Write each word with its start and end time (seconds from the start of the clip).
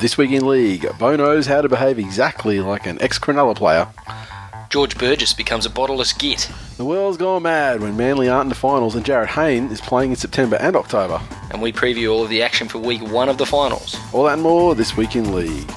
This 0.00 0.16
week 0.16 0.30
in 0.30 0.46
league, 0.46 0.86
Bo 0.96 1.16
knows 1.16 1.46
how 1.46 1.60
to 1.60 1.68
behave 1.68 1.98
exactly 1.98 2.60
like 2.60 2.86
an 2.86 3.02
ex 3.02 3.18
Cronulla 3.18 3.56
player. 3.56 3.88
George 4.70 4.96
Burgess 4.96 5.34
becomes 5.34 5.66
a 5.66 5.70
bottleless 5.70 6.16
git. 6.16 6.48
The 6.76 6.84
world's 6.84 7.16
gone 7.16 7.42
mad 7.42 7.80
when 7.80 7.96
Manly 7.96 8.28
aren't 8.28 8.44
in 8.44 8.48
the 8.50 8.54
finals 8.54 8.94
and 8.94 9.04
Jarryd 9.04 9.26
Hayne 9.26 9.66
is 9.72 9.80
playing 9.80 10.10
in 10.10 10.16
September 10.16 10.54
and 10.60 10.76
October. 10.76 11.20
And 11.50 11.60
we 11.60 11.72
preview 11.72 12.12
all 12.12 12.22
of 12.22 12.30
the 12.30 12.42
action 12.42 12.68
for 12.68 12.78
week 12.78 13.02
one 13.10 13.28
of 13.28 13.38
the 13.38 13.46
finals. 13.46 13.96
All 14.12 14.22
that 14.26 14.34
and 14.34 14.42
more 14.42 14.76
this 14.76 14.96
week 14.96 15.16
in 15.16 15.34
league. 15.34 15.68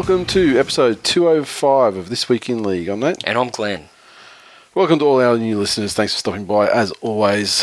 Welcome 0.00 0.24
to 0.28 0.58
episode 0.58 1.04
205 1.04 1.94
of 1.94 2.08
This 2.08 2.26
Week 2.26 2.48
in 2.48 2.62
League. 2.62 2.88
I'm 2.88 3.00
Nate. 3.00 3.22
And 3.22 3.36
I'm 3.36 3.50
Glenn. 3.50 3.90
Welcome 4.74 4.98
to 5.00 5.04
all 5.04 5.20
our 5.20 5.36
new 5.36 5.58
listeners. 5.58 5.92
Thanks 5.92 6.14
for 6.14 6.20
stopping 6.20 6.46
by. 6.46 6.70
As 6.70 6.90
always, 7.02 7.60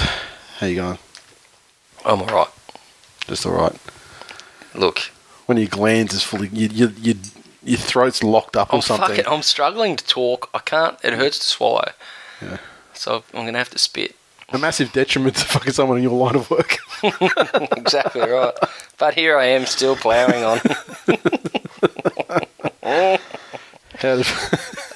how 0.60 0.68
you 0.68 0.76
going? 0.76 1.00
I'm 2.06 2.22
alright. 2.22 2.50
Just 3.26 3.44
all 3.48 3.54
right. 3.54 3.76
Look, 4.76 5.00
When 5.48 5.58
your 5.58 5.66
glands 5.68 6.14
is 6.14 6.22
fully, 6.22 6.50
you, 6.50 6.68
you, 6.68 6.94
you, 7.02 7.16
your 7.64 7.80
throat's 7.80 8.22
locked 8.22 8.56
up 8.56 8.72
or 8.72 8.76
I'm 8.76 8.82
something. 8.84 9.10
fucking, 9.18 9.26
I'm 9.28 9.42
struggling 9.42 9.96
to 9.96 10.06
talk. 10.06 10.52
I 10.54 10.60
can't. 10.60 10.96
It 11.04 11.14
hurts 11.14 11.40
to 11.40 11.46
swallow. 11.46 11.92
Yeah. 12.40 12.58
So 12.94 13.24
I'm 13.34 13.46
gonna 13.46 13.58
have 13.58 13.72
to 13.72 13.80
spit. 13.80 14.16
A 14.50 14.58
massive 14.58 14.94
detriment 14.94 15.36
to 15.36 15.46
fucking 15.46 15.74
someone 15.74 15.98
in 15.98 16.04
your 16.04 16.14
line 16.14 16.36
of 16.36 16.50
work. 16.50 16.78
exactly 17.78 18.22
right. 18.22 18.54
But 18.98 19.14
here 19.14 19.38
I 19.38 19.46
am, 19.46 19.66
still 19.66 19.96
ploughing 19.96 20.44
on. 20.44 20.60
How 22.80 23.18
did, 23.18 23.20
how, 24.00 24.16
did, 24.16 24.26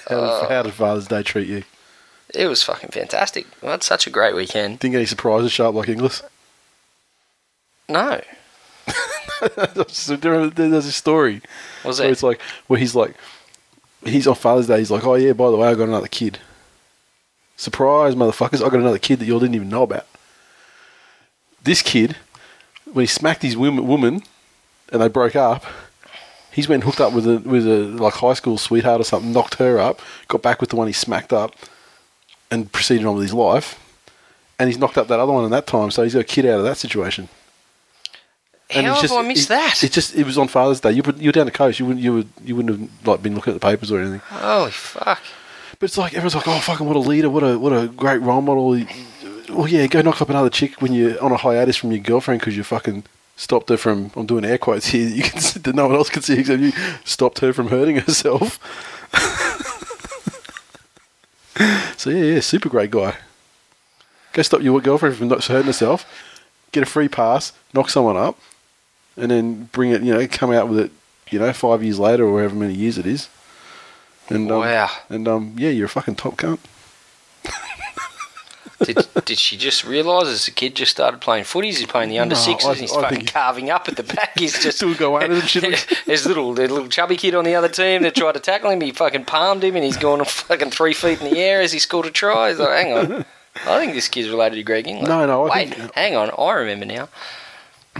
oh. 0.09 0.45
how 0.47 0.63
did 0.63 0.73
Father's 0.73 1.07
Day 1.07 1.23
treat 1.23 1.47
you? 1.47 1.63
It 2.33 2.47
was 2.47 2.63
fucking 2.63 2.91
fantastic. 2.91 3.45
We 3.61 3.67
had 3.67 3.83
such 3.83 4.07
a 4.07 4.09
great 4.09 4.35
weekend. 4.35 4.79
Didn't 4.79 4.93
get 4.93 4.99
any 4.99 5.05
surprises, 5.05 5.51
sharp 5.51 5.75
like 5.75 5.89
Inglis. 5.89 6.23
No, 7.89 8.21
so 9.87 10.15
there's 10.15 10.85
a 10.85 10.91
story 10.91 11.41
was 11.83 11.99
where 11.99 12.09
it? 12.09 12.11
it's 12.11 12.23
like 12.23 12.41
where 12.67 12.79
he's 12.79 12.95
like 12.95 13.15
he's 14.05 14.27
on 14.27 14.35
Father's 14.35 14.67
Day. 14.67 14.79
He's 14.79 14.91
like, 14.91 15.05
oh 15.05 15.15
yeah, 15.15 15.33
by 15.33 15.49
the 15.49 15.57
way, 15.57 15.67
I 15.67 15.75
got 15.75 15.87
another 15.87 16.07
kid. 16.07 16.39
Surprise, 17.61 18.15
motherfuckers! 18.15 18.65
I 18.65 18.69
got 18.69 18.79
another 18.79 18.97
kid 18.97 19.19
that 19.19 19.25
you 19.25 19.33
all 19.33 19.39
didn't 19.39 19.53
even 19.53 19.69
know 19.69 19.83
about. 19.83 20.07
This 21.63 21.83
kid, 21.83 22.15
when 22.91 23.03
he 23.03 23.07
smacked 23.07 23.43
his 23.43 23.55
woman, 23.55 24.23
and 24.91 24.99
they 24.99 25.07
broke 25.07 25.35
up, 25.35 25.63
he's 26.51 26.67
went 26.67 26.83
and 26.83 26.91
hooked 26.91 26.99
up 26.99 27.13
with 27.13 27.27
a 27.27 27.37
with 27.37 27.67
a 27.67 27.81
like 27.83 28.15
high 28.15 28.33
school 28.33 28.57
sweetheart 28.57 28.99
or 28.99 29.03
something, 29.03 29.31
knocked 29.31 29.55
her 29.59 29.77
up, 29.77 30.01
got 30.27 30.41
back 30.41 30.59
with 30.59 30.71
the 30.71 30.75
one 30.75 30.87
he 30.87 30.93
smacked 30.93 31.31
up, 31.31 31.53
and 32.49 32.71
proceeded 32.71 33.05
on 33.05 33.13
with 33.13 33.25
his 33.25 33.33
life. 33.35 33.77
And 34.57 34.67
he's 34.67 34.79
knocked 34.79 34.97
up 34.97 35.07
that 35.09 35.19
other 35.19 35.31
one 35.31 35.45
in 35.45 35.51
that 35.51 35.67
time, 35.67 35.91
so 35.91 36.01
he's 36.01 36.13
got 36.15 36.21
a 36.21 36.23
kid 36.23 36.47
out 36.47 36.57
of 36.57 36.63
that 36.63 36.77
situation. 36.77 37.29
And 38.71 38.87
How 38.87 38.93
have 38.93 39.01
just- 39.03 39.13
I 39.13 39.21
missed 39.21 39.45
it- 39.45 39.49
that? 39.49 39.83
It 39.83 39.91
just 39.91 40.15
it 40.15 40.25
was 40.25 40.39
on 40.39 40.47
Father's 40.47 40.79
Day. 40.79 40.93
You 40.93 41.03
were, 41.03 41.13
you 41.13 41.27
were 41.27 41.31
down 41.33 41.45
the 41.45 41.51
coast. 41.51 41.79
You 41.79 41.85
wouldn't 41.85 42.03
you 42.03 42.11
would 42.15 42.29
you 42.43 42.55
wouldn't 42.55 42.79
have 42.79 43.07
like 43.07 43.21
been 43.21 43.35
looking 43.35 43.53
at 43.53 43.59
the 43.61 43.67
papers 43.67 43.91
or 43.91 43.99
anything. 43.99 44.21
Holy 44.29 44.71
fuck! 44.71 45.21
But 45.81 45.85
it's 45.85 45.97
like 45.97 46.13
everyone's 46.13 46.35
like, 46.35 46.47
oh 46.47 46.59
fucking 46.59 46.85
what 46.85 46.95
a 46.95 46.99
leader, 46.99 47.27
what 47.27 47.41
a 47.41 47.57
what 47.57 47.73
a 47.73 47.87
great 47.87 48.21
role 48.21 48.41
model. 48.41 48.79
Well, 49.49 49.67
yeah, 49.67 49.87
go 49.87 50.03
knock 50.03 50.21
up 50.21 50.29
another 50.29 50.51
chick 50.51 50.79
when 50.79 50.93
you're 50.93 51.19
on 51.19 51.31
a 51.31 51.37
hiatus 51.37 51.75
from 51.75 51.91
your 51.91 52.01
girlfriend 52.01 52.39
because 52.39 52.55
you 52.55 52.63
fucking 52.63 53.03
stopped 53.35 53.69
her 53.69 53.77
from. 53.77 54.11
I'm 54.15 54.27
doing 54.27 54.45
air 54.45 54.59
quotes 54.59 54.89
here. 54.89 55.09
You 55.09 55.23
can 55.23 55.41
that 55.63 55.73
no 55.73 55.87
one 55.87 55.95
else 55.95 56.11
can 56.11 56.21
see 56.21 56.39
except 56.39 56.61
you. 56.61 56.71
Stopped 57.03 57.39
her 57.39 57.51
from 57.51 57.69
hurting 57.69 57.95
herself. 57.95 58.59
so 61.97 62.11
yeah, 62.11 62.35
yeah, 62.35 62.39
super 62.41 62.69
great 62.69 62.91
guy. 62.91 63.17
Go 64.33 64.43
stop 64.43 64.61
your 64.61 64.79
girlfriend 64.81 65.15
from 65.15 65.29
not 65.29 65.43
hurting 65.43 65.65
herself. 65.65 66.05
Get 66.71 66.83
a 66.83 66.85
free 66.85 67.07
pass, 67.07 67.53
knock 67.73 67.89
someone 67.89 68.17
up, 68.17 68.37
and 69.17 69.31
then 69.31 69.63
bring 69.71 69.89
it. 69.89 70.03
You 70.03 70.13
know, 70.13 70.27
come 70.27 70.51
out 70.51 70.69
with 70.69 70.77
it. 70.77 70.91
You 71.31 71.39
know, 71.39 71.51
five 71.53 71.81
years 71.81 71.97
later 71.97 72.27
or 72.27 72.37
however 72.37 72.53
many 72.53 72.75
years 72.75 72.99
it 72.99 73.07
is. 73.07 73.29
And 74.29 74.51
um, 74.51 74.59
Wow. 74.61 74.89
and 75.09 75.27
um, 75.27 75.55
yeah, 75.57 75.69
you're 75.69 75.85
a 75.87 75.89
fucking 75.89 76.15
top 76.15 76.35
cunt. 76.37 76.59
Did, 78.83 78.97
did 79.25 79.37
she 79.37 79.57
just 79.57 79.85
realise 79.85 80.27
as 80.27 80.45
the 80.47 80.51
kid 80.51 80.75
just 80.75 80.89
started 80.91 81.21
playing 81.21 81.43
footy? 81.43 81.67
He's 81.67 81.85
playing 81.85 82.09
the 82.09 82.17
under 82.17 82.33
No, 82.33 82.41
sixes. 82.41 82.67
I- 82.67 82.71
and 82.71 82.79
he's 82.81 82.91
I 82.93 83.01
fucking 83.01 83.25
carving 83.27 83.69
up 83.69 83.87
at 83.87 83.95
the 83.95 84.01
back. 84.01 84.39
He's 84.39 84.57
just 84.63 84.77
Still 84.77 84.95
go 84.95 85.19
at 85.19 85.29
shit. 85.47 85.85
There's 86.07 86.25
little 86.25 86.53
the 86.55 86.63
little 86.67 86.87
chubby 86.87 87.15
kid 87.15 87.35
on 87.35 87.43
the 87.45 87.53
other 87.53 87.69
team 87.69 88.01
that 88.01 88.15
tried 88.15 88.31
to 88.33 88.39
tackle 88.39 88.71
him. 88.71 88.81
He 88.81 88.91
fucking 88.91 89.25
palmed 89.25 89.63
him, 89.63 89.75
and 89.75 89.85
he's 89.85 89.97
gone 89.97 90.23
fucking 90.25 90.71
three 90.71 90.93
feet 90.93 91.21
in 91.21 91.31
the 91.31 91.39
air 91.39 91.61
as 91.61 91.71
he 91.71 91.77
scored 91.79 92.07
a 92.07 92.11
try. 92.11 92.49
He's 92.49 92.57
like, 92.59 92.69
hang 92.69 92.93
on. 92.97 93.25
I 93.67 93.79
think 93.79 93.93
this 93.93 94.07
kid's 94.07 94.29
related 94.29 94.55
to 94.55 94.63
Greg 94.63 94.87
Inglis. 94.87 95.07
No, 95.07 95.27
no, 95.27 95.47
I 95.47 95.55
Wait, 95.57 95.75
think- 95.75 95.93
hang 95.93 96.15
on. 96.15 96.31
I 96.39 96.53
remember 96.53 96.85
now. 96.87 97.07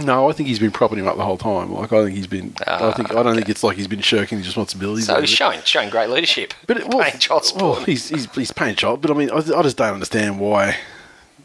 No, 0.00 0.28
I 0.28 0.32
think 0.32 0.48
he's 0.48 0.58
been 0.58 0.70
propping 0.70 0.98
him 0.98 1.06
up 1.06 1.16
the 1.16 1.24
whole 1.24 1.36
time. 1.36 1.70
Like 1.72 1.92
I 1.92 2.04
think 2.04 2.16
he's 2.16 2.26
been. 2.26 2.54
I 2.66 2.92
think 2.92 3.10
I 3.10 3.22
don't 3.22 3.26
ah, 3.26 3.34
think 3.34 3.50
it's 3.50 3.62
like 3.62 3.76
he's 3.76 3.88
been 3.88 4.00
shirking 4.00 4.38
his 4.38 4.46
responsibilities. 4.46 5.06
So 5.06 5.20
he's 5.20 5.28
showing 5.28 5.60
showing 5.62 5.90
great 5.90 6.08
leadership. 6.08 6.54
But 6.66 6.78
it, 6.78 6.88
well, 6.88 7.02
paying 7.02 7.18
child 7.18 7.44
support. 7.44 7.76
well, 7.76 7.84
he's, 7.84 8.08
he's 8.08 8.34
he's 8.34 8.52
paying 8.52 8.74
child. 8.74 9.02
But 9.02 9.10
I 9.10 9.14
mean, 9.14 9.30
I, 9.30 9.36
I 9.36 9.62
just 9.62 9.76
don't 9.76 9.92
understand 9.92 10.40
why 10.40 10.78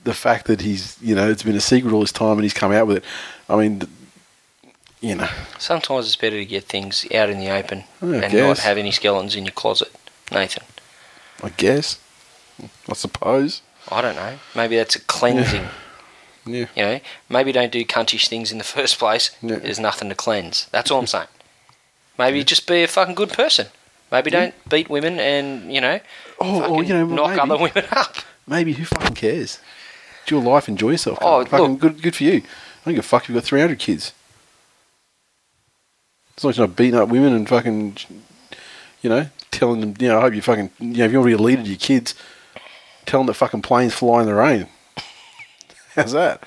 the 0.05 0.13
fact 0.13 0.47
that 0.47 0.61
he's 0.61 0.97
you 1.01 1.13
know 1.13 1.29
it's 1.29 1.43
been 1.43 1.57
a 1.57 1.61
secret 1.61 1.91
all 1.93 1.99
this 1.99 2.13
time 2.13 2.33
and 2.33 2.43
he's 2.43 2.53
come 2.53 2.71
out 2.71 2.87
with 2.87 2.97
it. 2.97 3.03
I 3.49 3.57
mean, 3.57 3.81
you 5.01 5.15
know, 5.15 5.29
Sometimes 5.59 6.05
it's 6.05 6.15
better 6.15 6.37
to 6.37 6.45
get 6.45 6.63
things 6.63 7.05
out 7.13 7.29
in 7.29 7.39
the 7.39 7.49
open 7.49 7.83
and 8.01 8.33
not 8.33 8.59
have 8.59 8.77
any 8.77 8.91
skeletons 8.91 9.35
in 9.35 9.43
your 9.43 9.51
closet, 9.51 9.93
Nathan. 10.31 10.63
I 11.43 11.49
guess, 11.49 11.99
I 12.89 12.93
suppose. 12.93 13.61
I 13.91 14.01
don't 14.01 14.15
know. 14.15 14.37
Maybe 14.55 14.77
that's 14.77 14.95
a 14.95 15.01
cleansing. 15.01 15.67
Yeah. 16.47 16.65
You 16.75 16.83
know, 16.83 16.99
maybe 17.29 17.51
don't 17.51 17.71
do 17.71 17.83
cuntish 17.85 18.27
things 18.27 18.51
in 18.51 18.57
the 18.57 18.63
first 18.75 18.97
place. 18.99 19.31
Yeah. 19.41 19.57
There's 19.57 19.79
nothing 19.79 20.09
to 20.09 20.15
cleanse. 20.15 20.65
That's 20.71 20.89
all 20.91 20.99
I'm 20.99 21.07
saying. 21.15 21.27
Maybe 22.17 22.43
just 22.43 22.67
be 22.67 22.83
a 22.83 22.87
fucking 22.87 23.15
good 23.15 23.29
person. 23.29 23.67
Maybe 24.11 24.31
don't 24.31 24.53
beat 24.69 24.89
women 24.89 25.19
and 25.19 25.71
you 25.73 25.81
know, 25.81 25.99
Oh, 26.39 26.75
or, 26.75 26.83
you 26.83 26.93
know, 26.93 27.05
knock 27.05 27.29
maybe- 27.31 27.39
other 27.41 27.57
women 27.63 27.85
up. 27.91 28.15
Maybe 28.47 28.73
who 28.73 28.85
fucking 28.85 29.15
cares? 29.15 29.59
Do 30.25 30.35
your 30.35 30.43
life. 30.43 30.67
Enjoy 30.69 30.91
yourself. 30.91 31.17
Oh, 31.21 31.43
fucking 31.45 31.71
look. 31.71 31.79
good. 31.79 32.01
Good 32.01 32.15
for 32.15 32.23
you. 32.23 32.35
I 32.37 32.41
don't 32.85 32.93
give 32.95 33.03
a 33.03 33.07
fuck. 33.07 33.23
if 33.23 33.29
You've 33.29 33.35
got 33.35 33.43
three 33.43 33.59
hundred 33.61 33.79
kids. 33.79 34.13
As 36.37 36.43
long 36.43 36.51
as 36.51 36.57
you're 36.57 36.67
not 36.67 36.75
beating 36.75 36.99
up 36.99 37.09
women 37.09 37.33
and 37.33 37.49
fucking, 37.49 37.97
you 39.01 39.09
know, 39.09 39.27
telling 39.51 39.79
them, 39.81 39.95
you 39.99 40.07
know, 40.07 40.19
I 40.19 40.21
hope 40.21 40.35
you 40.35 40.41
fucking, 40.41 40.69
you 40.79 40.97
know, 40.97 41.05
if 41.05 41.11
you 41.11 41.17
want 41.19 41.31
to 41.31 41.37
be 41.37 41.41
a 41.41 41.45
leader 41.45 41.63
to 41.63 41.69
your 41.69 41.77
kids, 41.79 42.13
tell 43.05 43.19
them 43.21 43.27
that 43.27 43.33
fucking 43.33 43.63
planes 43.63 43.93
fly 43.95 44.21
in 44.21 44.27
the 44.27 44.35
rain. 44.35 44.67
How's 45.97 46.13
that? 46.13 46.41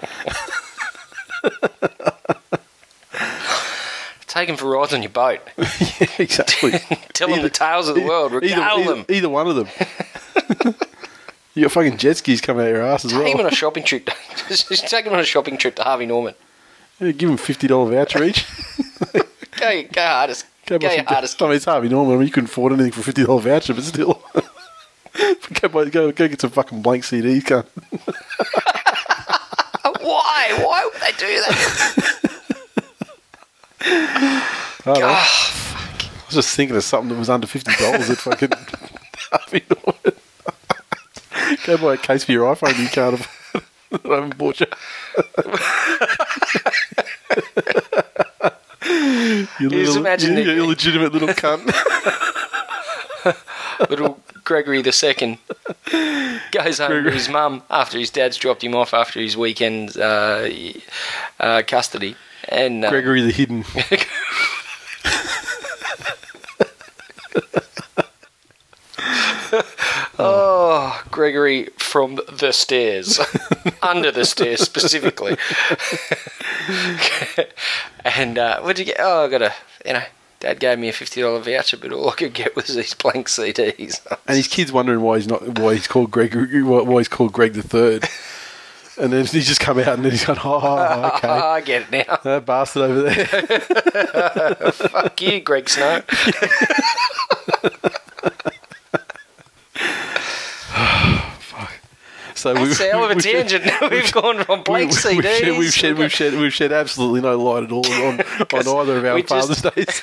Take 4.27 4.47
them 4.47 4.57
for 4.57 4.71
rides 4.71 4.95
on 4.95 5.03
your 5.03 5.11
boat. 5.11 5.41
yeah, 5.59 6.07
exactly. 6.19 6.71
Tell 7.13 7.29
them 7.29 7.43
the 7.43 7.51
tales 7.51 7.89
of 7.89 7.97
the 7.97 8.03
world. 8.03 8.31
Either, 8.33 8.41
Regale 8.41 8.79
either, 8.79 8.95
them. 8.95 9.05
either 9.09 9.29
one 9.29 9.49
of 9.49 9.57
them. 9.57 9.67
you 11.55 11.63
got 11.63 11.73
fucking 11.73 11.97
jet 11.97 12.17
skis 12.19 12.41
coming 12.41 12.65
out 12.65 12.69
your 12.69 12.83
ass 12.83 13.05
as 13.05 13.13
well. 13.13 13.25
Take 13.25 13.35
well. 13.35 13.47
on 13.47 13.53
a 13.53 13.57
shopping 13.57 13.83
trip. 13.83 14.09
Just 14.47 14.69
take 14.89 15.05
them 15.05 15.15
on 15.15 15.19
a 15.19 15.25
shopping 15.25 15.59
trip 15.59 15.75
to 15.77 15.83
Harvey 15.83 16.07
Norman. 16.07 16.35
Yeah, 17.01 17.11
give 17.11 17.29
them 17.29 17.39
fifty 17.39 17.67
dollar 17.67 17.91
voucher 17.91 18.23
each. 18.23 18.47
Go, 19.61 19.83
go 19.93 20.01
hardest. 20.01 20.47
Go, 20.67 20.79
buy 20.79 20.95
your 20.95 21.05
hardest. 21.05 21.43
I 21.43 21.47
mean, 21.47 21.57
it's 21.57 21.65
Harvey 21.65 21.89
Norman. 21.89 22.15
I 22.15 22.19
mean, 22.19 22.27
you 22.29 22.33
couldn't 22.33 22.51
afford 22.51 22.73
anything 22.73 22.93
for 22.93 23.03
fifty 23.03 23.25
dollar 23.25 23.41
voucher, 23.41 23.75
but 23.75 23.83
still. 23.83 24.23
go, 25.61 25.69
buy, 25.69 25.89
go, 25.89 26.13
go 26.13 26.29
get 26.29 26.41
some 26.41 26.51
fucking 26.51 26.83
blank 26.83 27.03
CDs, 27.03 27.43
cunt. 27.43 27.67
Why? 30.41 30.65
Why 30.65 30.85
would 30.85 30.95
they 31.03 31.13
do 31.19 31.27
that? 31.27 32.31
God, 34.85 34.99
oh, 34.99 35.05
ah, 35.05 35.25
fuck. 35.53 36.05
I 36.05 36.27
was 36.27 36.35
just 36.35 36.57
thinking 36.57 36.77
of 36.77 36.83
something 36.83 37.11
that 37.11 37.19
was 37.19 37.29
under 37.29 37.47
fifty 37.47 37.73
dollars 37.77 38.09
if 38.09 38.21
fucking 38.21 38.49
could 39.49 39.67
Go 41.67 41.77
buy 41.77 41.95
a 41.95 41.99
case 41.99 42.25
for 42.25 42.33
your 42.33 42.55
iPhone 42.55 42.79
you 42.79 42.89
can't 42.89 43.15
afford. 43.15 43.65
I 43.93 44.15
haven't 44.15 44.39
bought 44.39 44.61
you. 44.61 44.67
you, 49.61 49.69
little, 49.69 49.85
just 49.85 49.99
imagine 49.99 50.37
you, 50.39 50.51
illegitimate 50.51 51.13
little 51.13 51.29
cunt. 51.29 51.67
little 53.91 54.21
Gregory 54.45 54.81
the 54.81 54.93
Second 54.93 55.39
goes 56.51 56.79
home 56.79 57.05
to 57.05 57.11
his 57.11 57.29
mum 57.29 57.63
after 57.71 57.99
his 57.99 58.11
dad's 58.11 58.37
dropped 58.37 58.63
him 58.65 58.75
off 58.75 58.95
after 58.95 59.21
his 59.21 59.37
weekend 59.37 59.97
uh, 59.97 60.49
uh, 61.39 61.63
custody. 61.67 62.17
And 62.49 62.85
uh, 62.85 62.91
Gregory 62.91 63.23
the 63.23 63.33
Hidden. 63.33 63.65
Oh, 70.23 71.03
Gregory 71.11 71.71
from 71.79 72.21
the 72.31 72.53
stairs, 72.53 73.19
under 73.83 74.11
the 74.13 74.27
stairs 74.27 74.61
specifically. 74.61 75.39
and 78.05 78.37
uh, 78.37 78.61
what'd 78.61 78.79
you 78.79 78.85
get? 78.85 78.97
Oh, 78.99 79.25
I 79.25 79.29
got 79.29 79.41
a, 79.41 79.55
you 79.87 79.95
know, 79.95 80.03
Dad 80.41 80.59
gave 80.59 80.79
me 80.79 80.89
a 80.89 80.93
fifty 80.93 81.21
dollar 81.21 81.41
voucher, 81.41 81.77
but 81.77 81.93
all 81.93 82.09
I 82.11 82.15
could 82.15 82.33
get 82.33 82.57
was 82.57 82.75
these 82.75 82.95
blank 82.95 83.29
CDs. 83.29 84.01
And 84.27 84.37
his 84.37 84.49
kid's 84.49 84.73
wondering 84.73 85.03
why 85.03 85.19
he's 85.19 85.29
not 85.29 85.59
why 85.59 85.75
he's 85.75 85.87
called 85.87 86.11
Gregory 86.11 86.63
why 86.63 86.99
he's 86.99 87.09
called 87.09 87.33
Greg 87.33 87.53
the 87.53 87.63
Third. 87.63 88.09
And 88.99 89.15
then 89.15 89.25
he's 89.25 89.47
just 89.49 89.61
come 89.61 89.79
out 89.79 89.89
and 89.89 90.05
then 90.05 90.13
he's 90.13 90.27
gone, 90.27 90.37
oh, 90.45 91.13
okay. 91.17 91.29
I 91.29 91.63
get 91.63 91.87
it 91.91 92.07
now. 92.07 92.19
That 92.23 92.45
bastard 92.45 92.83
over 92.83 93.03
there. 93.03 94.73
Fuck 94.73 95.21
you, 95.23 95.41
Greg 95.41 95.71
Snow. 95.71 96.03
So 102.35 102.55
That's 102.55 102.81
a 102.81 102.91
hell 102.91 103.05
of 103.05 103.11
a 103.11 103.15
we've 103.15 103.23
shed- 103.23 103.49
tangent. 103.49 103.91
We've 103.91 104.13
gone 104.13 104.45
from 104.45 104.63
blank 104.63 104.91
we- 104.91 104.97
CDs. 104.97 105.17
We've 105.17 105.25
shed, 105.25 105.59
we've, 105.59 105.73
shed, 105.73 105.99
we've, 105.99 106.13
shed, 106.13 106.35
we've 106.35 106.55
shed 106.55 106.73
absolutely 106.73 107.21
no 107.21 107.37
light 107.39 107.65
at 107.65 107.73
all 107.73 107.87
on, 107.87 108.21
on 108.21 108.81
either 108.83 108.99
of 108.99 109.05
our 109.05 109.15
we 109.15 109.23
just- 109.23 109.63
Father's 109.63 109.63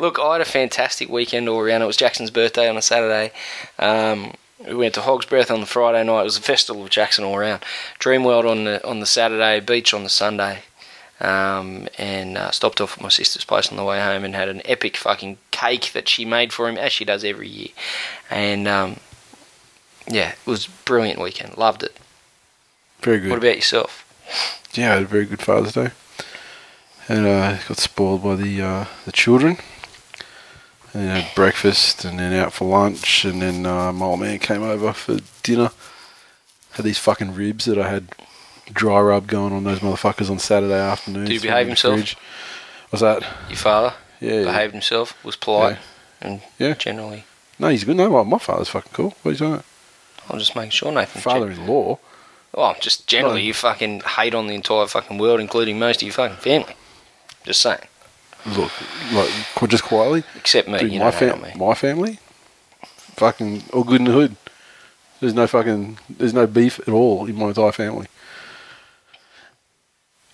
Look, 0.00 0.18
I 0.18 0.32
had 0.34 0.40
a 0.40 0.44
fantastic 0.44 1.08
weekend 1.08 1.48
all 1.48 1.60
around. 1.60 1.82
It 1.82 1.86
was 1.86 1.96
Jackson's 1.96 2.30
birthday 2.30 2.68
on 2.68 2.76
a 2.76 2.82
Saturday. 2.82 3.32
Um, 3.78 4.34
we 4.66 4.74
went 4.74 4.94
to 4.94 5.02
Hog's 5.02 5.26
Breath 5.26 5.50
on 5.50 5.60
the 5.60 5.66
Friday 5.66 6.02
night. 6.04 6.22
It 6.22 6.24
was 6.24 6.38
a 6.38 6.42
festival 6.42 6.82
of 6.84 6.90
Jackson 6.90 7.24
all 7.24 7.36
around. 7.36 7.62
Dreamworld 8.00 8.48
on 8.50 8.64
the 8.64 8.86
on 8.86 9.00
the 9.00 9.06
Saturday, 9.06 9.60
beach 9.60 9.92
on 9.92 10.02
the 10.02 10.08
Sunday, 10.08 10.60
um, 11.20 11.88
and 11.98 12.38
uh, 12.38 12.50
stopped 12.50 12.80
off 12.80 12.96
at 12.96 13.02
my 13.02 13.10
sister's 13.10 13.44
place 13.44 13.70
on 13.70 13.76
the 13.76 13.84
way 13.84 14.00
home 14.00 14.24
and 14.24 14.34
had 14.34 14.48
an 14.48 14.62
epic 14.64 14.96
fucking 14.96 15.36
cake 15.50 15.92
that 15.92 16.08
she 16.08 16.24
made 16.24 16.52
for 16.54 16.68
him, 16.68 16.78
as 16.78 16.90
she 16.92 17.04
does 17.04 17.22
every 17.22 17.48
year. 17.48 17.68
And 18.30 18.66
um, 18.66 18.96
yeah, 20.08 20.30
it 20.30 20.46
was 20.46 20.66
a 20.66 20.70
brilliant 20.84 21.20
weekend. 21.20 21.56
Loved 21.56 21.82
it. 21.82 21.96
Very 23.00 23.20
good. 23.20 23.30
What 23.30 23.38
about 23.38 23.56
yourself? 23.56 24.02
yeah, 24.74 24.90
I 24.92 24.94
had 24.94 25.02
a 25.02 25.06
very 25.06 25.24
good 25.26 25.40
Father's 25.42 25.72
Day. 25.74 25.90
And 27.08 27.26
uh, 27.26 27.58
got 27.68 27.78
spoiled 27.78 28.22
by 28.24 28.34
the 28.34 28.60
uh, 28.62 28.84
the 29.04 29.12
children. 29.12 29.58
And 30.92 31.08
had 31.10 31.34
breakfast 31.34 32.04
and 32.04 32.18
then 32.18 32.32
out 32.32 32.52
for 32.54 32.66
lunch 32.66 33.24
and 33.26 33.42
then 33.42 33.66
uh, 33.66 33.92
my 33.92 34.06
old 34.06 34.20
man 34.20 34.38
came 34.38 34.62
over 34.62 34.92
for 34.94 35.18
dinner. 35.42 35.70
Had 36.72 36.84
these 36.86 36.98
fucking 36.98 37.34
ribs 37.34 37.66
that 37.66 37.78
I 37.78 37.90
had 37.90 38.08
dry 38.72 38.98
rub 39.00 39.26
going 39.26 39.52
on 39.52 39.64
those 39.64 39.80
motherfuckers 39.80 40.30
on 40.30 40.38
Saturday 40.38 40.74
afternoon. 40.80 41.26
Did 41.26 41.32
he 41.32 41.38
behave 41.38 41.66
himself? 41.66 41.96
fridge. 41.96 42.16
What's 42.90 43.02
that? 43.02 43.22
Your 43.48 43.58
father 43.58 43.94
Yeah, 44.20 44.32
yeah. 44.40 44.44
behaved 44.44 44.72
himself, 44.72 45.22
was 45.24 45.36
polite, 45.36 45.78
and 46.20 46.40
Yeah. 46.58 46.74
generally. 46.74 47.24
No, 47.58 47.68
he's 47.68 47.84
good. 47.84 47.96
No, 47.96 48.08
my, 48.10 48.22
my 48.22 48.38
father's 48.38 48.68
fucking 48.68 48.92
cool. 48.94 49.14
What 49.22 49.30
are 49.30 49.32
you 49.32 49.38
talking 49.38 49.52
about? 49.54 49.64
I'm 50.30 50.38
just 50.38 50.54
making 50.56 50.70
sure, 50.70 50.92
Nathan. 50.92 51.20
Father-in-law. 51.22 51.98
Oh, 52.54 52.60
well, 52.60 52.76
just 52.80 53.06
generally, 53.06 53.42
you 53.42 53.52
fucking 53.54 54.00
hate 54.00 54.34
on 54.34 54.46
the 54.46 54.54
entire 54.54 54.86
fucking 54.86 55.18
world, 55.18 55.40
including 55.40 55.78
most 55.78 55.96
of 56.02 56.02
your 56.06 56.12
fucking 56.14 56.38
family. 56.38 56.74
Just 57.44 57.60
saying. 57.60 57.80
Look, 58.46 58.70
like 59.12 59.30
qu- 59.54 59.66
just 59.66 59.84
quietly. 59.84 60.22
Except 60.36 60.68
me, 60.68 60.78
Dude, 60.78 60.92
you 60.92 60.98
my, 61.00 61.10
don't 61.10 61.14
hate 61.14 61.30
fam- 61.32 61.44
on 61.44 61.50
me. 61.50 61.66
my 61.66 61.74
family, 61.74 62.18
fucking 63.16 63.64
all 63.72 63.84
good 63.84 64.00
in 64.00 64.04
the 64.06 64.12
hood. 64.12 64.36
There's 65.20 65.34
no 65.34 65.46
fucking, 65.46 65.98
there's 66.10 66.34
no 66.34 66.46
beef 66.46 66.78
at 66.80 66.88
all 66.88 67.26
in 67.26 67.36
my 67.36 67.48
entire 67.48 67.72
family. 67.72 68.06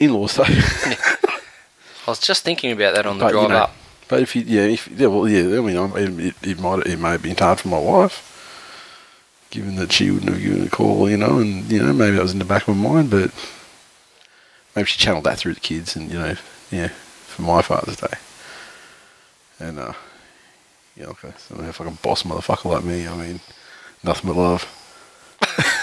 In-laws, 0.01 0.35
though. 0.37 0.45
I 0.47 2.11
was 2.11 2.19
just 2.19 2.43
thinking 2.45 2.73
about 2.73 2.95
that 2.97 3.07
on 3.07 3.19
the 3.19 3.25
but, 3.27 3.31
drive 3.33 3.43
you 3.45 3.49
know, 3.51 3.57
up. 3.57 3.75
but 4.09 4.21
if 4.23 4.35
you, 4.35 4.43
yeah, 4.43 4.63
if 4.63 4.89
yeah, 4.89 5.07
well, 5.07 5.29
yeah, 5.29 5.59
I 5.59 5.61
mean, 5.61 5.77
I'm- 5.77 5.97
it, 5.97 6.27
it, 6.27 6.35
it 6.51 6.61
might, 6.61 6.87
it 6.87 6.99
may 6.99 7.11
have 7.11 7.23
been 7.23 7.37
hard 7.37 7.61
for 7.61 7.69
my 7.69 7.79
wife, 7.79 8.32
given 9.53 9.77
that 9.77 9.93
she 9.93 10.11
wouldn't 10.11 10.33
have 10.33 10.43
given 10.43 10.67
a 10.67 10.71
call, 10.71 11.09
you 11.09 11.17
know, 11.17 11.39
and 11.39 11.71
you 11.71 11.81
know, 11.81 11.93
maybe 11.93 12.17
that 12.17 12.23
was 12.23 12.33
in 12.33 12.41
the 12.41 12.45
back 12.45 12.67
of 12.67 12.77
my 12.77 12.89
mind, 12.89 13.11
but 13.11 13.31
maybe 14.75 14.87
she 14.87 14.99
channeled 14.99 15.25
that 15.25 15.39
through 15.39 15.55
the 15.55 15.61
kids, 15.61 15.95
and 15.95 16.11
you 16.11 16.19
know, 16.19 16.35
yeah, 16.73 16.89
for 16.89 17.43
my 17.43 17.63
Father's 17.63 17.97
Day, 17.97 18.17
and 19.61 19.79
uh, 19.79 19.93
yeah, 20.97 21.07
okay, 21.07 21.33
so 21.39 21.55
I 21.57 21.71
can 21.71 21.99
boss 22.03 22.25
motherfucker 22.25 22.65
like 22.65 22.83
me, 22.83 23.07
I 23.07 23.17
mean, 23.17 23.41
nothing 24.03 24.29
but 24.29 24.37
love. 24.37 24.67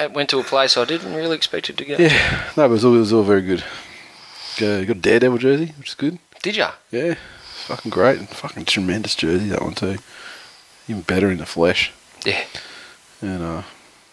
It 0.00 0.14
went 0.14 0.30
to 0.30 0.38
a 0.38 0.42
place 0.42 0.78
I 0.78 0.86
didn't 0.86 1.12
really 1.12 1.36
expect 1.36 1.68
it 1.68 1.76
to 1.76 1.84
go. 1.84 1.96
Yeah, 1.98 2.50
no, 2.56 2.62
but 2.62 2.64
it 2.64 2.70
was 2.70 2.84
all, 2.86 2.96
it 2.96 3.00
was 3.00 3.12
all 3.12 3.22
very 3.22 3.42
good. 3.42 3.62
Uh, 4.56 4.84
got 4.84 4.96
a 4.96 5.00
Daredevil 5.00 5.38
jersey, 5.38 5.74
which 5.78 5.88
is 5.88 5.94
good. 5.94 6.18
Did 6.42 6.56
ya? 6.56 6.72
Yeah, 6.90 7.16
fucking 7.66 7.90
great. 7.90 8.18
And 8.18 8.28
fucking 8.28 8.64
tremendous 8.64 9.14
jersey, 9.14 9.50
that 9.50 9.60
one 9.60 9.74
too. 9.74 9.98
Even 10.90 11.02
better 11.02 11.30
in 11.30 11.38
the 11.38 11.46
flesh. 11.46 11.92
Yeah. 12.26 12.42
And 13.22 13.42
uh, 13.42 13.62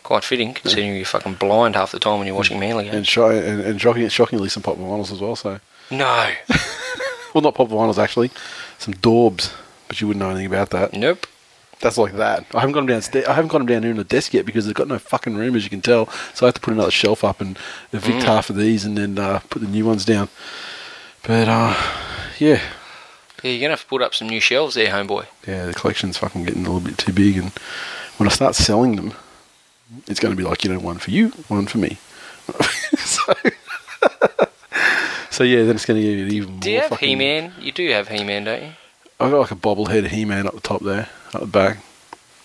Quite 0.04 0.24
fitting, 0.24 0.54
considering 0.54 0.96
you're 0.96 1.06
fucking 1.06 1.34
blind 1.36 1.76
half 1.76 1.92
the 1.92 2.00
time 2.00 2.20
when 2.20 2.28
you're 2.28 2.36
watching 2.36 2.60
Manly 2.60 2.86
and, 2.86 2.94
games. 2.98 3.08
shy, 3.08 3.34
and, 3.34 3.60
and 3.62 3.82
shocking, 3.82 4.08
shockingly 4.10 4.48
some 4.48 4.64
pop 4.64 4.78
vinyls 4.78 5.12
as 5.12 5.20
well. 5.20 5.36
So, 5.36 5.60
No. 5.92 6.30
well, 7.34 7.42
not 7.42 7.56
pop 7.56 7.68
vinyls 7.70 7.98
actually, 7.98 8.32
some 8.78 8.94
Daubs, 8.94 9.54
but 9.88 10.00
you 10.00 10.08
wouldn't 10.08 10.22
know 10.24 10.30
anything 10.30 10.46
about 10.46 10.70
that. 10.70 10.94
nope. 10.94 11.26
That's 11.80 11.98
like 11.98 12.14
that. 12.14 12.44
I 12.56 12.62
haven't 12.62 12.74
got 12.74 12.80
them 12.82 12.88
downstairs. 12.88 13.28
I 13.28 13.34
haven't 13.34 13.50
got 13.50 13.60
them 13.60 13.68
down 13.68 13.84
here 13.84 13.92
in 13.92 13.98
the 13.98 14.04
desk 14.04 14.34
yet 14.34 14.46
because 14.48 14.66
they've 14.66 14.74
got 14.74 14.88
no 14.88 14.98
fucking 14.98 15.36
room, 15.36 15.56
as 15.56 15.64
you 15.64 15.70
can 15.70 15.82
tell. 15.82 16.08
So 16.34 16.46
I 16.46 16.48
have 16.48 16.56
to 16.56 16.62
put 16.62 16.74
another 16.74 16.90
shelf 16.90 17.24
up 17.24 17.40
and 17.40 17.56
evict 17.94 18.24
half 18.24 18.50
of 18.50 18.56
these 18.56 18.84
and 18.84 18.98
then 18.98 19.20
uh, 19.20 19.42
put 19.52 19.62
the 19.62 19.68
new 19.68 19.86
ones 19.86 20.04
down. 20.04 20.28
But 21.22 21.48
uh, 21.48 21.76
yeah, 22.40 22.62
Yeah, 23.44 23.52
you're 23.52 23.60
going 23.60 23.70
to 23.70 23.74
have 23.74 23.82
to 23.82 23.88
put 23.88 24.02
up 24.02 24.16
some 24.16 24.28
new 24.30 24.40
shelves 24.40 24.76
there, 24.76 24.92
homeboy. 24.92 25.26
yeah, 25.48 25.66
the 25.68 25.74
collection's 25.74 26.18
fucking 26.18 26.44
getting 26.46 26.66
a 26.66 26.72
little 26.72 26.88
bit 26.88 26.98
too 26.98 27.14
big, 27.14 27.38
and 27.38 27.52
when 28.18 28.28
I 28.28 28.32
start 28.32 28.56
selling 28.56 28.96
them, 28.96 29.14
it's 30.08 30.20
going 30.20 30.34
to 30.34 30.38
be 30.38 30.44
like 30.48 30.64
you 30.64 30.74
know, 30.74 30.80
one 30.80 30.98
for 30.98 31.12
you, 31.12 31.30
one 31.48 31.66
for 31.68 31.78
me. 31.78 31.98
so, 32.98 33.34
so 35.30 35.44
yeah, 35.44 35.64
then 35.64 35.76
it's 35.76 35.86
going 35.86 36.02
to 36.02 36.08
get 36.26 36.34
even 36.34 36.60
Do 36.60 36.70
more. 36.70 36.74
you 36.76 36.82
have 36.82 36.90
fucking- 36.90 37.10
He 37.10 37.16
Man? 37.16 37.54
You 37.60 37.72
do 37.72 37.90
have 37.92 38.08
He 38.08 38.24
Man, 38.24 38.44
don't 38.46 38.62
you? 38.64 38.70
I've 39.20 39.32
got 39.32 39.40
like 39.40 39.52
a 39.52 39.56
bobblehead 39.56 40.08
He-Man 40.10 40.46
up 40.46 40.54
the 40.54 40.62
top 40.62 40.84
there, 40.84 41.10
up 41.34 41.42
the 41.42 41.48
back, 41.48 41.78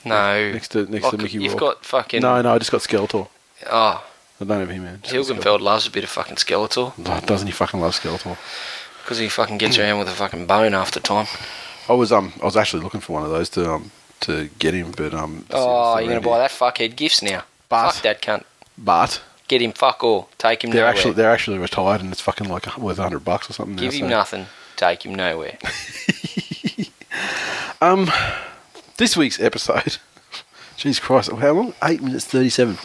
No. 0.07 0.53
next 0.53 0.69
to 0.69 0.87
next 0.91 1.05
Like, 1.05 1.11
to 1.13 1.19
Mickey 1.19 1.39
You've 1.39 1.53
Rourke. 1.53 1.61
got 1.61 1.85
fucking. 1.85 2.23
no, 2.23 2.41
no, 2.41 2.55
I 2.55 2.59
just 2.59 2.73
got 2.73 2.81
Skeletor. 2.81 3.29
Oh, 3.71 4.05
I 4.41 4.45
don't 4.45 4.61
have 4.61 4.71
He-Man. 4.71 5.01
just 5.03 5.15
Hilgenfeld 5.15 5.61
loves 5.61 5.87
a 5.87 5.91
bit 5.91 6.03
of 6.03 6.09
fucking 6.11 6.37
Skeletor. 6.37 7.27
Doesn't 7.27 7.47
he 7.47 7.53
fucking 7.53 7.79
love 7.81 7.95
Skeletor? 7.95 8.39
Because 9.03 9.19
he 9.19 9.29
fucking 9.29 9.59
gets 9.59 9.79
around 9.79 9.99
with 9.99 10.09
a 10.09 10.13
fucking 10.13 10.47
bone 10.47 10.73
half 10.73 10.91
the 10.93 11.01
time. 11.01 11.27
I 11.89 11.93
was 11.95 12.13
um 12.13 12.33
I 12.41 12.45
was 12.45 12.57
actually 12.57 12.83
looking 12.83 13.01
for 13.01 13.13
one 13.13 13.25
of 13.25 13.31
those 13.31 13.49
to 13.51 13.71
um 13.73 13.91
to 14.21 14.49
get 14.59 14.73
him, 14.75 14.93
but 14.97 15.13
um. 15.15 15.45
Oh, 15.51 15.99
you're 15.99 16.09
going 16.09 16.23
to 16.23 16.29
buy 16.29 16.39
that 16.39 16.51
fuckhead 16.51 16.95
gifts 16.97 17.23
now. 17.23 17.43
But- 17.69 17.93
Fuck 17.93 18.03
that 18.03 18.23
cunt. 18.23 18.45
But 18.79 19.23
Get 19.49 19.61
him 19.61 19.73
fuck 19.73 20.03
all. 20.03 20.31
Take 20.39 20.65
him 20.65 20.71
they're 20.71 20.81
nowhere. 20.83 20.95
actually 20.95 21.13
they're 21.15 21.31
actually 21.31 21.59
retired, 21.59 22.01
and 22.01 22.11
it's 22.11 22.21
fucking 22.23 22.49
like 22.49 22.79
worth 22.79 22.97
hundred 22.99 23.25
bucks 23.25 23.51
or 23.51 23.53
something. 23.53 23.77
Give 23.77 23.93
now, 23.93 23.99
him 23.99 24.05
so- 24.05 24.09
nothing. 24.09 24.47
Take 24.77 25.05
him 25.05 25.15
nowhere. 25.15 25.59
Um, 27.81 28.11
this 28.97 29.17
week's 29.17 29.41
episode. 29.41 29.99
Jesus 30.83 30.99
Christ, 30.99 31.31
how 31.31 31.53
long? 31.53 31.75
Eight 31.85 32.03
minutes 32.03 32.25
thirty-seven. 32.25 32.77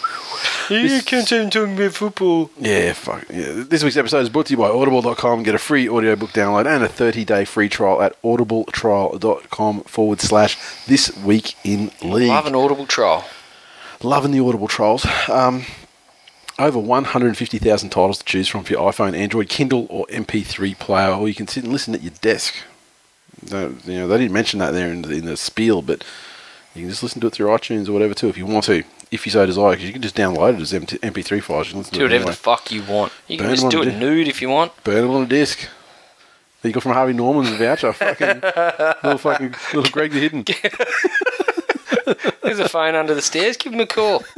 you 0.70 1.02
can't 1.02 1.32
even 1.32 1.50
talking 1.50 1.76
about 1.76 1.94
football. 1.94 2.52
Yeah, 2.60 2.94
fuck. 2.94 3.26
Yeah. 3.28 3.64
This 3.68 3.84
week's 3.84 3.98
episode 3.98 4.20
is 4.20 4.30
brought 4.30 4.46
to 4.46 4.54
you 4.54 4.58
by 4.58 4.70
Audible.com. 4.70 5.42
Get 5.42 5.56
a 5.56 5.58
free 5.58 5.90
audiobook 5.90 6.30
download 6.30 6.68
and 6.68 6.84
a 6.84 6.88
30-day 6.88 7.46
free 7.46 7.70
trial 7.70 8.04
at 8.04 8.22
audibletrial.com 8.22 9.82
forward 9.82 10.22
slash 10.22 10.60
this 10.86 11.18
week 11.18 11.56
in 11.64 11.90
league. 12.04 12.30
Love 12.30 12.46
an 12.46 12.54
audible 12.54 12.86
trial. 12.86 13.26
Loving 14.04 14.30
the 14.32 14.42
Audible 14.42 14.68
trials. 14.68 15.04
Um, 15.28 15.66
over 16.60 16.78
150,000 16.78 17.90
titles 17.90 18.20
to 18.20 18.26
choose 18.26 18.48
from 18.48 18.64
for 18.64 18.74
your 18.74 18.92
iPhone, 18.92 19.18
Android, 19.18 19.50
Kindle, 19.50 19.88
or 19.90 20.06
MP3 20.12 20.78
player, 20.78 21.16
or 21.16 21.28
you 21.28 21.34
can 21.34 21.48
sit 21.48 21.64
and 21.64 21.74
listen 21.74 21.96
at 21.96 22.04
your 22.04 22.14
desk. 22.22 22.54
You 23.52 23.76
know, 23.88 24.08
they 24.08 24.18
didn't 24.20 24.34
mention 24.34 24.60
that 24.60 24.72
there 24.72 24.92
in 24.92 25.02
the, 25.02 25.16
in 25.16 25.26
the 25.26 25.36
spiel, 25.36 25.82
but 25.82 26.04
you 26.78 26.84
can 26.84 26.90
just 26.90 27.04
listen 27.04 27.20
to 27.22 27.28
it 27.28 27.34
through 27.34 27.48
iTunes 27.48 27.90
or 27.90 27.94
whatever 27.94 28.14
too 28.14 28.30
if 28.30 28.38
you 28.38 28.46
want 28.46 28.66
to, 28.66 28.84
if 29.12 29.26
you 29.26 29.32
so 29.32 29.46
desire, 29.46 29.72
because 29.72 29.86
you 29.86 29.94
can 29.94 30.02
just 30.02 30.16
download 30.16 30.56
it 30.56 30.62
as 30.62 30.72
MP3 30.74 31.42
files. 31.44 31.68
You 31.74 31.84
Do 31.84 32.04
whatever 32.04 32.16
anyway. 32.16 32.32
the 32.32 32.38
fuck 32.38 32.72
you 32.72 32.84
want. 32.84 33.12
You 33.28 33.38
can 33.38 33.48
Burn 33.48 33.56
just 33.56 33.70
do 33.70 33.82
it 33.82 33.86
di- 33.92 34.00
nude 34.00 34.28
if 34.28 34.42
you 34.42 34.50
want. 34.50 34.72
Burn 34.84 35.04
it 35.04 35.08
on 35.14 35.24
a 35.24 35.28
disc. 35.28 35.68
You 36.64 36.72
got 36.74 36.84
from 36.84 36.94
Harvey 36.94 37.14
Norman's 37.14 37.50
voucher. 37.52 37.94
fucking 37.94 38.42
little 39.04 39.18
fucking 39.18 39.56
little 39.74 39.92
Greg 39.92 40.12
the 40.12 40.20
Hidden. 40.20 40.44
There's 42.44 42.60
a 42.60 42.68
phone 42.68 42.96
under 42.96 43.14
the 43.14 43.22
stairs. 43.22 43.56
Give 43.58 43.74
him 43.74 43.80
a 43.80 43.88
call. 43.88 44.24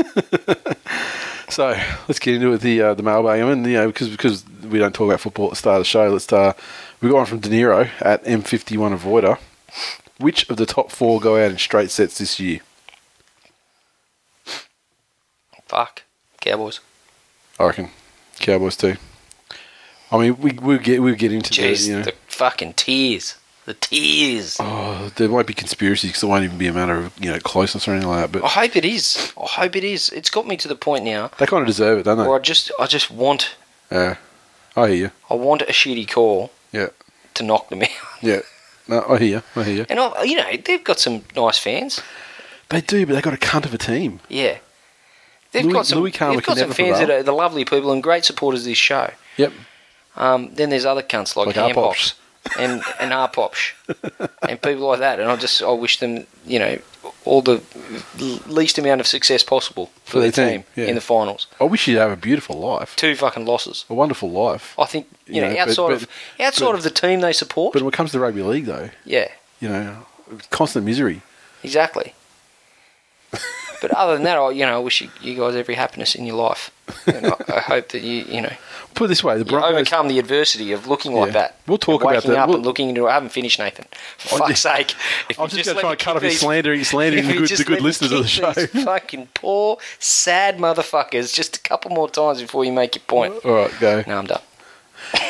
So 1.50 1.70
let's 2.08 2.20
get 2.20 2.36
into 2.36 2.54
it. 2.54 2.62
The 2.62 2.80
uh, 2.80 2.94
the 2.94 3.02
mailbag. 3.02 3.42
I 3.42 3.44
mean, 3.56 3.66
you 3.66 3.74
know, 3.74 3.88
because 3.88 4.08
because 4.08 4.46
we 4.70 4.78
don't 4.78 4.94
talk 4.94 5.08
about 5.08 5.20
football 5.20 5.48
at 5.48 5.50
the 5.52 5.56
start 5.56 5.78
of 5.78 5.82
the 5.82 5.86
show. 5.86 6.08
Let's 6.08 6.26
start. 6.26 6.56
We 7.02 7.10
got 7.10 7.16
one 7.16 7.26
from 7.26 7.40
De 7.40 7.50
Niro 7.50 7.90
at 8.02 8.24
M51 8.24 8.96
Avoider. 8.96 9.40
Which 10.20 10.50
of 10.50 10.58
the 10.58 10.66
top 10.66 10.92
four 10.92 11.20
go 11.20 11.44
out 11.44 11.52
in 11.52 11.58
straight 11.58 11.92
sets 11.92 12.18
this 12.18 12.40
year? 12.40 12.60
Fuck. 15.66 16.04
Cowboys. 16.42 16.80
I 17.60 17.66
reckon 17.66 17.90
Cowboys 18.40 18.76
too. 18.76 18.96
I 20.12 20.18
mean, 20.18 20.38
we 20.40 20.52
we'll 20.54 20.80
get 20.80 21.02
we'll 21.02 21.16
get 21.16 21.32
into 21.32 21.52
Jeez, 21.54 21.86
the, 21.86 21.92
you 21.92 21.98
know, 21.98 22.04
the 22.04 22.14
fucking 22.28 22.74
tears. 22.74 23.36
The 23.66 23.74
tears. 23.76 24.58
oh, 24.60 25.12
there 25.16 25.30
won't 25.30 25.46
be 25.46 25.54
conspiracies 25.54 26.10
because 26.10 26.24
it 26.24 26.28
won't 26.28 26.44
even 26.44 26.58
be 26.58 26.66
a 26.68 26.74
matter 26.74 26.96
of 26.96 27.14
you 27.24 27.30
know 27.32 27.40
closeness 27.40 27.88
or 27.88 27.92
anything 27.92 28.10
like 28.10 28.22
that. 28.24 28.32
But 28.32 28.44
I 28.46 28.50
hope 28.50 28.76
it 28.76 28.86
is. 28.86 29.32
I 29.40 29.46
hope 29.46 29.76
it 29.76 29.84
is. 29.84 30.10
It's 30.10 30.30
got 30.32 30.48
me 30.48 30.58
to 30.58 30.68
the 30.68 30.76
point 30.76 31.04
now 31.06 31.30
they 31.38 31.46
kind 31.46 31.62
of 31.62 31.68
deserve 31.68 32.00
it, 32.00 32.04
don't 32.04 32.18
they? 32.18 32.26
Or 32.26 32.38
I 32.38 32.40
just, 32.40 32.72
I 32.80 32.88
just 32.88 33.12
want, 33.12 33.56
Yeah, 33.92 34.16
I 34.76 34.88
hear 34.88 34.96
you. 34.96 35.12
I 35.30 35.36
want 35.36 35.62
a 35.62 35.66
shitty 35.66 36.10
call 36.10 36.52
Yeah, 36.72 36.88
to 37.36 37.44
knock 37.44 37.70
them 37.70 37.82
out. 37.84 37.90
yeah. 38.22 38.40
No, 38.90 39.06
I 39.08 39.18
hear 39.20 39.28
you. 39.38 39.44
I 39.56 39.64
hear 39.64 39.76
you. 39.76 39.86
And 39.90 40.00
I, 40.00 40.24
you 40.24 40.36
know, 40.36 40.50
they've 40.66 40.84
got 40.84 41.00
some 41.00 41.24
nice 41.36 41.60
fans. 41.60 42.02
They 42.70 42.82
do, 42.82 43.06
but 43.06 43.14
they've 43.14 43.24
got 43.24 43.34
a 43.34 43.38
cunt 43.38 43.66
of 43.66 43.74
a 43.74 43.78
team. 43.78 44.20
Yeah. 44.30 44.58
They've 45.52 45.64
Louis- 45.64 45.74
got 45.74 45.86
some, 45.88 46.00
Louis 46.00 46.12
Carver 46.12 46.36
they've 46.36 46.46
got 46.46 46.58
some 46.58 46.72
fans 46.72 47.00
that 47.00 47.10
are 47.10 47.24
the 47.24 47.32
lovely 47.32 47.66
people 47.66 47.92
and 47.92 48.04
great 48.04 48.26
supporters 48.26 48.62
of 48.62 48.66
this 48.66 48.78
show. 48.78 49.12
Yep. 49.38 49.54
Um, 50.16 50.54
then 50.54 50.70
there's 50.70 50.86
other 50.86 51.02
cunts 51.02 51.36
like, 51.36 51.56
Like 51.56 51.74
Pops 51.74 52.16
and 52.60 52.82
and 53.00 53.14
R 53.14 53.28
Pops 53.30 53.74
and 54.48 54.62
people 54.62 54.88
like 54.88 55.00
that. 55.00 55.20
And 55.20 55.30
I 55.30 55.36
just 55.36 55.62
I 55.62 55.72
wish 55.72 56.00
them 56.00 56.26
you 56.46 56.60
know 56.60 56.78
all 57.26 57.42
the 57.42 57.62
least 58.48 58.78
amount 58.78 59.02
of 59.02 59.08
success 59.08 59.44
possible 59.44 59.90
for, 60.04 60.12
For 60.14 60.20
their 60.20 60.32
team, 60.32 60.48
team, 60.48 60.64
yeah. 60.76 60.86
in 60.86 60.96
the 60.96 61.02
finals. 61.02 61.48
I 61.60 61.64
wish 61.64 61.88
you'd 61.88 61.98
have 61.98 62.12
a 62.12 62.16
beautiful 62.18 62.58
life, 62.60 62.96
Two 62.96 63.16
fucking 63.16 63.46
losses. 63.46 63.86
a 63.90 63.94
wonderful 63.94 64.30
life. 64.32 64.74
I 64.80 64.86
think 64.86 65.08
you, 65.28 65.36
You 65.36 65.42
know, 65.42 65.54
know, 65.54 65.60
outside 65.62 65.88
but- 65.88 65.94
of 66.04 66.08
outside 66.40 66.66
but- 66.66 66.76
of 66.76 66.84
the 66.84 66.90
team 66.90 67.22
they 67.22 67.34
support. 67.34 67.74
But 67.74 67.84
when 67.84 67.94
it 67.94 67.98
comes 67.98 68.12
to 68.12 68.18
the 68.18 68.24
rugby 68.24 68.42
league, 68.42 68.66
though, 68.66 68.90
yeah, 69.06 69.28
you 69.62 69.70
know, 69.70 70.06
constant 70.50 70.86
misery. 70.86 71.22
exactly. 71.64 72.14
but 73.82 73.92
other 73.92 74.14
than 74.16 74.24
that, 74.24 74.38
I 74.38 74.50
you 74.52 74.66
know 74.66 74.76
I 74.76 74.80
wish 74.80 75.02
you, 75.02 75.10
you 75.22 75.36
guys 75.36 75.56
every 75.56 75.76
happiness 75.76 76.16
in 76.16 76.26
your 76.26 76.36
life. 76.36 76.72
And 77.08 77.28
I, 77.28 77.36
I 77.56 77.60
hope 77.60 77.90
that 77.90 78.02
you 78.02 78.24
you 78.24 78.42
know 78.42 78.54
Put 78.96 79.06
it 79.06 79.08
this 79.10 79.24
way: 79.24 79.42
the 79.42 79.50
you 79.50 79.58
overcome 79.60 80.08
the 80.08 80.18
adversity 80.18 80.72
of 80.72 80.88
looking 80.88 81.14
like 81.14 81.28
Yeah. 81.28 81.34
that. 81.34 81.58
We'll 81.68 81.78
talk 81.78 82.02
about 82.02 82.16
waking 82.16 82.32
that. 82.32 82.40
up 82.40 82.48
We'll- 82.48 82.58
and 82.58 82.66
looking 82.66 82.90
into. 82.90 83.08
I 83.08 83.14
haven't 83.14 83.30
finished, 83.30 83.60
Nathan. 83.60 83.86
For 84.18 84.36
Oh, 84.36 84.38
fuck's 84.40 84.66
yeah. 84.66 84.76
sake! 84.78 84.96
If 85.30 85.40
I'm 85.40 85.44
you 85.50 85.50
just 85.64 85.66
going 85.66 85.76
to 85.76 85.82
try 85.82 85.90
me 85.90 85.92
and 85.92 86.00
cut 86.00 86.16
off 86.16 86.22
his 86.24 86.40
slandering, 86.40 86.84
slandering 86.84 87.28
the 87.28 87.34
good, 87.34 87.50
the 87.50 87.64
good 87.64 87.82
listeners 87.82 88.12
of 88.12 88.24
the 88.24 88.28
show. 88.28 88.54
fucking 88.54 89.28
poor, 89.36 89.78
sad 90.00 90.58
motherfuckers. 90.58 91.34
Just 91.34 91.58
a 91.58 91.62
couple 91.62 91.92
more 91.92 92.10
times 92.10 92.42
before 92.42 92.66
you 92.66 92.72
make 92.74 92.96
your 92.96 93.04
point. 93.08 93.36
All 93.46 93.54
right, 93.54 93.72
go. 93.80 94.04
No, 94.08 94.18
I'm 94.18 94.26
done. 94.26 94.42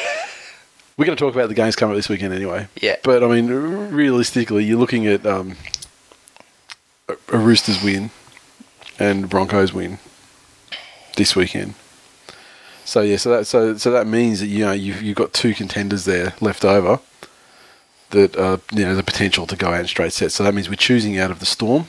We're 0.98 1.06
going 1.06 1.18
to 1.18 1.24
talk 1.24 1.34
about 1.34 1.48
the 1.50 1.54
games 1.56 1.76
coming 1.78 1.94
up 1.94 1.98
this 1.98 2.10
weekend 2.10 2.34
anyway. 2.34 2.68
Yeah. 2.82 2.96
But 3.04 3.24
I 3.24 3.28
mean, 3.28 3.48
realistically, 3.48 4.64
you're 4.66 4.78
looking 4.80 5.06
at 5.08 5.26
um, 5.26 5.56
a, 7.08 7.16
a 7.30 7.38
Roosters 7.38 7.82
win 7.84 8.10
and 9.00 9.30
Broncos 9.30 9.74
win 9.74 9.98
this 11.16 11.36
weekend. 11.36 11.76
So 12.86 13.02
yeah, 13.02 13.18
so 13.18 13.30
that 13.32 13.46
so 13.46 13.78
so 13.78 13.92
that 13.92 14.08
means 14.08 14.40
that 14.40 14.48
you 14.48 14.66
know 14.66 14.72
you've 14.72 15.02
you've 15.02 15.16
got 15.16 15.34
two 15.34 15.54
contenders 15.54 16.06
there 16.06 16.34
left 16.42 16.66
over 16.66 17.00
that 18.10 18.36
uh, 18.36 18.58
you 18.72 18.84
know 18.84 18.96
the 18.96 19.04
potential 19.04 19.46
to 19.48 19.56
go 19.56 19.70
out 19.70 19.82
in 19.82 19.88
straight 19.88 20.14
sets. 20.14 20.36
So 20.36 20.44
that 20.44 20.54
means 20.54 20.70
we're 20.70 20.76
choosing 20.76 21.18
out 21.18 21.32
of 21.32 21.40
the 21.40 21.46
Storm 21.46 21.86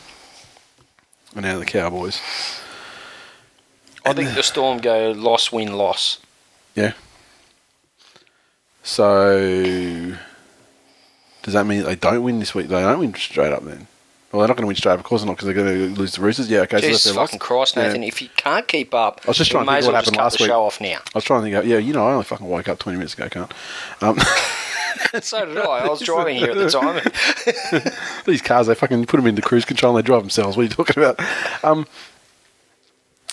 and 1.35 1.47
out 1.47 1.55
of 1.55 1.61
the 1.61 1.67
Cowboys. 1.67 2.21
I 4.05 4.13
think 4.13 4.35
the 4.35 4.43
Storm 4.43 4.79
go 4.79 5.13
loss, 5.13 5.53
win, 5.53 5.73
loss. 5.73 6.19
Yeah. 6.75 6.93
So 8.83 10.17
does 11.43 11.55
that 11.55 11.67
mean 11.67 11.85
they 11.85 11.97
don't 11.97 12.23
win 12.23 12.39
this 12.39 12.55
week? 12.55 12.69
They 12.69 12.81
don't 12.81 12.99
win 12.99 13.15
straight 13.15 13.53
up 13.53 13.65
then. 13.65 13.87
Well, 14.31 14.41
they're 14.41 14.49
not 14.49 14.57
going 14.57 14.63
to 14.63 14.69
win 14.69 14.77
straight 14.77 14.95
of 14.95 15.03
course 15.03 15.23
they're 15.23 15.27
not, 15.27 15.39
because 15.39 15.47
they're 15.47 15.55
going 15.55 15.95
to 15.95 16.01
lose 16.01 16.15
the 16.15 16.23
Roosters. 16.23 16.49
Yeah, 16.49 16.61
okay. 16.61 16.81
so 16.81 16.87
Jesus 16.87 17.17
loss. 17.17 17.31
fucking 17.31 17.41
Christ, 17.41 17.77
Nathan! 17.77 18.03
Yeah. 18.03 18.09
If 18.09 18.23
you 18.23 18.29
can't 18.37 18.67
keep 18.69 18.95
up, 18.95 19.21
I 19.25 19.29
was 19.29 19.39
just 19.39 19.51
trying 19.51 19.67
to 19.67 19.73
think 19.73 19.85
what 19.85 19.93
well 19.93 20.03
happened 20.03 20.17
last 20.17 20.39
week. 20.39 20.49
show 20.49 20.63
off 20.63 20.81
now. 20.81 20.99
I 20.99 21.11
was 21.17 21.25
trying 21.25 21.43
to 21.43 21.51
think. 21.51 21.67
Yeah, 21.69 21.79
you 21.79 21.93
know, 21.93 22.07
I 22.07 22.13
only 22.13 22.25
fucking 22.25 22.47
woke 22.47 22.69
up 22.69 22.79
twenty 22.79 22.99
minutes 22.99 23.15
ago, 23.15 23.29
can't. 23.29 23.53
Um, 24.01 24.19
so 25.21 25.45
did 25.47 25.59
I. 25.59 25.63
I 25.63 25.89
was 25.89 26.01
driving 26.01 26.37
here 26.37 26.51
at 26.51 26.57
the 26.57 26.71
time. 26.71 27.93
these 28.25 28.41
cars, 28.41 28.69
they 28.69 28.75
fucking 28.77 29.07
put 29.07 29.17
them 29.17 29.27
into 29.27 29.43
cruise 29.43 29.65
control 29.65 29.97
and 29.97 30.05
they 30.05 30.07
drive 30.07 30.23
themselves. 30.23 30.57
What 30.57 30.63
are 30.63 30.65
you 30.65 30.71
talking 30.71 31.03
about? 31.03 31.21
Um, 31.65 31.89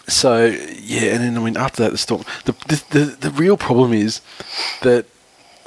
so 0.07 0.45
yeah, 0.45 1.13
and 1.13 1.23
then 1.23 1.37
I 1.37 1.43
mean 1.43 1.57
after 1.57 1.83
that, 1.83 1.91
the 1.91 1.97
storm. 1.97 2.23
The, 2.45 2.53
the 2.67 2.83
the 2.89 3.05
the 3.19 3.31
real 3.31 3.57
problem 3.57 3.93
is 3.93 4.21
that 4.81 5.05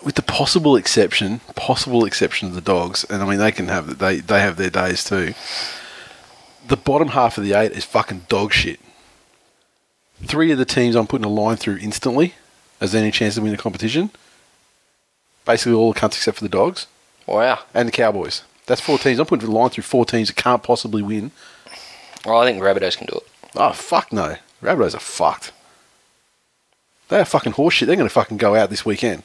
with 0.04 0.14
the 0.14 0.22
possible 0.22 0.76
exception, 0.76 1.40
possible 1.56 2.04
exception 2.04 2.48
of 2.48 2.54
the 2.54 2.60
dogs, 2.60 3.04
and 3.10 3.22
I 3.22 3.26
mean 3.28 3.38
they 3.38 3.52
can 3.52 3.68
have 3.68 3.98
they 3.98 4.20
they 4.20 4.40
have 4.40 4.56
their 4.56 4.70
days 4.70 5.04
too. 5.04 5.34
The 6.66 6.76
bottom 6.76 7.08
half 7.08 7.36
of 7.38 7.44
the 7.44 7.54
eight 7.54 7.72
is 7.72 7.84
fucking 7.84 8.26
dog 8.28 8.52
shit. 8.52 8.80
Three 10.22 10.52
of 10.52 10.58
the 10.58 10.64
teams 10.64 10.94
I'm 10.94 11.06
putting 11.06 11.24
a 11.24 11.28
line 11.30 11.56
through 11.56 11.76
instantly, 11.78 12.34
as 12.80 12.94
any 12.94 13.10
chance 13.10 13.34
to 13.36 13.40
win 13.42 13.52
the 13.52 13.58
competition. 13.58 14.10
Basically 15.46 15.72
all 15.72 15.92
the 15.92 15.98
cunts 16.00 16.16
except 16.16 16.36
for 16.38 16.44
the 16.44 16.50
dogs 16.50 16.86
Wow. 17.26 17.60
and 17.74 17.88
the 17.88 17.92
Cowboys. 17.92 18.42
That's 18.66 18.80
four 18.80 18.98
teams. 18.98 19.18
I'm 19.18 19.26
putting 19.26 19.48
a 19.48 19.50
line 19.50 19.70
through 19.70 19.82
four 19.84 20.04
teams 20.04 20.28
that 20.28 20.36
can't 20.36 20.62
possibly 20.62 21.02
win. 21.02 21.32
Well, 22.24 22.38
I 22.38 22.46
think 22.46 22.62
Rabbitohs 22.62 22.96
can 22.98 23.06
do 23.06 23.16
it. 23.16 23.26
Oh 23.56 23.72
fuck 23.72 24.12
no! 24.12 24.36
Rabbitohs 24.62 24.94
are 24.94 25.00
fucked. 25.00 25.52
They 27.08 27.18
are 27.18 27.24
fucking 27.24 27.54
horseshit. 27.54 27.86
They're 27.86 27.96
going 27.96 28.08
to 28.08 28.12
fucking 28.14 28.36
go 28.36 28.54
out 28.54 28.70
this 28.70 28.84
weekend. 28.86 29.24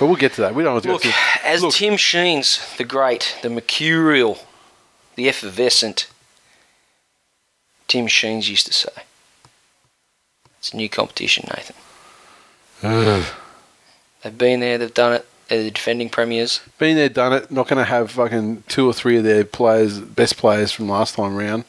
But 0.00 0.06
we'll 0.06 0.16
get 0.16 0.32
to 0.32 0.40
that. 0.40 0.54
We 0.54 0.62
don't 0.64 0.72
want 0.72 0.84
to 0.84 0.92
Look, 0.92 1.02
to 1.02 1.12
as 1.44 1.62
Look. 1.62 1.74
Tim 1.74 1.98
Sheens, 1.98 2.74
the 2.78 2.84
great, 2.84 3.36
the 3.42 3.50
mercurial, 3.50 4.38
the 5.14 5.28
effervescent 5.28 6.08
Tim 7.86 8.06
Sheens 8.06 8.48
used 8.48 8.66
to 8.66 8.72
say, 8.72 8.88
it's 10.58 10.72
a 10.72 10.76
new 10.76 10.88
competition, 10.88 11.48
Nathan. 11.54 11.76
They've 14.22 14.38
been 14.38 14.60
there, 14.60 14.78
they've 14.78 14.94
done 14.94 15.12
it. 15.12 15.26
They're 15.48 15.64
the 15.64 15.70
defending 15.70 16.08
premiers. 16.08 16.60
Been 16.78 16.96
there, 16.96 17.08
done 17.08 17.32
it. 17.34 17.50
Not 17.50 17.68
going 17.68 17.78
to 17.78 17.84
have 17.84 18.12
fucking 18.12 18.62
two 18.68 18.86
or 18.86 18.94
three 18.94 19.18
of 19.18 19.24
their 19.24 19.44
players, 19.44 19.98
best 19.98 20.36
players 20.36 20.72
from 20.72 20.88
last 20.88 21.16
time 21.16 21.36
round. 21.36 21.64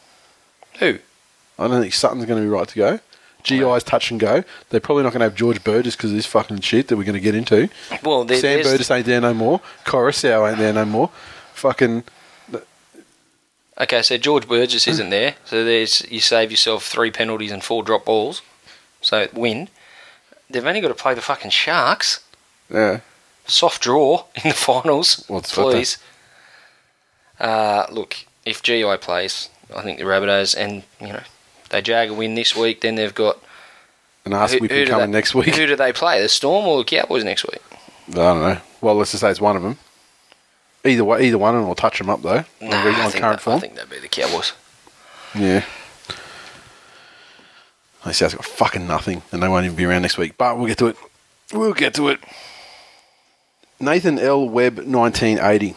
Who? 0.79 0.99
I 1.59 1.67
don't 1.67 1.81
think 1.81 1.93
Sutton's 1.93 2.25
going 2.25 2.41
to 2.41 2.47
be 2.47 2.49
right 2.49 2.67
to 2.67 2.75
go. 2.75 2.99
GI's 3.43 3.83
touch 3.83 4.11
and 4.11 4.19
go. 4.19 4.43
They're 4.69 4.79
probably 4.79 5.03
not 5.03 5.11
going 5.13 5.19
to 5.21 5.25
have 5.25 5.35
George 5.35 5.63
Burgess 5.63 5.95
because 5.95 6.11
of 6.11 6.15
this 6.17 6.25
fucking 6.25 6.61
shit 6.61 6.87
that 6.87 6.97
we're 6.97 7.03
going 7.03 7.13
to 7.13 7.19
get 7.19 7.35
into. 7.35 7.69
Well, 8.03 8.23
there, 8.23 8.37
Sam 8.39 8.55
there's- 8.57 8.71
Burgess 8.71 8.91
ain't 8.91 9.05
there 9.05 9.21
no 9.21 9.33
more. 9.33 9.61
Coruscant 9.85 10.49
ain't 10.49 10.57
there 10.59 10.73
no 10.73 10.85
more. 10.85 11.09
Fucking 11.53 12.03
Okay, 13.79 14.01
so 14.03 14.17
George 14.17 14.47
Burgess 14.47 14.87
isn't 14.87 15.09
there. 15.09 15.35
So 15.45 15.63
there's 15.63 16.05
you 16.11 16.19
save 16.19 16.51
yourself 16.51 16.85
three 16.85 17.09
penalties 17.09 17.51
and 17.51 17.63
four 17.63 17.83
drop 17.83 18.05
balls. 18.05 18.41
So 19.01 19.27
win. 19.33 19.69
They've 20.49 20.65
only 20.65 20.81
got 20.81 20.89
to 20.89 20.93
play 20.93 21.13
the 21.15 21.21
fucking 21.21 21.51
Sharks. 21.51 22.23
yeah. 22.71 22.99
Soft 23.47 23.81
draw 23.81 24.25
in 24.43 24.49
the 24.49 24.55
finals. 24.55 25.25
Well, 25.27 25.39
it's 25.39 25.55
what 25.57 25.71
please. 25.71 25.97
Uh, 27.39 27.87
look, 27.91 28.17
if 28.45 28.61
GI 28.61 28.97
plays, 28.97 29.49
I 29.75 29.81
think 29.81 29.97
the 29.97 30.03
Rabbitohs 30.05 30.55
and 30.55 30.83
you 30.99 31.07
know 31.13 31.23
they 31.71 31.81
jag 31.81 32.09
a 32.09 32.13
win 32.13 32.35
this 32.35 32.55
week. 32.55 32.81
Then 32.81 32.95
they've 32.95 33.13
got 33.15 33.37
An 34.25 34.33
ass 34.33 34.53
who- 34.53 34.59
whipping 34.59 34.77
who 34.77 34.85
do 34.85 34.91
coming 34.91 35.11
they- 35.11 35.17
next 35.17 35.33
week. 35.35 35.55
Who 35.55 35.65
do 35.67 35.75
they 35.75 35.91
play? 35.93 36.21
The 36.21 36.29
Storm 36.29 36.65
or 36.67 36.77
the 36.77 36.83
Cowboys 36.83 37.23
next 37.23 37.43
week? 37.45 37.61
I 38.09 38.13
don't 38.13 38.41
know. 38.41 38.57
Well, 38.81 38.95
let's 38.95 39.11
just 39.11 39.21
say 39.21 39.29
it's 39.31 39.41
one 39.41 39.55
of 39.55 39.63
them. 39.63 39.77
Either 40.83 41.03
way, 41.03 41.25
either 41.27 41.37
one 41.37 41.53
of 41.55 41.61
them 41.61 41.67
will 41.67 41.75
touch 41.75 41.97
them 41.99 42.09
up 42.09 42.21
though. 42.21 42.43
Nah, 42.59 42.83
re- 42.83 42.91
I, 42.91 43.09
think 43.09 43.23
current 43.23 43.37
that, 43.37 43.41
form. 43.41 43.57
I 43.57 43.59
think 43.59 43.75
that'd 43.75 43.89
be 43.89 43.99
the 43.99 44.07
Cowboys. 44.07 44.53
Yeah. 45.35 45.63
They 48.05 48.13
say 48.13 48.25
it's 48.25 48.33
got 48.35 48.45
fucking 48.45 48.87
nothing, 48.87 49.21
and 49.31 49.43
they 49.43 49.47
won't 49.47 49.65
even 49.65 49.77
be 49.77 49.85
around 49.85 50.01
next 50.01 50.17
week. 50.17 50.35
But 50.37 50.57
we'll 50.57 50.65
get 50.67 50.79
to 50.79 50.87
it. 50.87 50.95
We'll 51.53 51.73
get 51.73 51.93
to 51.95 52.09
it. 52.09 52.19
Nathan 53.79 54.17
L. 54.17 54.47
Webb, 54.49 54.77
1980. 54.77 55.75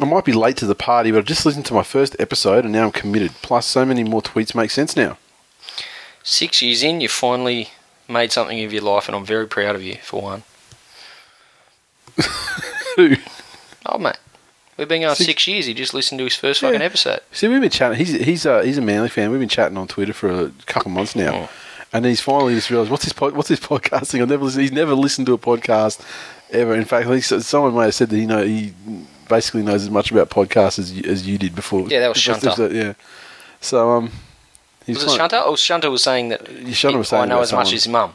I 0.00 0.04
might 0.06 0.24
be 0.24 0.32
late 0.32 0.56
to 0.58 0.66
the 0.66 0.74
party, 0.74 1.10
but 1.12 1.18
I've 1.18 1.24
just 1.24 1.46
listened 1.46 1.66
to 1.66 1.74
my 1.74 1.82
first 1.84 2.16
episode 2.18 2.64
and 2.64 2.72
now 2.72 2.86
I'm 2.86 2.92
committed. 2.92 3.32
Plus, 3.42 3.64
so 3.66 3.84
many 3.86 4.02
more 4.04 4.22
tweets 4.22 4.54
make 4.54 4.70
sense 4.70 4.96
now. 4.96 5.18
Six 6.22 6.62
years 6.62 6.82
in, 6.82 7.00
you 7.00 7.08
finally 7.08 7.68
made 8.08 8.32
something 8.32 8.62
of 8.64 8.72
your 8.72 8.82
life, 8.82 9.08
and 9.08 9.14
I'm 9.16 9.24
very 9.24 9.46
proud 9.46 9.76
of 9.76 9.82
you 9.82 9.96
for 10.02 10.20
one. 10.22 10.42
Who? 12.96 13.16
Oh 13.86 13.98
mate, 13.98 14.16
we've 14.76 14.88
been 14.88 15.02
going 15.02 15.14
Six- 15.14 15.26
six, 15.26 15.46
years. 15.46 15.66
He 15.66 15.74
just 15.74 15.94
listened 15.94 16.18
to 16.18 16.24
his 16.24 16.36
first 16.36 16.60
fucking 16.60 16.80
episode. 16.82 17.20
See, 17.32 17.48
we've 17.48 17.60
been 17.60 17.70
chatting. 17.70 17.98
He's 17.98 18.12
he's 18.12 18.46
uh, 18.46 18.62
he's 18.62 18.78
a 18.78 18.82
Manly 18.82 19.08
fan. 19.08 19.30
We've 19.30 19.40
been 19.40 19.48
chatting 19.48 19.76
on 19.76 19.88
Twitter 19.88 20.12
for 20.12 20.30
a 20.30 20.50
couple 20.66 20.90
of 20.90 20.94
months 20.94 21.14
now, 21.16 21.32
Mm. 21.32 21.48
and 21.92 22.06
he's 22.06 22.20
finally 22.20 22.54
just 22.54 22.70
realised 22.70 22.90
what's 22.90 23.04
his 23.04 23.12
pod, 23.12 23.34
what's 23.34 23.48
his 23.48 23.60
podcasting. 23.60 24.22
I've 24.22 24.28
never 24.28 24.44
listened. 24.44 24.62
He's 24.62 24.72
never 24.72 24.94
listened 24.94 25.26
to 25.26 25.32
a 25.34 25.38
podcast 25.38 26.00
ever. 26.50 26.74
In 26.74 26.84
fact, 26.84 27.08
I 27.08 27.18
someone 27.20 27.74
may 27.74 27.84
have 27.84 27.94
said 27.94 28.10
that 28.10 28.18
you 28.18 28.26
know 28.26 28.42
he 28.44 28.72
basically 29.28 29.62
knows 29.62 29.82
as 29.82 29.90
much 29.90 30.10
about 30.10 30.30
podcasts 30.30 30.78
as 30.78 30.92
you, 30.92 31.02
as 31.10 31.26
you 31.26 31.38
did 31.38 31.54
before. 31.54 31.88
Yeah, 31.88 32.00
that 32.00 32.08
was 32.08 32.20
Chantal. 32.20 32.72
Yeah. 32.72 32.94
So 33.60 33.90
um, 33.90 34.10
Was 34.86 35.02
it 35.02 35.10
Shunter? 35.10 35.40
Oh, 35.42 35.56
Shunter 35.56 35.90
was 35.90 36.02
saying 36.02 36.28
that. 36.30 36.46
Shunter 36.74 36.98
was 36.98 37.08
saying 37.08 37.24
I 37.24 37.26
know 37.26 37.40
as 37.40 37.52
much 37.52 37.66
as 37.68 37.84
his 37.84 37.88
mum. 37.88 38.14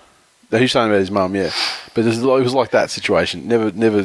No, 0.51 0.57
He 0.57 0.63
was 0.63 0.71
saying 0.71 0.89
about 0.89 0.99
his 0.99 1.11
mum, 1.11 1.35
yeah. 1.35 1.51
But 1.93 2.05
it 2.05 2.21
was 2.23 2.53
like 2.53 2.71
that 2.71 2.89
situation. 2.89 3.47
Never, 3.47 3.71
never 3.71 4.03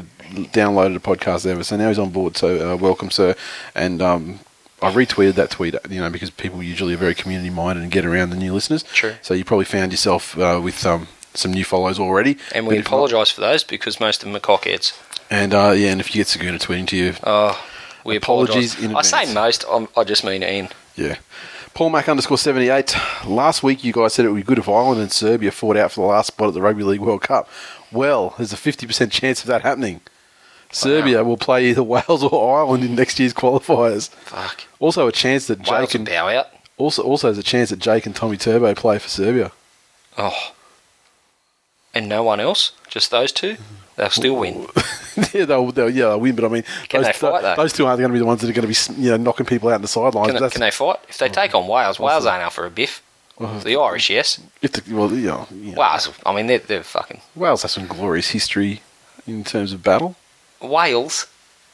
downloaded 0.52 0.96
a 0.96 1.00
podcast 1.00 1.46
ever. 1.46 1.64
So 1.64 1.76
now 1.76 1.88
he's 1.88 1.98
on 1.98 2.10
board. 2.10 2.36
So 2.36 2.72
uh, 2.72 2.76
welcome, 2.76 3.10
sir. 3.10 3.34
And 3.74 4.02
um, 4.02 4.40
I 4.82 4.90
retweeted 4.90 5.34
that 5.34 5.50
tweet, 5.50 5.74
you 5.88 6.00
know, 6.00 6.10
because 6.10 6.30
people 6.30 6.62
usually 6.62 6.94
are 6.94 6.98
very 6.98 7.14
community 7.14 7.50
minded 7.50 7.82
and 7.82 7.90
get 7.90 8.04
around 8.04 8.30
the 8.30 8.36
new 8.36 8.52
listeners. 8.52 8.82
True. 8.82 9.14
So 9.22 9.32
you 9.32 9.44
probably 9.44 9.64
found 9.64 9.92
yourself 9.92 10.36
uh, 10.38 10.60
with 10.62 10.84
um, 10.84 11.08
some 11.32 11.52
new 11.52 11.64
follows 11.64 11.98
already. 11.98 12.36
And 12.54 12.66
we 12.66 12.78
apologise 12.78 13.30
for 13.30 13.40
those 13.40 13.64
because 13.64 13.98
most 14.00 14.22
of 14.22 14.28
them 14.28 14.36
are 14.36 14.40
cockheads. 14.40 14.92
And 15.34 15.52
uh, 15.52 15.72
yeah, 15.76 15.90
and 15.90 16.00
if 16.00 16.14
you 16.14 16.20
get 16.20 16.28
Saguna 16.28 16.60
tweeting 16.60 16.86
to 16.88 16.96
you, 16.96 17.14
Oh, 17.24 17.60
we 18.04 18.14
Apologies 18.14 18.76
I 18.84 19.02
say 19.02 19.34
most, 19.34 19.64
I'm, 19.68 19.88
I 19.96 20.04
just 20.04 20.22
mean 20.22 20.44
Ian. 20.44 20.68
Yeah. 20.94 21.16
Paul 21.74 21.90
Mac 21.90 22.08
underscore 22.08 22.38
78. 22.38 22.94
Last 23.26 23.64
week, 23.64 23.82
you 23.82 23.92
guys 23.92 24.14
said 24.14 24.24
it 24.24 24.28
would 24.28 24.36
be 24.36 24.42
good 24.44 24.60
if 24.60 24.68
Ireland 24.68 25.00
and 25.00 25.10
Serbia 25.10 25.50
fought 25.50 25.76
out 25.76 25.90
for 25.90 26.02
the 26.02 26.06
last 26.06 26.28
spot 26.28 26.48
at 26.48 26.54
the 26.54 26.62
Rugby 26.62 26.84
League 26.84 27.00
World 27.00 27.22
Cup. 27.22 27.48
Well, 27.90 28.34
there's 28.36 28.52
a 28.52 28.56
50% 28.56 29.10
chance 29.10 29.40
of 29.40 29.48
that 29.48 29.62
happening. 29.62 30.02
Serbia 30.70 31.24
will 31.24 31.36
play 31.36 31.66
either 31.68 31.82
Wales 31.94 32.22
or 32.22 32.58
Ireland 32.58 32.84
in 32.84 32.94
next 32.94 33.18
year's 33.18 33.34
qualifiers. 33.34 34.10
Fuck. 34.10 34.62
Also, 34.78 35.08
a 35.08 35.12
chance 35.12 35.48
that 35.48 35.68
Wales 35.68 35.88
Jake 35.88 35.94
and 35.96 36.06
bow 36.06 36.28
out. 36.28 36.46
also 36.76 37.02
also 37.02 37.26
there's 37.26 37.38
a 37.38 37.42
chance 37.42 37.70
that 37.70 37.80
Jake 37.80 38.06
and 38.06 38.14
Tommy 38.14 38.36
Turbo 38.36 38.72
play 38.76 39.00
for 39.00 39.08
Serbia. 39.08 39.50
Oh. 40.16 40.52
And 41.92 42.08
no 42.08 42.22
one 42.22 42.38
else? 42.38 42.70
Just 42.88 43.10
those 43.10 43.32
two? 43.32 43.56
They'll 43.96 44.10
still 44.10 44.36
win. 44.36 44.66
yeah, 45.32 45.44
they'll, 45.44 45.70
they'll 45.70 45.90
yeah 45.90 46.06
they'll 46.06 46.20
win, 46.20 46.34
but 46.34 46.44
I 46.44 46.48
mean 46.48 46.64
Can 46.88 47.02
those, 47.02 47.06
they 47.06 47.12
fight, 47.12 47.42
though? 47.42 47.54
those 47.56 47.72
two 47.72 47.86
aren't 47.86 48.00
going 48.00 48.10
to 48.10 48.12
be 48.12 48.18
the 48.18 48.24
ones 48.24 48.40
that 48.40 48.50
are 48.50 48.52
going 48.52 48.72
to 48.72 48.92
be 48.96 49.02
you 49.02 49.10
know 49.10 49.16
knocking 49.16 49.46
people 49.46 49.68
out 49.68 49.76
in 49.76 49.82
the 49.82 49.88
sidelines. 49.88 50.32
Can, 50.32 50.50
can 50.50 50.60
they 50.60 50.70
fight? 50.70 50.98
If 51.08 51.18
they 51.18 51.28
oh. 51.28 51.32
take 51.32 51.54
on 51.54 51.68
Wales, 51.68 52.00
Wales 52.00 52.26
aren't 52.26 52.42
out 52.42 52.52
for 52.52 52.66
a 52.66 52.70
biff. 52.70 53.02
The 53.38 53.76
Irish, 53.76 54.10
yes. 54.10 54.40
if 54.62 54.72
the, 54.72 54.94
well, 54.94 55.12
you 55.12 55.26
know, 55.26 55.48
Wales, 55.76 56.08
I 56.24 56.32
mean, 56.32 56.46
they're, 56.46 56.60
they're 56.60 56.84
fucking. 56.84 57.20
Wales 57.34 57.62
has 57.62 57.72
some 57.72 57.88
glorious 57.88 58.30
history 58.30 58.82
in 59.26 59.42
terms 59.42 59.72
of 59.72 59.82
battle. 59.82 60.14
Wales? 60.62 61.26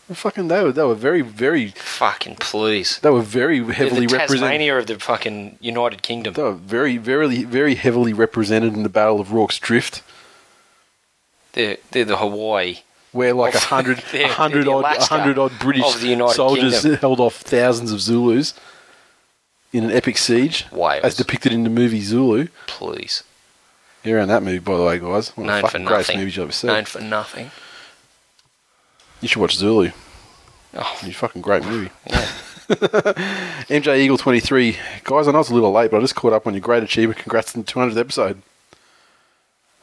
Well, 0.08 0.16
fucking 0.16 0.48
they 0.48 0.62
were 0.62 0.72
they 0.72 0.82
were 0.82 0.96
very 0.96 1.20
very 1.20 1.68
Fucking 1.68 2.36
please. 2.36 2.98
they 2.98 3.10
were 3.10 3.20
very 3.20 3.58
heavily 3.58 4.06
the 4.06 4.16
represented. 4.16 4.40
Tasmania 4.40 4.78
of 4.78 4.86
the 4.86 4.98
fucking 4.98 5.58
United 5.60 6.02
Kingdom. 6.02 6.34
They 6.34 6.42
were 6.42 6.52
very 6.52 6.96
very 6.96 7.44
very 7.44 7.76
heavily 7.76 8.12
represented 8.12 8.74
in 8.74 8.82
the 8.82 8.88
Battle 8.88 9.20
of 9.20 9.32
Rorke's 9.32 9.60
Drift, 9.60 10.02
They're, 11.52 11.76
they're 11.90 12.04
the 12.04 12.16
Hawaii. 12.16 12.78
where 13.12 13.34
like 13.34 13.54
a 13.54 13.58
hundred 13.58 14.02
a 14.14 14.28
hundred 14.28 14.68
odd 14.68 14.84
a 14.84 15.02
hundred 15.04 15.38
odd 15.38 15.52
British 15.58 15.84
soldiers 16.34 16.82
Kingdom. 16.82 16.94
held 17.00 17.20
off 17.20 17.36
thousands 17.36 17.92
of 17.92 18.00
Zulus 18.00 18.54
in 19.72 19.84
an 19.84 19.90
epic 19.90 20.16
siege, 20.18 20.66
Wales. 20.72 21.04
as 21.04 21.14
depicted 21.16 21.52
in 21.52 21.64
the 21.64 21.70
movie 21.70 22.00
Zulu. 22.00 22.48
Please. 22.66 23.22
You're 24.02 24.16
around 24.18 24.28
that 24.28 24.42
movie, 24.42 24.58
by 24.60 24.76
the 24.76 24.82
way, 24.82 24.98
guys. 24.98 25.36
One 25.36 25.46
of 25.48 25.48
the 25.48 25.52
Known 25.52 25.60
for 25.60 25.66
fucking 25.68 25.84
greatest 25.86 26.08
nothing. 26.08 26.18
movies 26.20 26.36
you've 26.36 26.44
ever 26.44 26.52
seen. 26.52 26.68
Known 26.68 26.84
for 26.86 27.00
nothing. 27.02 27.50
You 29.20 29.28
should 29.28 29.40
watch 29.42 29.56
Zulu. 29.56 29.90
Oh, 30.74 30.98
a 31.02 31.10
fucking 31.12 31.42
great 31.42 31.64
movie. 31.64 31.90
yeah. 32.06 32.26
MJ 33.68 33.98
Eagle 33.98 34.16
23. 34.16 34.76
Guys, 35.04 35.28
I 35.28 35.32
know 35.32 35.40
it's 35.40 35.50
a 35.50 35.54
little 35.54 35.72
late, 35.72 35.90
but 35.90 35.98
I 35.98 36.00
just 36.00 36.14
caught 36.14 36.32
up 36.32 36.46
on 36.46 36.54
your 36.54 36.60
great 36.62 36.82
achievement. 36.82 37.18
Congrats 37.18 37.54
on 37.54 37.62
the 37.62 37.70
200th 37.70 37.98
episode. 37.98 38.40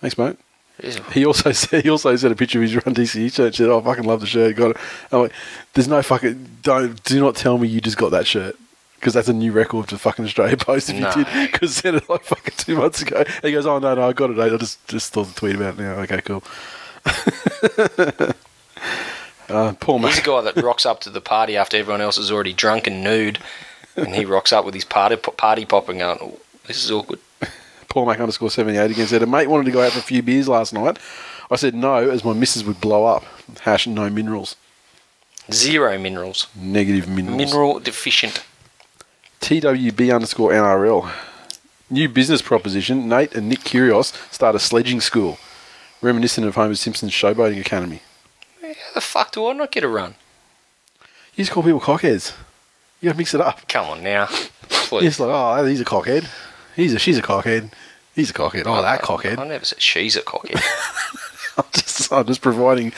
Thanks, 0.01 0.17
mate. 0.17 0.37
He 1.13 1.25
also 1.25 1.51
said 1.51 1.83
he 1.83 1.89
also 1.89 2.15
sent 2.15 2.31
a 2.31 2.35
picture 2.35 2.59
of 2.59 2.63
his 2.69 2.75
Run 2.75 2.93
DC 2.95 3.33
shirt. 3.33 3.55
Said, 3.55 3.69
"Oh, 3.69 3.79
I 3.79 3.83
fucking 3.83 4.03
love 4.03 4.19
the 4.21 4.27
shirt. 4.27 4.55
Got 4.55 4.71
it." 4.71 4.77
I'm 5.11 5.21
like, 5.21 5.31
"There's 5.73 5.87
no 5.87 6.01
fucking 6.03 6.57
don't 6.61 7.03
do 7.03 7.19
not 7.19 7.35
tell 7.35 7.57
me 7.57 7.67
you 7.67 7.81
just 7.81 7.97
got 7.97 8.11
that 8.11 8.27
shirt 8.27 8.55
because 8.95 9.13
that's 9.13 9.27
a 9.27 9.33
new 9.33 9.51
record 9.51 9.89
for 9.89 9.97
fucking 9.97 10.25
Australia 10.25 10.55
Post 10.69 10.89
if 10.91 10.97
No. 10.97 11.09
you 11.15 11.25
did 11.25 11.51
because 11.51 11.75
sent 11.77 11.97
it 11.97 12.07
like 12.09 12.23
fucking 12.23 12.53
two 12.57 12.75
months 12.77 13.01
ago." 13.01 13.17
And 13.25 13.43
he 13.43 13.51
goes, 13.53 13.65
"Oh 13.65 13.79
no, 13.79 13.95
no, 13.95 14.07
I 14.07 14.13
got 14.13 14.29
it. 14.29 14.39
I 14.39 14.55
just 14.57 14.85
just 14.87 15.13
thought 15.13 15.27
to 15.27 15.35
tweet 15.35 15.55
about 15.55 15.79
it 15.79 15.81
now. 15.81 15.93
Okay, 16.01 16.21
cool." 16.21 16.43
uh, 19.49 19.73
man. 19.87 20.01
He's 20.03 20.19
a 20.19 20.21
guy 20.21 20.41
that 20.41 20.57
rocks 20.61 20.85
up 20.85 20.99
to 21.01 21.09
the 21.09 21.21
party 21.21 21.57
after 21.57 21.77
everyone 21.77 22.01
else 22.01 22.17
is 22.17 22.31
already 22.31 22.53
drunk 22.53 22.85
and 22.87 23.03
nude, 23.03 23.39
and 23.95 24.13
he 24.13 24.25
rocks 24.25 24.51
up 24.53 24.65
with 24.65 24.73
his 24.73 24.85
party 24.85 25.15
party 25.15 25.65
popping 25.65 25.99
going, 25.99 26.17
oh, 26.21 26.37
"This 26.67 26.83
is 26.83 26.91
awkward." 26.91 27.19
Paul 27.97 28.05
Mac 28.05 28.19
underscore 28.19 28.51
78 28.51 28.91
again 28.91 29.07
said, 29.07 29.23
A 29.23 29.25
mate 29.25 29.47
wanted 29.47 29.63
to 29.63 29.71
go 29.71 29.81
out 29.81 29.91
for 29.91 29.97
a 29.97 30.03
few 30.03 30.21
beers 30.21 30.47
last 30.47 30.71
night. 30.71 30.99
I 31.49 31.55
said 31.55 31.73
no, 31.73 32.07
as 32.07 32.23
my 32.23 32.33
missus 32.33 32.63
would 32.63 32.79
blow 32.79 33.05
up. 33.05 33.23
Hash 33.61 33.87
and 33.87 33.95
no 33.95 34.07
minerals. 34.07 34.55
Zero 35.51 35.97
minerals. 35.97 36.45
Negative 36.55 37.09
minerals. 37.09 37.37
Mineral 37.39 37.79
deficient. 37.79 38.45
TWB 39.41 40.13
underscore 40.13 40.51
NRL. 40.51 41.11
New 41.89 42.07
business 42.07 42.39
proposition 42.39 43.09
Nate 43.09 43.33
and 43.33 43.49
Nick 43.49 43.61
Kyrgios 43.61 44.13
start 44.31 44.53
a 44.53 44.59
sledging 44.59 45.01
school, 45.01 45.39
reminiscent 45.99 46.45
of 46.45 46.53
Homer 46.53 46.75
Simpson's 46.75 47.13
showboating 47.13 47.59
academy. 47.59 48.03
How 48.61 48.73
the 48.93 49.01
fuck 49.01 49.31
do 49.31 49.47
I 49.47 49.53
not 49.53 49.71
get 49.71 49.83
a 49.83 49.87
run? 49.87 50.13
You 51.33 51.43
just 51.45 51.49
call 51.49 51.63
people 51.63 51.81
cockheads. 51.81 52.35
You 53.01 53.09
gotta 53.09 53.17
mix 53.17 53.33
it 53.33 53.41
up. 53.41 53.67
Come 53.67 53.85
on 53.89 54.03
now, 54.03 54.27
please. 54.69 55.05
just 55.05 55.19
like, 55.19 55.31
oh, 55.31 55.65
he's 55.65 55.81
a 55.81 55.85
cockhead. 55.85 56.29
He's 56.77 56.93
a, 56.93 56.99
she's 56.99 57.17
a 57.17 57.23
cockhead. 57.23 57.71
He's 58.17 58.31
a 58.31 58.33
cockhead. 58.33 58.63
Oh, 58.65 58.81
that 58.81 59.01
cockhead. 59.01 59.37
I 59.37 59.47
never 59.47 59.63
said 59.63 59.81
she's 59.81 60.15
a 60.17 60.21
cockhead. 60.21 60.59
I'm 61.57 61.63
just, 61.73 62.11
I'm 62.13 62.25
just 62.27 62.41
providing 62.41 62.93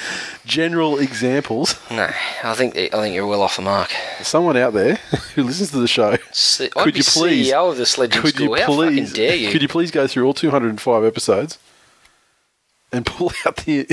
general 0.45 0.97
examples. 0.99 1.75
no, 1.91 2.10
I 2.43 2.53
think 2.55 2.75
I 2.77 2.88
think 2.89 3.13
you're 3.15 3.27
well 3.27 3.41
off 3.41 3.55
the 3.58 3.62
mark. 3.62 3.89
Someone 4.21 4.58
out 4.58 4.73
there 4.73 4.95
who 5.36 5.43
listens 5.43 5.71
to 5.71 5.77
the 5.79 5.88
show 5.88 6.17
Se- 6.32 6.65
I'd 6.75 6.84
Could 6.84 6.93
be 6.93 6.99
you 6.99 7.03
please- 7.05 7.51
CEO 7.51 7.69
of 7.71 7.77
the 7.77 7.86
sledging 7.86 8.21
could 8.21 8.34
school. 8.36 8.58
you 8.58 8.63
How 8.63 8.73
fucking 8.75 8.95
please 8.95 9.13
dare 9.13 9.36
you? 9.36 9.51
could 9.51 9.62
you 9.62 9.67
please 9.67 9.91
go 9.91 10.08
through 10.08 10.25
all 10.25 10.34
205 10.34 11.03
episodes 11.05 11.58
and 12.91 13.05
pull 13.05 13.32
out 13.45 13.58
the 13.58 13.84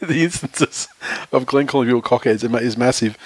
the 0.00 0.22
instances 0.24 0.88
of 1.32 1.44
Glenn 1.46 1.66
calling 1.66 1.88
people 1.88 2.00
cockheads 2.02 2.42
and 2.42 2.52
ma- 2.52 2.58
is 2.58 2.76
massive 2.76 3.18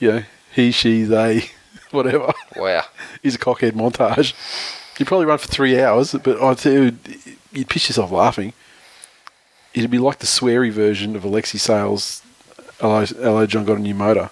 you 0.00 0.10
know 0.10 0.22
he 0.52 0.72
she 0.72 1.04
they 1.04 1.44
whatever 1.90 2.32
Wow. 2.56 2.82
is 3.22 3.34
a 3.34 3.38
cockhead 3.38 3.72
montage 3.72 4.34
you 5.00 5.06
probably 5.06 5.26
run 5.26 5.38
for 5.38 5.48
three 5.48 5.80
hours 5.80 6.14
but 6.22 6.42
I 6.42 6.54
tell 6.54 6.72
you 6.72 6.98
you'd 7.52 7.68
piss 7.68 7.88
yourself 7.88 8.10
laughing 8.10 8.52
it'd 9.74 9.90
be 9.90 9.98
like 9.98 10.18
the 10.18 10.26
sweary 10.26 10.70
version 10.70 11.16
of 11.16 11.24
Alexei 11.24 11.58
Sayle's 11.58 12.22
hello, 12.80 13.04
hello 13.04 13.46
John 13.46 13.64
got 13.64 13.78
a 13.78 13.80
new 13.80 13.94
motor 13.94 14.30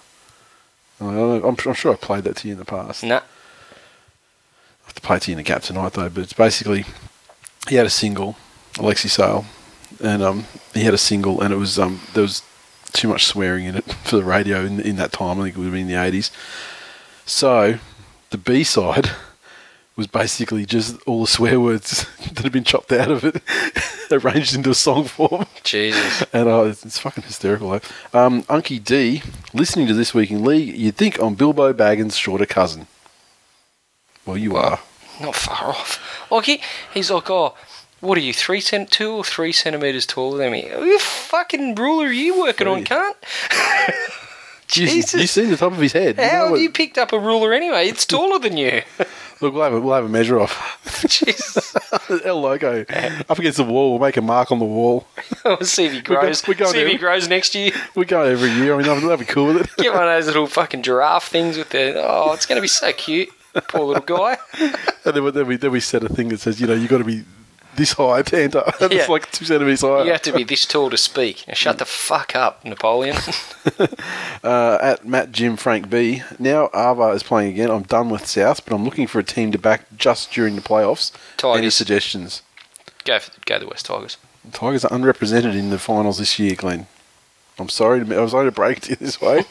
I'm, 1.01 1.43
I'm 1.45 1.75
sure 1.75 1.93
I 1.93 1.97
played 1.97 2.25
that 2.25 2.37
to 2.37 2.49
you 2.49 2.53
in 2.53 2.59
the 2.59 2.65
past 2.65 3.05
Nah. 3.05 3.17
I 3.17 4.87
have 4.87 4.95
to 4.95 5.03
play 5.03 5.17
it 5.17 5.23
to 5.23 5.31
you 5.31 5.35
in 5.35 5.39
the 5.39 5.43
gap 5.43 5.63
tonight 5.63 5.93
though, 5.95 6.09
but 6.09 6.23
it's 6.23 6.33
basically 6.33 6.85
he 7.69 7.75
had 7.75 7.87
a 7.87 7.91
single, 7.91 8.37
Alexei 8.79 9.09
Sayle, 9.09 9.45
and 10.03 10.23
um 10.23 10.45
he 10.75 10.85
had 10.85 10.95
a 10.95 10.99
single 10.99 11.41
and 11.41 11.53
it 11.53 11.57
was 11.57 11.79
um 11.79 12.01
there 12.15 12.23
was 12.23 12.43
too 12.93 13.09
much 13.09 13.27
swearing 13.27 13.67
in 13.67 13.77
it 13.77 13.85
for 14.05 14.17
the 14.17 14.25
radio 14.25 14.65
in 14.65 14.81
in 14.81 14.97
that 14.97 15.13
time. 15.13 15.41
I 15.41 15.45
think 15.45 15.57
it 15.57 15.59
would 15.59 15.65
have 15.67 15.73
been 15.73 15.83
in 15.83 15.89
the 15.89 16.01
eighties. 16.01 16.31
So 17.25 17.79
the 18.31 18.39
B 18.39 18.63
side 18.63 19.11
was 19.97 20.07
basically 20.07 20.67
just 20.67 21.01
all 21.07 21.23
the 21.23 21.27
swear 21.27 21.59
words 21.59 22.07
that 22.35 22.43
had 22.43 22.53
been 22.53 22.65
chopped 22.65 22.93
out 22.93 23.11
of 23.11 23.25
it, 23.25 23.43
arranged 24.13 24.55
into 24.55 24.71
a 24.71 24.75
song 24.75 25.05
form. 25.05 25.47
Jesus. 25.65 26.23
And 26.33 26.49
uh, 26.49 26.65
it's, 26.65 26.85
it's 26.85 26.99
fucking 26.99 27.25
hysterical. 27.25 27.71
Though. 27.71 27.81
Um, 28.19 28.43
Unky 28.45 28.83
D, 28.83 29.23
listening 29.55 29.87
to 29.89 29.95
this 29.95 30.13
week 30.13 30.31
in 30.31 30.45
league, 30.45 30.77
you'd 30.77 30.97
think 30.97 31.19
I'm 31.21 31.35
Bilbo 31.35 31.73
Baggins' 31.73 32.15
shorter 32.19 32.47
cousin. 32.47 32.87
Well, 34.27 34.37
you 34.37 34.57
are. 34.57 34.81
Not 35.21 35.35
far 35.35 35.71
off. 35.71 36.31
Like 36.31 36.45
he, 36.45 36.61
he's 36.93 37.11
like, 37.11 37.31
oh, 37.31 37.55
what 38.01 38.19
are 38.19 38.21
you, 38.21 38.35
three 38.35 38.61
cent, 38.61 38.91
two 38.91 39.11
or 39.13 39.25
three 39.25 39.53
centimeters 39.53 40.05
taller 40.05 40.37
than 40.39 40.53
me? 40.53 40.69
What 40.69 41.01
fucking 41.01 41.75
ruler 41.75 42.07
are 42.07 42.13
you 42.13 42.39
working 42.39 42.69
on, 42.69 42.85
Three. 42.85 42.97
cunt? 42.97 43.15
Jesus. 44.69 45.21
you 45.21 45.27
see 45.27 45.45
the 45.47 45.57
top 45.57 45.73
of 45.73 45.79
his 45.79 45.93
head. 45.93 46.17
You 46.19 46.25
How 46.25 46.49
have 46.49 46.59
you 46.59 46.71
picked 46.71 46.99
up 46.99 47.13
a 47.13 47.19
ruler 47.19 47.53
anyway? 47.53 47.89
It's 47.89 48.05
taller 48.07 48.39
than 48.39 48.57
you. 48.57 48.83
Look, 49.43 49.53
we'll 49.53 49.65
have, 49.65 49.75
a, 49.75 49.81
we'll 49.81 49.95
have 49.95 50.07
a 50.07 50.09
measure 50.09 50.41
off. 50.41 50.81
Jesus. 51.09 51.77
El 52.25 52.41
Loco. 52.41 52.87
Up 53.29 53.39
against 53.39 53.59
the 53.59 53.65
wall. 53.65 53.91
We'll 53.91 54.01
make 54.09 54.17
a 54.17 54.23
mark 54.23 54.51
on 54.51 54.59
the 54.59 54.65
wall. 54.65 55.07
We'll 55.45 55.59
see 55.61 55.85
if 55.85 55.93
he 55.93 56.01
grows. 56.01 56.49
we're 56.49 56.55
going 56.55 56.73
see 56.73 56.81
if 56.81 56.89
he 56.89 56.97
grows 56.97 57.29
next 57.29 57.55
year. 57.55 57.73
We 57.95 58.07
go 58.07 58.23
every 58.23 58.51
year. 58.53 58.75
I 58.75 58.83
mean, 58.83 58.87
they'll 58.87 59.17
be 59.19 59.27
cool 59.27 59.53
with 59.53 59.59
it. 59.59 59.71
Get 59.77 59.93
one 59.93 60.05
of 60.05 60.09
those 60.09 60.27
little 60.27 60.47
fucking 60.47 60.83
giraffe 60.83 61.29
things 61.29 61.59
with 61.59 61.69
the. 61.69 62.03
Oh, 62.03 62.33
it's 62.33 62.47
going 62.47 62.57
to 62.57 62.63
be 62.63 62.69
so 62.69 62.93
cute. 62.93 63.29
Poor 63.69 63.85
little 63.85 64.03
guy. 64.03 64.39
And 64.59 65.15
then, 65.15 65.23
we- 65.25 65.31
then, 65.31 65.47
we, 65.47 65.57
then 65.57 65.71
we 65.71 65.81
set 65.81 66.03
a 66.03 66.09
thing 66.09 66.29
that 66.31 66.41
says, 66.41 66.61
you 66.61 66.67
know, 66.67 66.75
you've 66.75 66.91
got 66.91 66.99
to 66.99 67.05
be 67.05 67.25
this 67.77 67.93
high 67.93 68.23
enter. 68.33 68.63
Yeah. 68.81 68.89
It's 68.91 69.09
like 69.09 69.31
two 69.33 69.45
centimetres 69.45 69.81
higher. 69.81 70.05
You 70.05 70.13
have 70.13 70.23
to 70.23 70.33
be 70.33 70.45
this 70.45 70.65
tall 70.65 70.91
to 70.91 70.97
speak. 70.97 71.45
Now 71.49 71.55
shut 71.55 71.79
the 71.79 71.85
fuck 71.85 72.35
up, 72.37 72.65
Napoleon. 72.65 73.17
Uh, 74.45 74.79
at 74.81 75.05
Matt 75.05 75.33
Jim 75.33 75.57
Frank 75.57 75.91
B. 75.91 76.23
Now 76.39 76.71
Ava 76.73 77.09
is 77.09 77.25
playing 77.25 77.53
again. 77.53 77.69
I'm 77.69 77.83
done 77.83 78.11
with 78.11 78.25
South, 78.27 78.65
but 78.65 78.75
I'm 78.75 78.85
looking 78.85 79.09
for 79.09 79.19
a 79.19 79.25
team 79.25 79.51
to 79.51 79.59
back 79.59 79.87
just 79.97 80.31
during 80.31 80.55
the 80.55 80.63
playoffs. 80.63 81.11
Any 81.43 81.71
suggestions? 81.71 82.43
go 83.05 83.19
for 83.19 83.33
go 83.45 83.59
the 83.59 83.67
West 83.67 83.87
Tigers. 83.87 84.19
Tigers 84.53 84.85
are 84.85 84.93
unrepresented 84.93 85.57
in 85.57 85.71
the 85.71 85.79
finals 85.79 86.19
this 86.19 86.39
year, 86.39 86.55
Glenn. 86.55 86.87
I'm 87.59 87.69
sorry. 87.69 88.05
To, 88.05 88.17
I 88.17 88.21
was 88.21 88.33
sorry 88.33 88.47
to 88.47 88.53
break 88.53 88.79
it 88.79 88.83
to 88.85 88.91
you 88.91 88.97
this 88.97 89.21
way. 89.21 89.45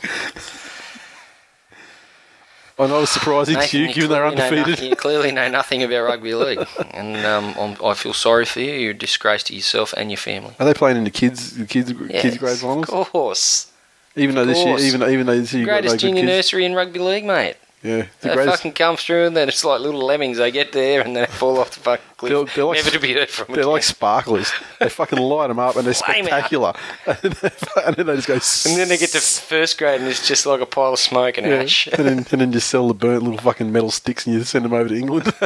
I 2.77 2.88
know 2.88 3.01
it's 3.03 3.11
surprising 3.11 3.55
to 3.55 3.61
Nathan, 3.61 3.81
you, 3.81 3.93
given 3.93 4.09
they're 4.09 4.25
undefeated. 4.27 4.67
nothing- 4.67 4.89
you 4.89 4.95
clearly 4.97 5.31
know 5.31 5.47
nothing 5.49 5.81
about 5.83 6.01
rugby 6.03 6.33
league, 6.35 6.67
and 6.91 7.15
um, 7.25 7.55
I'm, 7.57 7.77
I 7.85 7.93
feel 7.93 8.13
sorry 8.13 8.45
for 8.45 8.59
you. 8.59 8.73
You're 8.73 8.91
a 8.91 8.93
disgrace 8.93 9.43
to 9.43 9.55
yourself 9.55 9.93
and 9.95 10.11
your 10.11 10.17
family. 10.17 10.53
Are 10.59 10.65
they 10.65 10.73
playing 10.73 10.97
in 10.97 11.05
the 11.05 11.09
kids, 11.11 11.55
the 11.55 11.65
kids, 11.65 11.93
kids 12.09 12.38
grade 12.38 12.57
finals? 12.57 12.89
Of 12.89 13.11
course, 13.11 13.71
Even 14.17 14.35
though 14.35 14.43
this 14.45 14.57
year, 14.57 14.77
even 14.79 15.01
even 15.09 15.25
though 15.25 15.39
this 15.39 15.53
year 15.53 15.61
you 15.61 15.65
got 15.67 15.75
no 15.75 15.81
greatest 15.81 15.99
junior 15.99 16.21
kids. 16.23 16.27
nursery 16.27 16.65
in 16.65 16.73
rugby 16.73 16.99
league, 16.99 17.23
mate. 17.25 17.55
Yeah, 17.85 18.07
the 18.21 18.29
They 18.29 18.45
fucking 18.45 18.73
come 18.73 18.97
through, 18.97 19.27
and 19.27 19.37
then 19.37 19.47
it's 19.47 19.63
like 19.63 19.79
little 19.79 20.03
lemmings. 20.03 20.37
They 20.39 20.49
get 20.49 20.71
there, 20.71 21.01
and 21.01 21.15
then 21.15 21.25
they 21.29 21.31
fall 21.31 21.59
off 21.59 21.69
the 21.71 21.81
fucking 21.81 22.05
cliff, 22.17 22.31
They're- 22.31 22.45
they're 22.55 22.65
like- 22.65 22.77
never 22.77 22.89
to 22.89 22.99
be 22.99 23.13
heard 23.13 23.29
from. 23.29 23.45
They're 23.53 23.59
again. 23.63 23.71
like 23.73 23.83
sparklers. 23.83 24.51
they 24.79 24.89
fucking 24.89 25.19
light 25.19 25.47
them 25.49 25.59
up 25.59 25.75
and 25.75 25.85
they're 25.85 25.93
Flame 25.93 26.25
spectacular. 26.25 26.73
and 27.05 27.95
then 27.95 28.05
they 28.07 28.15
just 28.15 28.27
go. 28.27 28.33
and 28.71 28.79
then 28.79 28.87
they 28.89 28.97
get 28.97 29.09
to 29.11 29.19
first 29.19 29.77
grade, 29.77 30.01
and 30.01 30.09
it's 30.09 30.27
just 30.27 30.45
like 30.47 30.61
a 30.61 30.65
pile 30.65 30.93
of 30.93 30.99
smoke 30.99 31.37
and 31.37 31.45
Yeah. 31.45 31.57
ash. 31.61 31.87
and, 31.87 32.07
then, 32.07 32.17
and 32.31 32.41
then 32.41 32.51
just 32.51 32.69
sell 32.69 32.87
the 32.87 32.93
burnt 32.95 33.21
little 33.21 33.37
fucking 33.39 33.71
metal 33.71 33.91
sticks 33.91 34.25
and 34.25 34.35
you 34.35 34.43
send 34.43 34.65
them 34.65 34.73
over 34.73 34.89
to 34.89 34.95
England. 34.95 35.31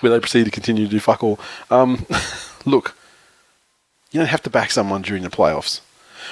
Where 0.00 0.10
they 0.10 0.18
proceed 0.20 0.44
to 0.44 0.50
continue 0.50 0.84
to 0.86 0.90
do 0.90 0.98
fuck 1.00 1.22
all. 1.22 1.38
Um, 1.70 2.06
look, 2.64 2.96
you 4.10 4.18
don't 4.20 4.28
have 4.28 4.42
to 4.42 4.50
back 4.50 4.70
someone 4.72 5.02
during 5.02 5.22
the 5.22 5.30
playoffs. 5.30 5.80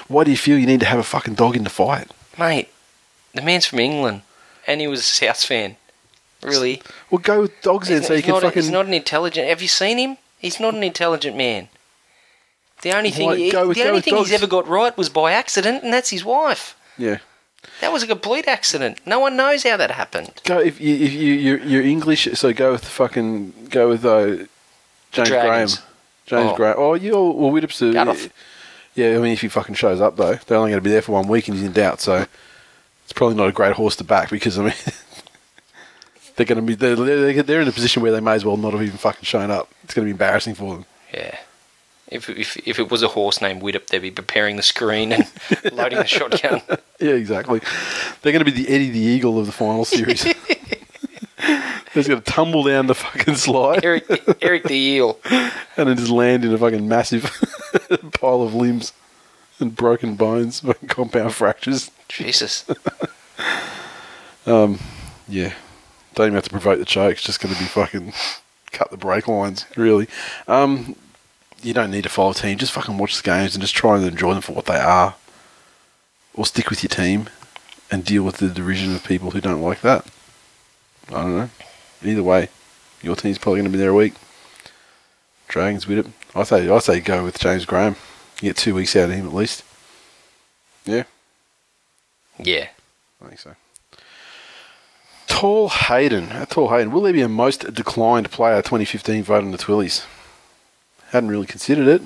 Why 0.08 0.24
do 0.24 0.30
you 0.30 0.36
feel 0.36 0.58
you 0.58 0.66
need 0.66 0.80
to 0.80 0.86
have 0.86 0.98
a 0.98 1.02
fucking 1.04 1.34
dog 1.34 1.54
in 1.56 1.64
the 1.64 1.70
fight? 1.70 2.10
Mate, 2.38 2.68
the 3.34 3.42
man's 3.42 3.66
from 3.66 3.78
England, 3.80 4.22
and 4.66 4.80
he 4.80 4.86
was 4.86 5.00
a 5.00 5.02
South 5.02 5.42
fan. 5.44 5.76
Really? 6.42 6.82
Well, 7.10 7.20
go 7.20 7.42
with 7.42 7.60
dogs 7.62 7.88
then 7.88 8.02
so 8.02 8.14
you 8.14 8.22
can 8.22 8.32
not, 8.34 8.42
fucking. 8.42 8.62
he's 8.62 8.70
not 8.70 8.86
an 8.86 8.94
intelligent. 8.94 9.48
Have 9.48 9.62
you 9.62 9.68
seen 9.68 9.98
him? 9.98 10.16
He's 10.38 10.58
not 10.58 10.74
an 10.74 10.82
intelligent 10.82 11.36
man. 11.36 11.68
The 12.82 12.92
only 12.96 13.12
thing, 13.12 13.26
Why, 13.28 13.36
he, 13.36 13.44
with- 13.56 13.76
the 13.76 13.84
only 13.88 14.00
thing 14.00 14.16
he's 14.16 14.32
ever 14.32 14.48
got 14.48 14.66
right 14.66 14.96
was 14.98 15.08
by 15.08 15.32
accident, 15.32 15.84
and 15.84 15.92
that's 15.92 16.10
his 16.10 16.24
wife. 16.24 16.76
yeah. 16.98 17.18
That 17.80 17.92
was 17.92 18.02
a 18.02 18.08
complete 18.08 18.48
accident. 18.48 18.98
No 19.06 19.20
one 19.20 19.36
knows 19.36 19.62
how 19.62 19.76
that 19.76 19.92
happened. 19.92 20.32
Go 20.44 20.58
if 20.58 20.80
you 20.80 20.96
if 20.96 21.12
you 21.12 21.32
you're, 21.34 21.58
you're 21.60 21.82
English, 21.82 22.26
so 22.34 22.52
go 22.52 22.72
with 22.72 22.84
fucking 22.84 23.68
go 23.70 23.88
with 23.88 24.04
uh, 24.04 24.46
James 25.12 25.28
Graham. 25.28 25.68
James 25.68 25.80
Oh. 26.52 26.56
Graham. 26.56 26.74
Oh, 26.76 26.94
you 26.94 27.12
well, 27.12 27.52
Widdop's 27.52 27.80
a. 27.82 27.86
Yeah, 28.96 29.10
I 29.14 29.18
mean, 29.18 29.32
if 29.32 29.42
he 29.42 29.48
fucking 29.48 29.76
shows 29.76 30.00
up 30.00 30.16
though, 30.16 30.34
they're 30.34 30.58
only 30.58 30.72
going 30.72 30.80
to 30.82 30.84
be 30.84 30.90
there 30.90 31.02
for 31.02 31.12
one 31.12 31.28
week 31.28 31.46
and 31.46 31.56
he's 31.56 31.64
in 31.64 31.72
doubt, 31.72 32.00
so 32.00 32.26
it's 33.12 33.18
probably 33.18 33.36
not 33.36 33.46
a 33.46 33.52
great 33.52 33.74
horse 33.74 33.94
to 33.96 34.04
back 34.04 34.30
because 34.30 34.58
I 34.58 34.64
mean, 34.64 34.74
they're 36.36 36.46
going 36.46 36.56
to 36.56 36.62
be 36.62 36.74
they're, 36.74 37.42
they're 37.42 37.60
in 37.60 37.68
a 37.68 37.72
position 37.72 38.02
where 38.02 38.10
they 38.10 38.20
may 38.20 38.32
as 38.32 38.42
well 38.42 38.56
not 38.56 38.72
have 38.72 38.82
even 38.82 38.96
fucking 38.96 39.24
shown 39.24 39.50
up. 39.50 39.70
It's 39.84 39.92
going 39.92 40.04
to 40.04 40.06
be 40.06 40.12
embarrassing 40.12 40.54
for 40.54 40.72
them. 40.72 40.86
Yeah. 41.12 41.36
If, 42.08 42.30
if, 42.30 42.56
if 42.66 42.78
it 42.78 42.90
was 42.90 43.02
a 43.02 43.08
horse 43.08 43.42
named 43.42 43.60
Widdop, 43.60 43.88
they'd 43.88 43.98
be 43.98 44.10
preparing 44.10 44.56
the 44.56 44.62
screen 44.62 45.12
and 45.12 45.30
loading 45.72 45.98
the 45.98 46.06
shotgun. 46.06 46.62
Yeah, 47.00 47.14
exactly. 47.14 47.58
They're 48.20 48.30
going 48.30 48.44
to 48.44 48.50
be 48.50 48.62
the 48.62 48.68
Eddie 48.68 48.90
the 48.90 49.00
Eagle 49.00 49.40
of 49.40 49.46
the 49.46 49.50
final 49.50 49.84
series. 49.84 50.22
They're 50.22 52.04
going 52.04 52.04
to 52.04 52.20
tumble 52.20 52.62
down 52.62 52.86
the 52.86 52.94
fucking 52.94 53.34
slide 53.34 53.84
Eric, 53.84 54.04
Eric 54.40 54.62
the 54.62 54.74
Eel. 54.74 55.18
and 55.76 55.88
then 55.88 55.96
just 55.96 56.10
land 56.10 56.44
in 56.44 56.54
a 56.54 56.58
fucking 56.58 56.88
massive 56.88 57.24
pile 58.12 58.42
of 58.42 58.54
limbs 58.54 58.92
and 59.58 59.74
broken 59.74 60.14
bones, 60.14 60.60
fucking 60.60 60.88
compound 60.88 61.34
fractures. 61.34 61.90
Jesus. 62.12 62.64
Yeah. 65.28 65.54
Don't 66.14 66.26
even 66.26 66.34
have 66.34 66.44
to 66.44 66.50
provoke 66.50 66.78
the 66.78 66.84
choke. 66.84 67.12
It's 67.12 67.22
just 67.22 67.40
going 67.40 67.54
to 67.54 67.60
be 67.60 67.66
fucking 67.66 68.12
cut 68.70 68.90
the 68.90 68.96
brake 68.96 69.28
lines, 69.28 69.64
really. 69.76 70.08
Um, 70.46 70.96
you 71.62 71.72
don't 71.72 71.90
need 71.90 72.02
to 72.02 72.10
follow 72.10 72.32
a 72.32 72.34
team. 72.34 72.58
Just 72.58 72.72
fucking 72.72 72.98
watch 72.98 73.16
the 73.16 73.22
games 73.22 73.54
and 73.54 73.62
just 73.62 73.74
try 73.74 73.96
and 73.96 74.04
enjoy 74.04 74.34
them 74.34 74.42
for 74.42 74.52
what 74.52 74.66
they 74.66 74.78
are. 74.78 75.14
Or 76.34 76.44
stick 76.44 76.70
with 76.70 76.82
your 76.82 76.88
team 76.88 77.30
and 77.90 78.04
deal 78.04 78.22
with 78.24 78.38
the 78.38 78.48
derision 78.48 78.94
of 78.94 79.04
people 79.04 79.30
who 79.30 79.40
don't 79.40 79.62
like 79.62 79.80
that. 79.82 80.06
I 81.08 81.12
don't 81.12 81.36
know. 81.36 81.50
Either 82.04 82.22
way, 82.22 82.48
your 83.00 83.16
team's 83.16 83.38
probably 83.38 83.60
going 83.60 83.70
to 83.70 83.76
be 83.76 83.80
there 83.80 83.90
a 83.90 83.94
week. 83.94 84.14
Dragons 85.48 85.86
with 85.86 85.98
it. 85.98 86.06
I 86.34 86.42
say, 86.44 86.68
I 86.68 86.78
say 86.78 87.00
go 87.00 87.24
with 87.24 87.38
James 87.38 87.64
Graham. 87.64 87.96
You 88.40 88.50
get 88.50 88.56
two 88.56 88.74
weeks 88.74 88.96
out 88.96 89.10
of 89.10 89.14
him 89.14 89.26
at 89.26 89.34
least. 89.34 89.62
Yeah, 90.84 91.04
Yeah. 92.44 92.68
I 93.24 93.28
think 93.28 93.40
so. 93.40 93.54
Tall 95.26 95.68
Hayden. 95.68 96.28
Tall 96.46 96.68
Hayden. 96.68 96.92
Will 96.92 97.02
there 97.02 97.12
be 97.12 97.22
a 97.22 97.28
most 97.28 97.72
declined 97.72 98.30
player 98.30 98.62
2015 98.62 99.24
vote 99.24 99.44
on 99.44 99.50
the 99.50 99.58
Twillies? 99.58 100.04
Hadn't 101.10 101.30
really 101.30 101.46
considered 101.46 101.88
it. 101.88 102.02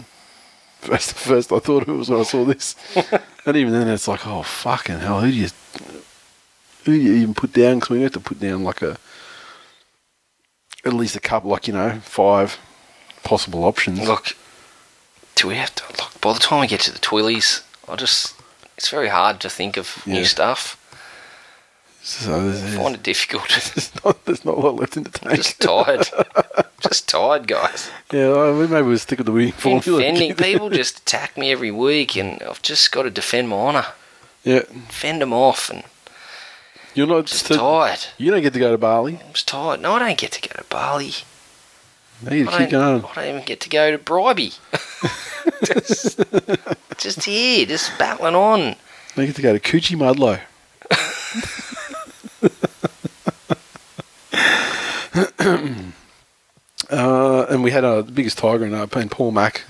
First, 0.80 1.12
first 1.14 1.52
I 1.52 1.58
thought 1.58 1.88
it 1.88 1.92
was 1.92 2.08
when 2.08 2.20
I 2.20 2.22
saw 2.22 2.44
this. 2.44 2.76
and 3.46 3.56
even 3.56 3.72
then, 3.72 3.88
it's 3.88 4.08
like, 4.08 4.26
oh, 4.26 4.42
fucking 4.42 5.00
hell. 5.00 5.20
Who 5.20 5.30
do 5.30 5.36
you, 5.36 5.48
who 6.84 6.92
do 6.92 7.02
you 7.02 7.12
even 7.14 7.34
put 7.34 7.52
down? 7.52 7.76
Because 7.76 7.90
we 7.90 8.02
have 8.02 8.12
to 8.12 8.20
put 8.20 8.40
down 8.40 8.62
like 8.64 8.82
a, 8.82 8.96
at 10.84 10.92
least 10.92 11.16
a 11.16 11.20
couple, 11.20 11.50
like, 11.50 11.66
you 11.66 11.74
know, 11.74 11.98
five 12.04 12.58
possible 13.24 13.64
options. 13.64 14.06
Look, 14.06 14.36
do 15.34 15.48
we 15.48 15.56
have 15.56 15.74
to 15.74 15.84
look? 16.00 16.20
By 16.20 16.32
the 16.32 16.38
time 16.38 16.60
we 16.60 16.68
get 16.68 16.80
to 16.82 16.92
the 16.92 16.98
Twillies, 16.98 17.62
I 17.88 17.96
just 17.96 18.35
it's 18.76 18.88
very 18.90 19.08
hard 19.08 19.40
to 19.40 19.50
think 19.50 19.76
of 19.76 20.02
Yeah. 20.06 20.14
new 20.14 20.24
stuff. 20.24 20.76
So 22.02 22.50
I 22.50 22.52
find 22.76 22.94
it 22.94 23.02
difficult. 23.02 23.48
there's, 23.74 23.90
not, 24.04 24.24
there's 24.26 24.44
not 24.44 24.56
a 24.56 24.60
lot 24.60 24.76
left 24.76 24.96
in 24.96 25.02
the 25.02 25.10
tank. 25.10 25.36
just 25.36 25.60
tired. 25.60 26.06
just 26.80 27.08
tired, 27.08 27.48
guys. 27.48 27.90
yeah, 28.12 28.28
well, 28.28 28.54
maybe 28.68 28.86
we'll 28.86 28.98
stick 28.98 29.18
with 29.18 29.26
the 29.26 29.32
winning 29.32 29.50
formula. 29.52 30.00
Defending 30.00 30.34
people 30.36 30.70
just 30.70 31.00
attack 31.00 31.36
me 31.36 31.50
every 31.50 31.72
week, 31.72 32.16
and 32.16 32.40
I've 32.44 32.62
just 32.62 32.92
got 32.92 33.02
to 33.02 33.10
defend 33.10 33.48
my 33.48 33.56
honour, 33.56 33.86
Yeah, 34.44 34.60
fend 34.88 35.20
them 35.20 35.32
off, 35.32 35.68
and 35.68 35.82
you're 36.94 37.08
not. 37.08 37.26
just 37.26 37.46
so- 37.46 37.56
tired. 37.56 38.06
You 38.18 38.30
don't 38.30 38.42
get 38.42 38.52
to 38.52 38.60
go 38.60 38.70
to 38.70 38.78
Bali. 38.78 39.18
I'm 39.26 39.32
just 39.32 39.48
tired. 39.48 39.80
No, 39.80 39.94
I 39.94 39.98
don't 39.98 40.16
get 40.18 40.30
to 40.32 40.48
go 40.48 40.54
to 40.62 40.64
Bali. 40.68 41.12
I 42.24 42.30
keep 42.30 42.46
don't, 42.46 42.70
going. 42.70 43.04
I 43.04 43.14
don't 43.14 43.28
even 43.34 43.44
get 43.44 43.60
to 43.62 43.68
go 43.68 43.90
to 43.90 43.98
Bribie. 43.98 44.58
just, 45.64 46.20
just 46.98 47.24
here, 47.24 47.66
just 47.66 47.96
battling 47.98 48.34
on. 48.34 48.76
You 49.16 49.26
get 49.26 49.36
to 49.36 49.42
go 49.42 49.56
to 49.56 49.60
Coochiemudlo. 49.60 50.40
Uh, 56.88 57.46
and 57.50 57.64
we 57.64 57.72
had 57.72 57.84
our 57.84 58.02
biggest 58.02 58.38
tiger 58.38 58.64
in 58.64 58.72
uh, 58.72 58.86
Paul 58.86 59.32
Mac 59.32 59.64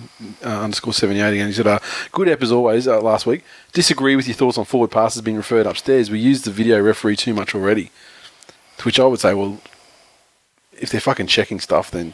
uh, 0.44 0.48
underscore 0.48 0.92
78 0.92 1.32
again. 1.32 1.46
He 1.46 1.54
said, 1.54 1.66
uh, 1.66 1.78
Good 2.12 2.28
app 2.28 2.42
as 2.42 2.52
always 2.52 2.86
uh, 2.86 3.00
last 3.00 3.24
week. 3.24 3.42
Disagree 3.72 4.16
with 4.16 4.26
your 4.26 4.34
thoughts 4.34 4.58
on 4.58 4.66
forward 4.66 4.90
passes 4.90 5.22
being 5.22 5.38
referred 5.38 5.66
upstairs. 5.66 6.10
We 6.10 6.18
used 6.18 6.44
the 6.44 6.50
video 6.50 6.78
referee 6.78 7.16
too 7.16 7.32
much 7.32 7.54
already. 7.54 7.90
To 8.78 8.84
which 8.84 9.00
I 9.00 9.06
would 9.06 9.20
say, 9.20 9.32
well, 9.32 9.60
if 10.72 10.90
they're 10.90 11.00
fucking 11.00 11.28
checking 11.28 11.58
stuff, 11.58 11.90
then 11.90 12.12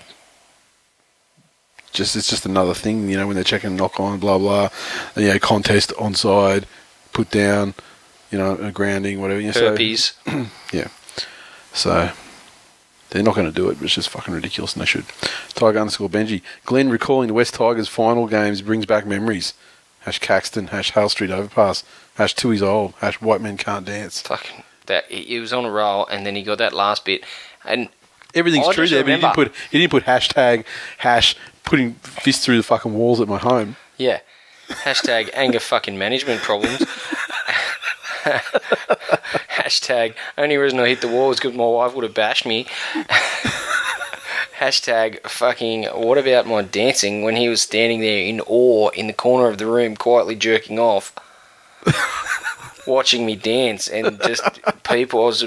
just 1.93 2.17
it's 2.17 2.29
just 2.29 2.47
another 2.47 2.75
thing, 2.75 3.09
you 3.09 3.17
know, 3.17 3.27
when 3.27 3.35
they're 3.37 3.45
checking 3.45 3.77
knock 3.77 4.01
on, 4.01 4.19
blah, 4.19 4.39
blah, 4.39 4.69
and, 5.15 5.25
you 5.25 5.33
know, 5.33 5.39
contest, 5.39 5.91
onside, 5.99 6.65
put 7.13 7.31
down, 7.31 7.75
you 8.31 8.39
know, 8.39 8.57
a 8.57 8.73
grounding, 8.73 9.21
whatever. 9.21 9.41
You 9.41 9.49
know, 9.49 9.53
so- 9.53 9.75
yeah. 10.73 10.89
So 11.75 12.11
they're 13.11 13.23
not 13.23 13.35
going 13.35 13.47
to 13.47 13.53
do 13.53 13.69
it, 13.71 13.75
but 13.79 13.85
it's 13.85 13.95
just 13.95 14.09
fucking 14.09 14.33
ridiculous, 14.35 14.75
and 14.75 14.83
they 14.83 14.87
should. 14.87 15.05
Tiger 15.51 15.79
underscore 15.79 16.09
Benji. 16.09 16.43
Glenn 16.65 16.91
recalling 16.91 17.29
the 17.29 17.35
West 17.35 17.55
Tigers 17.55 17.89
final 17.89 18.27
games 18.27 18.63
brings 18.63 18.87
back 18.87 19.07
memories. 19.07 19.55
Hash 20.01 20.19
Caxton, 20.19 20.69
hash 20.69 20.91
Hale 20.93 21.09
Street 21.09 21.31
Overpass, 21.31 21.85
hash 22.17 22.35
Tui's 22.35 22.63
old, 22.63 22.95
hash 22.99 23.21
White 23.21 23.41
Men 23.41 23.57
Can't 23.57 23.87
Dance. 23.87 24.21
Fucking 24.23 24.65
that 24.87 25.05
he 25.07 25.39
was 25.39 25.53
on 25.53 25.65
a 25.65 25.71
roll, 25.71 26.07
and 26.07 26.27
then 26.27 26.35
he 26.35 26.43
got 26.43 26.59
that 26.59 26.73
last 26.73 27.05
bit, 27.05 27.23
and 27.65 27.89
Everything's 28.35 28.67
I 28.67 28.73
true 28.73 28.89
there, 28.89 29.05
but 29.05 29.11
he 29.11 29.21
didn't 29.21 29.35
put 29.35 29.53
he 29.71 29.79
didn't 29.79 29.91
put 29.91 30.05
hashtag 30.05 30.65
hash 30.99 31.37
putting 31.65 31.95
fists 31.95 32.45
through 32.45 32.57
the 32.57 32.63
fucking 32.63 32.95
walls 32.95 33.21
at 33.21 33.29
my 33.29 33.39
home. 33.39 33.77
yeah, 33.99 34.21
hashtag 34.69 35.31
anger 35.35 35.61
fucking 35.61 35.99
management 35.99 36.41
problems. 36.43 36.79
hashtag 39.51 40.15
only 40.39 40.57
reason 40.57 40.79
I 40.81 40.89
hit 40.89 41.01
the 41.01 41.09
wall 41.09 41.31
is 41.31 41.39
because 41.39 41.57
my 41.57 41.65
wife 41.65 41.95
would 41.95 42.05
have 42.05 42.15
bashed 42.15 42.47
me. 42.47 42.67
hashtag 44.59 45.21
fucking 45.29 45.85
what 45.87 46.19
about 46.19 46.47
my 46.47 46.63
dancing 46.63 47.23
when 47.23 47.35
he 47.37 47.49
was 47.49 47.61
standing 47.63 48.01
there 48.01 48.21
in 48.21 48.41
awe 48.43 48.91
in 48.91 49.09
the 49.09 49.13
corner 49.13 49.49
of 49.49 49.59
the 49.59 49.67
room 49.67 49.97
quietly 49.97 50.37
jerking 50.37 50.79
off. 50.79 51.13
watching 52.87 53.25
me 53.25 53.37
dance 53.37 53.87
and 53.89 54.21
just 54.23 54.43
people 54.83 55.23
I 55.23 55.27
was 55.27 55.45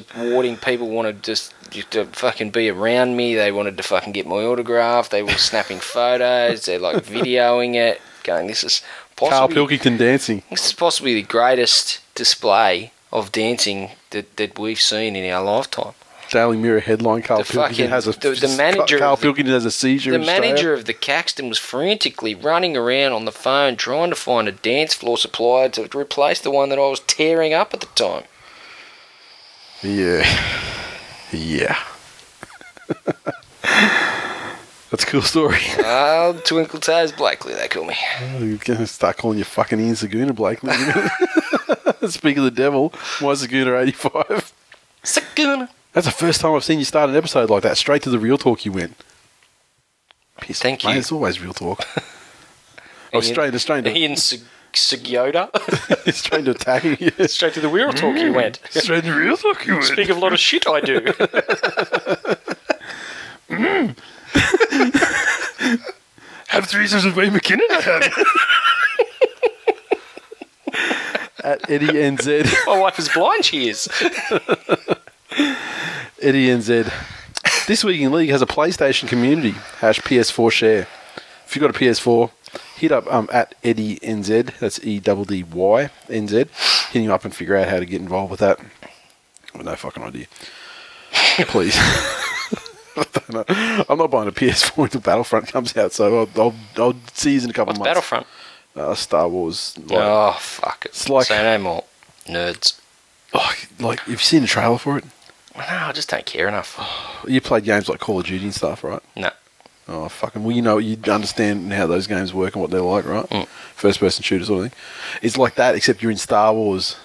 people 0.62 0.89
wanted 0.89 1.21
just, 1.23 1.54
just 1.62 1.64
to 1.84 2.06
fucking 2.06 2.50
be 2.52 2.70
around 2.70 3.16
me 3.16 3.36
they 3.36 3.52
wanted 3.52 3.78
to 3.78 3.84
fucking 3.84 4.14
get 4.14 4.26
my 4.28 4.38
autograph 4.38 5.10
they 5.10 5.24
were 5.24 5.32
snapping 5.32 5.80
photos 5.82 6.66
they're 6.66 6.80
like 6.80 7.04
videoing 7.06 7.76
it 7.76 8.02
going 8.24 8.48
this 8.48 8.64
is 8.64 8.82
Carl 9.16 9.30
possibly 9.32 9.56
Pilkington 9.56 9.98
dancing. 9.98 10.44
this 10.50 10.66
is 10.66 10.74
possibly 10.74 11.14
the 11.14 11.22
greatest 11.22 12.02
display 12.16 12.92
of 13.14 13.32
dancing 13.32 13.92
that, 14.10 14.36
that 14.38 14.58
we've 14.60 14.80
seen 14.82 15.16
in 15.16 15.30
our 15.32 15.44
lifetime 15.44 15.94
Daily 16.32 16.58
Mirror 16.58 16.80
headline: 16.80 17.22
Carl 17.22 17.44
The 17.44 17.46
Pilkington 17.46 17.70
fucking- 17.76 17.90
has 17.92 18.08
a 18.08 18.12
the- 18.14 18.32
the 18.48 18.56
manager 18.58 18.98
Carl 18.98 19.14
of 19.14 19.20
the- 19.20 19.26
Pilkington 19.28 19.54
has 19.54 19.64
a 19.64 19.70
seizure. 19.72 20.10
the 20.10 20.18
in 20.20 20.26
manager 20.26 20.74
of 20.74 20.86
the 20.86 20.94
Caxton 20.94 21.48
was 21.50 21.60
frantically 21.60 22.34
running 22.34 22.76
around 22.76 23.14
on 23.14 23.26
the 23.26 23.32
phone 23.32 23.76
trying 23.76 24.10
to 24.10 24.16
find 24.16 24.48
a 24.48 24.52
dance 24.52 24.96
floor 24.96 25.20
supplier 25.20 25.70
to 25.70 25.88
replace 25.98 26.40
the 26.42 26.50
one 26.50 26.70
that 26.70 26.80
I 26.80 26.88
was 26.90 27.00
tearing 27.02 27.54
up 27.54 27.76
at 27.76 27.82
the 27.82 27.86
time. 27.94 28.24
Yeah. 29.84 30.26
Yeah. 31.38 31.78
That's 34.91 35.04
a 35.04 35.08
cool 35.08 35.21
story. 35.24 35.60
Ah, 35.80 36.34
Twinkle 36.45 36.80
Ties 36.80 37.12
Blakely, 37.12 37.54
they 37.54 37.67
call 37.67 37.86
me. 37.86 37.95
You're 38.39 38.58
going 38.58 38.80
to 38.80 38.88
start 38.88 39.17
calling 39.17 39.38
you 39.38 39.43
fucking 39.43 39.80
Ian 39.80 39.95
Saguna, 39.95 40.34
Blakely. 40.34 40.74
Speak 42.10 42.38
of 42.38 42.43
the 42.43 42.52
devil, 42.52 42.93
my 43.21 43.34
Saguna 43.34 43.82
85. 43.82 44.54
Saguna. 45.04 45.69
That's 45.93 46.06
the 46.06 46.13
first 46.13 46.41
time 46.41 46.54
I've 46.54 46.63
seen 46.63 46.80
you 46.80 46.86
start 46.86 47.10
an 47.10 47.15
episode 47.15 47.50
like 47.50 47.63
that. 47.63 47.78
Straight 47.78 48.04
to 48.04 48.10
the 48.10 48.19
real 48.19 48.38
talk 48.38 48.63
you 48.65 48.71
went. 48.71 48.95
Piss 50.39 50.62
Thank 50.62 50.80
off, 50.80 50.86
mate. 50.86 50.93
you. 50.93 51.00
It's 51.00 51.12
always 51.12 51.41
real 51.41 51.54
talk. 51.54 51.82
oh, 53.13 53.21
straight, 53.21 53.54
straight, 53.60 53.84
to, 53.86 53.98
Ian 53.98 54.15
Sug- 54.78 55.00
Sugyoda. 55.00 55.50
straight 56.14 56.46
to 56.46 56.52
attacking 56.52 56.98
you. 57.00 57.12
Straight 57.28 57.54
to 57.54 57.62
the 57.62 57.70
real 57.70 57.92
talk 57.92 58.16
you 58.18 58.32
mm. 58.32 58.36
went. 58.36 58.60
Straight 58.70 59.04
to 59.04 59.12
the 59.12 59.18
real 59.18 59.38
talk 59.38 59.66
you 59.66 59.74
went. 59.74 59.86
Speak 59.86 60.10
of 60.10 60.18
a 60.18 60.20
lot 60.20 60.34
of 60.34 60.40
shit 60.40 60.68
I 60.68 60.82
do. 60.82 61.02
Mm. 63.50 63.96
Have 66.48 66.68
threesomes 66.68 67.06
with 67.06 67.16
Wayne 67.16 67.32
McKinnon. 67.32 67.70
I 67.70 67.82
have. 67.82 68.04
At 71.44 71.70
Eddie 71.70 71.88
NZ. 71.88 72.66
My 72.66 72.80
wife 72.80 72.98
is 72.98 73.10
blind, 73.10 73.46
she 73.46 73.70
is. 73.70 73.88
Eddie 76.22 76.48
NZ. 76.48 76.92
This 77.68 77.84
week 77.84 78.02
in 78.02 78.12
league 78.12 78.30
has 78.30 78.42
a 78.42 78.46
PlayStation 78.46 79.08
community 79.08 79.52
hash 79.80 80.00
PS4 80.00 80.52
share. 80.52 80.88
If 81.46 81.56
you've 81.56 81.62
got 81.62 81.76
a 81.76 81.80
PS4, 81.80 82.32
hit 82.76 82.92
up 82.92 83.12
um, 83.12 83.30
at 83.32 83.56
Eddie 83.64 83.98
NZ. 84.00 84.60
That's 84.60 84.80
E 84.84 85.00
D 85.00 85.24
D 85.26 85.44
Y 85.44 85.90
N 86.10 86.28
Z. 86.28 86.46
Hit 86.92 87.02
him 87.02 87.12
up 87.12 87.26
and 87.26 87.36
figure 87.36 87.56
out 87.56 87.68
how 87.68 87.80
to 87.80 87.86
get 87.86 88.02
involved 88.02 88.32
with 88.32 88.40
that. 88.42 88.60
I've 89.54 89.64
no 89.64 89.76
fucking 89.76 90.04
idea. 90.04 90.26
Please. 91.48 91.76
I 92.98 93.04
don't 93.14 93.30
know. 93.50 93.86
I'm 93.90 93.98
not 93.98 94.12
buying 94.12 94.28
a 94.28 94.32
PS4 94.32 94.84
until 94.86 95.02
Battlefront 95.02 95.48
comes 95.48 95.76
out, 95.76 95.92
so 95.92 96.22
I'll, 96.22 96.42
I'll, 96.42 96.54
I'll 96.78 96.96
see 97.14 97.34
you 97.36 97.42
in 97.44 97.50
a 97.50 97.54
couple 97.54 97.72
What's 97.74 97.80
months. 97.80 97.90
Battlefront? 97.90 98.28
Uh, 98.76 98.96
Star 98.96 99.28
Wars. 99.28 99.78
Like, 99.78 100.00
oh, 100.02 100.36
fuck 100.40 100.86
it. 100.86 100.90
It's 100.90 101.10
like- 101.10 101.28
Say 101.28 101.42
no 101.44 101.58
more. 101.58 101.84
Nerds. 102.26 102.80
oh, 103.34 103.54
like, 103.80 104.00
have 104.00 104.10
you 104.10 104.18
seen 104.18 104.42
the 104.42 104.48
trailer 104.48 104.78
for 104.78 104.98
it? 104.98 105.04
No, 105.56 105.64
I 105.64 105.92
just 105.94 106.10
don't 106.10 106.26
care 106.26 106.48
enough. 106.48 106.80
You 107.28 107.40
played 107.40 107.64
games 107.64 107.88
like 107.88 108.00
Call 108.00 108.20
of 108.20 108.26
Duty 108.26 108.44
and 108.46 108.54
stuff, 108.54 108.84
right? 108.84 109.02
No. 109.16 109.30
Oh, 109.88 110.10
fucking. 110.10 110.43
Well, 110.43 110.56
you 110.56 110.62
know, 110.63 110.80
you 110.80 110.98
understand 111.12 111.71
how 111.71 111.86
those 111.86 112.08
games 112.08 112.34
work 112.34 112.56
and 112.56 112.62
what 112.62 112.71
they're 112.71 112.82
like, 112.82 113.06
right? 113.06 113.30
Mm. 113.30 113.48
First 113.76 114.00
person 114.00 114.24
shooter 114.24 114.45
sort 114.45 114.65
of 114.65 114.71
thing. 114.71 114.80
It's 115.21 115.38
like 115.38 115.56
that, 115.56 115.76
except 115.76 116.02
you're 116.02 116.12
in 116.12 116.17
Star 116.17 116.54
Wars. 116.54 116.98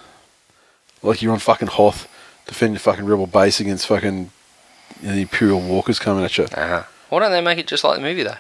Like 1.02 1.20
you're 1.22 1.32
on 1.32 1.38
fucking 1.38 1.68
Hoth, 1.68 2.08
defending 2.46 2.74
the 2.74 2.80
fucking 2.80 3.04
rebel 3.04 3.26
base 3.26 3.60
against 3.60 3.86
fucking 3.86 4.30
you 5.00 5.08
know, 5.08 5.14
the 5.14 5.22
Imperial 5.22 5.60
walkers 5.60 5.98
coming 5.98 6.24
at 6.24 6.36
you. 6.38 6.44
Uh-huh. 6.44 6.84
Why 7.10 7.18
don't 7.18 7.32
they 7.32 7.40
make 7.40 7.58
it 7.58 7.66
just 7.66 7.84
like 7.84 7.96
the 7.96 8.02
movie, 8.02 8.22
though? 8.22 8.36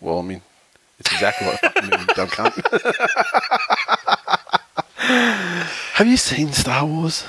Well, 0.00 0.20
I 0.20 0.22
mean, 0.22 0.42
it's 0.98 1.12
exactly 1.12 1.46
like 1.48 1.60
the 1.60 1.70
fucking 1.70 1.90
movie, 1.90 2.12
dumb 2.14 2.28
cunt. 2.28 2.54
Have 5.94 6.06
you 6.06 6.16
seen 6.16 6.52
Star 6.52 6.84
Wars? 6.84 7.24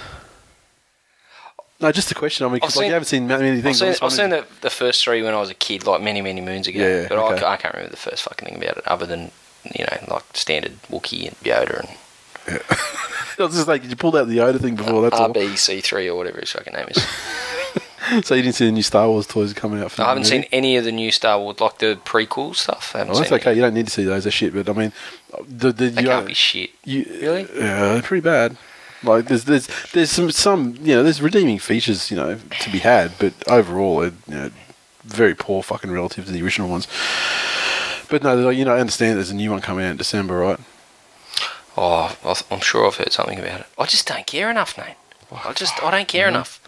No, 1.82 1.92
just 1.92 2.12
a 2.12 2.16
question. 2.16 2.46
I 2.46 2.50
mean, 2.50 2.56
because 2.56 2.76
like, 2.76 2.88
you 2.88 2.94
haven't 2.94 3.06
seen 3.08 3.28
many 3.28 3.52
I've 3.52 3.64
things. 3.64 3.80
seen, 3.80 3.88
I 3.88 3.92
just 3.92 4.04
I've 4.04 4.12
seen 4.12 4.30
the, 4.32 4.46
the 4.62 4.70
first 4.70 5.04
three 5.04 5.22
when 5.24 5.34
I 5.34 5.40
was 5.40 5.50
a 5.50 5.54
kid, 5.54 5.86
like 5.86 6.02
many, 6.02 6.22
many 6.22 6.42
moons 6.42 6.68
ago. 6.68 6.80
Yeah, 6.80 7.08
but 7.08 7.18
okay. 7.18 7.46
I, 7.46 7.54
I 7.54 7.58
can't 7.58 7.74
remember 7.74 7.92
the 7.92 7.98
first 7.98 8.24
fucking 8.24 8.48
thing 8.48 8.58
about 8.62 8.78
it, 8.78 8.88
other 8.88 9.06
than, 9.06 9.32
you 9.64 9.86
know, 9.86 10.14
like 10.14 10.24
standard 10.34 10.74
Wookiee 10.90 11.28
and 11.28 11.38
Yoda 11.38 11.80
and 11.80 11.90
I 13.40 13.44
was 13.44 13.56
just 13.56 13.68
like, 13.68 13.88
you 13.88 13.96
pulled 13.96 14.18
out 14.18 14.28
the 14.28 14.38
Yoda 14.38 14.60
thing 14.60 14.76
before. 14.76 15.02
That's 15.04 15.16
all. 15.20 15.34
RBC3 15.34 16.08
or 16.08 16.16
whatever 16.16 16.40
his 16.40 16.52
fucking 16.52 16.74
name 16.74 16.88
is. 16.90 17.06
So 18.24 18.34
you 18.34 18.42
didn't 18.42 18.56
see 18.56 18.66
the 18.66 18.72
new 18.72 18.82
Star 18.82 19.08
Wars 19.08 19.28
toys 19.28 19.54
coming 19.54 19.84
out? 19.84 19.92
For 19.92 20.02
I 20.02 20.08
haven't 20.10 20.24
seen 20.24 20.44
any 20.52 20.78
of 20.78 20.84
the 20.84 20.92
new 20.92 21.12
Star 21.12 21.40
Wars, 21.40 21.60
like 21.60 21.78
the 21.78 22.00
prequel 22.06 22.56
stuff. 22.56 22.96
I 22.96 23.02
Oh, 23.02 23.14
that's 23.14 23.32
okay. 23.32 23.52
any. 23.52 23.58
You 23.58 23.62
don't 23.62 23.76
need 23.76 23.86
to 23.86 23.92
see 23.92 24.04
those. 24.04 24.24
They're 24.24 24.32
shit. 24.32 24.52
But 24.52 24.68
I 24.68 24.74
mean, 24.74 24.94
the, 25.48 25.72
the 25.72 25.90
They 25.90 26.02
you, 26.02 26.08
can't 26.08 26.26
be 26.26 26.34
shit. 26.34 26.72
you, 26.86 27.06
Really? 27.22 27.42
Yeah, 27.54 27.94
they're 27.94 28.02
pretty 28.02 28.22
bad. 28.24 28.58
Like 29.04 29.28
there's 29.28 29.46
there's 29.46 29.68
there's 29.92 30.12
some 30.12 30.32
some 30.32 30.76
you 30.82 30.96
know 30.96 31.04
there's 31.04 31.22
redeeming 31.22 31.60
features 31.60 32.12
you 32.12 32.18
know 32.18 32.38
to 32.62 32.70
be 32.70 32.80
had, 32.80 33.14
but 33.20 33.34
overall 33.48 34.00
they're 34.00 34.14
you 34.28 34.36
know 34.36 34.52
very 35.04 35.36
poor 35.36 35.64
fucking 35.64 35.92
relative 35.92 36.26
to 36.26 36.32
the 36.32 36.44
original 36.44 36.70
ones. 36.70 36.88
But 38.10 38.24
no, 38.24 38.50
you 38.50 38.66
know 38.66 38.76
I 38.76 38.80
understand 38.80 39.18
there's 39.18 39.32
a 39.32 39.36
new 39.36 39.52
one 39.52 39.62
coming 39.62 39.86
out 39.86 39.92
in 39.92 39.98
December, 39.98 40.38
right? 40.38 40.60
Oh, 41.78 42.14
I'm 42.52 42.60
sure 42.60 42.86
I've 42.86 42.96
heard 42.96 43.14
something 43.14 43.40
about 43.40 43.62
it. 43.62 43.66
I 43.78 43.86
just 43.86 44.06
don't 44.06 44.28
care 44.28 44.50
enough, 44.50 44.78
Nate. 44.78 44.98
I 45.32 45.54
just, 45.54 45.82
I 45.82 45.92
don't 45.92 46.08
care 46.10 46.28
enough. 46.28 46.60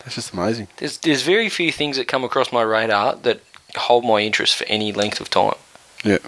That's 0.00 0.14
just 0.14 0.32
amazing. 0.32 0.68
There's, 0.76 0.98
there's 0.98 1.22
very 1.22 1.48
few 1.48 1.72
things 1.72 1.96
that 1.96 2.06
come 2.06 2.22
across 2.22 2.52
my 2.52 2.62
radar 2.62 3.16
that 3.16 3.40
hold 3.74 4.04
my 4.04 4.20
interest 4.20 4.54
for 4.54 4.64
any 4.64 4.92
length 4.92 5.20
of 5.20 5.30
time. 5.30 5.54
Yeah, 6.04 6.18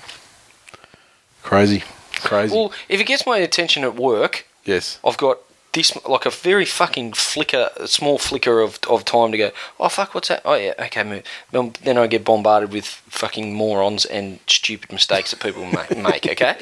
crazy, 1.42 1.84
crazy. 2.14 2.56
Well, 2.56 2.72
if 2.88 3.00
it 3.00 3.04
gets 3.04 3.24
my 3.24 3.38
attention 3.38 3.84
at 3.84 3.94
work, 3.94 4.46
yes, 4.64 4.98
I've 5.05 5.16
got 5.16 5.38
this 5.74 5.94
like 6.07 6.24
a 6.24 6.31
very 6.31 6.64
fucking 6.64 7.12
flicker, 7.12 7.70
a 7.77 7.87
small 7.88 8.16
flicker 8.16 8.61
of, 8.61 8.79
of 8.88 9.05
time 9.05 9.33
to 9.33 9.38
go. 9.38 9.50
Oh 9.79 9.88
fuck, 9.88 10.14
what's 10.14 10.29
that? 10.29 10.42
Oh 10.44 10.55
yeah, 10.55 10.72
okay, 10.79 11.03
move. 11.05 11.24
Then- 11.50 11.98
I 11.98 12.07
get 12.07 12.24
bombarded 12.24 12.72
with 12.72 12.87
fucking 12.87 13.55
morons 13.55 14.05
and 14.05 14.38
stupid 14.46 14.92
mistakes 14.92 15.31
that 15.33 15.40
people 15.40 15.66
make. 16.03 16.27
Okay. 16.27 16.57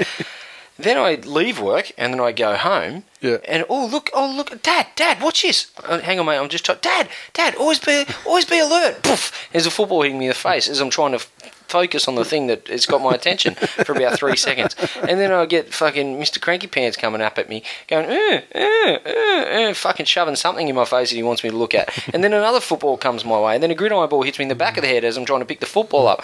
then 0.79 0.97
I 0.99 1.15
leave 1.17 1.61
work 1.61 1.93
and 1.99 2.12
then 2.15 2.21
I 2.21 2.33
go 2.33 2.57
home. 2.57 3.05
Yeah. 3.21 3.37
And 3.47 3.65
oh 3.69 3.87
look, 3.87 4.11
oh 4.15 4.33
look, 4.35 4.62
Dad, 4.62 4.87
Dad, 4.97 5.23
watch 5.23 5.43
this. 5.43 5.71
Uh, 5.85 6.01
hang 6.01 6.19
on, 6.19 6.27
mate. 6.27 6.38
I'm 6.38 6.49
just 6.49 6.65
trying. 6.65 6.79
Dad, 6.81 7.09
Dad, 7.35 7.55
always 7.57 7.79
be, 7.79 8.05
always 8.27 8.47
be 8.47 8.59
alert. 8.59 9.03
Poof! 9.03 9.49
There's 9.53 9.67
a 9.67 9.71
football 9.71 10.03
hitting 10.03 10.19
me 10.19 10.27
in 10.27 10.31
the 10.31 10.35
face 10.35 10.69
as 10.69 10.81
I'm 10.81 10.91
trying 10.91 11.12
to 11.12 11.25
focus 11.72 12.06
on 12.06 12.14
the 12.14 12.24
thing 12.24 12.46
that 12.48 12.68
has 12.68 12.85
got 12.87 13.00
my 13.02 13.12
attention 13.14 13.54
for 13.54 13.92
about 13.92 14.18
three 14.18 14.37
seconds. 14.46 14.76
And 14.96 15.18
then 15.18 15.32
I 15.32 15.46
get 15.46 15.72
fucking 15.72 16.20
Mr. 16.20 16.40
Cranky 16.40 16.66
Pants 16.66 16.96
coming 16.96 17.22
up 17.22 17.38
at 17.38 17.48
me, 17.48 17.62
going, 17.88 18.06
uh, 18.08 18.40
uh, 18.54 18.61
uh, 18.61 19.74
fucking 19.74 20.06
shoving 20.06 20.37
something 20.37 20.68
in 20.68 20.74
my 20.76 20.85
face 20.85 21.08
that 21.11 21.16
he 21.16 21.22
wants 21.22 21.42
me 21.42 21.50
to 21.50 21.56
look 21.56 21.74
at. 21.74 21.88
And 22.14 22.22
then 22.22 22.32
another 22.35 22.61
football 22.61 22.96
comes 22.98 23.24
my 23.24 23.40
way, 23.40 23.54
and 23.54 23.62
then 23.62 23.70
a 23.70 23.74
gridiron 23.74 24.08
ball 24.08 24.22
hits 24.22 24.38
me 24.38 24.44
in 24.44 24.48
the 24.50 24.54
back 24.54 24.76
of 24.76 24.82
the 24.82 24.88
head 24.88 25.04
as 25.04 25.16
I'm 25.16 25.24
trying 25.24 25.40
to 25.40 25.46
pick 25.46 25.61
the 25.61 25.66
football 25.66 26.06
up. 26.06 26.22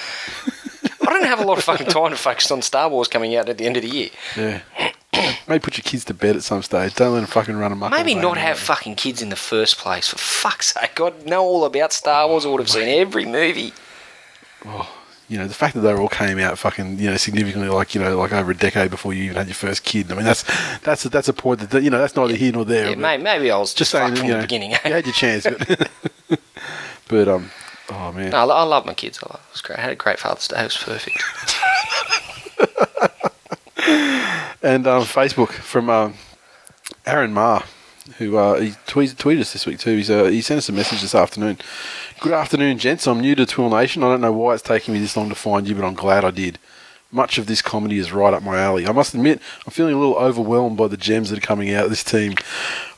I 1.00 1.10
don't 1.10 1.24
have 1.24 1.40
a 1.40 1.44
lot 1.44 1.56
of 1.58 1.64
fucking 1.64 1.86
time 1.86 2.10
to 2.10 2.16
focus 2.16 2.50
on 2.50 2.60
Star 2.62 2.88
Wars 2.90 3.08
coming 3.08 3.34
out 3.34 3.48
at 3.48 3.56
the 3.56 3.64
end 3.64 3.76
of 3.76 3.82
the 3.82 3.88
year. 3.88 4.10
yeah. 4.36 4.60
Maybe 5.48 5.60
put 5.60 5.78
your 5.78 5.82
kids 5.82 6.04
to 6.04 6.14
bed 6.14 6.36
at 6.36 6.42
some 6.42 6.62
stage. 6.62 6.94
Don't 6.94 7.14
let 7.14 7.20
them 7.20 7.26
fucking 7.26 7.56
run 7.56 7.72
amok. 7.72 7.90
Maybe 7.90 8.14
not 8.14 8.36
have 8.36 8.58
fucking 8.58 8.96
kids 8.96 9.22
in 9.22 9.30
the 9.30 9.36
first 9.36 9.78
place. 9.78 10.06
For 10.08 10.18
fuck's 10.18 10.74
sake, 10.74 11.00
I'd 11.00 11.26
know 11.26 11.42
all 11.42 11.64
about 11.64 11.92
Star 11.94 12.28
Wars. 12.28 12.44
I 12.44 12.50
would 12.50 12.60
have 12.60 12.68
seen 12.68 12.88
every 13.00 13.24
movie. 13.24 13.72
You 15.28 15.36
know, 15.36 15.46
the 15.46 15.54
fact 15.54 15.74
that 15.74 15.80
they 15.82 15.92
all 15.92 16.08
came 16.08 16.38
out 16.38 16.58
fucking, 16.58 16.98
you 16.98 17.10
know, 17.10 17.16
significantly 17.18 17.68
like, 17.68 17.94
you 17.94 18.00
know, 18.00 18.16
like 18.16 18.32
over 18.32 18.50
a 18.50 18.56
decade 18.56 18.90
before 18.90 19.12
you 19.12 19.24
even 19.24 19.36
had 19.36 19.46
your 19.46 19.54
first 19.54 19.84
kid. 19.84 20.10
I 20.10 20.14
mean, 20.14 20.24
that's 20.24 20.42
that's 20.80 21.04
a, 21.04 21.08
that's 21.10 21.28
a 21.28 21.34
point 21.34 21.60
that 21.68 21.82
you 21.82 21.90
know 21.90 21.98
that's 21.98 22.16
neither 22.16 22.34
here 22.34 22.52
nor 22.52 22.64
there. 22.64 22.84
Yeah, 22.88 22.94
but 22.94 23.00
may- 23.00 23.18
maybe 23.18 23.50
I 23.50 23.58
was 23.58 23.74
just 23.74 23.90
saying, 23.90 24.16
from 24.16 24.26
you 24.26 24.34
the 24.36 24.40
beginning. 24.42 24.70
you 24.72 24.76
had 24.78 25.04
your 25.04 25.12
chance, 25.14 25.44
but 25.44 25.90
but 27.08 27.28
um, 27.28 27.50
oh 27.90 28.12
man, 28.12 28.30
No, 28.30 28.38
I 28.38 28.44
I 28.60 28.62
love 28.62 28.86
my 28.86 28.94
kids. 28.94 29.18
I 29.22 29.26
love, 29.30 29.40
it 29.48 29.52
was 29.52 29.60
great. 29.60 29.78
I 29.78 29.82
had 29.82 29.92
a 29.92 29.96
great 29.96 30.18
Father's 30.18 30.48
Day. 30.48 30.60
It 30.60 30.64
was 30.64 30.76
perfect. 30.78 31.22
and 34.62 34.86
um, 34.86 35.02
Facebook 35.04 35.50
from 35.50 35.90
um, 35.90 36.14
Aaron 37.06 37.32
Ma, 37.32 37.62
who 38.18 38.36
uh, 38.36 38.60
he 38.60 38.70
tweeted, 38.86 39.16
tweeted 39.16 39.40
us 39.40 39.52
this 39.52 39.66
week 39.66 39.78
too. 39.78 39.96
He's 39.96 40.10
uh, 40.10 40.24
he 40.24 40.40
sent 40.40 40.58
us 40.58 40.68
a 40.68 40.72
message 40.72 41.02
this 41.02 41.14
afternoon. 41.14 41.58
Good 42.20 42.32
afternoon, 42.32 42.78
gents. 42.78 43.06
I'm 43.06 43.20
new 43.20 43.34
to 43.34 43.46
Tool 43.46 43.70
Nation. 43.70 44.02
I 44.02 44.08
don't 44.08 44.20
know 44.20 44.32
why 44.32 44.54
it's 44.54 44.62
taking 44.62 44.94
me 44.94 45.00
this 45.00 45.16
long 45.16 45.28
to 45.28 45.34
find 45.34 45.68
you, 45.68 45.74
but 45.74 45.84
I'm 45.84 45.94
glad 45.94 46.24
I 46.24 46.30
did. 46.30 46.58
Much 47.10 47.38
of 47.38 47.46
this 47.46 47.62
comedy 47.62 47.98
is 47.98 48.12
right 48.12 48.34
up 48.34 48.42
my 48.42 48.58
alley. 48.58 48.86
I 48.86 48.92
must 48.92 49.14
admit, 49.14 49.40
I'm 49.64 49.72
feeling 49.72 49.94
a 49.94 49.98
little 49.98 50.16
overwhelmed 50.16 50.76
by 50.76 50.88
the 50.88 50.98
gems 50.98 51.30
that 51.30 51.38
are 51.38 51.46
coming 51.46 51.72
out 51.72 51.84
of 51.84 51.90
this 51.90 52.04
team. 52.04 52.34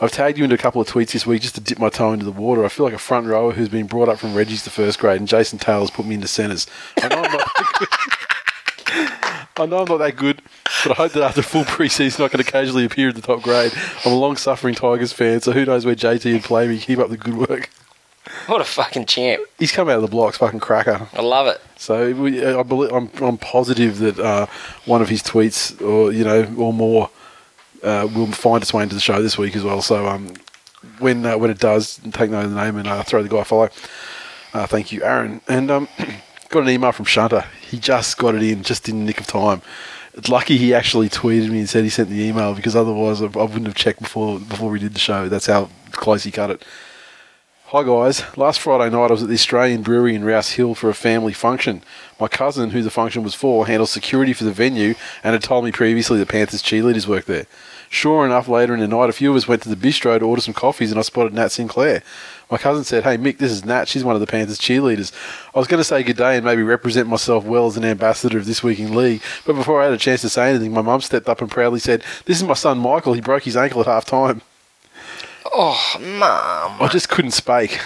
I've 0.01 0.11
tagged 0.11 0.37
you 0.37 0.43
into 0.43 0.57
a 0.57 0.59
couple 0.59 0.81
of 0.81 0.89
tweets 0.89 1.13
this 1.13 1.27
week 1.27 1.43
just 1.43 1.55
to 1.55 1.61
dip 1.61 1.79
my 1.79 1.91
toe 1.91 2.13
into 2.13 2.25
the 2.25 2.33
water. 2.33 2.65
I 2.65 2.69
feel 2.69 2.85
like 2.85 2.95
a 2.95 2.99
front 2.99 3.29
rower 3.29 3.53
who's 3.53 3.69
been 3.69 3.87
brought 3.87 4.09
up 4.09 4.19
from 4.19 4.35
Reggie's 4.35 4.65
to 4.65 4.71
first 4.71 4.99
grade, 4.99 5.21
and 5.21 5.29
Jason 5.29 5.61
Taylor's 5.61 5.93
put 5.93 6.07
me 6.07 6.17
into 6.17 6.27
centres. 6.27 6.67
I 7.01 7.07
know 7.07 7.23
I'm 7.23 7.33
not. 7.33 7.49
I 9.61 9.67
know 9.67 9.81
I'm 9.81 9.89
not 9.89 9.99
that 9.99 10.17
good, 10.17 10.43
but 10.85 10.93
I 10.93 10.95
hope 10.95 11.13
that 11.13 11.23
after 11.23 11.43
full 11.43 11.65
pre-season 11.65 12.25
I 12.25 12.29
can 12.29 12.41
occasionally 12.41 12.85
appear 12.85 13.11
at 13.11 13.15
the 13.15 13.21
top 13.21 13.43
grade. 13.43 13.73
I'm 14.05 14.13
a 14.13 14.17
long-suffering 14.17 14.75
Tigers 14.75 15.13
fan, 15.13 15.41
so 15.41 15.53
who 15.53 15.67
knows 15.67 15.85
where 15.85 15.95
JT 15.95 16.33
would 16.33 16.45
play 16.45 16.67
me. 16.67 16.79
Keep 16.79 16.99
up 16.99 17.11
the 17.11 17.17
good 17.17 17.37
work. 17.37 17.69
What 18.47 18.61
a 18.61 18.65
fucking 18.65 19.07
champ. 19.07 19.43
He's 19.59 19.73
come 19.73 19.89
out 19.89 19.97
of 19.97 20.03
the 20.03 20.09
blocks, 20.09 20.39
fucking 20.39 20.61
cracker. 20.61 21.09
I 21.13 21.23
love 21.23 21.47
it. 21.47 21.61
So 21.77 22.13
we, 22.15 22.45
I 22.45 22.63
believe, 22.63 22.93
I'm, 22.93 23.11
I'm 23.21 23.39
positive 23.39 23.99
that 23.99 24.19
uh, 24.19 24.47
one 24.87 25.03
of 25.03 25.09
his 25.09 25.23
tweets, 25.23 25.81
or 25.81 26.13
you 26.13 26.25
know, 26.25 26.53
or 26.57 26.73
more, 26.73 27.11
uh, 27.83 28.09
will 28.15 28.27
find 28.29 28.63
its 28.63 28.73
way 28.73 28.83
into 28.83 28.95
the 28.95 29.01
show 29.01 29.23
this 29.23 29.37
week 29.37 29.57
as 29.57 29.63
well. 29.63 29.83
So 29.83 30.07
um, 30.07 30.35
when 30.99 31.25
uh, 31.27 31.39
when 31.39 31.51
it 31.51 31.59
does, 31.59 32.01
take 32.13 32.31
note 32.31 32.47
of 32.47 32.55
the 32.55 32.65
name 32.65 32.77
and 32.77 32.89
uh, 32.89 33.03
throw 33.03 33.23
the 33.23 33.29
guy 33.29 33.41
a 33.41 33.45
follow. 33.45 33.69
Uh, 34.53 34.67
thank 34.67 34.93
you, 34.93 35.03
Aaron. 35.03 35.41
And 35.49 35.71
um, 35.71 35.89
got 36.51 36.65
an 36.65 36.69
email 36.69 36.93
from 36.93 37.07
Shunter. 37.07 37.45
He 37.63 37.79
just 37.79 38.19
got 38.19 38.35
it 38.35 38.43
in, 38.43 38.63
just 38.63 38.89
in 38.89 38.99
the 38.99 39.05
nick 39.05 39.21
of 39.21 39.27
time. 39.27 39.63
It's 40.15 40.29
lucky 40.29 40.59
he 40.59 40.75
actually 40.75 41.09
tweeted 41.09 41.49
me 41.49 41.61
and 41.61 41.69
said 41.69 41.85
he 41.85 41.91
sent 41.91 42.11
the 42.11 42.21
email 42.21 42.55
because 42.55 42.75
otherwise 42.75 43.23
I, 43.23 43.27
wouldn't 43.27 43.67
have 43.67 43.77
checked 43.77 44.01
before 44.01 44.41
before 44.41 44.69
we 44.69 44.81
did 44.81 44.93
the 44.93 44.99
show. 44.99 45.29
That's 45.29 45.47
how 45.47 45.71
close 45.93 46.25
he 46.25 46.33
cut 46.33 46.51
it. 46.51 46.65
Hi 47.67 47.85
guys, 47.85 48.25
last 48.37 48.59
Friday 48.59 48.91
night 48.91 49.07
I 49.07 49.13
was 49.13 49.23
at 49.23 49.29
the 49.29 49.35
Australian 49.35 49.83
Brewery 49.83 50.17
in 50.17 50.25
Rouse 50.25 50.51
Hill 50.51 50.75
for 50.75 50.91
a 50.91 50.95
family 50.95 51.33
function. 51.33 51.85
My 52.19 52.27
cousin, 52.27 52.71
who 52.71 52.83
the 52.83 52.91
function 52.91 53.23
was 53.23 53.37
for, 53.37 53.69
handles 53.69 53.93
security 53.93 54.33
for 54.33 54.43
the 54.43 54.51
venue 54.51 54.97
and 55.23 55.35
had 55.35 55.45
told 55.45 55.65
me 55.65 55.71
previously 55.71 56.19
the 56.19 56.27
Panthers 56.27 56.65
cheerleaders 56.65 57.07
work 57.07 57.27
there. 57.27 57.47
Sure 57.93 58.25
enough, 58.25 58.47
later 58.47 58.73
in 58.73 58.79
the 58.79 58.87
night, 58.87 59.11
a 59.11 59.13
few 59.13 59.33
of 59.33 59.37
us 59.37 59.49
went 59.49 59.63
to 59.63 59.69
the 59.69 59.75
bistro 59.75 60.17
to 60.17 60.25
order 60.25 60.41
some 60.41 60.55
coffees 60.55 60.93
and 60.93 60.99
I 60.99 61.03
spotted 61.03 61.35
Nat 61.35 61.49
Sinclair. 61.49 62.05
My 62.49 62.57
cousin 62.57 62.85
said, 62.85 63.03
Hey 63.03 63.19
Mick, 63.19 63.39
this 63.39 63.51
is 63.51 63.65
Nat. 63.65 63.89
She's 63.89 64.05
one 64.05 64.15
of 64.15 64.21
the 64.21 64.29
Panthers 64.29 64.61
cheerleaders. 64.61 65.13
I 65.53 65.59
was 65.59 65.67
going 65.67 65.81
to 65.81 65.85
say 65.85 66.05
good 66.05 66.17
day 66.17 66.37
and 66.37 66.45
maybe 66.45 66.63
represent 66.63 67.09
myself 67.09 67.45
well 67.45 67.67
as 67.67 67.77
an 67.77 67.85
ambassador 67.85 68.39
of 68.39 68.47
This 68.47 68.63
Week 68.63 68.79
in 68.79 68.95
League, 68.95 69.23
but 69.45 69.55
before 69.57 69.81
I 69.81 69.87
had 69.87 69.93
a 69.93 69.99
chance 69.99 70.21
to 70.21 70.29
say 70.29 70.51
anything, 70.51 70.73
my 70.73 70.83
mum 70.83 71.01
stepped 71.01 71.29
up 71.29 71.41
and 71.41 71.51
proudly 71.51 71.81
said, 71.81 72.05
This 72.27 72.37
is 72.37 72.45
my 72.45 72.55
son 72.55 72.79
Michael. 72.79 73.15
He 73.15 73.21
broke 73.21 73.43
his 73.43 73.57
ankle 73.57 73.81
at 73.81 73.89
half 73.89 74.05
time. 74.05 74.43
Oh, 75.53 75.97
mum. 75.99 76.81
I 76.81 76.89
just 76.93 77.09
couldn't 77.09 77.33
spake. 77.33 77.81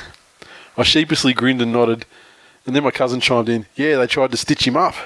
I 0.77 0.83
sheepishly 0.83 1.33
grinned 1.33 1.63
and 1.63 1.73
nodded, 1.73 2.05
and 2.67 2.77
then 2.77 2.85
my 2.85 2.91
cousin 2.91 3.21
chimed 3.21 3.49
in, 3.49 3.65
Yeah, 3.75 3.97
they 3.97 4.07
tried 4.07 4.33
to 4.33 4.37
stitch 4.37 4.67
him 4.67 4.77
up. 4.77 4.97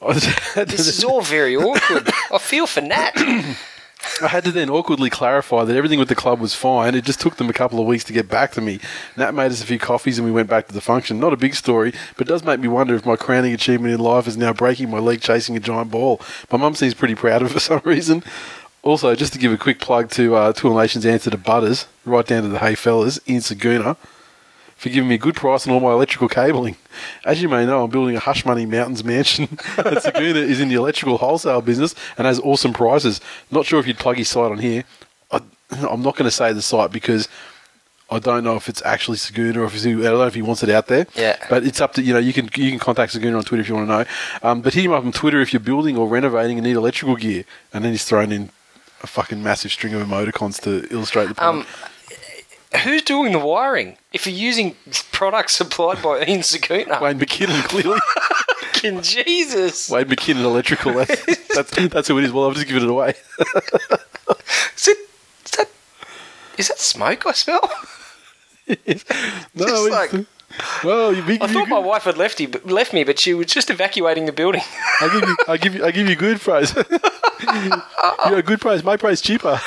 I 0.00 0.12
had 0.54 0.68
to- 0.68 0.76
This 0.76 0.86
is 0.86 1.04
all 1.04 1.20
very 1.22 1.56
awkward. 1.56 2.10
I 2.32 2.38
feel 2.38 2.66
for 2.66 2.80
Nat. 2.80 3.12
I 4.22 4.28
had 4.28 4.44
to 4.44 4.52
then 4.52 4.70
awkwardly 4.70 5.10
clarify 5.10 5.64
that 5.64 5.76
everything 5.76 5.98
with 5.98 6.08
the 6.08 6.14
club 6.14 6.40
was 6.40 6.54
fine. 6.54 6.94
It 6.94 7.04
just 7.04 7.20
took 7.20 7.36
them 7.36 7.50
a 7.50 7.52
couple 7.52 7.80
of 7.80 7.86
weeks 7.86 8.04
to 8.04 8.12
get 8.12 8.28
back 8.28 8.52
to 8.52 8.60
me. 8.60 8.78
Nat 9.16 9.32
made 9.34 9.50
us 9.50 9.62
a 9.62 9.66
few 9.66 9.78
coffees 9.78 10.18
and 10.18 10.26
we 10.26 10.32
went 10.32 10.48
back 10.48 10.68
to 10.68 10.72
the 10.74 10.80
function. 10.80 11.18
Not 11.18 11.32
a 11.32 11.36
big 11.36 11.54
story, 11.54 11.92
but 12.16 12.26
it 12.26 12.30
does 12.30 12.44
make 12.44 12.60
me 12.60 12.68
wonder 12.68 12.94
if 12.94 13.04
my 13.04 13.16
crowning 13.16 13.52
achievement 13.52 13.92
in 13.92 14.00
life 14.00 14.26
is 14.28 14.36
now 14.36 14.52
breaking 14.52 14.88
my 14.90 14.98
leg 14.98 15.20
chasing 15.20 15.56
a 15.56 15.60
giant 15.60 15.90
ball. 15.90 16.20
My 16.50 16.58
mum 16.58 16.74
seems 16.76 16.94
pretty 16.94 17.16
proud 17.16 17.42
of 17.42 17.50
it 17.50 17.54
for 17.54 17.60
some 17.60 17.80
reason. 17.84 18.22
Also, 18.82 19.14
just 19.16 19.32
to 19.32 19.38
give 19.38 19.52
a 19.52 19.58
quick 19.58 19.80
plug 19.80 20.10
to 20.12 20.36
uh, 20.36 20.52
Tool 20.52 20.76
Nation's 20.78 21.04
answer 21.04 21.30
to 21.30 21.36
Butters, 21.36 21.86
right 22.04 22.24
down 22.26 22.44
to 22.44 22.48
the 22.48 22.60
Hey 22.60 22.76
Fellas 22.76 23.18
in 23.26 23.38
Saguna, 23.38 23.96
for 24.78 24.90
giving 24.90 25.08
me 25.08 25.16
a 25.16 25.18
good 25.18 25.34
price 25.34 25.66
on 25.66 25.74
all 25.74 25.80
my 25.80 25.90
electrical 25.90 26.28
cabling. 26.28 26.76
As 27.24 27.42
you 27.42 27.48
may 27.48 27.66
know, 27.66 27.82
I'm 27.82 27.90
building 27.90 28.14
a 28.14 28.20
hush 28.20 28.44
money 28.46 28.64
mountains 28.64 29.02
mansion, 29.02 29.44
and 29.76 29.96
Saguna 29.96 30.36
is 30.36 30.60
in 30.60 30.68
the 30.68 30.76
electrical 30.76 31.18
wholesale 31.18 31.60
business 31.60 31.96
and 32.16 32.26
has 32.28 32.38
awesome 32.38 32.72
prices. 32.72 33.20
Not 33.50 33.66
sure 33.66 33.80
if 33.80 33.88
you'd 33.88 33.98
plug 33.98 34.16
his 34.16 34.28
site 34.28 34.52
on 34.52 34.58
here. 34.58 34.84
I, 35.32 35.40
I'm 35.70 36.02
not 36.02 36.16
going 36.16 36.24
to 36.26 36.30
say 36.30 36.52
the 36.52 36.62
site 36.62 36.92
because 36.92 37.28
I 38.08 38.20
don't 38.20 38.44
know 38.44 38.54
if 38.54 38.68
it's 38.68 38.80
actually 38.84 39.16
Saguna 39.16 39.56
or 39.56 39.64
if 39.64 39.72
he's, 39.72 39.84
I 39.84 39.90
don't 39.90 40.02
know 40.02 40.26
if 40.26 40.34
he 40.34 40.42
wants 40.42 40.62
it 40.62 40.70
out 40.70 40.86
there. 40.86 41.08
Yeah. 41.16 41.36
But 41.50 41.64
it's 41.64 41.80
up 41.80 41.94
to 41.94 42.02
you 42.02 42.12
know 42.12 42.20
you 42.20 42.32
can 42.32 42.44
you 42.54 42.70
can 42.70 42.78
contact 42.78 43.14
Saguna 43.14 43.36
on 43.36 43.42
Twitter 43.42 43.62
if 43.62 43.68
you 43.68 43.74
want 43.74 43.88
to 43.88 43.98
know. 43.98 44.04
Um, 44.48 44.60
but 44.60 44.74
hit 44.74 44.84
him 44.84 44.92
up 44.92 45.04
on 45.04 45.10
Twitter 45.10 45.40
if 45.40 45.52
you're 45.52 45.58
building 45.58 45.96
or 45.96 46.06
renovating 46.06 46.56
and 46.56 46.64
need 46.64 46.76
electrical 46.76 47.16
gear. 47.16 47.44
And 47.74 47.84
then 47.84 47.90
he's 47.90 48.04
thrown 48.04 48.30
in 48.30 48.50
a 49.02 49.08
fucking 49.08 49.42
massive 49.42 49.72
string 49.72 49.94
of 49.94 50.06
emoticons 50.06 50.60
to 50.62 50.86
illustrate 50.92 51.26
the 51.26 51.34
point. 51.34 51.46
Um, 51.46 51.66
who's 52.84 53.02
doing 53.02 53.32
the 53.32 53.38
wiring? 53.38 53.96
If 54.12 54.26
you're 54.26 54.34
using 54.36 54.76
products 55.12 55.54
supplied 55.54 56.02
by 56.02 56.24
Ian 56.24 56.40
Saguna, 56.40 57.00
Wayne 57.00 57.18
McKinnon 57.18 57.62
clearly. 57.64 57.98
fucking 58.72 59.02
Jesus. 59.02 59.90
Wade 59.90 60.08
McKinnon 60.08 60.44
Electrical. 60.44 60.92
That's, 60.94 61.46
that's, 61.54 61.88
that's 61.88 62.08
who 62.08 62.18
it 62.18 62.24
is. 62.24 62.32
Well, 62.32 62.48
I've 62.48 62.54
just 62.54 62.66
given 62.66 62.84
it 62.84 62.88
away. 62.90 63.14
Is, 64.76 64.88
it, 64.88 64.98
is 65.44 65.50
that 65.56 65.68
is 66.56 66.68
that 66.68 66.78
smoke 66.78 67.26
I 67.26 67.32
smell? 67.32 67.60
no, 68.68 68.74
Just 68.86 68.98
it's, 69.56 69.90
like- 69.90 70.26
well, 70.82 71.12
you, 71.14 71.22
you, 71.24 71.38
I 71.40 71.46
thought 71.46 71.66
you, 71.68 71.74
my 71.74 71.78
wife 71.78 72.04
had 72.04 72.16
left, 72.16 72.40
you, 72.40 72.48
left 72.64 72.92
me, 72.92 73.04
but 73.04 73.18
she 73.18 73.34
was 73.34 73.46
just 73.46 73.70
evacuating 73.70 74.26
the 74.26 74.32
building. 74.32 74.62
I 75.00 75.08
give 75.12 75.28
you, 75.28 75.36
I 75.46 75.56
give 75.56 75.74
you, 75.74 75.84
I 75.84 75.90
give 75.90 76.08
you 76.08 76.16
good 76.16 76.40
price. 76.40 76.74
You're 76.74 78.38
a 78.38 78.42
good 78.42 78.60
price. 78.60 78.82
My 78.82 78.96
price 78.96 79.20
cheaper. 79.20 79.60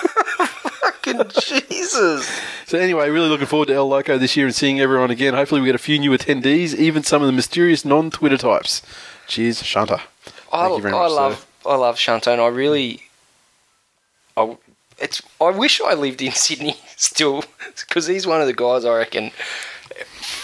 Fucking 1.18 1.64
Jesus. 1.70 2.42
So 2.66 2.78
anyway, 2.78 3.10
really 3.10 3.30
looking 3.30 3.48
forward 3.48 3.68
to 3.68 3.74
El 3.74 3.88
Loco 3.88 4.18
this 4.18 4.36
year 4.38 4.46
and 4.46 4.56
seeing 4.56 4.80
everyone 4.80 5.12
again. 5.12 5.34
Hopefully, 5.34 5.62
we 5.62 5.68
get 5.68 5.76
a 5.76 5.80
few 5.80 6.00
new 6.00 6.12
attendees, 6.12 6.76
even 6.76 7.04
some 7.04 7.22
of 7.22 7.28
the 7.28 7.34
mysterious 7.34 7.84
non-Twitter 7.86 8.38
types. 8.38 8.82
Cheers, 9.28 9.64
Shanta. 9.64 10.02
I, 10.52 10.68
Thank 10.68 10.78
you 10.78 10.82
very 10.84 10.94
I 10.94 10.98
much, 11.00 11.12
love 11.12 11.48
I 11.66 11.76
love 11.76 11.98
Shanto, 11.98 12.32
and 12.32 12.42
I 12.42 12.48
really, 12.48 13.04
I 14.36 14.58
it's 14.98 15.22
I 15.40 15.50
wish 15.50 15.82
I 15.82 15.94
lived 15.94 16.22
in 16.22 16.32
Sydney 16.34 16.78
still, 16.96 17.44
because 17.80 18.08
he's 18.08 18.28
one 18.28 18.42
of 18.42 18.48
the 18.48 18.54
guys 18.54 18.86
I 18.86 18.98
reckon. 18.98 19.32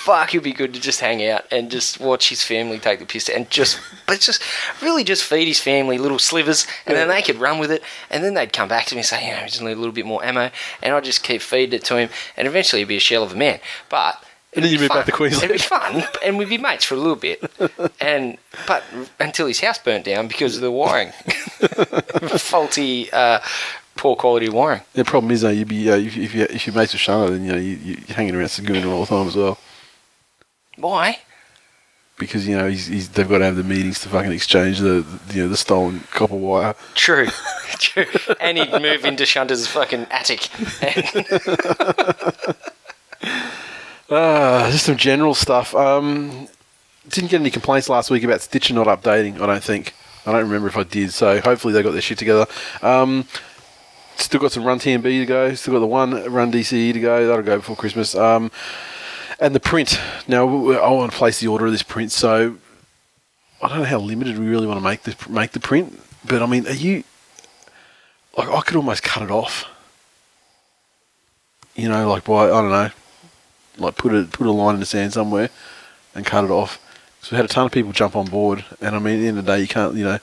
Fuck, 0.07 0.29
it'd 0.29 0.41
be 0.45 0.53
good 0.53 0.73
to 0.73 0.79
just 0.79 1.01
hang 1.01 1.21
out 1.27 1.43
and 1.51 1.69
just 1.69 1.99
watch 1.99 2.29
his 2.29 2.41
family 2.41 2.79
take 2.79 2.99
the 2.99 3.05
piss 3.05 3.27
and 3.27 3.49
just, 3.49 3.77
but 4.07 4.21
just 4.21 4.41
really 4.81 5.03
just 5.03 5.21
feed 5.25 5.49
his 5.49 5.59
family 5.59 5.97
little 5.97 6.17
slivers, 6.17 6.65
and 6.85 6.95
then 6.95 7.09
they 7.09 7.21
could 7.21 7.35
run 7.35 7.59
with 7.59 7.71
it, 7.71 7.83
and 8.09 8.23
then 8.23 8.33
they'd 8.33 8.53
come 8.53 8.69
back 8.69 8.85
to 8.85 8.95
me 8.95 8.99
and 8.99 9.05
say, 9.05 9.27
you 9.27 9.33
know, 9.33 9.41
we 9.41 9.49
just 9.49 9.61
need 9.61 9.73
a 9.73 9.75
little 9.75 9.91
bit 9.91 10.05
more 10.05 10.23
ammo, 10.23 10.49
and 10.81 10.93
I'd 10.93 11.03
just 11.03 11.23
keep 11.23 11.41
feeding 11.41 11.73
it 11.73 11.83
to 11.85 11.97
him, 11.97 12.09
and 12.37 12.47
eventually 12.47 12.83
he'd 12.83 12.87
be 12.87 12.95
a 12.95 13.01
shell 13.01 13.21
of 13.23 13.33
a 13.33 13.35
man. 13.35 13.59
But 13.89 14.23
And 14.53 14.63
then 14.63 14.71
it'd 14.71 14.79
you 14.79 14.85
be 14.85 14.87
back 14.87 14.99
fun. 14.99 15.05
to 15.07 15.11
Queensland. 15.11 15.43
It'd 15.51 15.55
be 15.55 15.61
fun, 15.61 16.03
and 16.23 16.37
we'd 16.37 16.47
be 16.47 16.57
mates 16.57 16.85
for 16.85 16.95
a 16.95 16.97
little 16.97 17.17
bit, 17.17 17.43
and 17.99 18.37
but 18.65 18.85
until 19.19 19.47
his 19.47 19.59
house 19.59 19.77
burnt 19.77 20.05
down 20.05 20.29
because 20.29 20.55
of 20.55 20.61
the 20.61 20.71
wiring, 20.71 21.11
faulty, 22.37 23.11
uh, 23.11 23.39
poor 23.97 24.15
quality 24.15 24.47
wiring. 24.47 24.81
The 24.93 25.03
problem 25.03 25.31
is, 25.31 25.41
though, 25.41 25.49
you'd 25.49 25.67
be 25.67 25.91
uh, 25.91 25.97
if, 25.97 26.15
if 26.15 26.33
you 26.33 26.43
if 26.49 26.65
you're 26.65 26.75
mates 26.75 26.93
with 26.93 27.01
Shanta, 27.01 27.31
then 27.31 27.43
you 27.43 27.51
know 27.51 27.57
you, 27.57 27.75
you're 27.83 28.15
hanging 28.15 28.35
around 28.35 28.47
Saguna 28.47 28.89
all 28.89 29.01
the 29.01 29.07
time 29.07 29.27
as 29.27 29.35
well. 29.35 29.57
Why? 30.77 31.19
Because 32.17 32.47
you 32.47 32.57
know 32.57 32.67
he's, 32.67 32.87
he's, 32.87 33.09
they've 33.09 33.29
got 33.29 33.39
to 33.39 33.45
have 33.45 33.55
the 33.55 33.63
meetings 33.63 33.99
to 33.99 34.09
fucking 34.09 34.31
exchange 34.31 34.79
the, 34.79 35.05
the 35.27 35.35
you 35.35 35.43
know 35.43 35.49
the 35.49 35.57
stolen 35.57 36.01
copper 36.11 36.35
wire. 36.35 36.75
True, 36.95 37.27
true. 37.77 38.05
And 38.39 38.57
he'd 38.57 38.71
move 38.71 39.05
into 39.05 39.25
Shunter's 39.25 39.67
fucking 39.67 40.07
attic. 40.09 40.49
Ah, 44.09 44.69
just 44.71 44.85
some 44.85 44.95
general 44.95 45.33
stuff. 45.33 45.75
Um, 45.75 46.47
didn't 47.09 47.29
get 47.29 47.41
any 47.41 47.51
complaints 47.51 47.89
last 47.89 48.09
week 48.09 48.23
about 48.23 48.41
Stitcher 48.41 48.73
not 48.73 48.87
updating. 48.87 49.41
I 49.41 49.45
don't 49.45 49.63
think. 49.63 49.93
I 50.25 50.31
don't 50.31 50.43
remember 50.43 50.67
if 50.67 50.77
I 50.77 50.83
did. 50.83 51.11
So 51.11 51.41
hopefully 51.41 51.73
they 51.73 51.83
got 51.83 51.91
their 51.91 52.01
shit 52.01 52.17
together. 52.17 52.45
Um, 52.81 53.25
still 54.15 54.39
got 54.39 54.53
some 54.53 54.63
Run 54.63 54.79
TMB 54.79 55.03
to 55.03 55.25
go. 55.25 55.53
Still 55.55 55.73
got 55.73 55.79
the 55.79 55.87
one 55.87 56.11
Run 56.31 56.51
DCE 56.51 56.93
to 56.93 56.99
go. 56.99 57.27
That'll 57.27 57.43
go 57.43 57.57
before 57.57 57.75
Christmas. 57.75 58.15
Um, 58.15 58.49
and 59.39 59.53
the 59.55 59.59
print. 59.59 59.99
Now 60.27 60.43
I 60.47 60.91
want 60.91 61.11
to 61.11 61.17
place 61.17 61.39
the 61.39 61.47
order 61.47 61.65
of 61.65 61.71
this 61.71 61.83
print. 61.83 62.11
So 62.11 62.57
I 63.61 63.67
don't 63.67 63.79
know 63.79 63.85
how 63.85 63.99
limited 63.99 64.37
we 64.37 64.47
really 64.47 64.67
want 64.67 64.79
to 64.79 64.83
make 64.83 65.03
this 65.03 65.29
make 65.29 65.51
the 65.51 65.59
print. 65.59 65.99
But 66.25 66.41
I 66.41 66.45
mean, 66.45 66.67
are 66.67 66.73
you 66.73 67.03
like 68.37 68.49
I 68.49 68.61
could 68.61 68.75
almost 68.75 69.03
cut 69.03 69.23
it 69.23 69.31
off. 69.31 69.65
You 71.75 71.89
know, 71.89 72.09
like 72.09 72.23
by 72.23 72.45
I 72.45 72.47
don't 72.47 72.69
know, 72.69 72.89
like 73.77 73.97
put 73.97 74.13
a 74.13 74.23
put 74.23 74.47
a 74.47 74.51
line 74.51 74.75
in 74.75 74.79
the 74.79 74.85
sand 74.85 75.13
somewhere 75.13 75.49
and 76.15 76.25
cut 76.25 76.43
it 76.43 76.51
off. 76.51 76.79
So 77.21 77.35
we 77.35 77.37
had 77.37 77.45
a 77.45 77.49
ton 77.49 77.65
of 77.65 77.71
people 77.71 77.91
jump 77.91 78.15
on 78.15 78.25
board, 78.25 78.63
and 78.79 78.95
I 78.95 78.99
mean, 78.99 79.15
at 79.15 79.21
the 79.21 79.27
end 79.27 79.39
of 79.39 79.45
the 79.45 79.51
day, 79.51 79.61
you 79.61 79.67
can't, 79.67 79.95
you 79.95 80.03
know, 80.05 80.19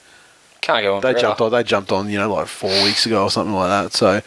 can't 0.61 0.83
go 0.83 0.97
on. 0.97 1.03
they 1.03 1.13
forever. 1.13 1.21
jumped 1.21 1.41
on, 1.41 1.53
they 1.53 1.63
jumped 1.63 1.93
on, 1.93 2.09
you 2.09 2.19
know, 2.19 2.33
like 2.33 2.47
four 2.47 2.71
weeks 2.83 3.05
ago 3.05 3.25
or 3.25 3.31
something 3.31 3.55
like 3.55 3.69
that. 3.69 3.93
So, 3.93 4.23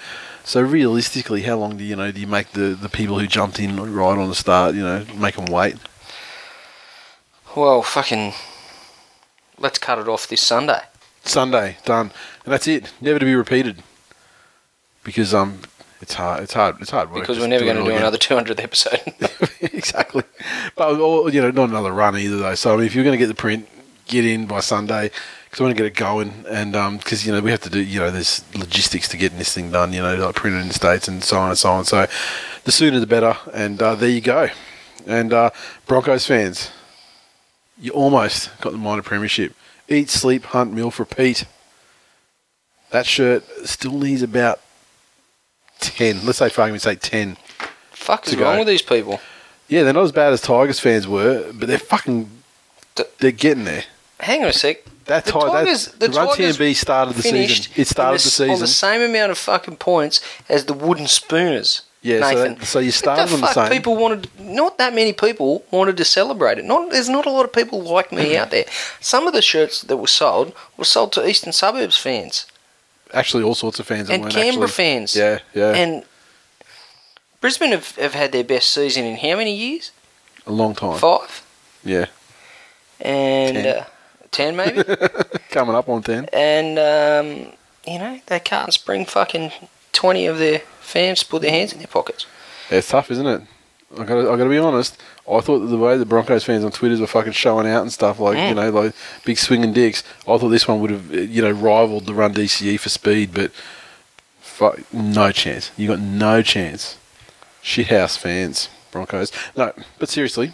so 0.48 0.62
realistically, 0.62 1.42
how 1.42 1.58
long 1.58 1.76
do 1.76 1.84
you 1.84 1.98
know 1.98 2.10
do 2.10 2.22
you 2.22 2.26
make 2.26 2.52
the 2.52 2.70
the 2.70 2.88
people 2.88 3.20
who 3.20 3.28
jumped 3.28 3.60
in 3.60 3.76
right 3.94 4.18
on 4.18 4.30
the 4.30 4.36
start, 4.36 4.76
you 4.76 4.82
know, 4.82 5.06
make 5.18 5.36
them 5.36 5.46
wait? 5.46 5.76
Well, 7.56 7.82
fucking. 7.82 8.34
Let's 9.60 9.78
cut 9.78 10.00
it 10.00 10.08
off 10.08 10.28
this 10.28 10.42
Sunday. 10.42 10.82
Sunday 11.24 11.78
done, 11.84 12.12
and 12.46 12.54
that's 12.54 12.68
it, 12.68 12.94
never 13.02 13.20
to 13.20 13.26
be 13.26 13.36
repeated. 13.36 13.84
Because 15.04 15.34
um, 15.34 15.62
it's 16.02 16.14
hard, 16.14 16.44
it's 16.44 16.54
hard, 16.54 16.78
it's 16.80 16.92
hard 16.92 17.12
work. 17.12 17.24
Because 17.24 17.40
we're 17.40 17.48
never 17.48 17.66
going 17.66 17.76
to 17.76 17.84
do 17.84 17.90
again. 17.90 18.02
another 18.02 18.18
200th 18.18 18.62
episode. 18.64 19.02
exactly. 19.74 20.24
But 20.76 21.00
or, 21.00 21.30
you 21.30 21.42
know, 21.42 21.52
not 21.52 21.70
another 21.70 21.92
run 21.92 22.18
either 22.18 22.38
though. 22.38 22.56
So 22.56 22.74
I 22.74 22.78
mean, 22.78 22.86
if 22.86 22.96
you're 22.96 23.04
going 23.04 23.18
to 23.18 23.18
get 23.18 23.28
the 23.28 23.36
print, 23.36 23.68
get 24.06 24.24
in 24.24 24.46
by 24.46 24.62
Sunday 24.62 25.12
because 25.58 25.64
I 25.64 25.66
want 25.66 25.78
to 25.78 25.84
get 25.84 25.88
it 25.88 25.96
going, 25.98 26.46
and 26.50 27.00
because 27.00 27.26
you 27.26 27.32
know 27.32 27.42
we 27.42 27.50
have 27.50 27.62
to 27.62 27.70
do, 27.70 27.80
you 27.80 28.00
know, 28.00 28.12
there's 28.12 28.44
logistics 28.56 29.08
to 29.10 29.18
getting 29.18 29.40
this 29.40 29.54
thing 29.56 29.72
done. 29.72 29.92
You 29.92 30.04
know, 30.04 30.16
like 30.16 30.36
printed 30.36 30.62
in 30.62 30.68
the 30.68 30.74
states 30.76 31.08
and 31.08 31.24
so 31.24 31.38
on 31.40 31.50
and 31.50 31.58
so 31.58 31.72
on. 31.72 31.84
So 31.86 32.06
the 32.64 32.72
sooner 32.72 33.00
the 33.00 33.08
better. 33.08 33.36
And 33.54 33.82
uh, 33.82 33.96
there 33.96 34.10
you 34.10 34.22
go. 34.22 34.50
And 35.08 35.34
uh, 35.34 35.50
Broncos 35.88 36.28
fans, 36.28 36.70
you 37.80 37.92
almost 37.92 38.52
got 38.62 38.72
the 38.72 38.78
minor 38.78 39.02
premiership. 39.02 39.56
Eat, 39.90 40.10
sleep, 40.10 40.44
hunt, 40.46 40.74
milk, 40.74 41.00
repeat. 41.00 41.46
That 42.92 43.08
shirt 43.08 43.44
still 43.66 43.98
needs 43.98 44.22
about 44.22 44.60
ten. 45.80 46.24
Let's 46.24 46.38
say 46.38 46.50
for 46.50 46.62
argument's 46.62 46.84
sake, 46.84 47.00
ten. 47.02 47.36
Fuck 47.90 48.28
is 48.28 48.36
go. 48.36 48.44
wrong 48.44 48.60
with 48.60 48.68
these 48.68 48.84
people? 48.84 49.20
Yeah, 49.68 49.84
they're 49.84 49.94
not 49.94 50.04
as 50.04 50.12
bad 50.12 50.34
as 50.34 50.42
Tigers 50.42 50.80
fans 50.80 51.08
were, 51.08 51.52
but 51.52 51.68
they're 51.68 51.80
fucking. 51.80 52.30
D- 52.94 53.04
They're 53.18 53.32
getting 53.32 53.64
there. 53.64 53.86
Hang 54.20 54.44
on 54.44 54.50
a 54.50 54.54
sec. 54.54 54.84
That 55.08 55.26
The 55.26 55.32
Ti- 55.32 55.40
that- 55.40 55.52
Tigers, 55.52 55.86
the, 55.88 56.08
the 56.08 56.18
Run 56.18 56.28
Tigers 56.30 56.58
TMB 56.58 56.76
started 56.76 57.16
the 57.16 57.22
season. 57.24 57.72
It 57.76 57.88
started 57.88 58.24
in 58.26 58.48
the 58.48 58.54
On 58.54 58.60
the 58.60 58.68
season. 58.68 58.68
same 58.68 59.02
amount 59.02 59.32
of 59.32 59.38
fucking 59.38 59.78
points 59.78 60.22
as 60.50 60.66
the 60.66 60.74
Wooden 60.74 61.08
Spooners. 61.08 61.82
Yeah, 62.04 62.20
so, 62.22 62.36
Nathan. 62.36 62.56
that, 62.60 62.66
so 62.66 62.80
you 62.80 62.92
started 62.92 63.28
the 63.30 63.38
the 63.38 63.54
same. 63.54 63.70
People 63.72 63.98
wanted, 63.98 64.30
not 64.40 64.78
that 64.78 64.94
many 64.94 65.14
people 65.14 65.64
wanted 65.72 65.98
to 65.98 66.06
celebrate 66.06 66.58
it. 66.60 66.64
Not 66.66 66.92
there's 66.92 67.10
not 67.10 67.26
a 67.26 67.32
lot 67.32 67.44
of 67.44 67.52
people 67.52 67.82
like 67.82 68.12
me 68.12 68.38
out 68.38 68.52
there. 68.52 68.66
Some 69.00 69.28
of 69.28 69.34
the 69.34 69.42
shirts 69.42 69.82
that 69.82 69.98
were 69.98 70.08
sold 70.08 70.54
were 70.78 70.86
sold 70.86 71.12
to 71.14 71.28
Eastern 71.28 71.52
Suburbs 71.54 71.98
fans 71.98 72.46
actually, 73.14 73.42
all 73.44 73.56
sorts 73.56 73.80
of 73.80 73.88
fans 73.88 74.10
and 74.10 74.24
Canberra 74.30 74.66
actually, 74.66 74.68
fans. 74.68 75.16
Yeah, 75.16 75.40
yeah, 75.54 75.72
And 75.74 76.04
Brisbane 77.42 77.72
have, 77.72 77.96
have 77.96 78.14
had 78.14 78.32
their 78.32 78.44
best 78.44 78.70
season 78.72 79.06
in 79.06 79.16
how 79.18 79.38
many 79.38 79.56
years? 79.56 79.92
a 80.46 80.52
long 80.52 80.76
time. 80.76 80.98
Five 81.00 81.42
Yeah, 81.84 82.06
and 83.02 83.56
Ten. 83.56 83.78
Uh, 83.78 83.86
ten 84.38 84.56
maybe. 84.56 84.84
coming 85.50 85.76
up 85.76 85.90
on 85.90 86.02
ten. 86.04 86.28
and 86.34 86.78
um, 86.80 87.52
you 87.86 88.00
know 88.00 88.20
they 88.28 88.40
can't 88.40 88.72
spring 88.74 89.06
fucking 89.06 89.52
twenty 89.94 90.26
of 90.28 90.38
their 90.38 90.60
fans 90.82 91.20
to 91.20 91.26
put 91.26 91.42
their 91.42 91.52
hands 91.52 91.74
in 91.74 91.80
their 91.80 91.88
pockets. 91.88 92.26
It's 92.70 92.90
tough, 92.90 93.12
isn't 93.12 93.28
it? 93.28 93.42
I 93.98 94.04
got 94.04 94.20
I 94.20 94.36
got 94.38 94.44
to 94.44 94.50
be 94.50 94.58
honest. 94.58 95.02
I 95.32 95.40
thought 95.42 95.60
that 95.60 95.68
the 95.68 95.78
way 95.78 95.98
the 95.98 96.06
Broncos 96.06 96.44
fans 96.44 96.64
on 96.66 96.72
Twitter 96.72 96.98
were 97.00 97.08
fucking 97.08 97.32
showing 97.34 97.68
out 97.68 97.82
and 97.82 97.92
stuff 97.92 98.20
like 98.20 98.38
Mm. 98.38 98.50
you 98.50 98.56
know 98.56 98.70
like 98.70 98.94
big 99.26 99.38
swinging 99.38 99.74
dicks. 99.74 100.04
I 100.28 100.38
thought 100.38 100.50
this 100.50 100.68
one 100.68 100.82
would 100.82 100.92
have 100.92 101.14
you 101.14 101.42
know 101.42 101.52
rivaled 101.52 102.06
the 102.06 102.14
Run 102.14 102.34
DCE 102.34 102.80
for 102.80 102.90
speed, 102.90 103.34
but 103.34 103.52
fuck, 104.42 104.80
no 104.94 105.32
chance. 105.32 105.72
You 105.78 105.88
got 105.88 106.00
no 106.00 106.42
chance. 106.42 106.98
Shithouse 107.64 108.18
fans, 108.18 108.70
Broncos. 108.92 109.32
No, 109.56 109.72
but 110.00 110.10
seriously, 110.10 110.52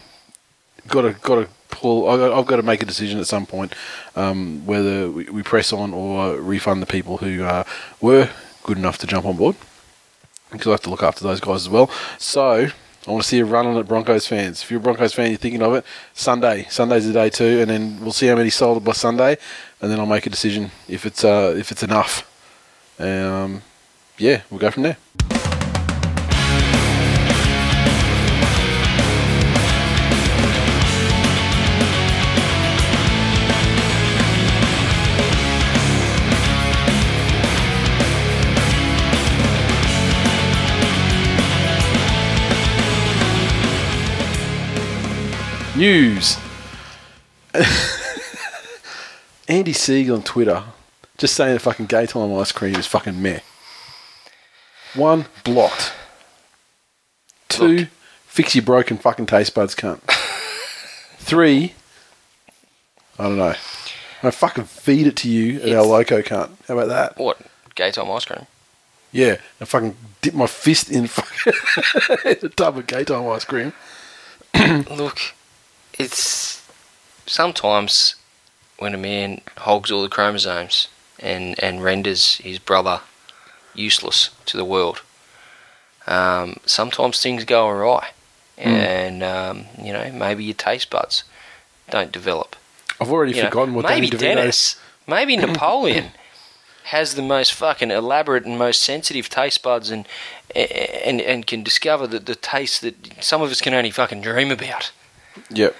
got 0.88 1.02
to 1.02 1.14
got 1.14 1.36
to 1.36 1.48
pull. 1.76 2.10
I 2.10 2.38
I've 2.38 2.46
got 2.46 2.58
to 2.58 2.64
make 2.64 2.82
a 2.82 2.86
decision 2.86 3.20
at 3.20 3.28
some 3.28 3.46
point 3.46 3.74
um, 4.16 4.66
whether 4.66 5.10
we, 5.10 5.26
we 5.26 5.44
press 5.44 5.74
on 5.74 5.94
or 5.94 6.38
refund 6.38 6.82
the 6.82 6.86
people 6.88 7.18
who 7.18 7.44
uh, 7.44 7.64
were 8.02 8.30
good 8.64 8.78
enough 8.78 8.98
to 9.00 9.08
jump 9.08 9.26
on 9.26 9.38
board 9.38 9.56
because 10.52 10.68
I 10.68 10.72
have 10.72 10.82
to 10.82 10.90
look 10.90 11.04
after 11.04 11.24
those 11.24 11.40
guys 11.40 11.62
as 11.62 11.70
well. 11.70 11.90
So 12.18 12.70
I 13.06 13.12
want 13.12 13.24
to 13.24 13.28
see 13.28 13.40
a 13.40 13.46
run 13.46 13.68
on 13.68 13.76
it, 13.78 13.88
Broncos 13.88 14.28
fans. 14.28 14.64
If 14.64 14.72
you're 14.72 14.80
a 14.80 14.84
Broncos 14.84 15.14
fan, 15.14 15.30
you're 15.30 15.38
thinking 15.38 15.62
of 15.62 15.74
it. 15.74 15.86
Sunday, 16.14 16.66
Sunday's 16.70 17.06
the 17.06 17.14
day 17.14 17.30
too, 17.30 17.60
and 17.60 17.70
then 17.70 18.00
we'll 18.00 18.14
see 18.14 18.28
how 18.28 18.36
many 18.36 18.50
sold 18.50 18.84
by 18.84 18.94
Sunday, 18.94 19.38
and 19.82 19.92
then 19.92 20.00
I'll 20.00 20.06
make 20.06 20.26
a 20.26 20.30
decision 20.30 20.72
if 20.88 21.06
it's 21.06 21.24
uh, 21.24 21.54
if 21.58 21.72
it's 21.72 21.84
enough. 21.84 22.30
Um, 23.00 23.62
yeah, 24.18 24.44
we'll 24.50 24.60
go 24.60 24.72
from 24.72 24.84
there. 24.84 24.98
News. 45.76 46.38
Andy 49.48 49.74
Sieg 49.74 50.10
on 50.10 50.22
Twitter 50.24 50.64
just 51.18 51.36
saying 51.36 51.54
that 51.54 51.60
fucking 51.60 51.88
gay 51.88 52.06
time 52.06 52.34
ice 52.36 52.52
cream 52.52 52.76
is 52.76 52.88
fucking 52.88 53.22
meh. 53.22 53.40
One, 54.94 55.26
blocked. 55.44 55.94
Two, 57.50 57.68
Look. 57.78 57.88
fix 58.28 58.56
your 58.56 58.64
broken 58.64 58.98
fucking 58.98 59.26
taste 59.26 59.54
buds, 59.56 59.76
cunt. 59.76 60.00
Three, 61.18 61.74
I 63.18 63.24
don't 63.24 63.38
know. 63.38 63.56
I 64.24 64.32
fucking 64.32 64.66
feed 64.66 65.08
it 65.08 65.16
to 65.18 65.30
you 65.30 65.58
at 65.58 65.68
It's- 65.68 65.76
our 65.76 65.86
loco, 65.86 66.22
cunt. 66.22 66.52
How 66.68 66.76
about 66.78 66.88
that? 66.90 67.18
What? 67.18 67.40
Gay 67.76 67.92
time 67.92 68.10
ice 68.12 68.26
cream. 68.26 68.46
Yeah, 69.12 69.38
I 69.62 69.66
fucking 69.66 69.96
dip 70.22 70.34
my 70.36 70.48
fist 70.48 70.90
in 70.92 71.08
fucking 71.08 71.54
in 72.32 72.38
a 72.46 72.50
tub 72.50 72.78
of 72.78 72.88
gay 72.88 73.04
time 73.04 73.28
ice 73.30 73.46
cream. 73.46 73.74
Look, 74.56 75.20
it's 75.98 76.66
sometimes 77.26 78.16
when 78.78 78.94
a 78.94 78.98
man 78.98 79.42
hogs 79.58 79.92
all 79.92 80.02
the 80.02 80.10
chromosomes 80.10 80.88
and, 81.20 81.62
and 81.64 81.84
renders 81.84 82.36
his 82.38 82.60
brother 82.60 83.02
useless 83.74 84.30
to 84.46 84.58
the 84.58 84.66
world, 84.66 85.02
um, 86.08 86.58
sometimes 86.66 87.22
things 87.22 87.46
go 87.46 87.68
awry. 87.68 88.10
And, 88.58 89.24
um, 89.24 89.66
you 89.82 89.94
know, 89.94 90.12
maybe 90.12 90.44
your 90.44 90.54
taste 90.54 90.90
buds 90.90 91.24
don't 91.90 92.12
develop. 92.12 92.56
I've 93.00 93.12
already 93.12 93.34
You 93.34 93.44
know, 93.44 93.50
forgotten 93.50 93.74
what 93.74 93.86
maybe 93.86 94.08
Danny 94.10 94.18
DeVito 94.18 94.20
Dennis, 94.20 94.76
maybe 95.08 95.38
Napoleon 95.38 96.12
has 96.86 97.16
the 97.16 97.22
most 97.22 97.54
fucking 97.54 97.92
elaborate 97.92 98.46
and 98.46 98.58
most 98.58 98.82
sensitive 98.82 99.30
taste 99.30 99.64
buds 99.64 99.90
and 99.90 100.08
and 100.54 101.22
and 101.22 101.48
can 101.48 101.64
discover 101.64 102.06
the, 102.06 102.20
the 102.20 102.36
taste 102.36 102.82
that 102.82 103.24
some 103.24 103.42
of 103.42 103.50
us 103.50 103.62
can 103.62 103.74
only 103.74 103.90
fucking 103.90 104.22
dream 104.22 104.52
about. 104.52 104.92
Yep. 105.50 105.76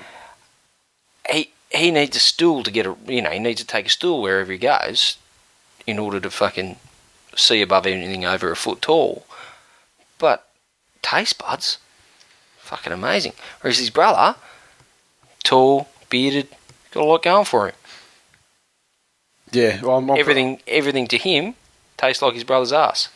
He 1.30 1.52
he 1.70 1.92
needs 1.92 2.16
a 2.16 2.20
stool 2.20 2.64
to 2.64 2.72
get 2.72 2.86
a 2.86 2.96
you 3.08 3.22
know 3.22 3.32
he 3.32 3.40
needs 3.40 3.62
to 3.62 3.68
take 3.68 3.88
a 3.88 3.90
stool 3.90 4.22
wherever 4.22 4.52
he 4.52 4.58
goes 4.58 5.18
in 5.86 6.00
order 6.00 6.20
to 6.20 6.30
fucking 6.30 6.78
see 7.36 7.62
above 7.62 7.86
anything 7.86 8.26
over 8.26 8.52
a 8.52 8.56
foot 8.56 8.82
tall. 8.82 9.26
But 10.18 10.48
taste 11.02 11.38
buds, 11.38 11.80
fucking 12.58 12.94
amazing. 12.94 13.34
Whereas 13.62 13.80
his 13.80 13.90
brother, 13.90 14.38
tall, 15.44 15.90
bearded, 16.10 16.48
got 16.92 17.04
a 17.04 17.06
lot 17.06 17.24
going 17.24 17.46
for 17.46 17.68
him. 17.68 17.76
Yeah. 19.52 19.82
Well, 19.82 19.98
I'm, 19.98 20.10
I'm, 20.10 20.18
everything 20.18 20.62
everything 20.68 21.08
to 21.08 21.18
him 21.18 21.56
tastes 21.98 22.22
like 22.22 22.34
his 22.34 22.44
brother's 22.44 22.74
ass. 22.74 23.10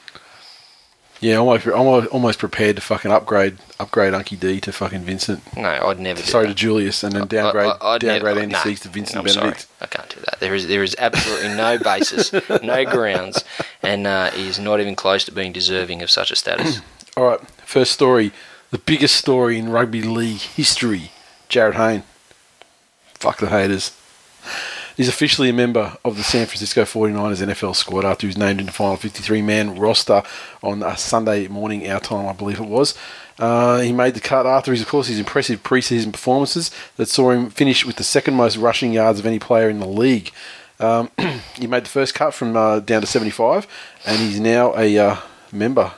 Yeah, 1.20 1.36
I'm 1.36 1.48
almost, 1.48 1.68
almost- 1.68 2.08
almost 2.10 2.40
prepared 2.40 2.76
to 2.76 2.82
fucking 2.82 3.12
upgrade 3.12 3.58
upgrade 3.80 4.14
Unky 4.14 4.40
D 4.40 4.60
to 4.62 4.72
fucking 4.72 5.02
Vincent. 5.02 5.42
No, 5.58 5.68
I'd 5.70 6.00
never. 6.00 6.22
do 6.22 6.28
Sorry 6.28 6.48
to 6.48 6.54
Julius, 6.54 7.04
and 7.04 7.14
then 7.14 7.28
downgrade 7.28 7.72
I- 7.82 7.94
I- 7.96 7.98
downgrade 7.98 8.24
never- 8.24 8.40
Andy 8.42 8.54
no, 8.54 8.60
Siegs 8.60 8.82
to 8.82 8.90
Vincent 8.90 9.18
I'm 9.20 9.26
Benedict. 9.26 9.62
Sorry. 9.62 9.78
I 9.82 9.86
can't 9.88 10.10
do 10.10 10.20
that. 10.26 10.40
There 10.40 10.54
is 10.56 10.68
there 10.68 10.84
is 10.84 10.96
absolutely 11.00 11.50
no 11.50 11.78
basis, 11.80 12.32
no 12.62 12.86
grounds, 12.96 13.44
and 13.82 14.06
uh, 14.08 14.32
he 14.32 14.48
is 14.48 14.60
not 14.60 14.80
even 14.80 14.96
close 14.96 15.26
to 15.26 15.32
being 15.32 15.52
deserving 15.52 16.02
of 16.04 16.10
such 16.12 16.30
a 16.32 16.36
status. 16.36 16.82
All 17.18 17.26
right, 17.26 17.40
first 17.66 17.92
story, 17.94 18.32
the 18.72 18.78
biggest 18.78 19.16
story 19.16 19.58
in 19.58 19.70
rugby 19.70 20.04
league 20.04 20.38
history. 20.42 21.12
Jarryd 21.50 21.74
Hayne. 21.76 22.04
Fuck 23.16 23.38
the 23.40 23.48
haters. 23.50 23.97
He's 24.98 25.08
officially 25.08 25.50
a 25.50 25.54
member 25.54 25.96
of 26.04 26.18
the 26.18 26.24
San 26.24 26.48
Francisco 26.48 26.82
49ers 26.82 27.46
NFL 27.46 27.76
squad 27.76 28.04
after 28.04 28.26
he 28.26 28.30
was 28.30 28.38
named 28.38 28.60
in 28.60 28.66
the 28.66 28.72
final 28.72 28.98
53 28.98 29.44
man 29.44 29.78
roster 29.78 30.24
on 30.64 30.82
a 30.82 30.98
Sunday 30.98 31.48
morning, 31.48 31.88
our 31.88 32.00
time, 32.00 32.26
I 32.26 32.34
believe 32.34 32.60
it 32.60 32.66
was. 32.66 32.98
Uh, 33.38 33.80
he 33.82 33.94
made 33.94 34.16
the 34.16 34.20
cut 34.20 34.48
after 34.48 34.72
his, 34.72 34.82
of 34.82 34.88
course, 34.88 35.06
his 35.06 35.20
impressive 35.20 35.62
preseason 35.62 36.12
performances 36.12 36.72
that 36.96 37.08
saw 37.08 37.30
him 37.30 37.52
finish 37.52 37.86
with 37.86 37.98
the 37.98 38.04
second 38.04 38.34
most 38.34 38.58
rushing 38.58 38.92
yards 38.92 39.20
of 39.20 39.28
any 39.28 39.38
player 39.38 39.70
in 39.70 39.80
the 39.80 39.88
league. 39.88 40.32
Um, 40.80 41.12
he 41.54 41.68
made 41.68 41.86
the 41.86 41.90
first 41.90 42.16
cut 42.16 42.34
from 42.34 42.58
uh, 42.58 42.80
down 42.80 43.02
to 43.02 43.08
75, 43.08 43.68
and 44.04 44.18
he's 44.18 44.40
now 44.40 44.76
a 44.76 44.98
uh, 44.98 45.18
member 45.52 45.94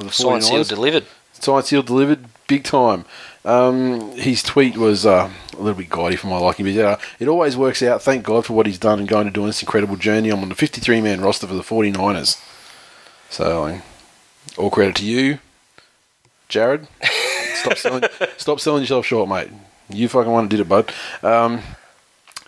of 0.00 0.06
the 0.06 0.10
49ers. 0.10 0.12
Signed, 0.12 0.44
sealed, 0.44 0.68
delivered. 0.68 1.06
Signed, 1.34 1.66
sealed, 1.66 1.86
delivered, 1.86 2.24
big 2.48 2.64
time. 2.64 3.04
Um, 3.44 4.12
his 4.12 4.42
tweet 4.42 4.76
was 4.76 5.04
uh, 5.04 5.30
a 5.52 5.56
little 5.56 5.74
bit 5.78 5.90
gaudy 5.90 6.16
for 6.16 6.28
my 6.28 6.38
liking, 6.38 6.64
but 6.64 6.72
yeah, 6.72 6.98
it 7.18 7.28
always 7.28 7.56
works 7.56 7.82
out. 7.82 8.02
Thank 8.02 8.24
God 8.24 8.46
for 8.46 8.52
what 8.52 8.66
he's 8.66 8.78
done 8.78 9.00
and 9.00 9.08
going 9.08 9.26
to 9.26 9.32
doing 9.32 9.48
this 9.48 9.62
incredible 9.62 9.96
journey. 9.96 10.30
I'm 10.30 10.40
on 10.40 10.48
the 10.48 10.54
53 10.54 11.00
man 11.00 11.20
roster 11.20 11.46
for 11.46 11.54
the 11.54 11.62
49ers. 11.62 12.40
So, 13.30 13.66
um, 13.66 13.82
all 14.56 14.70
credit 14.70 14.96
to 14.96 15.04
you, 15.04 15.38
Jarryd. 16.48 16.86
stop 17.56 17.78
selling, 17.78 18.04
stop 18.36 18.60
selling 18.60 18.82
yourself 18.82 19.06
short, 19.06 19.28
mate. 19.28 19.48
You 19.88 20.08
fucking 20.08 20.30
one 20.30 20.48
did 20.48 20.60
it, 20.60 20.68
bud. 20.68 20.92
Um, 21.22 21.60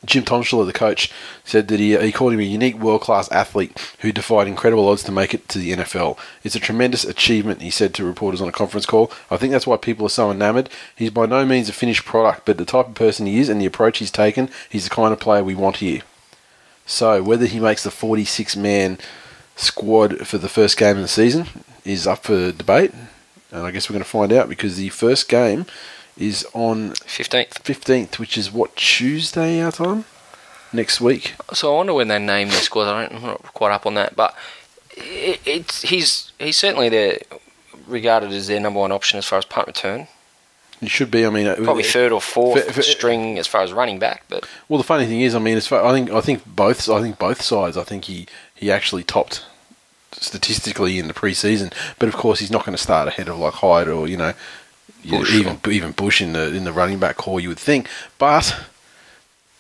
Jim 0.05 0.25
Tomsula, 0.25 0.67
the 0.67 0.73
coach, 0.73 1.11
said 1.45 1.69
that 1.69 1.81
he, 1.81 1.97
he 1.99 2.13
called 2.13 2.33
him 2.33 2.41
a 2.41 2.45
unique 2.45 2.79
world 2.79 3.01
class 3.01 3.31
athlete 3.31 3.95
who 4.01 4.13
defied 4.13 4.47
incredible 4.47 4.89
odds 4.89 5.03
to 5.05 5.13
make 5.13 5.35
it 5.35 5.49
to 5.49 5.59
the 5.59 5.73
NFL. 5.73 6.19
It's 6.43 6.55
a 6.55 6.61
tremendous 6.61 7.05
achievement, 7.05 7.63
he 7.63 7.71
said 7.71 7.95
to 7.95 8.05
reporters 8.05 8.41
on 8.41 8.49
a 8.49 8.53
conference 8.53 8.87
call. 8.87 9.11
I 9.31 9.37
think 9.37 9.53
that's 9.53 9.67
why 9.67 9.77
people 9.77 10.07
are 10.07 10.11
so 10.11 10.31
enamoured. 10.31 10.71
He's 10.95 11.11
by 11.11 11.27
no 11.27 11.45
means 11.45 11.69
a 11.69 11.73
finished 11.73 12.05
product, 12.05 12.43
but 12.45 12.59
the 12.59 12.65
type 12.65 12.89
of 12.89 12.95
person 12.95 13.27
he 13.27 13.39
is 13.39 13.49
and 13.49 13.61
the 13.61 13.67
approach 13.67 13.99
he's 13.99 14.11
taken, 14.11 14.51
he's 14.69 14.85
the 14.85 14.95
kind 14.95 15.13
of 15.13 15.21
player 15.21 15.45
we 15.45 15.55
want 15.55 15.77
here. 15.77 16.03
So, 16.87 17.23
whether 17.23 17.47
he 17.47 17.61
makes 17.61 17.83
the 17.83 17.91
46 17.91 18.57
man 18.57 18.99
squad 19.57 20.27
for 20.27 20.39
the 20.39 20.49
first 20.49 20.77
game 20.77 20.97
of 20.97 21.03
the 21.03 21.09
season 21.09 21.47
is 21.85 22.07
up 22.07 22.25
for 22.25 22.53
debate, 22.53 22.93
and 23.51 23.63
I 23.67 23.71
guess 23.71 23.89
we're 23.89 23.95
going 23.95 24.05
to 24.05 24.11
find 24.11 24.33
out 24.33 24.49
because 24.49 24.77
the 24.77 24.89
first 24.91 25.29
game 25.29 25.65
is 26.17 26.47
on 26.53 26.91
15th. 26.93 27.55
15th, 27.63 28.19
which 28.19 28.39
is 28.39 28.53
what, 28.53 28.77
Tuesday 28.77 29.61
our 29.61 29.73
time? 29.73 30.05
Next 30.73 31.01
week. 31.01 31.35
So 31.53 31.73
I 31.73 31.77
wonder 31.77 31.95
when 31.95 32.09
they 32.09 32.19
name 32.19 32.49
their 32.49 32.61
squad. 32.61 32.89
I 32.89 33.07
don't, 33.07 33.17
I'm 33.17 33.23
not 33.23 33.43
quite 33.55 33.73
up 33.73 33.87
on 33.87 33.95
that, 33.95 34.17
but 34.17 34.35
it, 34.97 35.41
it's 35.47 35.83
he's 35.83 36.33
he's 36.39 36.59
certainly 36.59 36.89
there 36.89 37.19
regarded 37.87 38.33
as 38.33 38.49
their 38.49 38.59
number 38.61 38.81
one 38.81 38.91
option 38.91 39.19
as 39.19 39.27
far 39.27 39.39
as 39.39 39.45
punt 39.45 39.69
return. 39.69 40.09
It 40.81 40.91
should 40.91 41.11
be, 41.11 41.25
I 41.25 41.31
mean, 41.31 41.47
uh, 41.47 41.55
Probably 41.63 41.85
third 41.85 42.13
or 42.13 42.21
fourth 42.21 42.85
string 42.85 43.39
as 43.39 43.47
far 43.47 43.63
as 43.63 43.73
running 43.73 43.99
back, 43.99 44.25
but 44.29 44.47
Well, 44.69 44.79
the 44.79 44.85
funny 44.85 45.07
thing 45.07 45.21
is, 45.21 45.35
I 45.35 45.39
mean, 45.39 45.57
as 45.57 45.67
far, 45.67 45.85
I 45.85 45.93
think 45.93 46.11
I 46.11 46.21
think 46.21 46.43
both 46.45 46.89
I 46.89 47.01
think 47.01 47.19
both 47.19 47.41
sides. 47.41 47.77
I 47.77 47.85
think 47.85 48.07
he 48.07 48.27
he 48.55 48.71
actually 48.71 49.05
topped 49.05 49.45
statistically 50.13 50.99
in 50.99 51.09
the 51.09 51.15
preseason. 51.15 51.73
But 51.99 52.09
of 52.09 52.17
course, 52.17 52.41
he's 52.41 52.51
not 52.51 52.65
going 52.65 52.77
to 52.77 52.83
start 52.83 53.09
ahead 53.09 53.29
of 53.29 53.39
like 53.39 53.55
Hyde 53.55 53.89
or 53.89 54.09
you 54.09 54.17
know, 54.17 54.35
Bush 55.11 55.33
even 55.35 55.59
even 55.69 55.93
Bush 55.93 56.21
in 56.21 56.33
the 56.33 56.55
in 56.55 56.65
the 56.65 56.73
running 56.73 56.99
back 56.99 57.17
core. 57.17 57.41
You 57.41 57.49
would 57.51 57.59
think, 57.59 57.89
but 58.19 58.55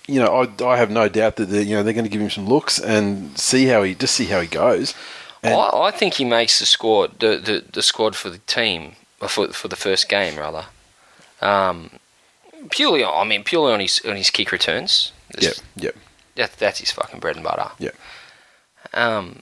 you 0.06 0.20
know, 0.20 0.42
I, 0.60 0.64
I 0.64 0.76
have 0.76 0.90
no 0.90 1.08
doubt 1.08 1.36
that 1.36 1.48
you 1.48 1.74
know 1.74 1.82
they're 1.82 1.92
going 1.94 2.04
to 2.04 2.10
give 2.10 2.20
him 2.20 2.30
some 2.30 2.46
looks 2.46 2.78
and 2.78 3.38
see 3.38 3.66
how 3.66 3.82
he 3.82 3.94
just 3.94 4.14
see 4.14 4.26
how 4.26 4.40
he 4.40 4.46
goes. 4.46 4.94
And- 5.42 5.54
I, 5.54 5.70
I 5.84 5.90
think 5.90 6.14
he 6.14 6.24
makes 6.24 6.58
the 6.58 6.66
squad, 6.66 7.18
the, 7.20 7.36
the, 7.36 7.64
the 7.72 7.82
squad 7.82 8.16
for 8.16 8.30
the 8.30 8.38
team, 8.38 8.92
for 9.18 9.48
for 9.52 9.68
the 9.68 9.76
first 9.76 10.08
game 10.08 10.36
rather. 10.38 10.66
Um, 11.42 11.90
purely, 12.70 13.04
I 13.04 13.24
mean, 13.24 13.44
purely 13.44 13.72
on 13.72 13.80
his 13.80 14.00
on 14.06 14.16
his 14.16 14.30
kick 14.30 14.52
returns. 14.52 15.12
Yep, 15.38 15.54
yep, 15.76 15.96
That, 16.36 16.52
that's 16.58 16.78
his 16.80 16.90
fucking 16.92 17.20
bread 17.20 17.34
and 17.36 17.44
butter. 17.44 17.70
yep, 17.78 17.94
Um, 18.92 19.40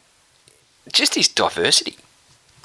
just 0.93 1.15
his 1.15 1.29
diversity. 1.29 1.97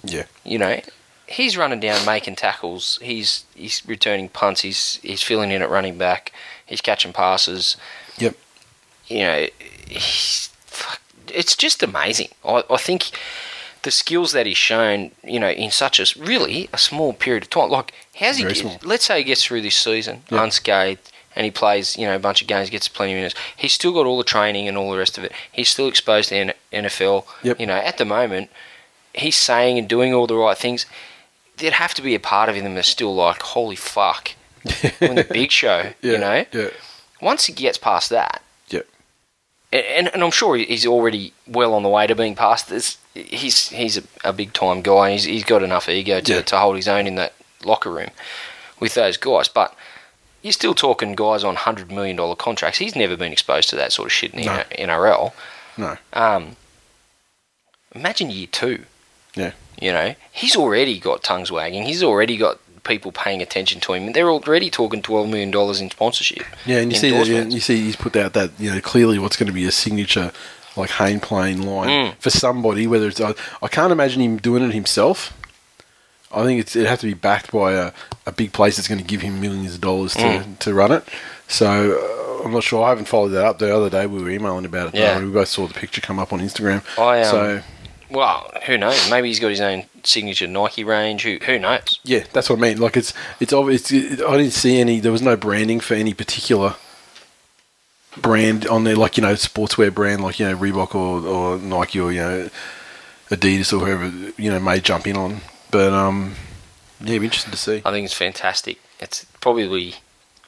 yeah, 0.03 0.23
You 0.45 0.57
know, 0.59 0.79
he's 1.27 1.57
running 1.57 1.79
down, 1.79 2.05
making 2.05 2.35
tackles. 2.37 2.99
He's 3.01 3.45
he's 3.55 3.83
returning 3.85 4.29
punts. 4.29 4.61
He's 4.61 4.99
he's 5.03 5.21
filling 5.23 5.51
in 5.51 5.61
at 5.61 5.69
running 5.69 5.97
back. 5.97 6.31
He's 6.65 6.81
catching 6.81 7.13
passes. 7.13 7.77
yep. 8.17 8.35
You 9.07 9.19
know, 9.19 9.47
it's 9.89 11.55
just 11.55 11.83
amazing. 11.83 12.29
I, 12.45 12.63
I 12.69 12.77
think 12.77 13.11
the 13.83 13.91
skills 13.91 14.31
that 14.33 14.45
he's 14.45 14.57
shown, 14.57 15.11
you 15.23 15.39
know, 15.39 15.49
in 15.49 15.71
such 15.71 15.99
a 15.99 16.19
really 16.19 16.69
a 16.73 16.77
small 16.77 17.13
period 17.13 17.43
of 17.43 17.49
time. 17.49 17.69
Like, 17.69 17.93
how's 18.15 18.37
he? 18.37 18.43
Very 18.43 18.53
Get, 18.55 18.61
small. 18.61 18.77
let's 18.83 19.05
say 19.05 19.19
he 19.19 19.23
gets 19.23 19.43
through 19.45 19.61
this 19.61 19.75
season 19.75 20.23
Yeah. 20.29 20.43
unscathed. 20.43 21.11
And 21.35 21.45
he 21.45 21.51
plays, 21.51 21.95
you 21.95 22.07
know, 22.07 22.15
a 22.15 22.19
bunch 22.19 22.41
of 22.41 22.47
games, 22.47 22.71
gets 22.71 22.87
plenty 22.87 23.11
of 23.13 23.17
minutes. 23.17 23.35
He's 23.55 23.71
still 23.71 23.93
got 23.93 24.07
all 24.07 24.17
the 24.17 24.23
training 24.23 24.67
and 24.67 24.75
all 24.75 24.91
the 24.91 24.97
rest 24.97 25.19
of 25.19 25.23
it. 25.23 25.31
He's 25.51 25.69
still 25.69 25.87
exposed 25.87 26.29
to 26.29 26.51
NFL. 26.73 27.25
Yep. 27.43 27.59
You 27.59 27.67
know, 27.67 27.75
at 27.75 27.99
the 27.99 28.05
moment, 28.05 28.49
he's 29.13 29.35
saying 29.35 29.77
and 29.77 29.87
doing 29.87 30.15
all 30.15 30.25
the 30.25 30.35
right 30.35 30.57
things. 30.57 30.87
There'd 31.57 31.73
have 31.73 31.93
to 31.95 32.01
be 32.01 32.15
a 32.15 32.19
part 32.19 32.49
of 32.49 32.55
him 32.55 32.75
that's 32.75 32.87
still 32.87 33.13
like, 33.15 33.41
holy 33.41 33.75
fuck, 33.75 34.31
when 34.99 35.15
the 35.15 35.23
big 35.29 35.51
show, 35.61 35.91
Yeah, 36.01 36.11
you 36.11 36.17
know. 36.17 36.45
yeah, 36.53 36.69
Once 37.21 37.45
he 37.45 37.53
gets 37.53 37.77
past 37.77 38.09
that, 38.11 38.41
yep. 38.69 38.87
and, 39.73 40.07
and, 40.13 40.23
I'm 40.23 40.31
sure 40.31 40.55
he's 40.55 40.85
already 40.85 41.33
well 41.47 41.73
on 41.73 41.83
the 41.83 41.89
way 41.89 42.05
to 42.07 42.15
being 42.15 42.35
past 42.35 42.69
this. 42.69 42.97
He's 43.15 43.69
he's 43.69 43.97
a, 43.97 44.03
a 44.23 44.33
big 44.33 44.53
time 44.53 44.81
guy. 44.83 45.11
He's, 45.13 45.23
he's 45.23 45.43
got 45.43 45.63
enough 45.63 45.89
ego 45.89 46.19
to, 46.21 46.33
Yeah. 46.35 46.41
to 46.43 46.57
hold 46.59 46.75
his 46.75 46.87
own 46.87 47.07
in 47.07 47.15
that 47.15 47.33
locker 47.63 47.91
room 47.91 48.09
with 48.79 48.93
those 48.93 49.17
guys. 49.17 49.47
But 49.47 49.73
you're 50.43 50.53
still 50.53 50.75
talking 50.75 51.15
guys 51.15 51.43
on 51.43 51.55
hundred 51.55 51.91
million 51.91 52.15
dollar 52.17 52.35
contracts. 52.35 52.77
He's 52.77 52.95
never 52.95 53.17
been 53.17 53.31
exposed 53.31 53.69
to 53.69 53.75
that 53.77 53.91
sort 53.91 54.05
of 54.05 54.11
shit 54.11 54.33
in 54.35 54.41
the 54.41 54.45
No. 54.45 54.63
NRL. 54.77 55.33
No, 55.79 55.97
Um, 56.13 56.55
imagine 57.95 58.29
year 58.29 58.47
two. 58.51 58.85
yeah, 59.35 59.51
You 59.81 59.91
know, 59.93 60.15
he's 60.31 60.55
already 60.55 60.99
got 60.99 61.23
tongues 61.23 61.51
wagging. 61.51 61.83
He's 61.83 62.01
already 62.03 62.37
got 62.37 62.59
people 62.83 63.11
paying 63.11 63.41
attention 63.41 63.81
to 63.81 63.93
him. 63.93 64.03
And 64.07 64.15
they're 64.15 64.29
already 64.29 64.69
talking 64.69 65.01
twelve 65.01 65.27
million 65.29 65.51
dollars 65.51 65.81
in 65.81 65.89
sponsorship. 65.91 66.43
yeah. 66.65 66.77
And 66.79 66.91
you 66.91 66.97
see, 66.97 67.11
that, 67.11 67.27
yeah, 67.27 67.43
you 67.43 67.59
see, 67.59 67.81
he's 67.83 67.95
put 67.95 68.15
out 68.15 68.33
that 68.33 68.51
you 68.59 68.71
know 68.73 68.79
clearly 68.81 69.19
what's 69.19 69.37
going 69.37 69.47
to 69.47 69.53
be 69.53 69.65
a 69.65 69.71
signature 69.71 70.31
like 70.75 70.91
Hayne 70.91 71.19
Plane 71.19 71.61
line 71.63 71.89
Mm. 71.89 72.15
for 72.19 72.29
somebody. 72.29 72.87
Whether 72.87 73.07
it's 73.09 73.19
I, 73.21 73.33
I 73.61 73.67
can't 73.67 73.91
imagine 73.91 74.21
him 74.21 74.37
doing 74.37 74.63
it 74.63 74.73
himself. 74.73 75.33
I 76.31 76.43
think 76.43 76.59
it's, 76.59 76.75
it'd 76.75 76.89
have 76.89 76.99
to 76.99 77.07
be 77.07 77.13
backed 77.13 77.51
by 77.53 77.71
a, 77.73 77.91
a 78.25 78.31
big 78.33 78.51
place 78.51 78.75
that's 78.75 78.87
going 78.89 78.99
to 78.99 79.03
give 79.07 79.21
him 79.21 79.39
millions 79.39 79.73
of 79.75 79.81
dollars 79.81 80.13
to, 80.15 80.19
Mm. 80.19 80.59
to 80.59 80.73
run 80.73 80.91
it. 80.91 81.07
So 81.47 82.41
uh, 82.41 82.43
I'm 82.45 82.51
not 82.51 82.63
sure. 82.63 82.83
I 82.83 82.89
haven't 82.89 83.05
followed 83.07 83.29
that 83.29 83.45
up. 83.45 83.59
The 83.59 83.73
other 83.75 83.89
day 83.89 84.05
we 84.07 84.21
were 84.21 84.29
emailing 84.29 84.65
about 84.65 84.89
it. 84.89 84.95
Yeah. 84.95 85.19
we 85.19 85.29
both 85.31 85.47
saw 85.47 85.67
the 85.67 85.73
picture 85.73 86.01
come 86.01 86.19
up 86.19 86.33
on 86.33 86.39
Instagram. 86.39 86.83
I, 86.99 87.21
um, 87.21 87.31
so 87.31 87.61
Well, 88.09 88.49
who 88.65 88.77
knows? 88.77 89.09
Maybe 89.09 89.27
he's 89.27 89.39
got 89.39 89.49
his 89.49 89.59
own 89.61 89.83
signature 90.03 90.47
Nike 90.47 90.83
range. 90.83 91.23
Who 91.23 91.37
who 91.45 91.59
knows? 91.59 91.99
yeah, 92.03 92.23
that's 92.31 92.49
what 92.49 92.59
I 92.59 92.61
mean. 92.61 92.79
Like 92.79 92.95
it's 92.97 93.13
it's 93.39 93.51
obvious. 93.53 93.91
It, 93.91 94.21
I 94.21 94.37
didn't 94.37 94.53
see 94.53 94.79
any. 94.79 94.99
There 94.99 95.11
was 95.11 95.21
no 95.21 95.35
branding 95.35 95.79
for 95.81 95.93
any 95.95 96.13
particular 96.13 96.75
brand 98.21 98.65
on 98.67 98.83
there, 98.83 98.95
like 98.95 99.17
you 99.17 99.21
know, 99.23 99.33
sportswear 99.33 99.93
brand, 99.93 100.21
like 100.23 100.39
you 100.39 100.47
know, 100.47 100.57
Reebok 100.57 100.95
or, 100.95 101.25
or 101.27 101.57
Nike 101.57 101.99
or 101.99 102.11
you 102.11 102.21
know, 102.21 102.49
Adidas 103.29 103.73
or 103.73 103.85
whoever 103.85 104.07
you 104.41 104.49
know 104.51 104.59
may 104.59 104.79
jump 104.79 105.05
in 105.07 105.17
on. 105.17 105.41
But 105.71 105.91
um, 105.93 106.35
yeah, 107.01 107.09
it'd 107.11 107.21
be 107.21 107.25
interesting 107.27 107.51
to 107.51 107.57
see. 107.57 107.81
I 107.85 107.91
think 107.91 108.05
it's 108.05 108.13
fantastic. 108.13 108.79
It's 108.99 109.25
probably 109.41 109.95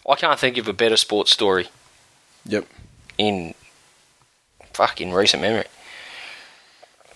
I 0.09 0.15
can't 0.15 0.39
think 0.39 0.57
of 0.57 0.67
a 0.67 0.73
better 0.73 0.97
sports 0.97 1.31
story 1.31 1.67
Yep. 2.45 2.65
in 3.17 3.53
fucking 4.73 5.11
recent 5.11 5.41
memory. 5.41 5.65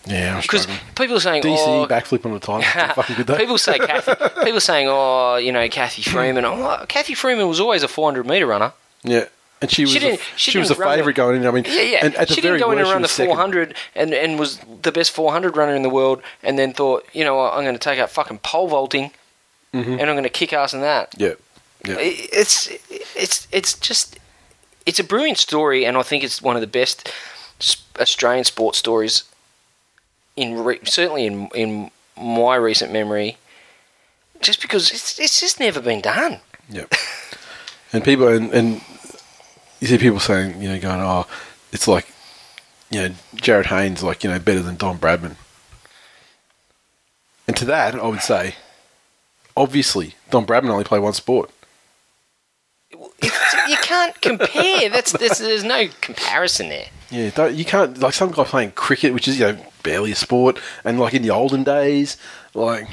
Yeah, 0.06 0.42
Because 0.42 0.68
people 0.96 1.16
are 1.16 1.20
saying, 1.22 1.44
DC 1.44 1.56
oh, 1.60 1.88
backflip 1.90 2.26
on 2.26 2.34
the 2.34 2.40
time. 2.40 2.62
fucking 2.96 3.16
good 3.16 3.28
day. 3.28 3.38
people 3.38 3.58
say 3.58 3.78
Cathy, 3.80 4.12
people 4.44 4.60
saying, 4.60 4.88
oh, 4.90 5.38
you 5.38 5.52
know, 5.52 5.68
Cathy 5.70 6.02
Freeman. 6.02 6.44
Oh, 6.46 6.86
Cathy 6.90 7.14
Freeman 7.14 7.48
was 7.48 7.60
always 7.60 7.84
a 7.84 7.88
400 7.88 8.26
meter 8.26 8.46
runner. 8.46 8.74
yeah. 9.04 9.26
And 9.62 9.72
she 9.72 9.84
was 9.84 9.92
She 9.92 10.10
a, 10.10 10.18
she, 10.36 10.52
she 10.52 10.58
was 10.58 10.70
a 10.72 10.76
favourite 10.76 11.16
going 11.16 11.38
in. 11.40 11.48
I 11.48 11.52
mean, 11.52 11.64
Yeah, 11.66 11.82
yeah. 11.84 12.06
And 12.06 12.16
at 12.16 12.28
the 12.28 12.34
she 12.34 12.42
very 12.42 12.58
didn't 12.58 12.68
go 12.68 12.72
in 12.74 12.80
and 12.80 12.90
run 12.90 13.02
the 13.02 13.08
400 13.08 13.74
and, 13.96 14.14
and 14.14 14.38
was 14.38 14.60
the 14.82 14.92
best 14.92 15.12
400 15.12 15.56
runner 15.56 15.74
in 15.74 15.84
the 15.84 15.90
world, 15.90 16.22
and 16.44 16.60
then 16.60 16.74
thought, 16.74 17.06
you 17.14 17.24
know 17.24 17.36
what, 17.36 17.54
I'm 17.54 17.64
going 17.64 17.74
to 17.76 17.80
take 17.80 17.98
up 17.98 18.10
fucking 18.10 18.40
pole 18.40 18.68
vaulting, 18.68 19.12
mm-hmm. 19.74 19.92
and 19.94 20.02
I'm 20.02 20.16
going 20.16 20.24
to 20.24 20.30
kick 20.30 20.52
ass 20.52 20.74
in 20.74 20.82
that. 20.82 21.14
Yeah. 21.18 21.36
Yeah. 21.88 21.96
It- 21.98 22.30
It's 22.34 22.68
it's 23.16 23.48
it's 23.54 23.74
just 23.80 24.20
it's 24.86 25.00
a 25.00 25.04
brilliant 25.04 25.38
story, 25.38 25.86
and 25.86 25.96
I 25.96 26.04
think 26.04 26.26
it's 26.26 26.42
one 26.42 26.58
of 26.58 26.62
the 26.62 26.68
best 26.68 27.10
Australian 28.02 28.44
sports 28.44 28.80
stories 28.80 29.24
in 30.36 30.64
re- 30.64 30.80
certainly 30.84 31.26
in 31.26 31.48
in 31.56 31.92
my 32.18 32.56
recent 32.56 32.92
memory. 32.92 33.38
Just 34.42 34.62
because 34.62 34.92
it's 34.92 35.20
it's 35.20 35.40
just 35.40 35.60
never 35.60 35.82
been 35.82 36.02
done. 36.02 36.40
Yeah. 36.70 36.86
and 37.94 38.04
people 38.04 38.28
and, 38.28 38.52
and 38.52 38.82
you 39.84 39.88
see 39.88 39.98
people 39.98 40.20
saying, 40.20 40.62
you 40.62 40.70
know, 40.70 40.80
going, 40.80 41.02
oh, 41.02 41.28
it's 41.74 41.90
like, 41.90 42.08
you 42.90 43.02
know, 43.02 43.16
Jarryd 43.36 43.66
Haynes, 43.66 44.02
like, 44.02 44.24
you 44.24 44.30
know, 44.30 44.40
better 44.40 44.62
than 44.62 44.78
Don 44.78 44.98
Bradman. 44.98 45.36
And 47.48 47.58
to 47.58 47.66
that, 47.66 47.94
I 47.96 48.08
would 48.08 48.22
say, 48.22 48.56
obviously, 49.58 50.16
Don 50.30 50.46
Bradman 50.46 50.70
only 50.70 50.86
played 50.86 51.02
one 51.02 51.12
sport. 51.12 51.52
You 53.24 53.78
can't 53.78 54.20
compare. 54.22 54.90
That's, 54.90 55.12
that's 55.14 55.40
there's 55.40 55.64
no 55.64 55.88
comparison 56.02 56.70
there. 56.70 56.88
Yeah, 57.10 57.48
you 57.48 57.64
can't 57.66 57.98
like 58.00 58.14
some 58.14 58.32
guy 58.32 58.44
playing 58.44 58.72
cricket, 58.72 59.14
which 59.14 59.28
is 59.28 59.40
you 59.40 59.46
know 59.46 59.66
barely 59.84 60.12
a 60.12 60.16
sport, 60.16 60.60
and 60.84 61.00
like 61.00 61.14
in 61.14 61.22
the 61.22 61.30
olden 61.30 61.64
days, 61.64 62.18
like, 62.54 62.88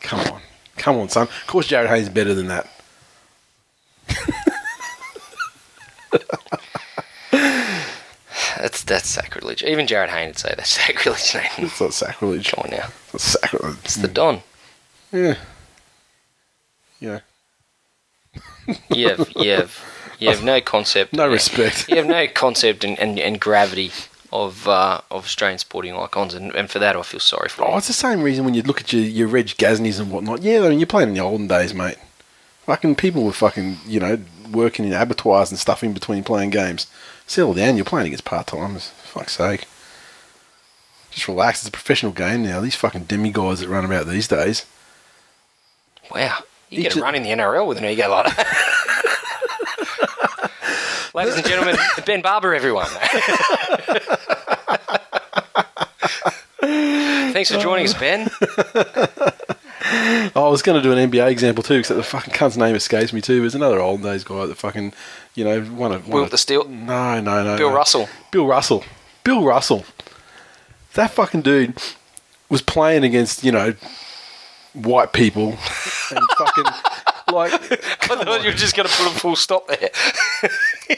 come 0.00 0.20
on, 0.20 0.40
come 0.76 0.96
on, 0.96 1.08
son. 1.08 1.22
Of 1.24 1.46
course, 1.46 1.68
Jarryd 1.68 1.88
Haynes 1.88 2.04
is 2.08 2.10
better 2.10 2.34
than 2.34 2.48
that. 2.48 2.68
That's 8.58 8.82
that's 8.84 9.08
sacrilege. 9.08 9.62
Even 9.62 9.86
Jarryd 9.86 10.08
Hayne 10.08 10.28
would 10.28 10.38
say 10.38 10.52
that's 10.56 10.70
sacrilege. 10.70 11.34
Nathan. 11.34 11.64
It's 11.66 11.80
not 11.80 11.92
sacrilege. 11.94 12.52
Come 12.52 12.64
on 12.64 12.70
now, 12.70 12.88
It's 13.12 13.24
sacrilege. 13.24 13.76
it's 13.84 13.96
the 13.96 14.08
Don. 14.08 14.42
Yeah. 15.12 15.36
Yeah. 17.00 17.20
You 18.90 19.08
have 19.10 19.32
you 19.36 19.50
have 19.50 19.84
you 20.18 20.28
have 20.30 20.42
no 20.42 20.60
concept. 20.60 21.12
No 21.12 21.28
respect. 21.28 21.88
you 21.88 21.96
have 21.96 22.06
no 22.06 22.26
concept 22.26 22.84
and, 22.84 22.98
and, 22.98 23.18
and 23.18 23.40
gravity 23.40 23.92
of 24.32 24.66
uh, 24.66 25.00
of 25.10 25.24
Australian 25.24 25.58
sporting 25.58 25.94
icons, 25.94 26.34
and, 26.34 26.54
and 26.54 26.70
for 26.70 26.78
that 26.78 26.96
I 26.96 27.02
feel 27.02 27.20
sorry 27.20 27.48
for. 27.48 27.64
Oh, 27.64 27.68
them. 27.68 27.78
it's 27.78 27.86
the 27.86 27.92
same 27.92 28.22
reason 28.22 28.44
when 28.44 28.54
you 28.54 28.62
look 28.62 28.80
at 28.80 28.92
your, 28.92 29.02
your 29.02 29.28
Reg 29.28 29.46
Gasniers 29.46 30.00
and 30.00 30.10
whatnot. 30.10 30.42
Yeah, 30.42 30.64
I 30.64 30.68
mean, 30.68 30.78
you're 30.78 30.86
playing 30.86 31.10
in 31.10 31.14
the 31.14 31.20
olden 31.20 31.46
days, 31.46 31.74
mate. 31.74 31.98
Fucking 32.64 32.96
people 32.96 33.22
were 33.22 33.32
fucking, 33.32 33.78
you 33.86 34.00
know, 34.00 34.18
working 34.50 34.84
in 34.84 34.92
abattoirs 34.92 35.50
and 35.50 35.58
stuff 35.58 35.84
in 35.84 35.92
between 35.92 36.24
playing 36.24 36.50
games. 36.50 36.88
Settle 37.26 37.54
down, 37.54 37.76
you're 37.76 37.84
playing 37.84 38.08
against 38.08 38.24
part 38.24 38.48
timers. 38.48 38.88
Fuck's 38.88 39.34
sake. 39.34 39.66
Just 41.10 41.28
relax. 41.28 41.60
It's 41.60 41.68
a 41.68 41.72
professional 41.72 42.12
game 42.12 42.42
now. 42.42 42.60
These 42.60 42.74
fucking 42.74 43.04
demigods 43.04 43.60
that 43.60 43.68
run 43.68 43.84
about 43.84 44.06
these 44.06 44.28
days. 44.28 44.66
Wow, 46.12 46.40
you 46.70 46.82
get 46.82 46.96
a 46.96 47.00
run 47.00 47.14
in 47.14 47.22
the 47.22 47.30
NRL 47.30 47.66
with 47.66 47.78
an 47.78 47.84
ego 47.84 48.08
like 48.10 48.34
that. 48.36 48.72
Ladies 51.14 51.36
and 51.36 51.46
gentlemen, 51.46 51.76
Ben 52.04 52.20
Barba, 52.20 52.48
everyone. 52.54 52.88
Thanks 57.32 57.50
for 57.50 57.58
joining 57.58 57.86
us, 57.86 57.94
Ben. 57.94 58.28
Oh, 60.34 60.46
I 60.46 60.48
was 60.48 60.62
going 60.62 60.76
to 60.76 60.82
do 60.82 60.92
an 60.92 61.10
NBA 61.10 61.30
example 61.30 61.62
too, 61.62 61.74
except 61.74 61.96
the 61.96 62.02
fucking 62.02 62.34
cunt's 62.34 62.56
name 62.56 62.74
escapes 62.74 63.12
me 63.12 63.20
too. 63.20 63.40
There's 63.40 63.54
another 63.54 63.80
old 63.80 64.02
days 64.02 64.24
guy 64.24 64.44
that 64.44 64.56
fucking, 64.56 64.92
you 65.34 65.44
know, 65.44 65.62
one 65.62 65.92
of. 65.92 66.08
Will 66.08 66.26
the 66.26 66.36
Steel, 66.36 66.64
No, 66.64 67.20
no, 67.20 67.44
no. 67.44 67.56
Bill 67.56 67.70
no. 67.70 67.76
Russell. 67.76 68.08
Bill 68.32 68.46
Russell. 68.46 68.84
Bill 69.22 69.44
Russell. 69.44 69.84
That 70.94 71.12
fucking 71.12 71.42
dude 71.42 71.80
was 72.48 72.62
playing 72.62 73.04
against, 73.04 73.44
you 73.44 73.52
know, 73.52 73.74
white 74.76 75.12
people 75.12 75.48
and 75.50 76.20
fucking 76.38 76.64
like, 77.32 77.52
I 78.10 78.22
thought 78.24 78.42
you 78.42 78.50
were 78.50 78.56
just 78.56 78.76
going 78.76 78.88
to 78.88 78.94
put 78.94 79.06
a 79.08 79.18
full 79.18 79.34
stop 79.36 79.66
there. 79.66 79.90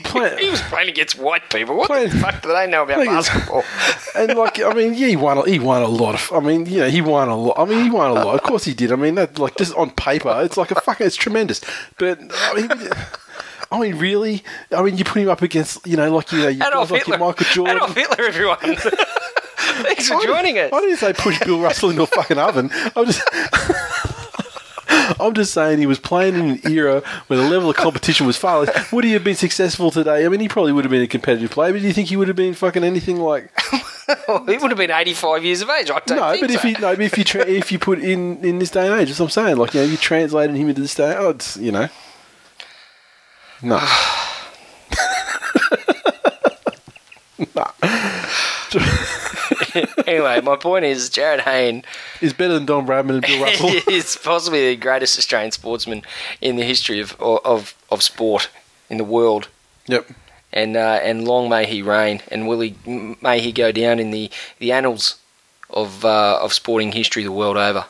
Play- 0.04 0.36
he 0.44 0.50
was 0.50 0.60
playing 0.62 0.90
against 0.90 1.18
white 1.18 1.48
people. 1.50 1.76
What 1.76 1.86
Play- 1.88 2.06
the 2.06 2.18
fuck 2.18 2.42
do 2.42 2.48
they 2.48 2.66
know 2.66 2.82
about 2.82 3.04
basketball? 3.04 3.64
and 4.14 4.36
like, 4.38 4.60
I 4.60 4.74
mean, 4.74 4.92
yeah, 4.94 5.06
he 5.08 5.16
won. 5.16 5.38
a- 5.38 5.48
He 5.48 5.58
won 5.58 5.82
a 5.82 5.88
lot 5.88 6.14
of. 6.14 6.30
I 6.32 6.40
mean, 6.46 6.66
you 6.66 6.80
know, 6.80 6.90
he 6.90 7.00
won 7.00 7.28
a 7.28 7.36
lot. 7.36 7.58
I 7.58 7.64
mean, 7.64 7.82
he 7.84 7.90
won 7.90 8.10
a 8.10 8.14
lot. 8.14 8.34
Of 8.34 8.42
course, 8.42 8.64
he 8.64 8.74
did. 8.74 8.92
I 8.92 8.96
mean, 8.96 9.14
that 9.14 9.38
like 9.38 9.56
just 9.56 9.74
on 9.74 9.90
paper, 9.92 10.38
it's 10.44 10.56
like 10.58 10.70
a 10.70 10.80
fucking, 10.80 11.06
it's 11.06 11.16
tremendous. 11.16 11.62
But 11.98 12.20
I 12.30 12.54
mean. 12.54 12.90
I 13.70 13.78
mean, 13.78 13.96
really? 13.98 14.42
I 14.74 14.82
mean, 14.82 14.96
you 14.96 15.04
put 15.04 15.20
him 15.20 15.28
up 15.28 15.42
against, 15.42 15.86
you 15.86 15.94
know, 15.98 16.14
like 16.14 16.32
you 16.32 16.38
know, 16.38 16.48
you 16.48 16.58
like 16.58 16.88
Hitler. 16.88 16.98
your 17.06 17.18
Michael 17.18 17.46
Jordan. 17.52 17.76
Adolf 17.76 17.94
Hitler, 17.94 18.24
everyone. 18.24 18.58
Thanks 19.58 20.08
for 20.08 20.20
joining 20.22 20.58
us. 20.58 20.70
Why 20.70 20.80
didn't 20.80 20.98
say 20.98 21.12
push 21.12 21.38
Bill 21.40 21.60
Russell 21.60 21.90
into 21.90 22.02
a 22.02 22.06
fucking 22.06 22.38
oven. 22.38 22.70
I'm 22.94 23.06
just, 23.06 23.22
I'm 25.20 25.34
just 25.34 25.52
saying 25.52 25.78
he 25.78 25.86
was 25.86 25.98
playing 25.98 26.34
in 26.34 26.50
an 26.50 26.60
era 26.70 27.02
where 27.26 27.38
the 27.38 27.48
level 27.48 27.68
of 27.70 27.76
competition 27.76 28.26
was 28.26 28.36
far 28.36 28.60
less. 28.60 28.92
Would 28.92 29.04
he 29.04 29.12
have 29.12 29.24
been 29.24 29.34
successful 29.34 29.90
today? 29.90 30.24
I 30.24 30.28
mean, 30.28 30.40
he 30.40 30.48
probably 30.48 30.72
would 30.72 30.84
have 30.84 30.90
been 30.90 31.02
a 31.02 31.08
competitive 31.08 31.50
player, 31.50 31.72
but 31.72 31.80
do 31.80 31.86
you 31.86 31.92
think 31.92 32.08
he 32.08 32.16
would 32.16 32.28
have 32.28 32.36
been 32.36 32.54
fucking 32.54 32.84
anything 32.84 33.18
like? 33.18 33.50
he 34.46 34.56
would 34.56 34.70
have 34.70 34.78
been 34.78 34.90
85 34.90 35.44
years 35.44 35.60
of 35.60 35.70
age. 35.70 35.90
I 35.90 36.00
don't 36.06 36.16
no, 36.16 36.40
but 36.40 36.50
if 36.50 36.62
so. 36.62 36.68
you 36.68 36.74
no, 36.74 36.94
but 36.94 37.00
if 37.00 37.18
you 37.18 37.24
tra- 37.24 37.46
if 37.46 37.72
you 37.72 37.78
put 37.78 37.98
in 37.98 38.44
in 38.44 38.58
this 38.58 38.70
day 38.70 38.86
and 38.86 39.00
age, 39.00 39.08
that's 39.08 39.20
what 39.20 39.26
I'm 39.26 39.30
saying. 39.30 39.56
Like 39.56 39.74
you 39.74 39.80
know, 39.80 39.86
you 39.86 39.96
translated 39.96 40.56
him 40.56 40.68
into 40.68 40.80
this 40.80 40.94
day. 40.94 41.14
Oh, 41.16 41.30
it's 41.30 41.56
you 41.56 41.72
know, 41.72 41.88
No. 43.62 43.78
no. 47.54 47.66
anyway, 50.06 50.40
my 50.40 50.56
point 50.56 50.84
is 50.84 51.10
Jarryd 51.10 51.40
Hayne 51.40 51.84
Is 52.20 52.32
better 52.32 52.54
than 52.54 52.66
Don 52.66 52.86
Bradman 52.86 53.14
and 53.14 53.22
Bill 53.22 53.42
Russell. 53.42 53.68
is 53.92 54.16
possibly 54.22 54.74
the 54.74 54.76
greatest 54.76 55.18
Australian 55.18 55.52
sportsman 55.52 56.02
in 56.40 56.56
the 56.56 56.64
history 56.64 57.00
of 57.00 57.16
of, 57.20 57.74
of 57.90 58.02
sport 58.02 58.50
in 58.90 58.98
the 58.98 59.04
world. 59.04 59.48
yep. 59.86 60.08
And 60.52 60.76
uh, 60.76 61.00
and 61.02 61.28
long 61.28 61.50
may 61.50 61.66
he 61.66 61.82
reign, 61.82 62.22
and 62.30 62.48
will 62.48 62.60
he 62.60 62.74
may 63.20 63.40
he 63.40 63.52
go 63.52 63.70
down 63.70 63.98
in 63.98 64.12
the, 64.12 64.30
the 64.58 64.72
annals 64.72 65.16
of 65.68 66.04
uh, 66.04 66.38
of 66.40 66.54
sporting 66.54 66.92
history 66.92 67.22
the 67.22 67.32
world 67.32 67.58
over. 67.58 67.84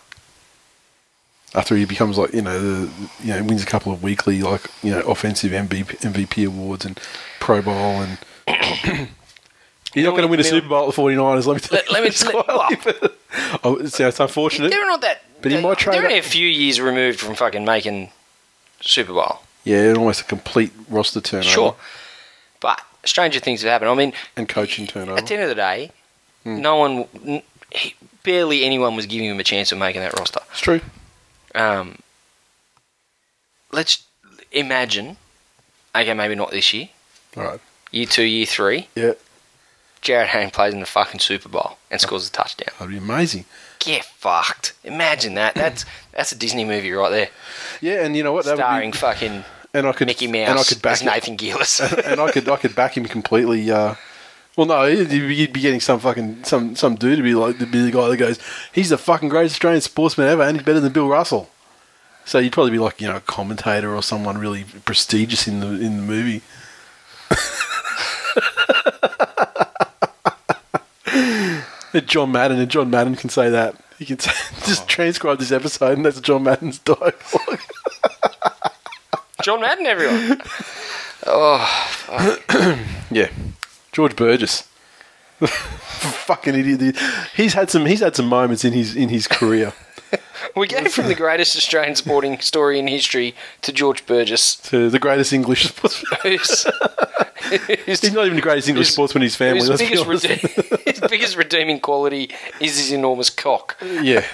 after 1.55 1.77
he 1.77 1.85
becomes 1.85 2.19
like 2.19 2.33
you 2.35 2.43
know 2.43 2.59
the 2.61 2.91
you 3.23 3.33
know 3.33 3.43
wins 3.45 3.63
a 3.63 3.67
couple 3.67 3.93
of 3.93 4.03
weekly 4.03 4.43
like 4.43 4.67
you 4.83 4.91
know 4.91 5.01
offensive 5.03 5.53
MVP, 5.53 6.01
MVP 6.01 6.47
awards 6.47 6.85
and 6.85 6.99
Pro 7.39 7.63
Bowl 7.63 8.03
and 8.03 8.19
he's 9.95 10.05
not 10.05 10.11
going 10.11 10.23
to 10.23 10.29
win 10.29 10.41
a 10.41 10.45
Super 10.45 10.69
Bowl 10.69 10.89
at 10.89 10.95
the 10.95 11.01
49ers. 11.03 11.47
Let 11.47 11.55
me 11.55 11.61
tell 11.61 11.77
Let- 11.79 11.87
you. 11.89 11.93
let 11.93 12.05
me 12.05 12.11
tell- 12.11 12.43
quite- 12.45 13.61
oh, 13.65 13.77
it's, 13.77 13.99
it's 14.01 14.21
unfortunate. 14.21 14.71
They're 14.71 14.87
not 14.87 15.01
that. 15.03 15.23
But 15.43 15.53
he 15.53 15.61
might 15.61 15.79
trade 15.79 15.95
They're 15.95 16.05
only 16.05 16.19
a 16.19 16.23
few 16.23 16.47
years 16.49 16.81
removed 16.81 17.21
from 17.21 17.35
fucking 17.35 17.65
making 17.65 18.11
Super 18.81 19.13
Bowl. 19.13 19.41
Yeah, 19.65 19.93
almost 19.97 20.23
a 20.23 20.25
complete 20.25 20.73
roster 20.89 21.21
turnover 21.21 21.49
Sure, 21.49 21.77
but 22.61 22.81
stranger 23.05 23.39
things 23.41 23.63
have 23.63 23.71
happened. 23.71 23.91
I 23.91 23.95
mean, 23.95 24.13
and 24.37 24.49
coaching 24.49 24.87
turnover. 24.87 25.19
At 25.19 25.27
the 25.27 25.35
end 25.35 25.43
of 25.45 25.49
the 25.49 25.55
day, 25.55 25.91
Hmm. 26.45 26.61
no 26.61 26.77
one, 26.77 27.43
barely 28.23 28.65
anyone 28.65 28.97
was 28.97 29.07
giving 29.07 29.29
him 29.29 29.39
a 29.41 29.45
chance 29.45 29.73
of 29.73 29.79
making 29.79 30.01
that 30.03 30.19
roster. 30.19 30.41
It's 30.53 30.61
true. 30.61 30.81
Um, 31.55 31.99
let's 33.73 34.05
imagine, 34.53 35.17
okay, 35.95 36.15
maybe 36.15 36.35
not 36.35 36.51
this 36.51 36.73
year, 36.73 36.89
All 37.37 37.45
right. 37.45 37.61
year 37.91 38.07
two, 38.07 38.23
year 38.25 38.47
three, 38.47 38.89
Yeah, 38.95 39.13
Jarryd 40.03 40.27
Hayne 40.27 40.51
plays 40.51 40.73
in 40.75 40.81
the 40.81 40.87
fucking 40.87 41.21
Super 41.21 41.49
Bowl 41.49 41.79
and 41.91 42.01
scores 42.01 42.29
a 42.29 42.33
touchdown. 42.33 42.73
that'd 42.79 42.91
be 42.93 42.99
amazing. 42.99 43.45
Get 43.81 44.05
fucked. 44.05 44.75
Imagine 44.85 45.35
that. 45.35 45.55
That's 45.55 45.85
that's 46.13 46.33
a 46.33 46.37
Disney 46.37 46.65
movie 46.65 46.91
right 46.93 47.11
there, 47.11 47.29
Yeah, 47.81 48.05
and 48.05 48.17
you 48.17 48.23
know 48.23 48.33
what? 48.33 48.45
That 48.45 48.53
would 48.53 48.57
be- 48.59 48.63
starring 48.63 48.93
fucking 48.93 49.45
and 49.75 49.87
I 49.87 49.93
could 49.93 50.07
Mickey 50.07 50.27
Mouse 50.27 50.49
and 50.49 50.59
I 50.59 50.65
could 50.65 50.81
back 50.83 50.93
as 50.95 51.03
Nathan 51.03 51.37
Gillis. 51.37 51.81
and 51.81 52.21
I 52.21 52.31
could 52.33 52.49
I 52.49 52.57
could 52.57 52.75
back 52.75 52.97
him 52.97 53.05
completely. 53.05 53.71
Uh, 53.71 53.95
well, 54.57 54.67
no, 54.67 54.85
you'd 54.87 55.09
be 55.11 55.19
you'd 55.35 55.53
be 55.53 55.61
getting 55.61 55.81
some 55.81 56.01
fucking 56.01 56.43
some 56.45 56.75
some 56.75 56.97
dude 56.97 57.19
to 57.19 57.23
be 57.23 57.35
like 57.35 57.59
to 57.59 57.67
be 57.67 57.81
the 57.83 57.91
guy 57.93 58.09
that 58.09 58.17
goes, 58.17 58.39
he's 58.73 58.89
the 58.89 58.99
fucking 58.99 59.29
greatest 59.29 59.55
Australian 59.57 59.81
sportsman 59.83 60.27
ever, 60.29 60.43
and 60.43 60.57
he's 60.57 60.65
better 60.67 60.81
than 60.81 60.93
Bill 60.93 61.09
Russell. 61.09 61.49
So 62.25 62.39
you'd 62.41 62.53
probably 62.53 62.73
be 62.73 62.79
like 62.81 63.01
you 63.01 63.07
know 63.09 63.17
a 63.17 63.21
commentator 63.21 63.95
or 63.95 64.03
someone 64.03 64.39
really 64.39 64.65
prestigious 64.85 65.47
in 65.47 65.61
the 65.61 65.67
in 65.69 65.97
the 65.99 66.03
movie. 66.03 66.43
John 72.07 72.33
Madden 72.33 72.59
and 72.59 72.71
John 72.71 72.91
Madden 72.91 73.17
can 73.17 73.31
say 73.31 73.51
that. 73.51 73.75
You 73.99 74.07
can 74.07 74.19
say, 74.19 74.31
just 74.67 74.85
oh. 74.85 74.87
transcribe 74.87 75.39
this 75.39 75.53
episode, 75.53 75.97
and 75.97 76.07
that's 76.07 76.21
John 76.21 76.45
Madden's 76.45 76.79
dialogue. 76.79 77.15
John 79.43 79.61
Madden, 79.61 79.87
everyone. 79.87 80.41
Oh, 81.27 82.85
yeah, 83.11 83.29
George 83.93 84.17
Burgess, 84.17 84.69
fucking 85.41 86.55
idiot. 86.55 86.97
He's 87.35 87.55
had 87.55 87.71
some. 87.71 87.87
He's 87.87 88.01
had 88.01 88.17
some 88.17 88.27
moments 88.27 88.65
in 88.65 88.73
his 88.73 88.97
in 88.97 89.09
his 89.09 89.27
career. 89.27 89.73
We 90.57 90.67
go 90.67 90.85
from 90.89 91.09
the 91.09 91.15
greatest 91.15 91.57
Australian 91.57 91.95
sporting 91.95 92.41
story 92.41 92.79
in 92.79 92.87
history 92.89 93.35
to 93.63 93.73
George 93.73 94.07
Burgess, 94.07 94.57
to 94.57 94.89
the 94.91 94.99
greatest 94.99 95.33
English 95.33 95.69
sportsman. 95.69 96.13
who's, 96.23 96.65
who's 97.85 98.01
He's 98.01 98.13
not 98.13 98.25
even 98.25 98.37
the 98.37 98.43
greatest 98.43 98.69
English 98.69 98.91
sportsman 98.91 99.23
in 99.23 99.27
his 99.27 99.37
family. 99.37 99.61
His 99.61 99.79
biggest, 99.79 100.07
rede- 100.07 100.81
his 100.87 101.01
biggest 101.01 101.37
redeeming 101.37 101.81
quality 101.81 102.31
is 102.61 102.79
his 102.79 102.93
enormous 102.93 103.31
cock. 103.31 103.77
yeah, 103.83 104.25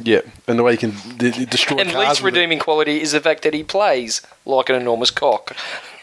yeah, 0.00 0.20
and 0.48 0.58
the 0.58 0.62
way 0.62 0.72
he 0.72 0.78
can 0.78 0.94
d- 1.16 1.44
destroy 1.44 1.78
And 1.78 1.92
least 1.92 2.22
redeeming 2.22 2.58
quality 2.58 3.00
is 3.00 3.12
the 3.12 3.20
fact 3.20 3.42
that 3.42 3.54
he 3.54 3.62
plays 3.64 4.22
like 4.44 4.68
an 4.68 4.76
enormous 4.76 5.10
cock. 5.10 5.56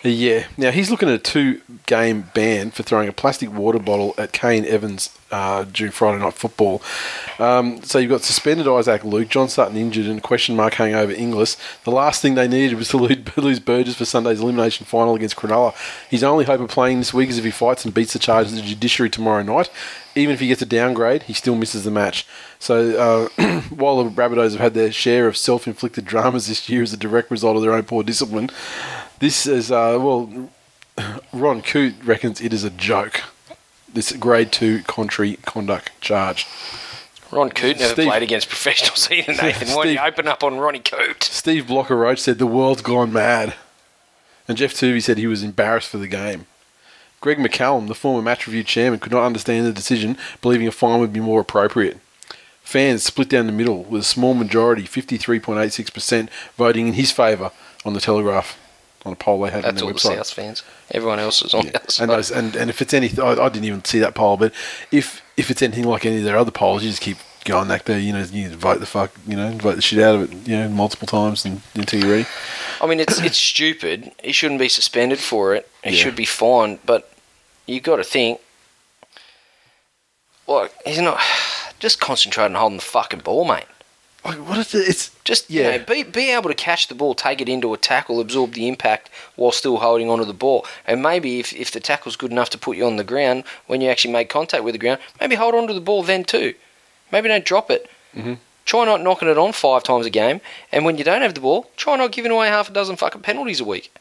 Yeah. 0.04 0.48
Now 0.58 0.72
he's 0.72 0.92
looking 0.92 1.08
at 1.08 1.16
a 1.16 1.20
two-game 1.20 2.30
ban 2.34 2.72
for 2.72 2.84
throwing 2.84 3.08
a 3.08 3.14
plastic 3.14 3.54
water 3.54 3.80
bottle 3.80 4.14
at 4.18 4.34
Kane 4.34 4.66
Evans 4.66 5.18
uh, 5.32 5.64
during 5.64 5.92
Friday 5.92 6.20
night 6.22 6.34
football. 6.34 6.82
Um, 7.40 7.82
so 7.84 8.00
you've 8.00 8.12
got 8.12 8.22
suspended 8.22 8.68
Isaac 8.68 9.06
Luke, 9.06 9.30
John 9.30 9.48
Sutton 9.48 9.78
injured, 9.78 10.06
and 10.06 10.20
a 10.20 10.22
question 10.22 10.56
mark 10.56 10.74
hanging 10.74 10.96
over 10.96 11.12
Inglis. 11.12 11.58
The 11.86 11.92
last 11.92 12.22
thing 12.22 12.36
they 12.36 12.50
needed 12.50 12.78
was 12.78 12.90
to 12.90 12.98
lose, 12.98 13.60
Burgess 13.60 13.96
for 13.96 14.06
Sunday's 14.06 14.42
elimination 14.42 14.86
final 14.86 15.16
against 15.16 15.38
Cronulla. 15.38 15.74
His 16.10 16.24
only 16.24 16.46
hope 16.46 16.60
of 16.60 16.70
playing 16.70 17.00
this 17.00 17.14
week 17.14 17.30
is 17.30 17.38
if 17.38 17.46
he 17.46 17.52
fights 17.52 17.86
and 17.86 17.94
beats 17.94 18.14
the 18.14 18.20
charge 18.20 18.48
of 18.48 18.56
the 18.56 18.62
judiciary 18.62 19.10
tomorrow 19.10 19.42
night. 19.42 19.72
Even 20.16 20.34
if 20.34 20.42
he 20.42 20.48
gets 20.48 20.62
a 20.62 20.66
downgrade, 20.68 21.24
he 21.24 21.34
still 21.34 21.56
misses 21.56 21.86
the 21.86 21.92
match. 21.92 22.28
So 22.60 23.30
uh, 23.40 23.62
while 23.70 24.04
the 24.04 24.10
Rabbitohs 24.34 24.52
have 24.52 24.60
had 24.60 24.74
their 24.74 24.92
share 24.92 25.28
of 25.28 25.38
self-inflicted 25.38 26.06
dramas 26.06 26.48
this 26.48 26.68
year 26.70 26.82
as 26.84 26.94
a 26.94 26.98
direct 26.98 27.32
result 27.32 27.56
of 27.56 27.62
their 27.62 27.74
own 27.74 27.84
poor 27.84 28.04
discipline, 28.04 28.50
this 29.20 29.46
is 29.46 29.72
uh, 29.72 29.98
well, 30.00 30.50
Ron 31.32 31.62
Coote 31.62 31.96
reckons 32.04 32.42
it 32.42 32.54
is 32.54 32.64
a 32.64 32.70
joke. 32.70 33.22
This 33.94 34.12
grade 34.14 34.52
two 34.52 34.84
contrary 34.84 35.38
conduct 35.46 35.92
charge. 36.02 36.48
Ron 37.32 37.50
Coote 37.50 37.80
never 37.80 37.94
Steve- 37.94 38.08
played 38.08 38.24
against 38.24 38.50
professionals 38.50 39.10
either, 39.12 39.34
Nathan. 39.34 39.76
Why 39.76 39.84
do 39.84 39.92
you 39.94 40.00
open 40.00 40.28
up 40.28 40.44
on 40.44 40.58
Ronnie 40.58 40.80
Coote? 40.80 41.24
Steve 41.24 41.68
Blocker 41.68 41.96
Roach 41.96 42.20
said 42.20 42.38
the 42.38 42.48
world's 42.48 42.82
gone 42.82 43.14
mad, 43.14 43.56
and 44.48 44.58
Geoff 44.58 44.74
Toovey 44.74 45.02
said 45.02 45.18
he 45.18 45.28
was 45.28 45.44
embarrassed 45.44 45.90
for 45.90 45.98
the 45.98 46.08
game. 46.08 46.46
Greg 47.22 47.38
McCallum, 47.38 47.88
the 47.88 47.96
former 47.96 48.22
match 48.22 48.46
review 48.46 48.64
chairman, 48.64 49.00
could 49.00 49.14
not 49.14 49.24
understand 49.26 49.66
the 49.66 49.72
decision, 49.72 50.18
believing 50.42 50.68
a 50.68 50.72
fine 50.72 51.00
would 51.00 51.14
be 51.14 51.22
more 51.22 51.40
appropriate. 51.40 51.98
Fans 52.64 53.04
split 53.04 53.30
down 53.30 53.46
the 53.46 53.52
middle, 53.52 53.84
with 53.84 54.02
a 54.02 54.06
small 54.06 54.34
majority, 54.34 54.84
53.86%, 54.84 56.30
voting 56.58 56.88
in 56.88 56.94
his 56.94 57.12
favour 57.12 57.52
on 57.86 57.94
the 57.94 58.00
Telegraph, 58.00 58.58
on 59.06 59.12
a 59.14 59.16
poll 59.18 59.42
they 59.42 59.52
had 59.52 59.64
That's 59.64 59.82
on 59.82 59.88
all 59.90 59.94
their 59.94 59.94
the 59.94 60.00
website. 60.00 60.18
South 60.18 60.32
fans. 60.32 60.64
Everyone 60.92 61.20
else 61.20 61.42
is 61.44 61.54
on 61.54 61.66
side. 61.90 62.04
and 62.04 62.12
those, 62.12 62.32
and 62.32 62.56
and 62.56 62.70
if 62.70 62.82
it's 62.82 62.94
anything, 62.94 63.24
I, 63.24 63.32
I 63.34 63.50
didn't 63.50 63.66
even 63.66 63.84
see 63.84 64.00
that 64.00 64.16
poll, 64.16 64.38
but 64.38 64.54
if 64.92 65.22
if 65.36 65.52
it's 65.52 65.62
anything 65.62 65.84
like 65.84 66.06
any 66.06 66.20
of 66.20 66.24
their 66.24 66.38
other 66.38 66.52
polls, 66.52 66.84
you 66.84 66.90
just 66.90 67.02
keep 67.02 67.18
going 67.44 67.68
back 67.68 67.84
there. 67.84 68.00
You 68.00 68.14
know, 68.14 68.22
you 68.22 68.48
vote 68.52 68.80
the 68.80 68.86
fuck, 68.86 69.12
you 69.28 69.36
know, 69.36 69.52
vote 69.58 69.76
the 69.76 69.82
shit 69.82 70.00
out 70.00 70.16
of 70.16 70.32
it, 70.32 70.48
you 70.48 70.56
know, 70.58 70.70
multiple 70.70 71.06
times 71.08 71.44
and, 71.44 71.62
until 71.76 72.00
you're 72.00 72.10
ready. 72.12 72.26
I 72.80 72.88
mean, 72.88 73.02
it's 73.02 73.20
it's 73.20 73.38
stupid. 73.38 74.12
He 74.24 74.32
shouldn't 74.32 74.60
be 74.62 74.70
suspended 74.70 75.20
for 75.20 75.54
it. 75.54 75.70
He 75.84 75.90
Yeah. 75.92 75.98
should 75.98 76.16
be 76.16 76.26
fined. 76.26 76.80
But 76.86 77.12
you 77.66 77.82
got 77.82 77.98
to 77.98 78.04
think, 78.06 78.40
like 80.48 80.72
he's 80.86 81.00
not. 81.00 81.20
Just 81.84 82.00
concentrate 82.00 82.46
on 82.46 82.56
holding 82.56 82.78
the 82.78 82.82
fucking 82.84 83.20
ball, 83.20 83.44
mate. 83.44 83.66
Like, 84.24 84.38
what 84.38 84.58
is 84.58 84.74
it? 84.74 84.88
It's 84.88 85.12
Just 85.26 85.50
Yeah. 85.50 85.72
you 85.74 85.80
know, 85.80 85.84
be 85.84 86.04
be 86.04 86.32
able 86.32 86.48
to 86.50 86.56
catch 86.56 86.88
the 86.88 86.96
ball, 86.96 87.14
take 87.14 87.42
it 87.42 87.50
into 87.50 87.74
a 87.74 87.78
tackle, 87.78 88.22
absorb 88.22 88.54
the 88.54 88.70
impact 88.70 89.10
while 89.36 89.52
still 89.52 89.80
holding 89.80 90.10
onto 90.10 90.24
the 90.24 90.34
ball. 90.34 90.66
And 90.88 91.02
maybe 91.04 91.42
if, 91.42 91.52
if 91.52 91.72
the 91.72 91.82
tackle's 91.82 92.16
good 92.16 92.32
enough 92.32 92.50
to 92.52 92.58
put 92.58 92.78
you 92.78 92.86
on 92.86 92.96
the 92.96 93.04
ground 93.04 93.44
when 93.68 93.82
you 93.82 93.90
actually 93.90 94.14
make 94.14 94.30
contact 94.30 94.64
with 94.64 94.76
the 94.76 94.80
ground, 94.80 95.02
maybe 95.20 95.36
hold 95.36 95.56
onto 95.56 95.74
the 95.74 95.82
ball 95.82 96.04
then 96.04 96.24
too. 96.24 96.54
Maybe 97.12 97.28
don't 97.28 97.44
drop 97.44 97.70
it. 97.70 97.90
Mm-hmm. 98.16 98.36
Try 98.66 98.86
not 98.86 99.02
knocking 99.02 99.28
it 99.28 99.38
on 99.38 99.52
five 99.52 99.84
times 99.84 100.06
a 100.06 100.10
game. 100.10 100.40
And 100.72 100.86
when 100.86 100.98
you 100.98 101.04
don't 101.04 101.22
have 101.22 101.34
the 101.34 101.42
ball, 101.42 101.70
try 101.76 101.98
not 101.98 102.14
giving 102.14 102.32
away 102.32 102.48
half 102.48 102.70
a 102.70 102.74
dozen 102.74 102.96
fucking 102.96 103.24
penalties 103.24 103.60
a 103.60 103.66
week. 103.66 103.94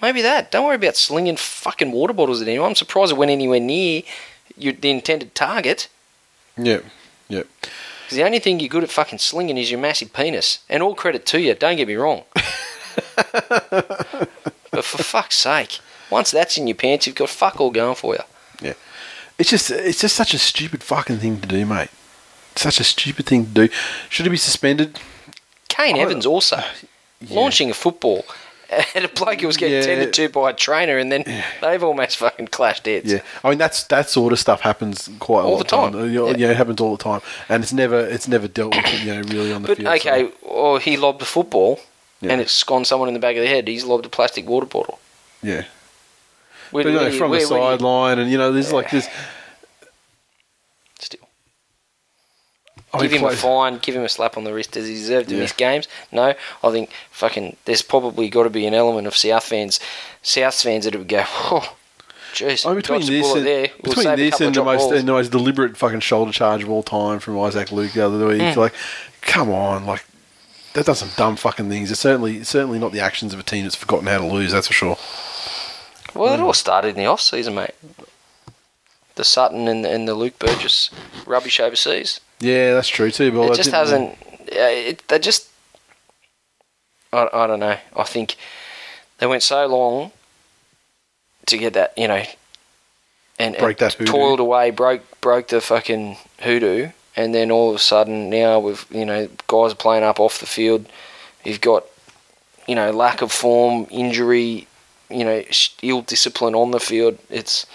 Maybe 0.00 0.22
that. 0.22 0.50
Don't 0.50 0.66
worry 0.66 0.74
about 0.74 0.96
slinging 0.96 1.36
fucking 1.36 1.92
water 1.92 2.12
bottles 2.14 2.42
at 2.42 2.48
anyone. 2.48 2.70
I'm 2.70 2.74
surprised 2.74 3.12
it 3.12 3.16
went 3.16 3.30
anywhere 3.30 3.60
near 3.60 4.02
your, 4.58 4.72
the 4.72 4.90
intended 4.90 5.36
target. 5.36 5.86
yeah, 6.56 6.80
yeah. 7.32 7.42
Because 7.60 8.16
the 8.16 8.24
only 8.24 8.38
thing 8.40 8.60
you're 8.60 8.68
good 8.68 8.84
at 8.84 8.90
fucking 8.90 9.18
slinging 9.18 9.56
is 9.56 9.70
your 9.70 9.80
massive 9.80 10.12
penis. 10.12 10.58
And 10.68 10.82
all 10.82 10.94
credit 10.94 11.24
to 11.26 11.40
you, 11.40 11.54
don't 11.54 11.76
get 11.76 11.88
me 11.88 11.94
wrong. 11.94 12.24
but 13.14 14.84
for 14.84 15.02
fuck's 15.02 15.38
sake, 15.38 15.80
once 16.10 16.30
that's 16.30 16.58
in 16.58 16.66
your 16.66 16.74
pants, 16.74 17.06
you've 17.06 17.16
got 17.16 17.30
fuck 17.30 17.60
all 17.60 17.70
going 17.70 17.94
for 17.94 18.14
you. 18.14 18.20
Yeah. 18.60 18.74
It's 19.38 19.50
just 19.50 19.70
it's 19.70 20.00
just 20.00 20.14
such 20.14 20.34
a 20.34 20.38
stupid 20.38 20.82
fucking 20.82 21.18
thing 21.18 21.40
to 21.40 21.48
do, 21.48 21.64
mate. 21.64 21.88
Such 22.54 22.80
a 22.80 22.84
stupid 22.84 23.26
thing 23.26 23.46
to 23.46 23.50
do. 23.50 23.68
Should 24.10 24.26
he 24.26 24.30
be 24.30 24.36
suspended? 24.36 25.00
Kane 25.68 25.96
Evans 25.96 26.26
also 26.26 26.62
launching 27.30 27.70
a 27.70 27.74
football 27.74 28.26
at 28.94 29.04
a 29.04 29.08
bloke 29.08 29.40
who 29.40 29.46
was 29.46 29.56
getting 29.56 29.76
Yeah. 29.76 29.82
tended 29.86 30.12
to 30.14 30.28
by 30.28 30.50
a 30.50 30.52
trainer, 30.54 30.96
and 30.98 31.10
then 31.12 31.24
they've 31.60 31.82
almost 31.82 32.16
fucking 32.24 32.48
clashed 32.48 32.86
heads. 32.86 33.12
Yeah, 33.12 33.20
I 33.44 33.50
mean 33.50 33.58
that's 33.58 33.84
that 33.84 34.08
sort 34.08 34.32
of 34.32 34.38
stuff 34.38 34.60
happens 34.62 35.08
quite 35.18 35.40
a 35.40 35.44
All 35.44 35.56
lot 35.58 35.68
the 35.68 35.76
of 35.76 35.92
time. 35.92 36.10
Yeah. 36.12 36.34
yeah, 36.36 36.50
it 36.50 36.56
happens 36.56 36.80
all 36.80 36.96
the 36.96 37.02
time, 37.02 37.20
and 37.48 37.62
it's 37.62 37.72
never 37.72 38.00
it's 38.00 38.26
never 38.28 38.48
dealt 38.48 38.74
with, 38.74 39.04
you 39.04 39.14
know, 39.14 39.20
really 39.22 39.52
on 39.52 39.62
the 39.62 39.68
But 39.68 39.76
field. 39.78 40.00
so- 40.00 40.10
okay, 40.10 40.30
or 40.42 40.80
he 40.80 40.96
lobbed 40.96 41.20
a 41.22 41.26
football 41.26 41.80
Yeah. 42.20 42.32
and 42.32 42.40
it's 42.40 42.62
gone 42.64 42.84
someone 42.84 43.08
in 43.08 43.14
the 43.14 43.20
back 43.20 43.36
of 43.36 43.42
the 43.42 43.48
head. 43.48 43.68
He's 43.68 43.84
lobbed 43.84 44.06
a 44.06 44.08
plastic 44.08 44.46
water 44.48 44.66
bottle. 44.66 44.98
yeah, 45.42 45.64
Where, 46.70 46.84
but 46.84 46.90
you 46.90 46.94
know, 47.00 47.10
from 47.12 47.30
where- 47.30 47.40
the 47.44 47.48
where 47.48 47.60
do 47.60 47.64
you- 47.64 47.70
sideline, 47.78 48.18
and 48.20 48.30
you 48.30 48.38
know, 48.38 48.52
there's 48.52 48.72
like 48.72 48.90
this. 48.90 49.08
Still. 50.98 51.28
I 52.94 53.00
give 53.02 53.12
him 53.12 53.24
a 53.24 53.30
fine, 53.32 53.78
give 53.78 53.94
him 53.96 54.02
a 54.02 54.08
slap 54.08 54.36
on 54.36 54.44
the 54.44 54.52
wrist. 54.52 54.72
Does 54.72 54.86
he 54.86 54.94
deserve 54.94 55.26
to 55.28 55.34
Yeah. 55.34 55.40
miss 55.40 55.52
games? 55.52 55.88
No. 56.10 56.34
I 56.62 56.70
think 56.70 56.90
fucking 57.10 57.56
there's 57.64 57.82
probably 57.82 58.28
got 58.28 58.42
to 58.44 58.50
be 58.50 58.66
an 58.66 58.74
element 58.74 59.06
of 59.06 59.16
South 59.16 59.44
fans, 59.44 59.80
South 60.22 60.54
fans 60.60 60.84
that 60.84 60.94
would 60.94 61.08
go, 61.08 61.24
oh, 61.26 61.74
jeez, 62.34 62.66
mean, 62.66 62.76
between 62.76 63.06
this 63.06 63.34
and 63.34 63.46
there. 63.46 63.68
We'll 63.82 63.94
between 63.94 64.16
this 64.16 64.40
and 64.40 64.54
the 64.54 64.62
most 64.64 64.78
balls." 64.80 64.92
and 64.92 65.08
the 65.08 65.12
most 65.12 65.30
deliberate 65.32 65.76
fucking 65.76 66.00
shoulder 66.00 66.32
charge 66.32 66.62
of 66.62 66.70
all 66.70 66.82
time 66.82 67.18
from 67.18 67.38
Isaac 67.40 67.72
Luke 67.72 67.92
the 67.92 68.04
other 68.06 68.26
week, 68.26 68.42
Hmm. 68.54 68.60
like, 68.60 68.74
come 69.22 69.50
on, 69.50 69.86
like 69.86 70.04
they've 70.74 70.84
done 70.84 70.94
some 70.94 71.10
dumb 71.16 71.36
fucking 71.36 71.68
things. 71.70 71.90
It's 71.90 72.00
certainly 72.00 72.44
certainly 72.44 72.78
not 72.78 72.92
the 72.92 73.00
actions 73.00 73.32
of 73.32 73.40
a 73.40 73.42
team 73.42 73.62
that's 73.64 73.74
forgotten 73.76 74.06
how 74.06 74.18
to 74.18 74.26
lose. 74.26 74.52
That's 74.52 74.66
for 74.66 74.72
sure. 74.74 74.98
Well, 76.14 76.34
it 76.34 76.40
all 76.40 76.52
started 76.52 76.88
in 76.88 76.96
the 76.96 77.06
off 77.06 77.22
season, 77.22 77.54
mate. 77.54 77.70
The 79.14 79.24
Sutton 79.24 79.68
and, 79.68 79.84
and 79.84 80.08
the 80.08 80.14
Luke 80.14 80.38
Burgess 80.38 80.90
rubbish 81.26 81.60
overseas. 81.60 82.20
Yeah, 82.40 82.74
that's 82.74 82.88
true 82.88 83.10
too. 83.10 83.30
But 83.30 83.42
it 83.42 83.50
I 83.50 83.54
just 83.54 83.70
hasn't. 83.70 84.16
It, 84.48 85.06
they 85.08 85.18
just. 85.18 85.48
I, 87.12 87.28
I 87.32 87.46
don't 87.46 87.60
know. 87.60 87.76
I 87.94 88.04
think 88.04 88.36
they 89.18 89.26
went 89.26 89.42
so 89.42 89.66
long 89.66 90.12
to 91.46 91.58
get 91.58 91.74
that, 91.74 91.92
you 91.96 92.08
know, 92.08 92.22
and, 93.38 93.56
Break 93.56 93.80
and 93.80 93.90
that 93.90 94.06
toiled 94.06 94.40
away, 94.40 94.70
broke 94.70 95.02
broke 95.20 95.48
the 95.48 95.60
fucking 95.60 96.16
hoodoo, 96.40 96.90
and 97.16 97.34
then 97.34 97.50
all 97.50 97.70
of 97.70 97.76
a 97.76 97.80
sudden 97.80 98.30
now 98.30 98.58
we've 98.58 98.84
you 98.90 99.04
know 99.04 99.28
guys 99.46 99.74
playing 99.74 100.04
up 100.04 100.20
off 100.20 100.38
the 100.38 100.46
field. 100.46 100.86
You've 101.44 101.60
got 101.60 101.84
you 102.68 102.74
know 102.74 102.90
lack 102.90 103.22
of 103.22 103.32
form, 103.32 103.86
injury, 103.90 104.66
you 105.10 105.24
know 105.24 105.42
ill 105.82 106.02
discipline 106.02 106.54
on 106.54 106.70
the 106.70 106.80
field. 106.80 107.18
It's 107.30 107.66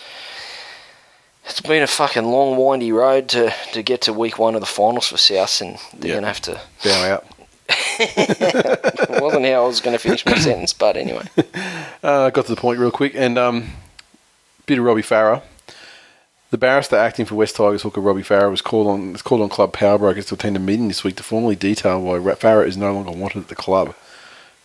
it's 1.49 1.61
been 1.61 1.83
a 1.83 1.87
fucking 1.87 2.25
long, 2.25 2.57
windy 2.57 2.91
road 2.91 3.29
to, 3.29 3.53
to 3.73 3.83
get 3.83 4.01
to 4.01 4.13
week 4.13 4.37
one 4.39 4.55
of 4.55 4.61
the 4.61 4.67
finals 4.67 5.07
for 5.07 5.17
South, 5.17 5.61
and 5.61 5.77
they're 5.93 6.09
Yeah. 6.09 6.13
going 6.15 6.23
to 6.23 6.27
have 6.27 6.41
to. 6.41 6.61
bow 6.83 7.13
out. 7.13 7.25
It 7.99 9.21
wasn't 9.21 9.45
how 9.45 9.63
I 9.63 9.67
was 9.67 9.81
going 9.81 9.95
to 9.97 10.01
finish 10.01 10.25
my 10.25 10.35
sentence, 10.37 10.73
but 10.73 10.97
anyway. 10.97 11.23
Uh, 12.03 12.29
got 12.29 12.45
to 12.45 12.53
the 12.53 12.61
point 12.61 12.79
real 12.79 12.91
quick, 12.91 13.13
and 13.15 13.37
um, 13.39 13.71
bit 14.67 14.77
of 14.77 14.85
Robbie 14.85 15.01
Farah. 15.01 15.41
The 16.51 16.57
barrister 16.57 16.95
acting 16.95 17.25
for 17.25 17.33
West 17.35 17.55
Tigers 17.55 17.81
hooker 17.81 17.99
Robbie 17.99 18.21
Farah 18.21 18.51
was 18.51 18.61
called 18.61 18.87
on 18.87 19.11
was 19.13 19.21
called 19.23 19.41
on 19.41 19.49
club 19.49 19.73
power 19.73 19.97
brokers 19.97 20.27
to 20.27 20.35
attend 20.35 20.55
a 20.55 20.59
meeting 20.59 20.87
this 20.87 21.03
week 21.03 21.15
to 21.17 21.23
formally 21.23 21.55
detail 21.55 21.99
why 21.99 22.17
Ra- 22.17 22.35
Farah 22.35 22.65
is 22.67 22.77
no 22.77 22.93
longer 22.93 23.11
wanted 23.11 23.39
at 23.41 23.47
the 23.49 23.55
club. 23.55 23.95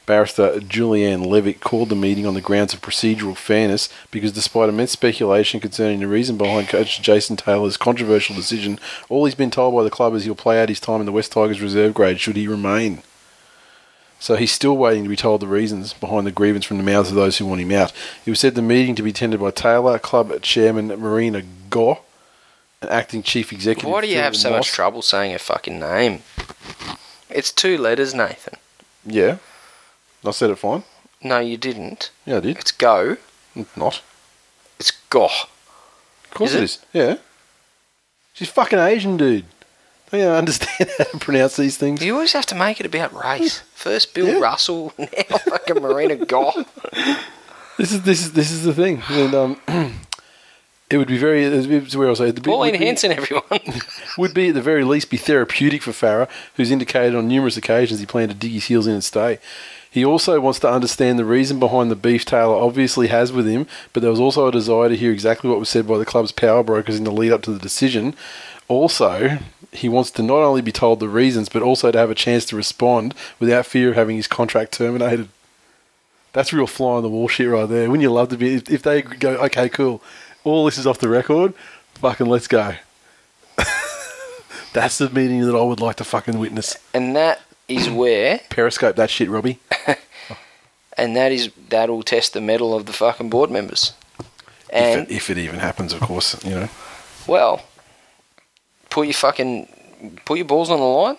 Barrister 0.06 0.60
Julianne 0.60 1.26
Levick 1.26 1.60
called 1.60 1.88
the 1.88 1.94
meeting 1.94 2.26
on 2.26 2.34
the 2.34 2.40
grounds 2.40 2.74
of 2.74 2.80
procedural 2.80 3.36
fairness 3.36 3.88
because 4.10 4.32
despite 4.32 4.68
immense 4.68 4.90
speculation 4.90 5.60
concerning 5.60 6.00
the 6.00 6.08
reason 6.08 6.36
behind 6.36 6.68
coach 6.68 7.00
Jason 7.00 7.36
Taylor's 7.36 7.76
controversial 7.76 8.34
decision, 8.34 8.78
all 9.08 9.24
he's 9.24 9.34
been 9.34 9.50
told 9.50 9.74
by 9.74 9.84
the 9.84 9.90
club 9.90 10.14
is 10.14 10.24
he'll 10.24 10.34
play 10.34 10.60
out 10.60 10.68
his 10.68 10.80
time 10.80 11.00
in 11.00 11.06
the 11.06 11.12
West 11.12 11.32
Tigers 11.32 11.60
reserve 11.60 11.94
grade 11.94 12.20
should 12.20 12.36
he 12.36 12.48
remain. 12.48 13.02
So 14.18 14.36
he's 14.36 14.52
still 14.52 14.76
waiting 14.76 15.02
to 15.02 15.08
be 15.08 15.16
told 15.16 15.40
the 15.40 15.48
reasons 15.48 15.92
behind 15.92 16.26
the 16.26 16.32
grievance 16.32 16.64
from 16.64 16.76
the 16.76 16.84
mouths 16.84 17.08
of 17.10 17.16
those 17.16 17.38
who 17.38 17.46
want 17.46 17.60
him 17.60 17.72
out. 17.72 17.92
It 18.24 18.30
was 18.30 18.38
said 18.38 18.54
the 18.54 18.62
meeting 18.62 18.94
to 18.94 19.02
be 19.02 19.10
attended 19.10 19.40
by 19.40 19.50
Taylor, 19.50 19.98
club 19.98 20.40
chairman 20.42 20.88
Marina 20.88 21.42
Gore, 21.70 22.00
and 22.80 22.90
acting 22.90 23.24
chief 23.24 23.52
executive. 23.52 23.90
Why 23.90 24.00
do 24.00 24.06
you 24.06 24.14
Phil 24.14 24.22
have 24.22 24.36
so 24.36 24.50
much 24.50 24.68
trouble 24.68 25.02
saying 25.02 25.34
a 25.34 25.40
fucking 25.40 25.80
name? 25.80 26.22
It's 27.30 27.50
two 27.50 27.78
letters, 27.78 28.14
Nathan. 28.14 28.58
Yeah. 29.04 29.38
I 30.24 30.30
said 30.30 30.50
it 30.50 30.56
fine. 30.56 30.84
No, 31.22 31.38
you 31.38 31.56
didn't. 31.56 32.10
Yeah, 32.26 32.38
I 32.38 32.40
did. 32.40 32.58
It's 32.58 32.72
go. 32.72 33.16
Not. 33.76 34.02
It's 34.78 34.92
goh. 35.10 35.44
Of 36.24 36.30
course 36.30 36.50
Is 36.50 36.56
it 36.56 36.60
it? 36.60 36.64
is. 36.64 36.78
Yeah. 36.92 37.16
She's 38.34 38.48
fucking 38.48 38.78
Asian, 38.78 39.16
dude. 39.16 39.44
Don't 40.10 40.20
you 40.20 40.26
understand 40.28 40.90
how 40.98 41.04
to 41.04 41.18
pronounce 41.18 41.56
these 41.56 41.76
things? 41.76 42.02
You 42.02 42.14
always 42.14 42.32
have 42.32 42.46
to 42.46 42.54
make 42.54 42.80
it 42.80 42.86
about 42.86 43.12
race. 43.14 43.60
First 43.74 44.14
Bill 44.14 44.26
Yeah. 44.26 44.38
Russell, 44.40 44.92
now 44.98 45.06
fucking 45.38 45.76
Marina 45.82 46.16
Goh. 46.16 46.66
This 47.78 47.92
is 47.92 48.02
this 48.02 48.20
is 48.22 48.32
this 48.32 48.50
is 48.50 48.64
the 48.64 48.74
thing, 48.74 49.02
and 49.10 49.34
um, 49.34 49.60
it 50.90 50.98
would 50.98 51.08
be 51.08 51.16
very. 51.18 51.44
It's 51.44 51.96
where 51.96 52.06
I 52.08 52.10
was 52.10 52.18
saying, 52.18 52.34
the 52.34 52.40
Pauline 52.42 52.72
would 52.72 52.78
be- 52.80 52.84
Hanson, 52.86 53.12
everyone. 53.12 53.60
would 54.18 54.34
be 54.34 54.48
at 54.48 54.54
the 54.54 54.60
very 54.62 54.84
least 54.84 55.10
be 55.10 55.16
therapeutic 55.16 55.82
for 55.82 55.90
Farah, 55.92 56.28
who's 56.56 56.70
indicated 56.70 57.14
on 57.14 57.26
numerous 57.28 57.56
occasions 57.56 57.98
he 58.00 58.06
planned 58.06 58.30
to 58.30 58.36
dig 58.36 58.52
his 58.52 58.66
heels 58.66 58.86
in 58.86 58.92
and 58.94 59.04
stay. 59.04 59.38
He 59.92 60.06
also 60.06 60.40
wants 60.40 60.58
to 60.60 60.70
understand 60.72 61.18
the 61.18 61.24
reason 61.26 61.60
behind 61.60 61.90
the 61.90 61.96
beef 61.96 62.24
Taylor 62.24 62.56
obviously 62.56 63.08
has 63.08 63.30
with 63.30 63.46
him, 63.46 63.66
but 63.92 64.00
there 64.00 64.10
was 64.10 64.20
also 64.20 64.48
a 64.48 64.52
desire 64.52 64.88
to 64.88 64.96
hear 64.96 65.12
exactly 65.12 65.50
what 65.50 65.58
was 65.58 65.68
said 65.68 65.86
by 65.86 65.98
the 65.98 66.06
club's 66.06 66.32
power 66.32 66.62
brokers 66.62 66.96
in 66.96 67.04
the 67.04 67.10
lead 67.12 67.30
up 67.30 67.42
to 67.42 67.52
the 67.52 67.58
decision. 67.58 68.14
Also, 68.68 69.38
he 69.70 69.90
wants 69.90 70.10
to 70.12 70.22
not 70.22 70.38
only 70.38 70.62
be 70.62 70.72
told 70.72 70.98
the 70.98 71.10
reasons, 71.10 71.50
but 71.50 71.60
also 71.60 71.92
to 71.92 71.98
have 71.98 72.10
a 72.10 72.14
chance 72.14 72.46
to 72.46 72.56
respond 72.56 73.14
without 73.38 73.66
fear 73.66 73.90
of 73.90 73.94
having 73.94 74.16
his 74.16 74.26
contract 74.26 74.72
terminated. 74.72 75.28
That's 76.32 76.54
real 76.54 76.66
fly 76.66 76.94
on 76.94 77.02
the 77.02 77.10
wall 77.10 77.28
shit 77.28 77.50
right 77.50 77.68
there. 77.68 77.90
Wouldn't 77.90 78.00
you 78.02 78.10
love 78.10 78.30
to 78.30 78.38
be 78.38 78.54
if, 78.54 78.70
if 78.70 78.82
they 78.82 79.02
go, 79.02 79.36
okay, 79.44 79.68
cool, 79.68 80.02
all 80.42 80.64
this 80.64 80.78
is 80.78 80.86
off 80.86 81.00
the 81.00 81.10
record, 81.10 81.52
fucking 81.96 82.26
let's 82.26 82.48
go. 82.48 82.76
That's 84.72 84.96
the 84.96 85.10
meeting 85.10 85.42
that 85.42 85.54
I 85.54 85.60
would 85.60 85.80
like 85.80 85.96
to 85.96 86.04
fucking 86.04 86.38
witness. 86.38 86.78
and 86.94 87.14
that 87.14 87.42
is 87.68 87.88
where, 87.88 88.40
Periscope 88.50 88.96
that 88.96 89.10
shit, 89.10 89.28
Robbie. 89.28 89.58
and 90.96 91.16
that 91.16 91.32
is 91.32 91.50
that'll 91.68 92.02
test 92.02 92.32
the 92.32 92.40
mettle 92.40 92.74
of 92.74 92.86
the 92.86 92.92
fucking 92.92 93.30
board 93.30 93.50
members. 93.50 93.92
And 94.70 95.02
if, 95.02 95.10
it, 95.10 95.14
if 95.14 95.30
it 95.30 95.38
even 95.38 95.60
happens, 95.60 95.92
of 95.92 96.00
course, 96.00 96.42
you 96.44 96.50
know. 96.50 96.68
well, 97.26 97.64
put 98.90 99.06
your 99.06 99.14
fucking 99.14 99.68
put 100.24 100.38
your 100.38 100.46
balls 100.46 100.70
on 100.70 100.78
the 100.78 100.84
line. 100.84 101.16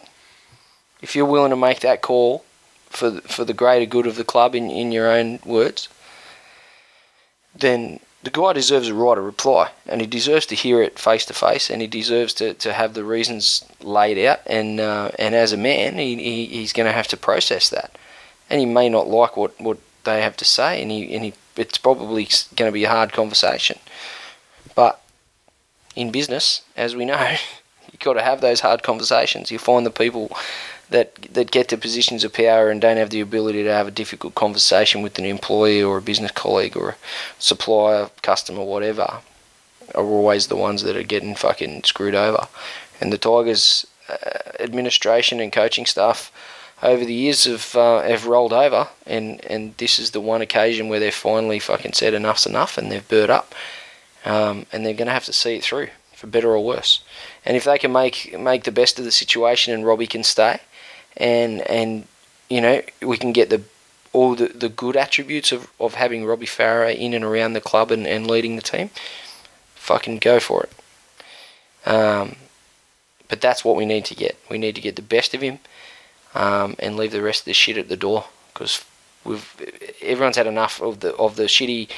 If 1.01 1.15
you're 1.15 1.25
willing 1.25 1.49
to 1.49 1.57
make 1.57 1.81
that 1.81 2.01
call 2.01 2.45
for 2.89 3.09
the, 3.09 3.21
for 3.21 3.43
the 3.43 3.53
greater 3.53 3.85
good 3.85 4.07
of 4.07 4.15
the 4.15 4.23
club, 4.23 4.55
in 4.55 4.69
in 4.69 4.91
your 4.91 5.11
own 5.11 5.39
words, 5.45 5.89
then 7.55 7.99
the 8.23 8.29
guy 8.29 8.53
deserves 8.53 8.87
a 8.87 8.93
right 8.93 9.17
of 9.17 9.25
reply, 9.25 9.71
and 9.85 9.99
he 9.99 10.07
deserves 10.07 10.45
to 10.47 10.55
hear 10.55 10.81
it 10.81 10.97
face 10.97 11.25
to 11.25 11.33
face, 11.33 11.69
and 11.69 11.81
he 11.81 11.87
deserves 11.87 12.33
to, 12.35 12.53
to 12.55 12.71
have 12.71 12.93
the 12.93 13.03
reasons 13.03 13.65
laid 13.81 14.17
out, 14.25 14.39
and 14.45 14.79
uh, 14.79 15.11
and 15.19 15.35
as 15.35 15.51
a 15.51 15.57
man, 15.57 15.97
he, 15.97 16.15
he 16.15 16.45
he's 16.45 16.73
going 16.73 16.87
to 16.87 16.93
have 16.93 17.07
to 17.09 17.17
process 17.17 17.69
that, 17.69 17.97
and 18.49 18.61
he 18.61 18.65
may 18.65 18.87
not 18.87 19.07
like 19.07 19.35
what, 19.35 19.59
what 19.59 19.77
they 20.05 20.21
have 20.21 20.37
to 20.37 20.45
say, 20.45 20.81
and 20.81 20.89
he 20.89 21.13
and 21.13 21.25
he 21.25 21.33
it's 21.57 21.77
probably 21.77 22.27
going 22.55 22.69
to 22.69 22.73
be 22.73 22.85
a 22.85 22.89
hard 22.89 23.11
conversation, 23.11 23.77
but 24.73 25.01
in 25.95 26.09
business, 26.09 26.61
as 26.77 26.95
we 26.95 27.03
know, 27.03 27.35
you've 27.91 27.99
got 27.99 28.13
to 28.13 28.23
have 28.23 28.39
those 28.39 28.61
hard 28.61 28.83
conversations. 28.83 29.51
You 29.51 29.59
find 29.59 29.85
the 29.85 29.91
people 29.91 30.31
that 30.93 31.15
that 31.33 31.49
get 31.49 31.67
to 31.69 31.77
positions 31.77 32.23
of 32.23 32.31
power 32.31 32.69
and 32.69 32.79
don't 32.79 32.97
have 32.97 33.09
the 33.09 33.19
ability 33.19 33.63
to 33.63 33.73
have 33.73 33.87
a 33.87 33.91
difficult 33.91 34.35
conversation 34.35 35.01
with 35.01 35.17
an 35.17 35.25
employee 35.25 35.81
or 35.81 35.97
a 35.97 36.01
business 36.01 36.31
colleague 36.31 36.77
or 36.77 36.89
a 36.89 36.95
supplier, 37.39 38.11
customer, 38.21 38.63
whatever, 38.63 39.21
are 39.95 40.05
always 40.05 40.47
the 40.47 40.55
ones 40.55 40.83
that 40.83 40.95
are 40.95 41.03
getting 41.03 41.33
fucking 41.33 41.83
screwed 41.83 42.13
over. 42.13 42.47
And 43.01 43.11
the 43.11 43.17
Tigers 43.17 43.87
uh, 44.07 44.15
administration 44.59 45.39
and 45.39 45.51
coaching 45.51 45.87
staff 45.87 46.31
over 46.83 47.03
the 47.03 47.13
years 47.13 47.45
have 47.45 47.75
uh, 47.75 48.01
have 48.03 48.27
rolled 48.27 48.53
over, 48.53 48.87
and 49.07 49.43
and 49.45 49.75
this 49.77 49.97
is 49.97 50.11
the 50.11 50.21
one 50.21 50.43
occasion 50.43 50.89
where 50.89 50.99
they've 50.99 51.13
finally 51.13 51.57
fucking 51.57 51.93
said 51.93 52.13
enough's 52.13 52.45
enough, 52.45 52.77
and 52.77 52.91
they've 52.91 53.07
burnt 53.07 53.31
up, 53.31 53.55
um, 54.25 54.67
and 54.71 54.85
they're 54.85 54.93
going 54.93 55.07
to 55.07 55.19
have 55.19 55.25
to 55.25 55.33
see 55.33 55.55
it 55.55 55.63
through 55.63 55.87
for 56.13 56.27
better 56.27 56.51
or 56.51 56.63
worse. 56.63 57.03
And 57.45 57.57
if 57.57 57.63
they 57.63 57.79
can 57.79 57.91
make 57.91 58.37
make 58.37 58.63
the 58.63 58.71
best 58.71 58.99
of 58.99 59.05
the 59.05 59.11
situation, 59.11 59.73
and 59.73 59.87
Robbie 59.87 60.13
can 60.15 60.23
stay, 60.23 60.59
and 61.17 61.61
and 61.69 62.07
you 62.49 62.61
know 62.61 62.81
we 63.01 63.17
can 63.17 63.31
get 63.33 63.49
the 63.49 63.61
all 64.13 64.35
the, 64.35 64.47
the 64.47 64.69
good 64.69 64.95
attributes 64.95 65.51
of, 65.51 65.71
of 65.79 65.95
having 65.95 66.23
Robbie 66.23 66.45
Farah 66.45 66.95
in 66.95 67.15
and 67.15 67.25
around 67.25 67.53
the 67.53 67.61
club 67.61 67.89
and, 67.89 68.05
and 68.05 68.27
leading 68.27 68.55
the 68.55 68.61
team, 68.61 68.91
fucking 69.73 70.19
go 70.19 70.39
for 70.39 70.63
it. 70.63 71.89
Um, 71.89 72.35
but 73.27 73.41
that's 73.41 73.65
what 73.65 73.75
we 73.75 73.85
need 73.85 74.05
to 74.05 74.15
get. 74.15 74.37
We 74.49 74.59
need 74.59 74.75
to 74.75 74.81
get 74.81 74.95
the 74.95 75.01
best 75.01 75.33
of 75.33 75.41
him 75.41 75.59
um, 76.35 76.75
and 76.77 76.95
leave 76.95 77.11
the 77.11 77.21
rest 77.21 77.41
of 77.41 77.45
the 77.45 77.53
shit 77.53 77.77
at 77.77 77.89
the 77.89 77.97
door 77.97 78.25
because 78.53 78.85
we've 79.25 79.55
everyone's 80.01 80.37
had 80.37 80.47
enough 80.47 80.81
of 80.81 80.99
the 80.99 81.15
of 81.15 81.35
the 81.35 81.43
shitty 81.43 81.89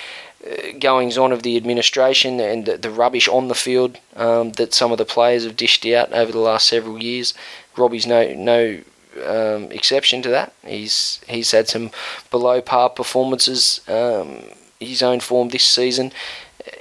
uh, 0.48 0.78
goings 0.80 1.18
on 1.18 1.32
of 1.32 1.44
the 1.44 1.58
administration 1.58 2.40
and 2.40 2.66
the, 2.66 2.78
the 2.78 2.90
rubbish 2.90 3.28
on 3.28 3.48
the 3.48 3.56
field 3.56 3.98
um, 4.16 4.52
that 4.54 4.74
some 4.74 4.92
of 4.92 4.98
the 4.98 5.06
players 5.06 5.44
have 5.44 5.58
dished 5.58 5.86
out 5.86 6.12
over 6.14 6.32
the 6.32 6.40
last 6.40 6.68
several 6.68 7.02
years. 7.02 7.34
Robbie's 7.76 8.08
no 8.08 8.34
no 8.34 8.80
um, 9.24 9.72
exception 9.72 10.22
to 10.24 10.30
that. 10.30 10.54
He's 10.66 11.22
he's 11.28 11.52
had 11.52 11.68
some 11.68 11.92
below 12.32 12.62
par 12.62 12.90
performances. 12.90 13.82
Um, 13.88 14.44
his 14.80 15.02
own 15.02 15.20
form 15.20 15.50
this 15.50 15.64
season, 15.64 16.12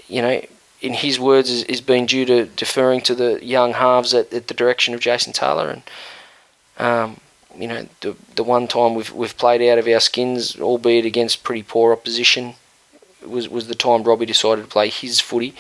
you 0.09 0.21
know, 0.21 0.45
in 0.81 0.95
his 0.95 1.19
words, 1.19 1.51
is, 1.51 1.63
is 1.65 1.81
been 1.81 2.07
due 2.07 2.25
to 2.27 2.47
deferring 2.47 3.01
to 3.03 3.15
the 3.15 3.45
young 3.45 3.75
halves 3.75 4.13
at, 4.13 4.33
at 4.33 4.49
the 4.49 4.55
direction 4.55 4.95
of 4.95 5.01
Jason 5.01 5.33
Taylor 5.33 5.71
and. 5.71 5.83
Um, 6.77 7.21
you 7.57 7.69
know, 7.69 7.87
the 8.01 8.17
the 8.35 8.43
one 8.43 8.67
time 8.67 8.97
we've 8.97 9.13
we've 9.13 9.37
played 9.37 9.63
out 9.71 9.79
of 9.79 9.87
our 9.87 10.01
skins, 10.01 10.59
albeit 10.61 11.05
against 11.05 11.45
pretty 11.45 11.63
poor 11.63 11.93
opposition, 11.93 12.55
was 13.25 13.49
was 13.49 13.69
the 13.69 13.75
time 13.75 14.03
Robbie 14.03 14.27
decided 14.27 14.63
to 14.63 14.69
play 14.69 14.89
his 14.89 15.21
footy. 15.21 15.55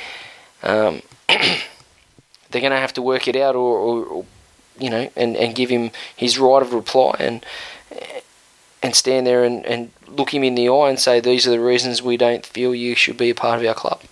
Um, 0.62 1.02
they're 1.28 2.60
going 2.60 2.70
to 2.70 2.78
have 2.78 2.94
to 2.94 3.02
work 3.02 3.28
it 3.28 3.36
out, 3.36 3.54
or, 3.54 3.78
or, 3.78 4.04
or, 4.04 4.24
you 4.78 4.90
know, 4.90 5.10
and, 5.16 5.36
and 5.36 5.54
give 5.54 5.70
him 5.70 5.90
his 6.16 6.38
right 6.38 6.62
of 6.62 6.72
reply, 6.72 7.16
and 7.18 7.44
and 8.82 8.94
stand 8.94 9.26
there 9.26 9.44
and, 9.44 9.64
and 9.64 9.90
look 10.06 10.34
him 10.34 10.44
in 10.44 10.54
the 10.54 10.68
eye 10.68 10.90
and 10.90 11.00
say 11.00 11.18
these 11.18 11.46
are 11.46 11.50
the 11.50 11.60
reasons 11.60 12.02
we 12.02 12.18
don't 12.18 12.44
feel 12.44 12.74
you 12.74 12.94
should 12.94 13.16
be 13.16 13.30
a 13.30 13.34
part 13.34 13.58
of 13.58 13.66
our 13.66 13.74
club. 13.74 14.02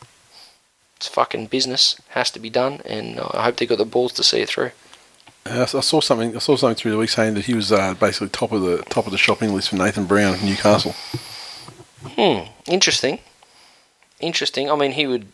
It's 0.97 1.09
fucking 1.09 1.47
business, 1.47 2.01
has 2.11 2.31
to 2.31 2.41
be 2.41 2.49
done, 2.49 2.81
and 2.87 3.21
I 3.21 3.43
hope 3.45 3.57
they 3.57 3.67
got 3.67 3.79
the 3.79 3.85
balls 3.85 4.13
to 4.15 4.25
see 4.25 4.41
it 4.41 4.49
through. 4.49 4.71
Uh, 5.45 5.63
I 5.63 5.81
saw 5.81 6.01
something. 6.01 6.37
I 6.37 6.39
saw 6.39 6.57
something 6.57 6.77
through 6.77 6.93
the 6.93 6.99
week 6.99 7.11
saying 7.11 7.35
that 7.35 7.47
he 7.47 7.55
was 7.55 7.73
uh, 7.73 7.95
basically 7.95 8.29
top 8.29 8.53
of 8.53 8.63
the 8.63 8.79
top 8.89 9.07
of 9.07 9.13
the 9.13 9.19
shopping 9.19 9.53
list 9.53 9.71
for 9.71 9.77
Nathan 9.77 10.07
Brown 10.07 10.35
of 10.35 10.43
Newcastle. 10.43 10.95
Hmm, 12.05 12.51
interesting. 12.67 13.19
Interesting. 14.21 14.71
I 14.71 14.77
mean, 14.77 14.93
he 14.93 15.07
would. 15.07 15.27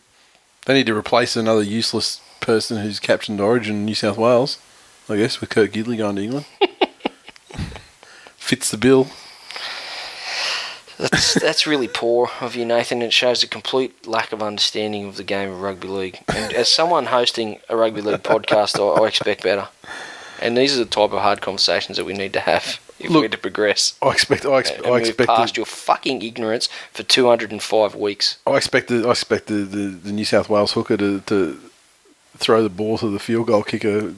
They 0.64 0.74
need 0.74 0.87
to 0.87 0.97
replace 0.97 1.37
another 1.37 1.62
useless 1.62 2.20
person 2.41 2.83
who's 2.83 2.99
captained 2.99 3.41
Origin 3.41 3.76
in 3.76 3.85
New 3.85 3.95
South 3.95 4.16
Wales. 4.16 4.59
I 5.11 5.16
guess 5.16 5.40
with 5.40 5.50
Kurt 5.50 5.72
Gidley 5.72 5.96
going 5.96 6.16
to 6.16 6.22
England. 6.22 6.46
Fits 8.36 8.70
the 8.70 8.76
bill. 8.76 9.09
That's 10.98 11.34
that's 11.34 11.66
really 11.66 11.86
poor 11.86 12.28
of 12.40 12.56
you, 12.56 12.64
Nathan. 12.64 13.02
It 13.02 13.12
shows 13.12 13.42
a 13.42 13.46
complete 13.46 14.06
lack 14.06 14.32
of 14.32 14.42
understanding 14.42 15.06
of 15.06 15.16
the 15.16 15.22
game 15.22 15.50
of 15.50 15.61
rugby 15.61 15.86
league. 15.86 16.20
And 16.28 16.52
as 16.52 16.68
someone 16.68 17.06
hosting 17.06 17.61
a 17.68 17.76
rugby 17.76 18.00
league 18.00 18.22
podcast, 18.22 18.78
I, 18.78 19.02
I 19.02 19.06
expect 19.06 19.44
better. 19.44 19.68
And 20.40 20.56
these 20.56 20.74
are 20.74 20.84
the 20.84 20.90
type 20.90 21.12
of 21.12 21.20
hard 21.20 21.40
conversations 21.40 21.98
that 21.98 22.04
we 22.04 22.14
need 22.14 22.32
to 22.32 22.40
have 22.40 22.80
if 22.98 23.11
Look, 23.11 23.22
we're 23.22 23.28
to 23.28 23.38
progress. 23.38 23.94
I 24.02 24.11
expect. 24.11 24.44
I, 24.44 24.59
ex- 24.59 24.70
and 24.70 24.86
I 24.86 24.98
expect. 24.98 25.28
past 25.28 25.56
your 25.56 25.66
fucking 25.66 26.22
ignorance 26.22 26.68
for 26.92 27.04
205 27.04 27.94
weeks. 27.94 28.38
I 28.46 28.56
expect. 28.56 28.88
The, 28.88 29.06
I 29.06 29.11
expect 29.11 29.46
the, 29.46 29.54
the, 29.54 29.88
the 29.88 30.12
New 30.12 30.24
South 30.24 30.48
Wales 30.48 30.72
hooker 30.72 30.96
to, 30.96 31.20
to 31.20 31.61
throw 32.36 32.62
the 32.62 32.68
ball 32.68 32.98
to 32.98 33.09
the 33.09 33.18
field 33.20 33.46
goal 33.46 33.62
kicker 33.62 34.14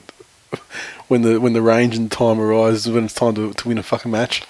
when 1.07 1.21
the 1.21 1.39
when 1.39 1.53
the 1.53 1.61
range 1.61 1.95
and 1.97 2.11
time 2.11 2.39
arises 2.39 2.91
when 2.91 3.05
it's 3.05 3.13
time 3.13 3.35
to, 3.35 3.53
to 3.53 3.67
win 3.67 3.77
a 3.77 3.83
fucking 3.83 4.11
match. 4.11 4.43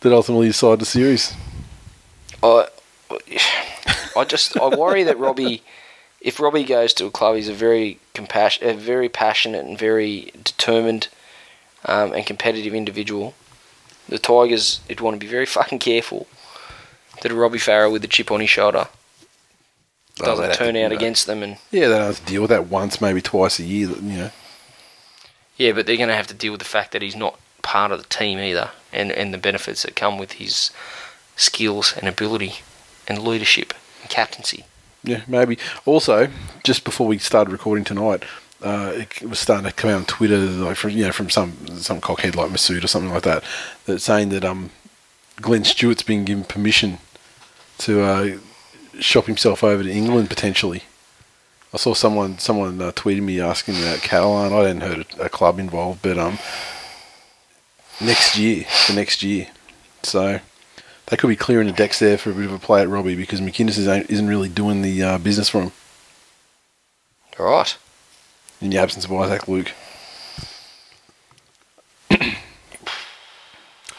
That 0.00 0.12
ultimately 0.12 0.48
decide 0.48 0.80
the 0.80 0.84
series. 0.84 1.32
I, 2.42 2.66
I 4.16 4.24
just 4.24 4.58
I 4.58 4.66
worry 4.68 5.04
that 5.04 5.16
Robbie, 5.18 5.62
if 6.20 6.40
Robbie 6.40 6.64
goes 6.64 6.92
to 6.94 7.06
a 7.06 7.10
club, 7.10 7.36
he's 7.36 7.48
a 7.48 7.52
very 7.54 7.98
compassion, 8.14 8.68
a 8.68 8.74
very 8.74 9.08
passionate 9.08 9.64
and 9.64 9.78
very 9.78 10.32
determined 10.42 11.06
um, 11.84 12.12
and 12.12 12.26
competitive 12.26 12.74
individual. 12.74 13.34
The 14.08 14.18
Tigers, 14.18 14.80
would 14.88 15.00
want 15.00 15.14
to 15.14 15.24
be 15.24 15.30
very 15.30 15.46
fucking 15.58 15.78
careful 15.78 16.26
that 17.22 17.30
a 17.30 17.34
Robbie 17.36 17.58
Farrell 17.58 17.92
with 17.92 18.02
a 18.04 18.08
chip 18.08 18.32
on 18.32 18.40
his 18.40 18.50
shoulder 18.50 18.88
Oh, 20.20 20.24
doesn't 20.26 20.48
they'd 20.48 20.54
turn 20.54 20.74
to- 20.74 20.82
out 20.82 20.90
no. 20.90 20.96
against 20.96 21.26
them. 21.26 21.42
And 21.44 21.58
Yeah, 21.70 21.86
they 21.88 21.94
don't 21.94 22.06
have 22.08 22.18
to 22.18 22.26
deal 22.26 22.42
with 22.42 22.50
that 22.50 22.66
once, 22.66 23.00
maybe 23.00 23.22
twice 23.22 23.60
a 23.60 23.62
year. 23.62 23.88
You 23.90 24.00
know. 24.02 24.30
Yeah, 25.62 25.72
but 25.72 25.86
they're 25.86 25.96
going 25.96 26.08
to 26.08 26.16
have 26.16 26.26
to 26.26 26.34
deal 26.34 26.52
with 26.52 26.58
the 26.58 26.64
fact 26.64 26.90
that 26.90 27.02
he's 27.02 27.14
not 27.14 27.38
part 27.62 27.92
of 27.92 28.02
the 28.02 28.08
team 28.08 28.40
either, 28.40 28.70
and 28.92 29.12
and 29.12 29.32
the 29.32 29.38
benefits 29.38 29.84
that 29.84 29.94
come 29.94 30.18
with 30.18 30.32
his 30.32 30.72
skills 31.36 31.94
and 31.96 32.08
ability 32.08 32.54
and 33.06 33.22
leadership 33.22 33.72
and 34.00 34.10
captaincy. 34.10 34.64
Yeah, 35.04 35.22
maybe. 35.28 35.58
Also, 35.84 36.28
just 36.64 36.82
before 36.84 37.06
we 37.06 37.18
started 37.18 37.52
recording 37.52 37.84
tonight, 37.84 38.24
uh, 38.60 38.92
it 38.94 39.22
was 39.22 39.38
starting 39.38 39.64
to 39.64 39.72
come 39.72 39.90
out 39.90 39.96
on 39.96 40.04
Twitter, 40.06 40.38
like 40.38 40.76
from 40.76 40.90
you 40.90 41.04
know, 41.04 41.12
from 41.12 41.30
some 41.30 41.52
some 41.78 42.00
cockhead 42.00 42.34
like 42.34 42.50
Masood 42.50 42.82
or 42.82 42.88
something 42.88 43.12
like 43.12 43.22
that, 43.22 43.44
that's 43.86 44.02
saying 44.02 44.30
that 44.30 44.44
um, 44.44 44.70
Glenn 45.40 45.62
Stewart's 45.62 46.02
been 46.02 46.24
given 46.24 46.42
permission 46.42 46.98
to 47.78 48.02
uh, 48.02 48.38
shop 48.98 49.26
himself 49.26 49.62
over 49.62 49.84
to 49.84 49.90
England 49.90 50.28
potentially. 50.28 50.82
I 51.74 51.78
saw 51.78 51.94
someone 51.94 52.38
someone 52.38 52.80
uh, 52.82 52.92
tweeted 52.92 53.22
me 53.22 53.40
asking 53.40 53.76
about 53.78 53.98
Catalan. 54.02 54.52
I 54.52 54.56
hadn't 54.68 54.82
heard 54.82 55.06
a, 55.18 55.24
a 55.24 55.28
club 55.28 55.58
involved, 55.58 56.02
but 56.02 56.18
um, 56.18 56.38
next 58.00 58.36
year, 58.36 58.64
for 58.64 58.92
next 58.92 59.22
year, 59.22 59.48
so 60.02 60.40
they 61.06 61.16
could 61.16 61.28
be 61.28 61.36
clearing 61.36 61.66
the 61.66 61.72
decks 61.72 61.98
there 61.98 62.18
for 62.18 62.30
a 62.30 62.34
bit 62.34 62.44
of 62.46 62.52
a 62.52 62.58
play 62.58 62.82
at 62.82 62.88
Robbie 62.88 63.14
because 63.16 63.40
McInnes 63.40 63.78
isn't, 63.78 64.10
isn't 64.10 64.28
really 64.28 64.48
doing 64.48 64.82
the 64.82 65.02
uh, 65.02 65.18
business 65.18 65.48
for 65.48 65.62
him 65.62 65.72
All 67.38 67.46
right. 67.46 67.76
in 68.60 68.70
the 68.70 68.78
absence 68.78 69.04
of 69.04 69.12
Isaac 69.12 69.48
Luke. 69.48 69.72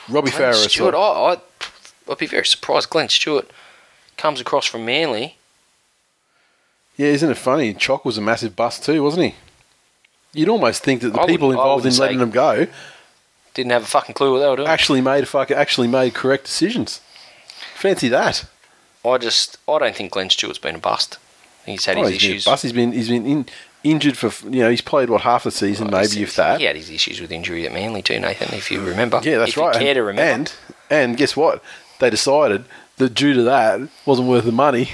Robbie 0.10 0.32
Glenn 0.32 0.54
Stewart, 0.54 0.94
aside- 0.94 1.00
I, 1.00 1.34
I, 1.34 1.38
I'd 2.12 2.18
be 2.18 2.28
very 2.28 2.46
surprised. 2.46 2.90
Glenn 2.90 3.10
Stewart 3.10 3.50
comes 4.18 4.40
across 4.42 4.66
from 4.66 4.86
Manly. 4.86 5.38
Yeah, 6.98 7.08
isn't 7.08 7.30
it 7.30 7.38
funny? 7.38 7.74
Chock 7.74 8.06
was 8.06 8.18
a 8.18 8.22
massive 8.22 8.56
bust 8.56 8.84
too, 8.84 9.04
wasn't 9.04 9.28
he? 9.28 9.36
You'd 10.40 10.50
almost 10.50 10.84
think 10.84 11.02
that 11.02 11.14
the 11.14 11.22
I 11.22 11.26
people 11.28 11.50
I 11.50 11.52
involved 11.52 11.86
in 11.86 11.90
wouldn't 11.90 12.00
letting 12.02 12.18
say- 12.18 12.20
them 12.20 12.32
go 12.32 12.68
Didn't 13.54 13.72
have 13.72 13.84
a 13.84 13.88
fucking 13.88 14.16
clue 14.16 14.32
what 14.34 14.40
they 14.40 14.48
were 14.50 14.56
doing. 14.56 14.68
actually 14.68 15.02
made 15.02 15.28
fuck, 15.28 15.52
actually 15.52 15.88
made 15.88 16.14
correct 16.14 16.46
decisions. 16.46 17.02
Fancy 17.76 18.08
that. 18.10 18.46
I 19.06 19.18
just, 19.18 19.58
I 19.68 19.80
don't 19.80 19.96
think 19.96 20.12
Glenn 20.14 20.30
Stewart's 20.30 20.58
been 20.60 20.76
a 20.76 20.80
bust. 20.80 21.18
I 21.62 21.66
think 21.66 21.80
he's 21.80 21.86
had 21.86 21.98
Oh, 21.98 22.04
his 22.04 22.12
he's 22.14 22.22
been 22.22 22.32
issues. 22.32 22.46
bust. 22.46 22.64
He's 22.64 22.74
been 22.74 22.92
he's 22.94 23.10
been 23.10 23.26
in, 23.26 23.46
injured 23.84 24.18
for 24.18 24.32
you 24.50 24.62
know 24.62 24.70
he's 24.70 24.82
played 24.82 25.10
what 25.10 25.22
half 25.22 25.44
the 25.44 25.52
season 25.52 25.88
Oh, 25.88 25.92
maybe 25.92 26.24
if 26.24 26.36
that. 26.36 26.60
He 26.60 26.66
had 26.66 26.76
his 26.76 26.90
issues 26.90 27.20
with 27.22 27.32
injury 27.32 27.66
at 27.66 27.74
Manly 27.74 28.02
too, 28.02 28.20
Nathan. 28.20 28.54
If 28.56 28.72
you 28.72 28.82
remember. 28.82 29.20
Yeah, 29.24 29.38
that's 29.40 29.52
if 29.52 29.58
right. 29.58 29.76
You 29.76 29.82
care 29.82 29.94
to 29.94 30.04
remember. 30.04 30.22
and 30.34 30.54
and 30.90 31.18
guess 31.18 31.36
what? 31.38 31.62
They 32.00 32.10
decided 32.10 32.66
that 32.98 33.14
due 33.14 33.34
to 33.34 33.44
that 33.44 33.82
wasn't 34.06 34.28
worth 34.30 34.46
the 34.46 34.52
money. 34.52 34.90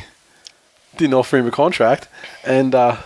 Didn't 0.99 1.13
offer 1.13 1.37
him 1.37 1.47
a 1.47 1.51
contract, 1.51 2.09
and 2.43 2.75
uh, 2.75 2.97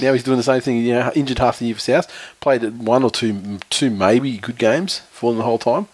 now 0.00 0.14
he's 0.14 0.24
doing 0.24 0.38
the 0.38 0.42
same 0.42 0.62
thing. 0.62 0.78
You 0.78 0.94
know, 0.94 1.12
injured 1.14 1.38
half 1.38 1.58
the 1.58 1.66
year 1.66 1.74
for 1.74 1.80
South. 1.82 2.10
Played 2.40 2.78
one 2.78 3.02
or 3.02 3.10
two, 3.10 3.58
two 3.68 3.90
maybe 3.90 4.38
good 4.38 4.56
games 4.56 5.00
for 5.10 5.30
them 5.30 5.36
the 5.36 5.44
whole 5.44 5.58
time. 5.58 5.86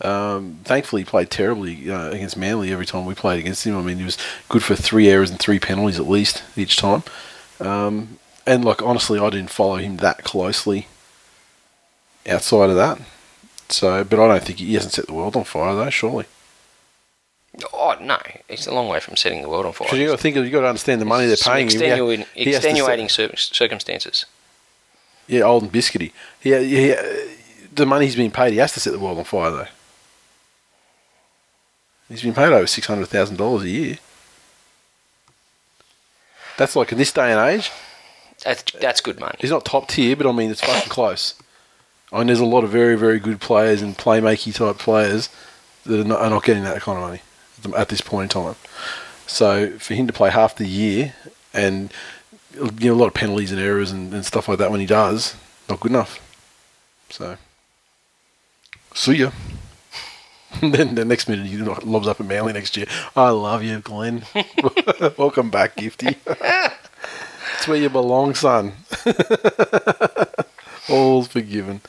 Um, 0.00 0.60
thankfully, 0.64 1.02
he 1.02 1.06
played 1.06 1.30
terribly 1.30 1.90
uh, 1.90 2.08
against 2.08 2.38
Manly 2.38 2.72
every 2.72 2.86
time 2.86 3.04
we 3.04 3.14
played 3.14 3.38
against 3.38 3.66
him. 3.66 3.76
I 3.76 3.82
mean, 3.82 3.98
he 3.98 4.04
was 4.04 4.16
good 4.48 4.62
for 4.62 4.74
three 4.74 5.08
errors 5.08 5.28
and 5.28 5.38
three 5.38 5.58
penalties 5.58 6.00
at 6.00 6.08
least 6.08 6.42
each 6.56 6.78
time. 6.78 7.02
Um, 7.60 8.18
and 8.46 8.64
like 8.64 8.82
honestly, 8.82 9.18
I 9.18 9.28
didn't 9.28 9.50
follow 9.50 9.76
him 9.76 9.98
that 9.98 10.24
closely 10.24 10.88
outside 12.26 12.70
of 12.70 12.76
that. 12.76 12.98
So, 13.68 14.04
but 14.04 14.18
I 14.18 14.28
don't 14.28 14.42
think 14.42 14.58
he 14.58 14.72
hasn't 14.72 14.94
set 14.94 15.06
the 15.06 15.12
world 15.12 15.36
on 15.36 15.44
fire 15.44 15.74
though. 15.74 15.90
Surely, 15.90 16.24
oh 17.72 17.96
no, 18.00 18.18
he's 18.48 18.66
a 18.66 18.74
long 18.74 18.88
way 18.88 19.00
from 19.00 19.16
setting 19.16 19.42
the 19.42 19.48
world 19.48 19.66
on 19.66 19.72
fire. 19.72 19.86
because 19.86 19.98
you 19.98 20.06
got 20.06 20.16
to 20.16 20.22
think 20.22 20.36
you 20.36 20.50
got 20.50 20.62
to 20.62 20.68
understand 20.68 21.00
the 21.00 21.04
money 21.04 21.26
they're 21.26 21.36
paying 21.36 21.68
him. 21.68 21.80
Yeah, 21.80 21.86
extenuating, 21.94 22.26
he 22.34 22.52
has 22.52 23.12
set- 23.12 23.38
circumstances. 23.38 24.26
Yeah, 25.26 25.42
old 25.42 25.62
and 25.64 25.72
biscuity. 25.72 26.12
Yeah, 26.42 26.58
yeah. 26.58 27.02
The 27.74 27.86
money 27.86 28.06
he's 28.06 28.16
been 28.16 28.30
paid, 28.30 28.52
he 28.52 28.58
has 28.58 28.72
to 28.72 28.80
set 28.80 28.92
the 28.92 28.98
world 28.98 29.18
on 29.18 29.24
fire 29.24 29.50
though. 29.50 29.66
He's 32.08 32.22
been 32.22 32.34
paid 32.34 32.52
over 32.52 32.66
six 32.66 32.86
hundred 32.86 33.06
thousand 33.08 33.36
dollars 33.36 33.62
a 33.62 33.70
year. 33.70 33.98
That's 36.56 36.76
like 36.76 36.92
in 36.92 36.98
this 36.98 37.10
day 37.12 37.32
and 37.32 37.40
age, 37.50 37.72
That's, 38.44 38.62
that's 38.80 39.00
good 39.00 39.18
money. 39.18 39.34
he's 39.40 39.50
not 39.50 39.64
top 39.64 39.88
tier, 39.88 40.14
but 40.14 40.26
I 40.26 40.32
mean 40.32 40.50
it's 40.50 40.60
fucking 40.60 40.88
close. 40.88 41.34
I 42.12 42.18
mean, 42.18 42.28
there's 42.28 42.38
a 42.38 42.44
lot 42.44 42.62
of 42.62 42.70
very, 42.70 42.96
very 42.96 43.18
good 43.18 43.40
players 43.40 43.82
and 43.82 43.98
playmaking 43.98 44.54
type 44.54 44.78
players 44.78 45.28
that 45.84 45.98
are 45.98 46.04
not, 46.04 46.20
are 46.20 46.30
not 46.30 46.44
getting 46.44 46.62
that 46.62 46.80
kind 46.80 46.96
of 46.96 47.02
money 47.02 47.20
at 47.76 47.88
this 47.88 48.00
point 48.00 48.34
in 48.34 48.42
time. 48.42 48.56
So 49.26 49.78
for 49.78 49.94
him 49.94 50.06
to 50.06 50.12
play 50.12 50.30
half 50.30 50.56
the 50.56 50.66
year 50.66 51.14
and 51.52 51.92
you 52.54 52.88
know 52.88 52.94
a 52.94 53.00
lot 53.00 53.06
of 53.06 53.14
penalties 53.14 53.50
and 53.52 53.60
errors 53.60 53.90
and, 53.90 54.12
and 54.12 54.24
stuff 54.24 54.48
like 54.48 54.58
that 54.58 54.70
when 54.70 54.80
he 54.80 54.86
does, 54.86 55.34
not 55.68 55.80
good 55.80 55.92
enough. 55.92 56.20
So 57.10 57.36
see 58.94 59.14
ya. 59.16 59.30
then 60.60 60.94
the 60.94 61.04
next 61.04 61.28
minute 61.28 61.46
he 61.46 61.56
lobs 61.56 62.06
up 62.06 62.20
at 62.20 62.26
Manly 62.26 62.52
next 62.52 62.76
year. 62.76 62.86
I 63.16 63.30
love 63.30 63.62
you, 63.62 63.80
Glenn. 63.80 64.24
Welcome 65.16 65.50
back, 65.50 65.76
Gifty. 65.76 66.16
It's 67.56 67.68
where 67.68 67.76
you 67.76 67.88
belong, 67.88 68.34
son. 68.34 68.72
All's 70.88 71.28
forgiven. 71.28 71.80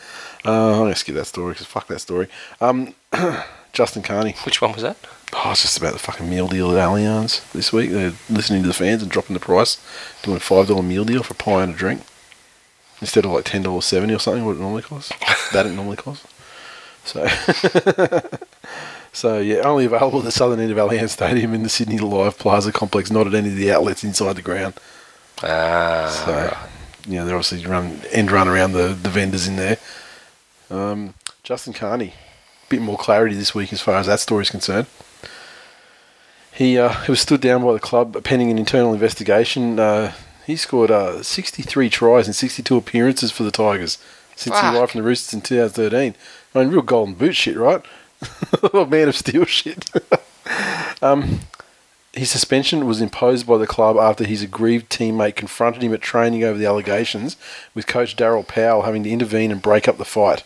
Uh, 0.45 0.81
I'm 0.81 0.89
to 0.89 0.95
skip 0.95 1.15
that 1.15 1.25
story 1.25 1.53
because 1.53 1.65
fuck 1.65 1.87
that 1.87 1.99
story. 1.99 2.27
Um, 2.61 2.93
Justin 3.73 4.03
Carney. 4.03 4.35
Which 4.43 4.61
one 4.61 4.73
was 4.73 4.83
that? 4.83 4.97
Oh, 5.33 5.51
it's 5.51 5.63
just 5.63 5.77
about 5.77 5.93
the 5.93 5.99
fucking 5.99 6.29
meal 6.29 6.47
deal 6.47 6.71
at 6.71 6.77
Allianz 6.87 7.51
this 7.51 7.73
week. 7.73 7.91
They're 7.91 8.13
listening 8.29 8.61
to 8.61 8.67
the 8.67 8.73
fans 8.73 9.01
and 9.01 9.11
dropping 9.11 9.33
the 9.33 9.39
price, 9.39 9.77
doing 10.23 10.37
a 10.37 10.39
five 10.39 10.67
dollar 10.67 10.83
meal 10.83 11.03
deal 11.05 11.23
for 11.23 11.33
a 11.33 11.37
pie 11.37 11.63
and 11.63 11.73
a 11.73 11.77
drink 11.77 12.01
instead 13.01 13.25
of 13.25 13.31
like 13.31 13.45
ten 13.45 13.63
dollars 13.63 13.85
seventy 13.85 14.13
or 14.13 14.19
something. 14.19 14.45
What 14.45 14.55
it 14.55 14.59
normally 14.59 14.83
costs. 14.83 15.11
that 15.53 15.65
it 15.65 15.73
normally 15.73 15.97
costs. 15.97 16.25
So, 17.03 17.27
so 19.13 19.37
yeah, 19.39 19.57
only 19.57 19.85
available 19.85 20.19
at 20.19 20.25
the 20.25 20.31
southern 20.31 20.59
end 20.59 20.71
of 20.71 20.77
Allianz 20.77 21.09
Stadium 21.09 21.53
in 21.53 21.63
the 21.63 21.69
Sydney 21.69 21.99
Live 21.99 22.39
Plaza 22.39 22.71
complex, 22.71 23.11
not 23.11 23.27
at 23.27 23.33
any 23.35 23.49
of 23.49 23.55
the 23.55 23.71
outlets 23.71 24.03
inside 24.03 24.33
the 24.35 24.41
ground. 24.41 24.73
Ah, 25.43 26.09
So, 26.25 26.57
yeah, 27.07 27.23
they're 27.23 27.35
obviously 27.35 27.65
run 27.65 28.01
end 28.11 28.31
run 28.31 28.47
around 28.47 28.71
the, 28.71 28.87
the 28.87 29.09
vendors 29.09 29.47
in 29.47 29.55
there. 29.55 29.77
Um, 30.71 31.13
Justin 31.43 31.73
Carney, 31.73 32.13
bit 32.69 32.81
more 32.81 32.97
clarity 32.97 33.35
this 33.35 33.53
week 33.53 33.71
as 33.71 33.81
far 33.81 33.95
as 33.95 34.07
that 34.07 34.19
story 34.19 34.41
is 34.43 34.49
concerned. 34.49 34.87
He, 36.55 36.77
uh, 36.77 36.89
he 37.03 37.11
was 37.11 37.19
stood 37.19 37.41
down 37.41 37.63
by 37.63 37.73
the 37.73 37.79
club 37.79 38.23
pending 38.23 38.49
an 38.49 38.57
internal 38.57 38.93
investigation. 38.93 39.79
Uh, 39.79 40.13
he 40.45 40.55
scored 40.55 40.89
uh, 40.89 41.21
63 41.21 41.89
tries 41.89 42.27
and 42.27 42.35
62 42.35 42.77
appearances 42.77 43.31
for 43.31 43.43
the 43.43 43.51
Tigers 43.51 43.97
since 44.35 44.59
he 44.59 44.65
arrived 44.65 44.91
from 44.91 45.01
the 45.01 45.07
Roosters 45.07 45.33
in 45.33 45.41
2013. 45.41 46.15
I 46.53 46.59
mean, 46.59 46.69
real 46.69 46.81
golden 46.81 47.15
boot 47.15 47.35
shit, 47.35 47.57
right? 47.57 47.81
Man 48.73 49.09
of 49.09 49.15
steel 49.15 49.45
shit. 49.45 49.89
um, 51.01 51.41
his 52.13 52.29
suspension 52.29 52.85
was 52.85 53.01
imposed 53.01 53.45
by 53.45 53.57
the 53.57 53.67
club 53.67 53.97
after 53.97 54.23
his 54.23 54.41
aggrieved 54.41 54.89
teammate 54.89 55.35
confronted 55.35 55.83
him 55.83 55.93
at 55.93 56.01
training 56.01 56.43
over 56.43 56.57
the 56.57 56.65
allegations, 56.65 57.35
with 57.73 57.87
coach 57.87 58.15
Daryl 58.15 58.47
Powell 58.47 58.83
having 58.83 59.03
to 59.03 59.09
intervene 59.09 59.51
and 59.51 59.61
break 59.61 59.87
up 59.87 59.97
the 59.97 60.05
fight. 60.05 60.43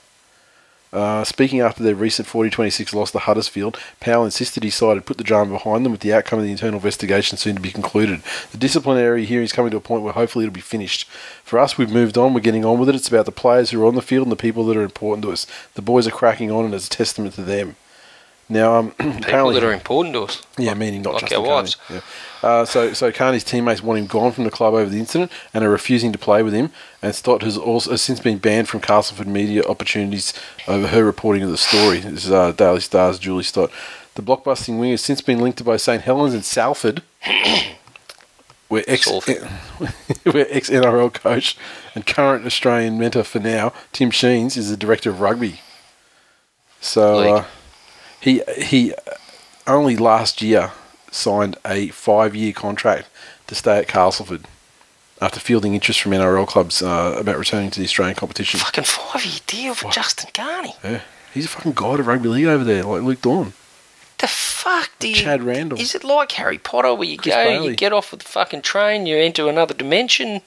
Uh, 0.91 1.23
speaking 1.23 1.59
after 1.59 1.83
their 1.83 1.93
recent 1.93 2.27
40-26 2.27 2.93
loss 2.93 3.11
to 3.11 3.19
Huddersfield, 3.19 3.77
Powell 3.99 4.25
insisted 4.25 4.63
his 4.63 4.73
side 4.73 4.95
had 4.95 5.05
put 5.05 5.17
the 5.17 5.23
drama 5.23 5.51
behind 5.51 5.85
them 5.85 5.91
with 5.91 6.01
the 6.01 6.13
outcome 6.13 6.39
of 6.39 6.45
the 6.45 6.51
internal 6.51 6.77
investigation 6.77 7.37
soon 7.37 7.55
to 7.55 7.61
be 7.61 7.71
concluded. 7.71 8.21
The 8.51 8.57
disciplinary 8.57 9.25
hearing 9.25 9.45
is 9.45 9.53
coming 9.53 9.69
to 9.71 9.77
a 9.77 9.81
point 9.81 10.03
where 10.03 10.13
hopefully 10.13 10.45
it'll 10.45 10.53
be 10.53 10.61
finished. 10.61 11.07
For 11.43 11.59
us, 11.59 11.77
we've 11.77 11.91
moved 11.91 12.17
on, 12.17 12.33
we're 12.33 12.39
getting 12.39 12.65
on 12.65 12.79
with 12.79 12.89
it. 12.89 12.95
It's 12.95 13.07
about 13.07 13.25
the 13.25 13.31
players 13.31 13.69
who 13.69 13.83
are 13.83 13.87
on 13.87 13.95
the 13.95 14.01
field 14.01 14.23
and 14.23 14.31
the 14.31 14.35
people 14.35 14.65
that 14.65 14.77
are 14.77 14.83
important 14.83 15.23
to 15.25 15.31
us. 15.31 15.45
The 15.75 15.83
boys 15.83 16.07
are 16.07 16.11
cracking 16.11 16.49
on 16.49 16.65
and 16.65 16.73
it's 16.73 16.87
a 16.87 16.89
testament 16.89 17.35
to 17.35 17.43
them. 17.43 17.75
Now, 18.49 18.75
um, 18.77 18.91
people 18.97 19.51
that 19.51 19.63
are 19.63 19.71
important 19.71 20.15
to 20.15 20.23
us. 20.23 20.41
Yeah, 20.57 20.73
meaning 20.73 21.03
not 21.03 21.13
like 21.13 21.21
Justin 21.21 21.41
our 21.41 21.47
wives. 21.47 21.77
Yeah. 21.89 22.01
Uh, 22.41 22.65
so, 22.65 22.93
so 22.93 23.11
Carney's 23.11 23.43
teammates 23.43 23.83
want 23.83 23.99
him 23.99 24.07
gone 24.07 24.31
from 24.31 24.45
the 24.45 24.51
club 24.51 24.73
over 24.73 24.89
the 24.89 24.99
incident 24.99 25.31
and 25.53 25.63
are 25.63 25.69
refusing 25.69 26.11
to 26.11 26.17
play 26.17 26.41
with 26.41 26.53
him. 26.53 26.71
And 27.01 27.13
Stott 27.13 27.43
has 27.43 27.57
also 27.57 27.91
has 27.91 28.01
since 28.01 28.19
been 28.19 28.37
banned 28.37 28.69
from 28.69 28.79
Castleford 28.79 29.27
media 29.27 29.63
opportunities 29.63 30.33
over 30.67 30.87
her 30.87 31.03
reporting 31.03 31.43
of 31.43 31.49
the 31.49 31.57
story. 31.57 31.99
This 31.99 32.25
is 32.25 32.31
uh, 32.31 32.51
Daily 32.53 32.79
Star's 32.79 33.19
Julie 33.19 33.43
Stott. 33.43 33.71
The 34.15 34.21
blockbusting 34.21 34.79
wing 34.79 34.91
has 34.91 35.01
since 35.01 35.21
been 35.21 35.39
linked 35.39 35.57
to 35.59 35.63
both 35.63 35.81
St 35.81 36.01
Helens 36.01 36.33
and 36.33 36.43
Salford, 36.43 37.03
where 38.67 38.83
ex 38.87 39.07
where 40.23 40.47
ex 40.49 40.69
NRL 40.69 41.13
coach 41.13 41.57
and 41.95 42.05
current 42.05 42.45
Australian 42.45 42.97
mentor 42.99 43.23
for 43.23 43.39
now, 43.39 43.71
Tim 43.93 44.11
Sheens, 44.11 44.57
is 44.57 44.69
the 44.69 44.77
director 44.77 45.09
of 45.09 45.21
rugby. 45.21 45.61
So 46.81 47.35
uh, 47.35 47.45
he 48.19 48.41
he 48.57 48.93
only 49.67 49.95
last 49.95 50.41
year 50.41 50.71
signed 51.11 51.57
a 51.65 51.89
five 51.89 52.35
year 52.35 52.53
contract 52.53 53.07
to 53.47 53.55
stay 53.55 53.79
at 53.79 53.87
Castleford 53.87 54.45
after 55.21 55.39
fielding 55.39 55.73
interest 55.73 56.01
from 56.01 56.11
NRL 56.13 56.47
clubs 56.47 56.81
uh, 56.81 57.15
about 57.19 57.37
returning 57.37 57.69
to 57.71 57.79
the 57.79 57.85
Australian 57.85 58.15
competition. 58.15 58.59
Fucking 58.59 58.83
five 58.85 59.25
year 59.25 59.39
deal 59.47 59.73
for 59.73 59.91
Justin 59.91 60.29
Carney. 60.33 60.73
Yeah. 60.83 61.01
He's 61.33 61.45
a 61.45 61.49
fucking 61.49 61.73
god 61.73 61.99
of 61.99 62.07
rugby 62.07 62.29
league 62.29 62.45
over 62.45 62.63
there, 62.63 62.83
like 62.83 63.03
Luke 63.03 63.21
Dorn. 63.21 63.53
The 64.17 64.27
fuck 64.27 64.89
do 64.99 65.07
you? 65.09 65.15
Chad 65.15 65.43
Randall. 65.43 65.79
Is 65.79 65.93
it 65.95 66.03
like 66.03 66.31
Harry 66.33 66.57
Potter 66.57 66.93
where 66.93 67.07
you 67.07 67.17
Chris 67.17 67.33
go, 67.35 67.43
Bailey. 67.43 67.67
you 67.69 67.75
get 67.75 67.93
off 67.93 68.11
with 68.11 68.21
the 68.21 68.27
fucking 68.27 68.63
train, 68.63 69.05
you 69.05 69.15
enter 69.15 69.47
another 69.47 69.73
dimension, 69.73 70.41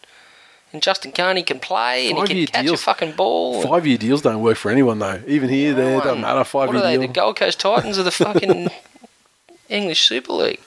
and 0.73 0.83
Justin 0.83 1.13
Carney 1.13 1.43
can 1.43 1.59
play 1.61 2.09
and 2.09 2.19
he 2.19 2.23
Five-year 2.27 2.47
can 2.47 2.53
catch 2.55 2.65
deals. 2.67 2.81
a 2.81 2.85
fucking 2.85 3.13
ball? 3.13 3.63
Five 3.63 3.87
year 3.87 3.97
deals 3.97 4.21
don't 4.23 4.43
work 4.43 4.57
for 4.59 4.71
anyone 4.71 4.99
though. 4.99 5.21
Even 5.27 5.49
here, 5.49 5.73
there 5.75 6.01
doesn't 6.01 6.21
matter. 6.21 6.45
Five 6.45 6.69
What 6.69 6.77
are 6.77 6.79
year 6.81 6.99
they? 6.99 7.07
deal. 7.07 7.07
The 7.09 7.13
Gold 7.21 7.37
Coast 7.37 7.61
Titans 7.61 7.99
are 7.99 8.03
the 8.03 8.11
fucking 8.11 8.69
English 9.73 10.03
Super 10.03 10.33
League. 10.33 10.61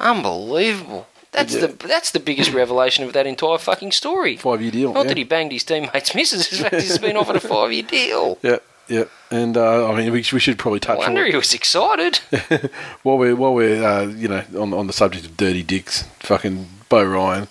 Unbelievable. 0.00 1.06
That's 1.30 1.54
Yeah. 1.54 1.66
the 1.66 1.86
that's 1.88 2.10
the 2.10 2.20
biggest 2.20 2.52
revelation 2.62 3.04
of 3.04 3.12
that 3.14 3.26
entire 3.26 3.58
fucking 3.58 3.92
story. 3.92 4.36
Five 4.36 4.60
year 4.60 4.70
deal. 4.70 4.92
Not 4.92 5.02
yeah. 5.02 5.08
that 5.08 5.16
he 5.16 5.24
banged 5.24 5.52
his 5.52 5.64
teammates' 5.64 6.14
misses, 6.14 6.52
in 6.52 6.58
fact 6.64 6.74
he's 6.82 6.98
been 6.98 7.16
offered 7.16 7.36
a 7.36 7.40
five 7.40 7.72
year 7.72 7.82
deal. 7.84 8.38
Yeah, 8.42 8.58
yeah. 8.88 9.04
And 9.30 9.56
uh, 9.56 9.88
I 9.90 9.96
mean, 9.96 10.12
we, 10.12 10.18
we 10.32 10.40
should 10.40 10.58
probably 10.58 10.78
I 10.78 10.80
touch 10.80 10.98
on 10.98 11.04
wonder 11.04 11.24
he 11.24 11.36
was 11.36 11.54
excited. 11.54 12.16
while 13.02 13.16
we're 13.16 13.34
while 13.36 13.54
we're 13.54 13.82
uh, 13.82 14.06
you 14.06 14.28
know 14.28 14.42
on 14.58 14.74
on 14.74 14.86
the 14.88 14.92
subject 14.92 15.24
of 15.24 15.36
dirty 15.36 15.62
dicks. 15.62 16.02
Fucking 16.20 16.68
Bo 16.88 17.04
Ryan. 17.04 17.48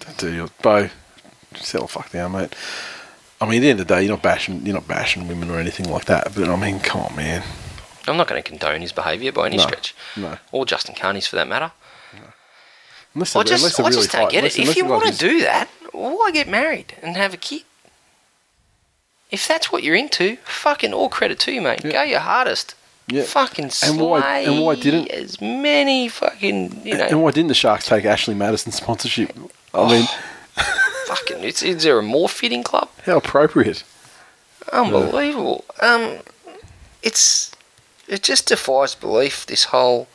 Don't 0.00 0.16
do 0.18 0.32
your 0.32 0.48
Bo. 0.62 0.88
Settle 1.56 1.88
fuck 1.88 2.12
down, 2.12 2.30
mate. 2.32 2.54
I 3.40 3.46
mean, 3.46 3.56
at 3.58 3.62
the 3.62 3.70
end 3.70 3.80
of 3.80 3.88
the 3.88 3.94
day, 3.94 4.02
you're 4.02 4.12
not 4.12 4.22
bashing 4.22 4.64
you're 4.64 4.74
not 4.74 4.86
bashing 4.86 5.26
women 5.26 5.50
or 5.50 5.58
anything 5.58 5.90
like 5.90 6.04
that. 6.04 6.32
But 6.34 6.48
I 6.48 6.54
mean, 6.56 6.78
come 6.78 7.00
on, 7.00 7.16
man. 7.16 7.42
I'm 8.10 8.16
not 8.16 8.26
going 8.28 8.42
to 8.42 8.48
condone 8.48 8.80
his 8.82 8.92
behaviour 8.92 9.32
by 9.32 9.46
any 9.46 9.56
No, 9.56 9.62
stretch. 9.62 9.94
no. 10.16 10.38
Or 10.52 10.66
Justin 10.66 10.94
Carney's 10.94 11.26
for 11.26 11.36
that 11.36 11.48
matter. 11.48 11.72
Unless 13.14 13.34
I 13.34 13.42
they're- 13.42 13.54
unless 13.56 13.62
just, 13.70 13.80
I 13.80 13.82
really 13.84 13.96
just 13.96 14.12
don't 14.12 14.30
get 14.30 14.44
it. 14.44 14.58
If 14.58 14.76
you 14.76 14.84
want 14.84 15.06
to 15.06 15.16
do 15.18 15.40
that, 15.40 15.68
why 15.92 16.30
get 16.32 16.46
married 16.48 16.94
and 17.02 17.16
have 17.16 17.34
a 17.34 17.36
kid? 17.36 17.62
If 19.30 19.46
that's 19.48 19.70
what 19.72 19.82
you're 19.82 19.96
into, 19.96 20.36
fucking 20.44 20.92
all 20.92 21.08
credit 21.08 21.38
to 21.40 21.52
you, 21.52 21.60
mate. 21.60 21.80
Yeah. 21.84 21.90
Go 21.92 22.02
your 22.02 22.20
hardest. 22.20 22.74
Yeah. 23.08 23.22
Fucking 23.24 23.70
slay 23.70 23.90
And 23.90 24.00
why- 24.00 24.38
and 24.40 24.60
why 24.60 24.74
didn't- 24.76 25.08
as 25.10 25.40
many 25.40 26.08
fucking 26.08 26.82
you 26.84 26.96
know 26.96 27.04
And 27.06 27.22
why 27.22 27.30
didn't 27.32 27.48
the 27.48 27.54
Sharks 27.54 27.86
take 27.86 28.04
Ashley 28.04 28.34
Madison 28.34 28.70
sponsorship? 28.72 29.32
I 29.74 29.88
mean, 29.88 30.08
fucking 31.06 31.42
it's, 31.42 31.62
is 31.62 31.82
there 31.82 31.98
a 31.98 32.02
more 32.02 32.28
fitting 32.28 32.62
club? 32.62 32.88
how 33.06 33.16
appropriate. 33.16 33.82
Unbelievable. 34.72 35.64
Um, 35.80 36.18
it's 37.02 37.50
it 38.10 38.22
just 38.22 38.48
defies 38.48 38.94
belief. 38.94 39.46
This 39.46 39.64
whole 39.64 40.08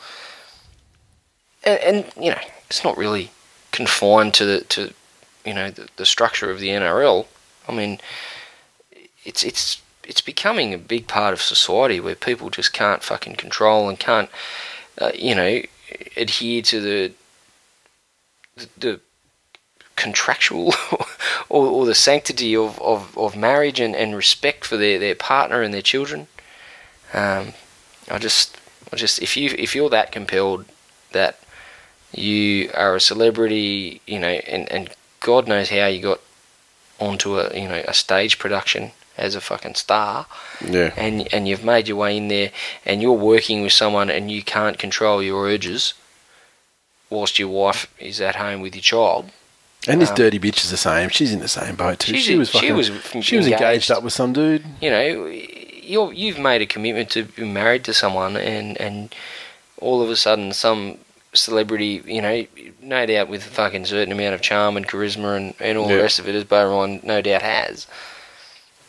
and, 1.64 1.80
and 1.80 2.06
you 2.24 2.32
know 2.32 2.42
it's 2.68 2.84
not 2.84 2.98
really 2.98 3.32
confined 3.72 4.34
to 4.36 4.46
the 4.46 4.62
to 4.66 4.94
you 5.46 5.54
know 5.54 5.72
the, 5.72 5.88
the 5.96 6.06
structure 6.06 6.52
of 6.52 6.60
the 6.60 6.70
NRL. 6.70 7.26
I 7.68 7.74
mean, 7.74 8.00
it's 9.24 9.44
it's 9.44 9.82
it's 10.04 10.22
becoming 10.22 10.74
a 10.74 10.78
big 10.78 11.08
part 11.08 11.34
of 11.34 11.42
society 11.42 12.00
where 12.00 12.16
people 12.16 12.50
just 12.50 12.74
can't 12.74 13.02
fucking 13.02 13.36
control 13.36 13.90
and 13.90 14.00
can't 14.00 14.30
uh, 15.00 15.12
you 15.16 15.34
know 15.34 15.62
adhere 16.16 16.62
to 16.64 16.82
the 16.82 17.12
the, 18.56 18.70
the 18.78 19.00
contractual 19.96 20.74
or, 21.50 21.66
or 21.68 21.86
the 21.86 21.96
sanctity 21.96 22.56
of, 22.56 22.80
of, 22.82 23.18
of 23.18 23.36
marriage 23.36 23.80
and, 23.80 23.96
and 23.96 24.14
respect 24.14 24.66
for 24.66 24.76
their, 24.76 25.00
their 25.00 25.16
partner 25.16 25.62
and 25.62 25.74
their 25.74 25.82
children. 25.82 26.28
Um, 27.14 27.54
I 28.10 28.18
just 28.18 28.58
I 28.92 28.96
just 28.96 29.22
if 29.22 29.36
you 29.38 29.54
if 29.58 29.76
you're 29.76 29.90
that 29.90 30.12
compelled 30.12 30.66
that 31.12 31.40
you 32.14 32.70
are 32.74 32.96
a 32.96 33.00
celebrity, 33.02 34.02
you 34.06 34.20
know, 34.20 34.28
and, 34.28 34.72
and 34.72 34.90
God 35.20 35.48
knows 35.48 35.70
how 35.70 35.88
you 35.88 36.02
got 36.02 36.20
onto 37.00 37.40
a 37.40 37.54
you 37.58 37.68
know 37.68 37.84
a 37.88 37.94
stage 37.94 38.38
production 38.40 38.92
as 39.18 39.34
a 39.36 39.42
fucking 39.42 39.76
star, 39.76 40.26
Yeah. 40.66 40.94
and 40.98 41.32
and 41.34 41.48
you've 41.48 41.64
made 41.64 41.88
your 41.88 41.98
way 41.98 42.16
in 42.18 42.28
there, 42.28 42.52
and 42.86 43.02
you're 43.02 43.14
working 43.14 43.62
with 43.64 43.74
someone, 43.74 44.10
and 44.10 44.30
you 44.30 44.44
can't 44.44 44.78
control 44.78 45.24
your 45.24 45.46
urges, 45.48 45.94
whilst 47.10 47.40
your 47.40 47.48
wife 47.50 47.88
is 48.00 48.20
at 48.22 48.36
home 48.36 48.62
with 48.62 48.76
your 48.76 48.82
child. 48.82 49.32
And 49.88 50.02
this 50.02 50.10
Um, 50.10 50.16
dirty 50.16 50.40
bitch 50.40 50.64
is 50.64 50.72
the 50.72 50.78
same. 50.78 51.10
She's 51.10 51.32
in 51.32 51.40
the 51.40 51.48
same 51.48 51.76
boat 51.76 52.00
too. 52.00 52.18
She 52.18 52.36
was 52.38 52.50
she 52.50 52.54
fucking, 52.72 52.76
was 52.76 52.92
she 53.22 53.38
was 53.38 53.48
engaged. 53.48 53.92
up 53.92 54.04
with 54.04 54.14
some 54.14 54.34
dude. 54.34 54.66
you 54.82 54.90
know, 54.90 55.32
you're 55.86 56.14
you've 56.14 56.40
made 56.40 56.62
a 56.62 56.66
commitment 56.66 57.10
to 57.12 57.24
be 57.24 57.46
married 57.46 57.84
to 57.86 57.94
someone, 57.94 58.36
and 58.38 58.80
and 58.80 59.14
all 59.80 60.02
of 60.02 60.10
a 60.10 60.16
sudden 60.16 60.54
some 60.54 60.98
celebrity, 61.34 62.02
you 62.06 62.22
know, 62.22 62.46
no 62.82 63.06
doubt 63.06 63.28
with 63.28 63.46
a 63.46 63.50
fucking 63.50 63.86
certain 63.86 64.12
amount 64.14 64.34
of 64.34 64.42
charm 64.42 64.78
and 64.78 64.88
charisma 64.88 65.36
and, 65.36 65.54
and 65.60 65.78
all 65.78 65.90
Yeah. 65.90 65.98
the 65.98 66.02
rest 66.02 66.18
of 66.20 66.30
it, 66.30 66.36
as 66.36 66.46
Bo 66.46 66.70
Ryan 66.70 67.02
no 67.04 67.22
doubt 67.22 67.42
has. 67.42 67.88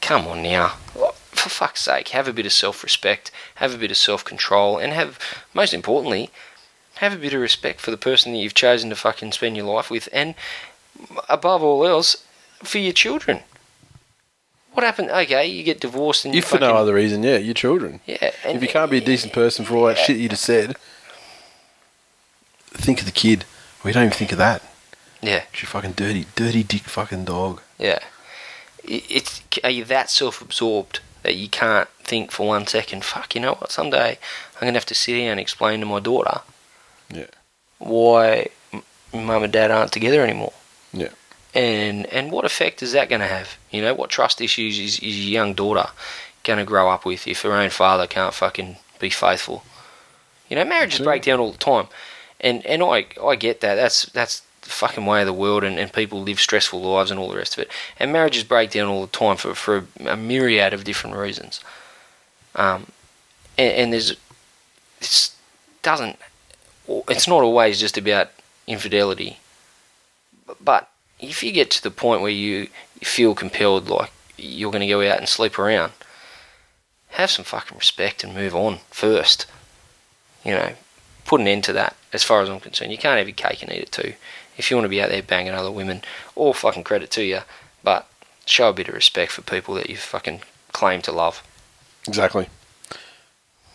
Come 0.01 0.29
on 0.29 0.43
now, 0.43 0.69
for 1.33 1.49
fuck's 1.49 1.81
sake, 1.83 2.09
have 2.09 2.29
a 2.29 2.33
bit 2.33 2.47
of 2.47 2.53
self-respect, 2.53 3.33
have 3.57 3.75
a 3.75 3.79
bit 3.79 3.91
of 3.91 3.97
self-control, 3.97 4.79
and 4.79 4.93
have, 4.93 5.19
most 5.55 5.75
importantly, 5.75 6.31
have 6.97 7.13
a 7.13 7.19
bit 7.19 7.35
of 7.35 7.41
respect 7.41 7.81
for 7.81 7.91
the 7.91 7.97
person 7.97 8.33
that 8.33 8.39
you've 8.39 8.55
chosen 8.55 8.91
to 8.91 8.97
fucking 8.97 9.33
spend 9.33 9.57
your 9.57 9.67
life 9.67 9.91
with, 9.91 10.09
and 10.13 10.37
above 11.29 11.65
all 11.65 11.85
else, 11.85 12.25
for 12.63 12.79
your 12.79 12.93
children. 12.93 13.41
What 14.77 14.85
happened? 14.85 15.11
Okay, 15.11 15.47
you 15.47 15.62
get 15.62 15.81
divorced 15.81 16.27
and 16.27 16.35
you 16.35 16.41
If 16.41 16.49
for 16.49 16.59
no 16.59 16.74
other 16.77 16.93
reason, 16.93 17.22
yeah, 17.22 17.39
your 17.39 17.55
children. 17.55 18.01
yeah. 18.05 18.31
if 18.45 18.61
you 18.61 18.68
can't 18.68 18.91
be 18.91 18.99
a 18.99 19.01
decent 19.01 19.33
person 19.33 19.64
for 19.64 19.74
all 19.74 19.87
that 19.87 19.97
shit 19.97 20.18
you 20.18 20.29
just 20.29 20.43
said, 20.45 20.77
think 22.72 23.01
of 23.01 23.07
the 23.07 23.12
kid. 23.12 23.47
We 23.83 23.93
don't 23.93 24.05
even 24.05 24.12
think 24.18 24.33
of 24.33 24.39
that. 24.39 24.62
yeah, 25.22 25.45
She's 25.53 25.70
fucking 25.70 25.93
dirty, 25.93 26.27
dirty 26.35 26.62
dick 26.62 26.83
fucking 26.83 27.24
dog. 27.24 27.62
yeah. 27.79 28.01
It's 28.85 29.41
are 29.64 29.70
you 29.70 29.85
that 29.87 30.11
self-absorbed 30.11 31.01
that 31.22 31.35
you 31.37 31.49
can't 31.49 31.89
think 32.05 32.31
for 32.31 32.47
one 32.47 32.66
second, 32.66 33.03
fuck, 33.03 33.35
you 33.35 33.41
know 33.41 33.55
what, 33.55 33.72
someday 33.72 34.18
I'm 34.57 34.61
going 34.61 34.74
to 34.74 34.79
have 34.79 34.87
to 34.87 34.95
sit 34.95 35.16
here 35.16 35.31
and 35.33 35.41
explain 35.41 35.81
to 35.81 35.87
my 35.87 36.01
daughter 36.01 36.43
Yeah. 37.11 37.27
why 37.79 38.49
mum 39.12 39.43
and 39.43 39.53
dad 39.53 39.70
aren't 39.70 39.91
together 39.93 40.22
anymore. 40.22 40.53
Yeah. 40.93 41.09
And 41.57 42.05
and 42.13 42.31
what 42.31 42.45
effect 42.45 42.83
is 42.83 42.93
that 42.93 43.09
going 43.09 43.23
to 43.23 43.27
have? 43.27 43.57
You 43.71 43.81
know, 43.81 43.95
what 43.95 44.11
trust 44.11 44.43
issues 44.43 44.79
is, 44.79 44.99
is 44.99 45.25
your 45.25 45.33
young 45.33 45.55
daughter 45.55 45.89
going 46.45 46.59
to 46.59 46.67
grow 46.67 46.91
up 46.91 47.07
with 47.07 47.27
if 47.27 47.41
her 47.43 47.53
own 47.53 47.71
father 47.71 48.07
can't 48.07 48.35
fucking 48.35 48.77
be 49.01 49.09
faithful? 49.09 49.65
You 50.51 50.57
know, 50.57 50.67
marriages 50.67 51.01
break 51.01 51.23
down 51.23 51.41
all 51.41 51.53
the 51.53 51.59
time, 51.59 51.87
and 52.43 52.65
and 52.67 52.83
I 52.83 53.07
I 53.25 53.37
get 53.37 53.63
that. 53.63 53.77
That's 53.77 54.05
that's 54.05 54.43
the 54.61 54.69
fucking 54.69 55.07
way 55.07 55.23
of 55.23 55.27
the 55.27 55.33
world, 55.33 55.65
and, 55.65 55.79
and 55.79 55.91
people 55.91 56.21
live 56.21 56.39
stressful 56.39 56.79
lives 56.79 57.11
and 57.11 57.19
all 57.19 57.31
the 57.31 57.39
rest 57.39 57.55
of 57.57 57.63
it. 57.63 57.71
And 57.99 58.13
marriages 58.13 58.45
break 58.45 58.71
down 58.71 58.89
all 58.89 59.01
the 59.01 59.19
time 59.19 59.39
for 59.39 59.55
for 59.55 59.87
a, 60.05 60.11
a 60.11 60.17
myriad 60.17 60.75
of 60.75 60.85
different 60.85 61.17
reasons. 61.17 61.63
Um, 62.55 62.89
and, 63.57 63.73
and 63.73 63.93
there's 63.95 64.11
it 65.01 65.31
doesn't. 65.83 66.19
It's 67.09 67.27
not 67.27 67.43
always 67.43 67.81
just 67.81 67.97
about 67.97 68.29
infidelity, 68.67 69.39
but 70.63 70.91
if 71.21 71.43
you 71.43 71.53
get 71.53 71.71
to 71.73 71.83
the 71.83 71.91
point 71.91 72.21
where 72.21 72.31
you 72.31 72.69
feel 73.03 73.35
compelled, 73.35 73.89
like 73.89 74.11
you're 74.37 74.71
going 74.71 74.83
to 74.83 74.89
go 74.89 75.01
out 75.09 75.19
and 75.19 75.29
sleep 75.29 75.59
around, 75.59 75.93
have 77.11 77.31
some 77.31 77.45
fucking 77.45 77.79
respect 77.79 78.23
and 78.23 78.35
move 78.35 78.55
on 78.55 78.79
first. 78.91 79.47
You 80.45 80.53
know, 80.53 80.73
put 81.25 81.41
an 81.41 81.49
end 81.49 81.64
to 81.64 81.73
that. 81.73 81.97
As 82.12 82.23
far 82.23 82.43
as 82.43 82.49
I'm 82.49 82.61
concerned, 82.61 82.93
you 82.93 82.99
can't 82.99 83.19
have 83.19 83.29
your 83.29 83.35
cake 83.35 83.62
and 83.62 83.73
eat 83.73 83.83
it 83.83 83.93
too. 83.93 84.14
If 84.57 84.71
you 84.71 84.77
want 84.77 84.85
to 84.85 84.91
be 84.91 85.03
out 85.03 85.11
there 85.11 85.23
banging 85.23 85.53
other 85.53 85.71
women, 85.71 86.03
all 86.35 86.53
fucking 86.53 86.85
credit 86.85 87.11
to 87.12 87.25
you, 87.25 87.41
but 87.83 88.09
show 88.47 88.71
a 88.71 88.73
bit 88.73 88.89
of 88.89 88.95
respect 88.95 89.33
for 89.33 89.43
people 89.43 89.75
that 89.75 89.91
you 89.91 89.97
fucking 89.97 90.41
claim 90.73 91.03
to 91.03 91.12
love. 91.12 91.43
Exactly. 92.07 92.49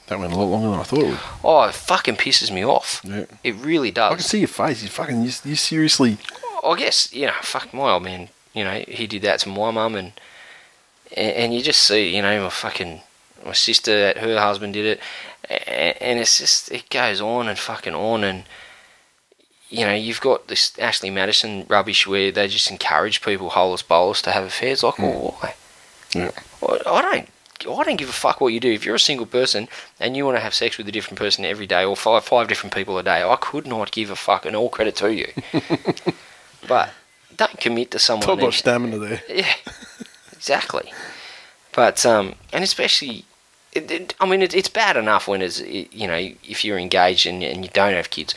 That 0.07 0.19
went 0.19 0.33
a 0.33 0.35
lot 0.35 0.45
longer 0.45 0.69
than 0.69 0.79
I 0.79 0.83
thought 0.83 0.99
it 0.99 1.09
would. 1.09 1.19
Oh, 1.43 1.63
it 1.63 1.73
fucking 1.73 2.15
pisses 2.15 2.51
me 2.51 2.65
off. 2.65 3.01
Yeah. 3.03 3.25
It 3.43 3.55
really 3.55 3.91
does. 3.91 4.11
I 4.11 4.15
can 4.15 4.23
see 4.23 4.39
your 4.39 4.47
face. 4.47 4.83
You 4.83 4.89
fucking, 4.89 5.21
you, 5.23 5.31
you 5.45 5.55
seriously. 5.55 6.17
I 6.63 6.75
guess 6.77 7.11
you 7.13 7.27
know, 7.27 7.33
fuck 7.41 7.73
my 7.73 7.91
old 7.91 8.03
man. 8.03 8.29
You 8.53 8.63
know, 8.63 8.83
he 8.87 9.07
did 9.07 9.21
that 9.23 9.39
to 9.41 9.49
my 9.49 9.71
mum, 9.71 9.95
and 9.95 10.13
and, 11.15 11.31
and 11.35 11.53
you 11.53 11.61
just 11.61 11.83
see, 11.83 12.15
you 12.15 12.21
know, 12.21 12.43
my 12.43 12.49
fucking 12.49 13.01
my 13.45 13.53
sister, 13.53 14.13
her 14.17 14.39
husband 14.39 14.73
did 14.73 14.85
it, 14.85 14.99
and, 15.49 16.01
and 16.01 16.19
it's 16.19 16.37
just 16.37 16.71
it 16.71 16.89
goes 16.89 17.21
on 17.21 17.47
and 17.47 17.57
fucking 17.57 17.95
on, 17.95 18.23
and 18.23 18.43
you 19.69 19.85
know, 19.85 19.93
you've 19.93 20.21
got 20.21 20.47
this 20.47 20.77
Ashley 20.77 21.09
Madison 21.09 21.65
rubbish 21.69 22.05
where 22.05 22.31
they 22.31 22.47
just 22.47 22.69
encourage 22.69 23.21
people 23.21 23.49
holus 23.51 23.81
bolus 23.81 24.21
to 24.23 24.31
have 24.31 24.43
affairs. 24.43 24.83
Like, 24.83 24.99
well, 24.99 25.37
why? 25.39 25.55
Yeah. 26.13 26.31
I 26.61 26.79
I 26.85 27.01
don't. 27.01 27.29
I 27.61 27.83
don't 27.83 27.97
give 27.97 28.09
a 28.09 28.13
fuck 28.13 28.41
what 28.41 28.53
you 28.53 28.59
do. 28.59 28.71
If 28.71 28.85
you're 28.85 28.95
a 28.95 28.99
single 28.99 29.27
person 29.27 29.67
and 29.99 30.17
you 30.17 30.25
want 30.25 30.35
to 30.35 30.41
have 30.41 30.55
sex 30.55 30.79
with 30.79 30.87
a 30.87 30.91
different 30.91 31.19
person 31.19 31.45
every 31.45 31.67
day, 31.67 31.85
or 31.85 31.95
five 31.95 32.25
five 32.25 32.47
different 32.47 32.73
people 32.73 32.97
a 32.97 33.03
day, 33.03 33.23
I 33.23 33.35
could 33.39 33.67
not 33.67 33.91
give 33.91 34.09
a 34.09 34.15
fuck, 34.15 34.45
and 34.45 34.55
all 34.55 34.69
credit 34.69 34.95
to 34.97 35.13
you. 35.13 35.31
but 36.67 36.89
don't 37.35 37.59
commit 37.59 37.91
to 37.91 37.99
someone. 37.99 38.27
That- 38.37 38.43
notch 38.43 38.59
stamina 38.59 38.97
there. 38.97 39.21
yeah, 39.29 39.53
exactly. 40.33 40.91
But 41.73 42.05
um, 42.05 42.35
and 42.51 42.63
especially, 42.63 43.25
it, 43.71 43.89
it, 43.89 44.15
I 44.19 44.25
mean, 44.27 44.41
it, 44.41 44.53
it's 44.53 44.67
bad 44.69 44.97
enough 44.97 45.27
when 45.27 45.41
it's 45.41 45.59
it, 45.61 45.93
you 45.93 46.07
know 46.07 46.29
if 46.43 46.65
you're 46.65 46.77
engaged 46.77 47.25
and, 47.25 47.41
and 47.43 47.63
you 47.63 47.71
don't 47.73 47.93
have 47.93 48.09
kids. 48.09 48.35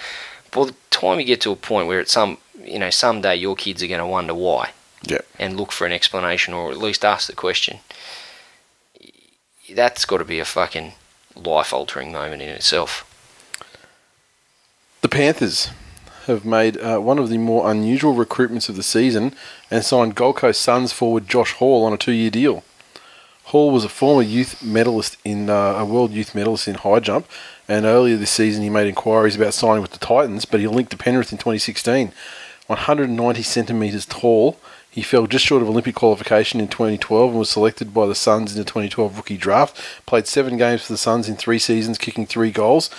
But 0.50 0.66
the 0.66 0.74
time 0.90 1.18
you 1.18 1.24
get 1.26 1.40
to 1.42 1.50
a 1.50 1.56
point 1.56 1.88
where 1.88 1.98
it's 2.00 2.12
some 2.12 2.38
you 2.62 2.78
know 2.78 2.90
someday 2.90 3.34
your 3.36 3.56
kids 3.56 3.82
are 3.82 3.88
going 3.88 3.98
to 3.98 4.06
wonder 4.06 4.34
why 4.34 4.70
Yeah. 5.02 5.18
and 5.38 5.56
look 5.56 5.72
for 5.72 5.86
an 5.86 5.92
explanation 5.92 6.54
or 6.54 6.70
at 6.70 6.78
least 6.78 7.04
ask 7.04 7.26
the 7.26 7.34
question. 7.34 7.80
That's 9.74 10.04
got 10.04 10.18
to 10.18 10.24
be 10.24 10.38
a 10.38 10.44
fucking 10.44 10.92
life 11.34 11.72
altering 11.72 12.12
moment 12.12 12.42
in 12.42 12.48
itself. 12.50 13.04
The 15.00 15.08
Panthers 15.08 15.70
have 16.26 16.44
made 16.44 16.76
uh, 16.78 16.98
one 16.98 17.18
of 17.18 17.28
the 17.28 17.38
more 17.38 17.70
unusual 17.70 18.14
recruitments 18.14 18.68
of 18.68 18.76
the 18.76 18.82
season 18.82 19.34
and 19.70 19.84
signed 19.84 20.14
Gold 20.14 20.36
Coast 20.36 20.60
Suns 20.60 20.92
forward 20.92 21.28
Josh 21.28 21.52
Hall 21.54 21.84
on 21.84 21.92
a 21.92 21.98
two-year 21.98 22.30
deal. 22.30 22.64
Hall 23.44 23.70
was 23.70 23.84
a 23.84 23.90
former 23.90 24.22
youth 24.22 24.62
medalist 24.62 25.16
in 25.24 25.50
uh, 25.50 25.74
a 25.74 25.84
world 25.84 26.12
youth 26.12 26.34
medalist 26.34 26.66
in 26.66 26.76
high 26.76 27.00
jump, 27.00 27.26
and 27.68 27.84
earlier 27.84 28.16
this 28.16 28.30
season 28.30 28.62
he 28.62 28.70
made 28.70 28.86
inquiries 28.86 29.36
about 29.36 29.54
signing 29.54 29.82
with 29.82 29.90
the 29.90 29.98
Titans, 29.98 30.44
but 30.44 30.60
he 30.60 30.66
linked 30.66 30.90
to 30.92 30.96
Penrith 30.96 31.32
in 31.32 31.38
2016. 31.38 32.12
190 32.66 33.42
centimetres 33.42 34.06
tall, 34.06 34.58
he 34.94 35.02
fell 35.02 35.26
just 35.26 35.44
short 35.44 35.60
of 35.60 35.68
Olympic 35.68 35.96
qualification 35.96 36.60
in 36.60 36.68
2012 36.68 37.30
and 37.30 37.38
was 37.38 37.50
selected 37.50 37.92
by 37.92 38.06
the 38.06 38.14
Suns 38.14 38.52
in 38.52 38.58
the 38.58 38.64
2012 38.64 39.16
rookie 39.16 39.36
draft. 39.36 39.76
Played 40.06 40.28
seven 40.28 40.56
games 40.56 40.82
for 40.82 40.92
the 40.92 40.98
Suns 40.98 41.28
in 41.28 41.34
three 41.34 41.58
seasons, 41.58 41.98
kicking 41.98 42.26
three 42.26 42.52
goals. 42.52 42.90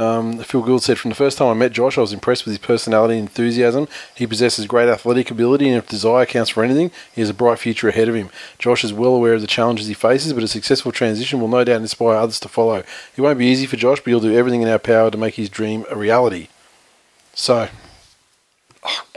Um, 0.00 0.38
Phil 0.38 0.62
Gould 0.62 0.82
said, 0.82 0.98
From 0.98 1.10
the 1.10 1.14
first 1.14 1.36
time 1.36 1.48
I 1.48 1.54
met 1.54 1.72
Josh, 1.72 1.98
I 1.98 2.00
was 2.00 2.14
impressed 2.14 2.46
with 2.46 2.52
his 2.52 2.66
personality 2.66 3.18
and 3.18 3.28
enthusiasm. 3.28 3.86
He 4.14 4.26
possesses 4.26 4.66
great 4.66 4.88
athletic 4.88 5.30
ability, 5.30 5.68
and 5.68 5.76
if 5.76 5.88
desire 5.88 6.24
counts 6.24 6.48
for 6.48 6.64
anything, 6.64 6.90
he 7.14 7.20
has 7.20 7.28
a 7.28 7.34
bright 7.34 7.58
future 7.58 7.90
ahead 7.90 8.08
of 8.08 8.14
him. 8.14 8.30
Josh 8.58 8.82
is 8.82 8.94
well 8.94 9.14
aware 9.14 9.34
of 9.34 9.42
the 9.42 9.46
challenges 9.46 9.88
he 9.88 9.94
faces, 9.94 10.32
but 10.32 10.42
a 10.42 10.48
successful 10.48 10.90
transition 10.90 11.38
will 11.38 11.48
no 11.48 11.64
doubt 11.64 11.82
inspire 11.82 12.16
others 12.16 12.40
to 12.40 12.48
follow. 12.48 12.82
It 13.14 13.20
won't 13.20 13.38
be 13.38 13.46
easy 13.46 13.66
for 13.66 13.76
Josh, 13.76 13.98
but 13.98 14.06
he'll 14.06 14.20
do 14.20 14.34
everything 14.34 14.62
in 14.62 14.68
our 14.68 14.78
power 14.78 15.10
to 15.10 15.18
make 15.18 15.34
his 15.34 15.50
dream 15.50 15.84
a 15.90 15.96
reality. 15.96 16.48
So, 17.34 17.68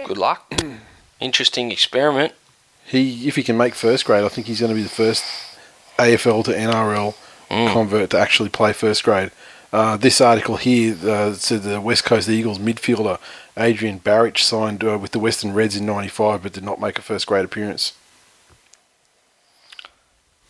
Good 0.06 0.18
luck. 0.18 0.54
Interesting 1.22 1.72
experiment. 1.72 2.34
he 2.86 3.26
if 3.30 3.38
he 3.38 3.44
can 3.44 3.56
make 3.56 3.74
first 3.74 4.04
grade, 4.04 4.26
I 4.26 4.28
think 4.28 4.48
he's 4.48 4.60
going 4.60 4.72
to 4.72 4.76
be 4.76 4.84
the 4.84 4.90
first 4.90 5.24
AFL 5.98 6.44
to 6.44 6.52
NRL 6.52 7.16
convert 7.72 8.10
to 8.10 8.20
actually 8.20 8.50
play 8.50 8.74
first 8.74 9.04
grade. 9.04 9.32
Uh, 9.74 9.98
this 9.98 10.22
article 10.22 10.56
here 10.58 10.96
uh, 11.04 11.34
said 11.34 11.64
the 11.64 11.82
West 11.82 12.04
Coast 12.06 12.30
Eagles 12.30 12.60
midfielder 12.60 13.20
Adrian 13.58 14.00
Barich 14.00 14.38
signed 14.38 14.84
uh, 14.84 15.00
with 15.00 15.14
the 15.14 15.20
Western 15.20 15.52
Reds 15.54 15.76
in 15.76 15.84
'95, 15.88 16.44
but 16.44 16.54
did 16.54 16.64
not 16.64 16.80
make 16.80 17.00
a 17.00 17.02
first 17.02 17.26
grade 17.26 17.44
appearance. 17.44 17.94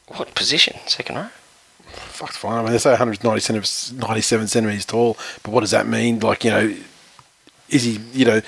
What 0.08 0.36
position? 0.36 0.76
Second 0.88 1.16
row? 1.16 1.28
Fuck's 1.88 2.36
fine. 2.36 2.58
I 2.60 2.64
mean, 2.64 2.72
they 2.74 2.78
say 2.78 2.90
190 2.92 3.40
centimeters, 3.40 3.94
97 3.94 4.48
centimeters 4.48 4.86
tall, 4.86 5.18
but 5.42 5.52
what 5.52 5.62
does 5.62 5.72
that 5.72 5.88
mean? 5.88 6.20
Like, 6.20 6.44
you 6.44 6.52
know, 6.52 6.76
is 7.70 7.84
he, 7.84 8.00
you 8.12 8.26
know, 8.26 8.42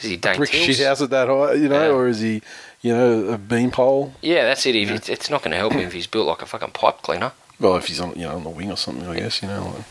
Is 0.00 0.04
he 0.04 0.16
brick 0.16 0.50
shit 0.50 0.80
house 0.80 1.00
at 1.00 1.10
that 1.10 1.28
height, 1.28 1.58
you 1.58 1.68
know, 1.68 1.88
Yeah. 1.88 1.94
or 1.94 2.08
is 2.08 2.20
he, 2.20 2.42
you 2.80 2.92
know, 2.92 3.28
a 3.28 3.38
beanpole? 3.38 4.14
Yeah, 4.20 4.44
that's 4.44 4.66
it. 4.66 4.74
If 4.74 4.90
it's, 4.90 5.08
it's 5.08 5.30
not 5.30 5.42
going 5.42 5.52
to 5.52 5.56
help 5.58 5.72
him 5.74 5.80
if 5.80 5.92
he's 5.92 6.06
built 6.08 6.26
like 6.26 6.42
a 6.42 6.46
fucking 6.46 6.72
pipe 6.72 7.02
cleaner. 7.02 7.32
Well, 7.62 7.76
if 7.76 7.86
he's 7.86 8.00
on, 8.00 8.10
you 8.16 8.26
know, 8.26 8.34
on 8.36 8.44
the 8.44 8.50
wing 8.50 8.70
or 8.70 8.76
something, 8.76 9.06
I 9.08 9.16
guess, 9.20 9.40
you 9.40 9.48
know, 9.48 9.72
like, 9.76 9.84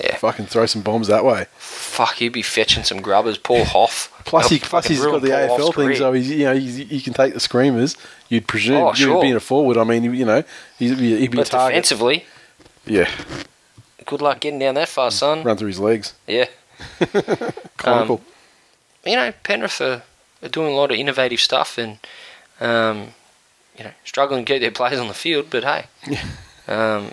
Yeah. 0.00 0.16
fucking 0.16 0.46
throw 0.46 0.66
some 0.66 0.82
bombs 0.82 1.06
that 1.08 1.24
way. 1.24 1.46
Fuck, 1.58 2.16
he'd 2.16 2.28
be 2.30 2.42
fetching 2.42 2.84
some 2.84 3.00
grubbers. 3.00 3.38
Paul 3.38 3.64
Hoff. 3.64 4.10
Plus, 4.24 4.48
he, 4.50 4.58
plus 4.58 4.86
he's 4.86 5.00
got 5.04 5.22
the 5.22 5.28
Paul 5.30 5.38
AFL 5.38 5.48
Hoff's 5.48 5.76
thing, 5.76 5.86
career. 5.86 5.96
so 5.96 6.12
he's, 6.12 6.30
you 6.30 6.44
know, 6.44 6.54
he's, 6.54 6.76
he 6.76 7.00
can 7.00 7.14
take 7.14 7.32
the 7.34 7.40
screamers. 7.40 7.96
You'd 8.28 8.46
presume, 8.46 8.76
Oh, 8.82 8.88
you'd 8.88 8.96
sure. 8.98 9.20
being 9.22 9.34
a 9.36 9.40
forward. 9.40 9.76
I 9.78 9.84
mean, 9.84 10.04
you 10.14 10.24
know, 10.24 10.42
he'd 10.78 10.98
be, 10.98 11.18
he'd 11.18 11.30
be 11.30 11.38
a 11.38 11.40
But 11.40 11.46
target. 11.48 11.72
defensively, 11.74 12.24
Yeah, 12.86 13.10
good 14.06 14.20
luck 14.20 14.40
getting 14.40 14.58
down 14.58 14.74
that 14.74 14.88
far, 14.88 15.10
son. 15.10 15.42
run 15.44 15.56
through 15.56 15.68
his 15.68 15.80
legs. 15.80 16.12
Yeah. 16.26 16.46
Comical. 17.76 18.20
you 19.04 19.16
know, 19.16 19.32
Penrith 19.42 19.80
are, 19.80 20.02
are 20.42 20.48
doing 20.48 20.72
a 20.72 20.76
lot 20.76 20.90
of 20.90 20.96
innovative 20.98 21.40
stuff 21.40 21.78
and, 21.78 21.98
um, 22.60 23.08
you 23.78 23.84
know, 23.84 23.92
struggling 24.04 24.44
to 24.44 24.52
get 24.52 24.60
their 24.60 24.70
players 24.70 24.98
on 24.98 25.08
the 25.08 25.14
field. 25.14 25.46
But 25.50 25.64
hey, 25.64 25.86
um, 26.68 27.12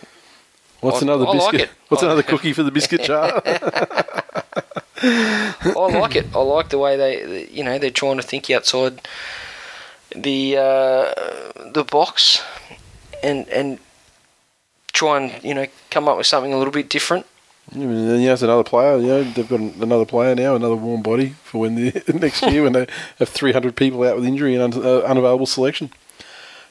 What's 0.81 0.97
I- 0.97 1.01
another 1.05 1.27
I 1.27 1.31
biscuit? 1.33 1.61
it. 1.61 1.69
What's 1.89 2.03
another 2.03 2.23
cookie 2.23 2.53
for 2.53 2.63
the 2.63 2.71
biscuit 2.71 3.03
jar? 3.03 3.41
I 5.03 5.53
like 5.73 6.15
it. 6.15 6.27
I 6.35 6.39
like 6.39 6.69
the 6.69 6.77
way 6.77 6.95
they, 6.97 7.47
you 7.49 7.63
know, 7.63 7.77
they're 7.79 7.89
trying 7.89 8.17
to 8.17 8.23
think 8.23 8.49
outside 8.51 9.01
the 10.15 10.57
uh, 10.57 11.13
the 11.71 11.83
box 11.89 12.41
and 13.23 13.47
and 13.49 13.79
try 14.93 15.17
and 15.21 15.43
you 15.43 15.53
know 15.53 15.65
come 15.89 16.07
up 16.07 16.17
with 16.17 16.27
something 16.27 16.53
a 16.53 16.57
little 16.57 16.73
bit 16.73 16.89
different. 16.89 17.25
Yeah, 17.73 17.83
and 17.83 18.09
then 18.09 18.21
you 18.21 18.29
have 18.29 18.43
another 18.43 18.63
player. 18.63 18.97
You 18.97 19.07
know, 19.07 19.23
they've 19.23 19.47
got 19.47 19.59
another 19.59 20.05
player 20.05 20.35
now, 20.35 20.55
another 20.55 20.75
warm 20.75 21.01
body 21.01 21.35
for 21.43 21.59
when 21.61 21.75
the 21.75 22.03
next 22.19 22.41
year 22.43 22.63
when 22.63 22.73
they 22.73 22.87
have 23.19 23.29
300 23.29 23.75
people 23.75 24.03
out 24.03 24.15
with 24.15 24.25
injury 24.25 24.55
and 24.55 24.73
un, 24.73 24.85
uh, 24.85 24.99
unavailable 25.01 25.45
selection. 25.45 25.91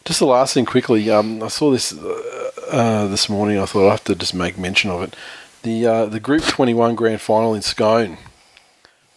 Just 0.04 0.18
the 0.18 0.26
last 0.26 0.54
thing 0.54 0.64
quickly. 0.64 1.10
Um, 1.10 1.42
I 1.42 1.48
saw 1.48 1.70
this 1.70 1.92
uh, 1.96 2.50
uh, 2.70 3.06
this 3.06 3.28
morning. 3.28 3.58
I 3.58 3.66
thought 3.66 3.88
I 3.88 3.90
have 3.90 4.04
to 4.04 4.14
just 4.14 4.34
make 4.34 4.56
mention 4.58 4.90
of 4.90 5.02
it. 5.02 5.14
The 5.62 5.86
uh, 5.86 6.06
the 6.06 6.20
Group 6.20 6.42
21 6.42 6.94
Grand 6.94 7.20
Final 7.20 7.54
in 7.54 7.62
Scone 7.62 8.16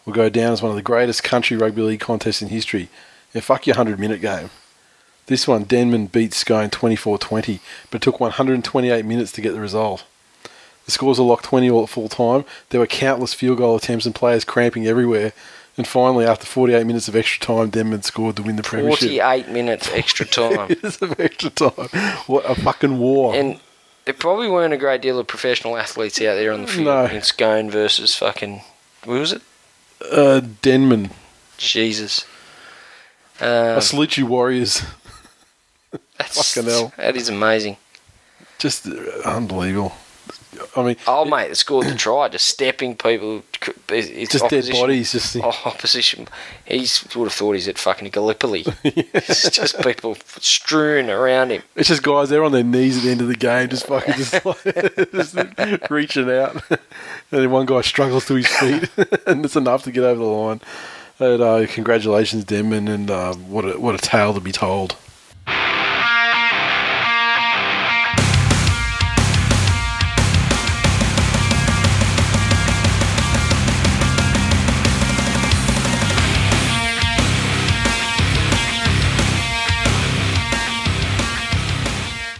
will 0.05 0.13
go 0.13 0.29
down 0.29 0.51
as 0.51 0.61
one 0.61 0.71
of 0.71 0.75
the 0.75 0.81
greatest 0.81 1.23
country 1.23 1.55
rugby 1.55 1.81
league 1.81 2.01
contests 2.01 2.41
in 2.41 2.49
history. 2.49 2.89
Yeah, 3.33 3.41
fuck 3.41 3.65
your 3.65 3.75
100 3.75 3.99
minute 3.99 4.21
game. 4.21 4.49
This 5.27 5.47
one, 5.47 5.63
Denman 5.63 6.07
beat 6.07 6.33
Scone 6.33 6.69
24 6.69 7.17
20, 7.17 7.61
but 7.89 8.01
took 8.01 8.19
128 8.19 9.05
minutes 9.05 9.31
to 9.31 9.41
get 9.41 9.53
the 9.53 9.61
result. 9.61 10.03
The 10.85 10.91
scores 10.91 11.17
are 11.17 11.23
locked 11.23 11.45
20 11.45 11.69
all 11.69 11.83
at 11.83 11.89
full 11.89 12.09
time. 12.09 12.43
There 12.69 12.81
were 12.81 12.87
countless 12.87 13.33
field 13.33 13.59
goal 13.59 13.77
attempts 13.77 14.05
and 14.05 14.13
players 14.13 14.43
cramping 14.43 14.85
everywhere. 14.85 15.31
And 15.75 15.87
finally, 15.87 16.25
after 16.25 16.45
48 16.45 16.85
minutes 16.85 17.07
of 17.07 17.15
extra 17.15 17.43
time, 17.45 17.69
Denman 17.71 18.03
scored 18.03 18.35
to 18.35 18.43
win 18.43 18.57
the 18.57 18.63
premiership. 18.63 18.99
48 19.09 19.49
minutes 19.49 19.89
extra 19.91 20.25
time. 20.39 20.67
minutes 20.69 21.01
of 21.01 21.19
extra 21.19 21.49
time. 21.49 21.89
What 22.27 22.45
a 22.49 22.53
fucking 22.55 22.99
war. 22.99 23.33
and 23.35 23.59
there 24.05 24.13
probably 24.13 24.49
weren't 24.49 24.73
a 24.73 24.77
great 24.77 25.01
deal 25.01 25.17
of 25.17 25.27
professional 25.27 25.77
athletes 25.77 26.19
out 26.21 26.35
there 26.35 26.51
on 26.51 26.61
the 26.63 26.67
field 26.67 26.85
No. 26.85 27.05
in 27.05 27.21
Scone 27.21 27.71
versus 27.71 28.15
fucking. 28.15 28.61
Who 29.05 29.11
was 29.13 29.31
it? 29.33 29.41
uh, 30.11 30.41
Denman. 30.61 31.09
Jesus. 31.57 32.25
Uh, 33.41 33.75
I 33.77 33.79
salute 33.79 34.17
you, 34.17 34.25
Warriors. 34.27 34.83
that's, 36.17 36.51
fucking 36.53 36.69
hell. 36.69 36.93
That 36.97 37.15
is 37.15 37.29
amazing. 37.29 37.77
Just 38.59 38.85
uh, 38.87 38.91
unbelievable. 39.25 39.93
I 40.75 40.83
mean, 40.83 40.95
Oh, 41.07 41.25
mate, 41.25 41.49
that 41.49 41.55
scored 41.55 41.87
the 41.87 41.95
try, 41.95 42.29
just 42.29 42.47
stepping 42.47 42.95
people. 42.95 43.43
It's 43.89 44.31
just 44.31 44.49
dead 44.49 44.69
bodies. 44.71 45.11
Just 45.11 45.35
Oh, 45.37 45.53
opposition. 45.65 46.27
He's 46.65 47.05
would 47.15 47.25
have 47.25 47.33
thought 47.33 47.53
he's 47.53 47.67
at 47.67 47.77
fucking 47.77 48.09
Gallipoli. 48.09 48.65
It's 48.83 49.49
just 49.49 49.79
people 49.81 50.17
strewn 50.39 51.09
around 51.09 51.51
him. 51.51 51.63
It's 51.75 51.89
just 51.89 52.03
guys, 52.03 52.29
they're 52.29 52.43
on 52.43 52.51
their 52.51 52.63
knees 52.63 52.97
at 52.97 53.03
the 53.03 53.11
end 53.11 53.21
of 53.21 53.27
the 53.27 53.35
game, 53.35 53.69
just 53.69 53.87
fucking 53.87 54.15
just, 54.15 54.45
like, 54.45 54.63
just 55.11 55.89
reaching 55.89 56.29
out. 56.29 56.61
And 56.69 56.79
then 57.29 57.51
one 57.51 57.65
guy 57.65 57.81
struggles 57.81 58.25
to 58.27 58.35
his 58.35 58.47
feet, 58.47 58.89
and 59.27 59.45
it's 59.45 59.55
enough 59.55 59.83
to 59.83 59.91
get 59.91 60.03
over 60.03 60.19
the 60.19 60.25
line. 60.25 60.61
And, 61.19 61.41
uh, 61.41 61.67
congratulations, 61.67 62.43
Denman, 62.43 62.87
and 62.87 63.09
uh, 63.09 63.33
what 63.35 63.65
a 63.65 63.79
what 63.79 63.95
a 63.95 63.99
tale 63.99 64.33
to 64.33 64.39
be 64.41 64.51
told. 64.51 64.95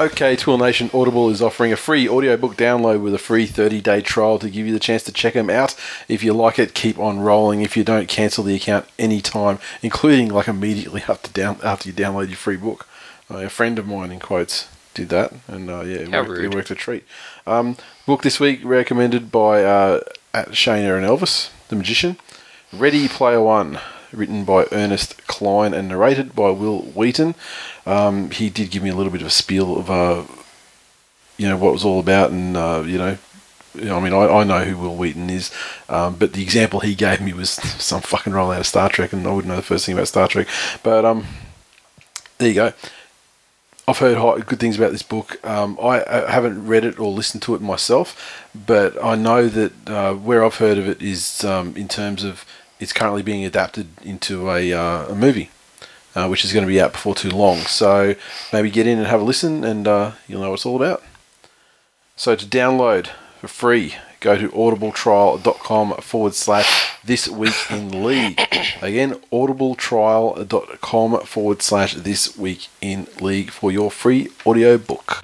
Okay, 0.04 0.36
Twill 0.36 0.58
Nation 0.58 0.90
Audible 0.94 1.30
is 1.30 1.42
offering 1.42 1.72
a 1.72 1.78
free 1.78 2.10
audiobook 2.10 2.58
download 2.58 3.02
with 3.02 3.14
a 3.14 3.18
free 3.18 3.46
30 3.46 3.80
day 3.80 4.02
trial 4.02 4.38
to 4.38 4.50
give 4.50 4.68
you 4.68 4.74
the 4.74 4.80
chance 4.80 5.02
to 5.04 5.14
check 5.14 5.34
them 5.34 5.50
out. 5.50 5.80
If 6.10 6.26
you 6.26 6.34
like 6.34 6.60
it, 6.60 6.74
keep 6.74 7.00
on 7.00 7.22
rolling. 7.22 7.62
If 7.62 7.78
you 7.78 7.86
don't, 7.86 8.10
cancel 8.10 8.44
the 8.44 8.54
account 8.54 8.86
anytime, 9.00 9.60
including 9.82 10.28
like 10.28 10.50
immediately 10.50 11.04
after 11.08 11.32
down 11.32 11.58
after 11.64 11.88
you 11.88 11.96
download 11.96 12.28
your 12.28 12.36
free 12.36 12.58
book. 12.58 12.86
Uh, 13.32 13.38
a 13.38 13.50
friend 13.50 13.80
of 13.80 13.88
mine, 13.88 14.12
in 14.12 14.20
quotes, 14.20 14.68
did 14.94 15.08
that, 15.08 15.32
and 15.48 15.70
uh, 15.70 15.84
yeah, 15.84 16.00
it 16.00 16.12
worked, 16.12 16.42
it 16.42 16.54
worked 16.54 16.72
a 16.72 16.76
treat. 16.76 17.06
Um, 17.48 17.78
book 18.06 18.24
this 18.24 18.42
week 18.42 18.60
recommended 18.62 19.32
by 19.32 19.64
uh, 19.64 20.02
at 20.34 20.54
Shane 20.54 20.84
Aaron 20.84 21.06
Elvis, 21.06 21.50
the 21.70 21.78
magician. 21.78 22.18
Ready 22.74 23.08
Player 23.08 23.42
One, 23.42 23.80
written 24.14 24.45
by 24.45 24.65
Ernest 24.72 25.26
Cline 25.27 25.73
and 25.73 25.88
narrated 25.88 26.35
by 26.35 26.49
Wil 26.49 26.81
Wheaton. 26.81 27.35
Um, 27.85 28.30
he 28.31 28.49
did 28.49 28.72
give 28.72 28.84
me 28.84 28.90
a 28.90 28.95
little 28.95 29.11
bit 29.11 29.22
of 29.22 29.27
a 29.27 29.31
spiel 29.31 29.77
of, 29.77 29.90
uh, 29.90 30.23
you 31.38 31.48
know, 31.48 31.57
what 31.57 31.69
it 31.69 31.73
was 31.73 31.85
all 31.85 31.99
about, 31.99 32.31
and 32.31 32.56
uh, 32.56 32.84
you 32.85 32.98
know, 32.98 33.18
I 33.76 33.99
mean, 33.99 34.14
I, 34.14 34.27
I 34.27 34.44
know 34.44 34.64
who 34.64 34.77
Wil 34.77 34.95
Wheaton 34.95 35.30
is, 35.30 35.52
um, 35.90 36.15
but 36.15 36.34
the 36.34 36.44
example 36.44 36.80
he 36.80 36.95
gave 37.06 37.22
me 37.22 37.34
was 37.34 37.49
some 37.49 38.02
fucking 38.02 38.34
roll 38.34 38.52
out 38.52 38.60
of 38.60 38.68
Star 38.68 38.90
Trek, 38.90 39.14
and 39.14 39.26
I 39.26 39.31
wouldn't 39.31 39.49
know 39.49 39.57
the 39.57 39.61
first 39.61 39.85
thing 39.85 39.95
about 39.95 40.07
Star 40.07 40.27
Trek. 40.27 40.48
But 40.84 41.06
um, 41.06 41.26
there 42.38 42.49
you 42.49 42.56
go. 42.56 42.73
I've 43.85 43.98
heard 43.98 44.18
high, 44.18 44.40
good 44.40 44.60
things 44.60 44.77
about 44.77 44.94
this 44.94 45.03
book. 45.03 45.45
Um, 45.45 45.77
I, 45.81 46.06
I 46.06 46.31
haven't 46.31 46.65
read 46.65 46.85
it 46.85 46.99
or 46.99 47.11
listened 47.11 47.44
to 47.44 47.56
it 47.56 47.61
myself, 47.61 48.48
but 48.56 49.02
I 49.03 49.15
know 49.15 49.49
that 49.49 49.90
uh, 49.90 50.14
where 50.14 50.45
I've 50.45 50.56
heard 50.56 50.77
of 50.77 50.88
it 50.88 51.02
is 51.02 51.44
um, 51.44 51.76
in 51.76 51.90
terms 51.90 52.23
of 52.23 52.45
it's 52.84 52.93
currently 52.93 53.23
being 53.23 53.45
adapted 53.45 53.88
into 54.03 54.51
a, 54.51 54.72
uh, 54.73 55.07
a 55.07 55.15
movie, 55.15 55.49
uh, 56.14 56.27
which 56.27 56.45
is 56.45 56.53
going 56.53 56.65
to 56.65 56.72
be 56.72 56.80
out 56.80 56.91
before 56.91 57.15
too 57.15 57.31
long. 57.31 57.60
So 57.60 58.15
maybe 58.51 58.69
get 58.69 58.85
in 58.85 58.99
and 58.99 59.07
have 59.07 59.22
a 59.22 59.23
listen, 59.23 59.64
and 59.64 59.88
uh, 59.88 60.11
you'll 60.27 60.41
know 60.41 60.49
what 60.49 60.55
it's 60.55 60.65
all 60.65 60.76
about. 60.76 61.01
So 62.15 62.35
to 62.35 62.45
download 62.45 63.07
for 63.39 63.47
free, 63.47 63.95
go 64.19 64.38
to 64.38 64.49
audibletrial.com 64.49 65.95
forward 65.95 66.35
slash 66.35 66.97
this 67.03 67.27
week 67.27 67.55
in 67.72 68.03
league. 68.03 68.39
Again, 68.81 69.14
audibletrial.com 69.31 71.22
forward 71.22 71.61
slash 71.61 71.95
this 71.95 72.38
week 72.38 72.68
in 72.81 73.07
league 73.19 73.49
for 73.49 73.72
your 73.72 73.89
free 73.89 74.30
audio 74.45 74.77
book. 74.77 75.22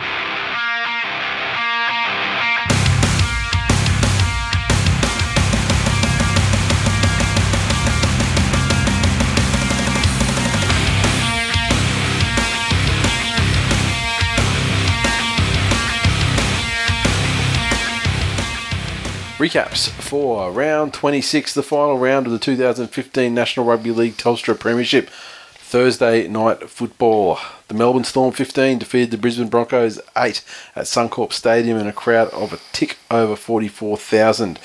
Recaps 19.39 19.87
for 19.87 20.51
round 20.51 20.93
26, 20.93 21.53
the 21.53 21.63
final 21.63 21.97
round 21.97 22.25
of 22.25 22.33
the 22.33 22.39
2015 22.39 23.33
National 23.33 23.65
Rugby 23.65 23.91
League 23.91 24.17
Telstra 24.17 24.59
Premiership. 24.59 25.09
Thursday 25.53 26.27
night 26.27 26.69
football. 26.69 27.39
The 27.69 27.73
Melbourne 27.73 28.03
Storm 28.03 28.33
15 28.33 28.79
defeated 28.79 29.11
the 29.11 29.17
Brisbane 29.17 29.47
Broncos 29.47 29.97
8 30.17 30.43
at 30.75 30.83
Suncorp 30.83 31.31
Stadium 31.31 31.77
in 31.77 31.87
a 31.87 31.93
crowd 31.93 32.27
of 32.31 32.51
a 32.51 32.59
tick 32.73 32.97
over 33.09 33.37
44,000. 33.37 34.59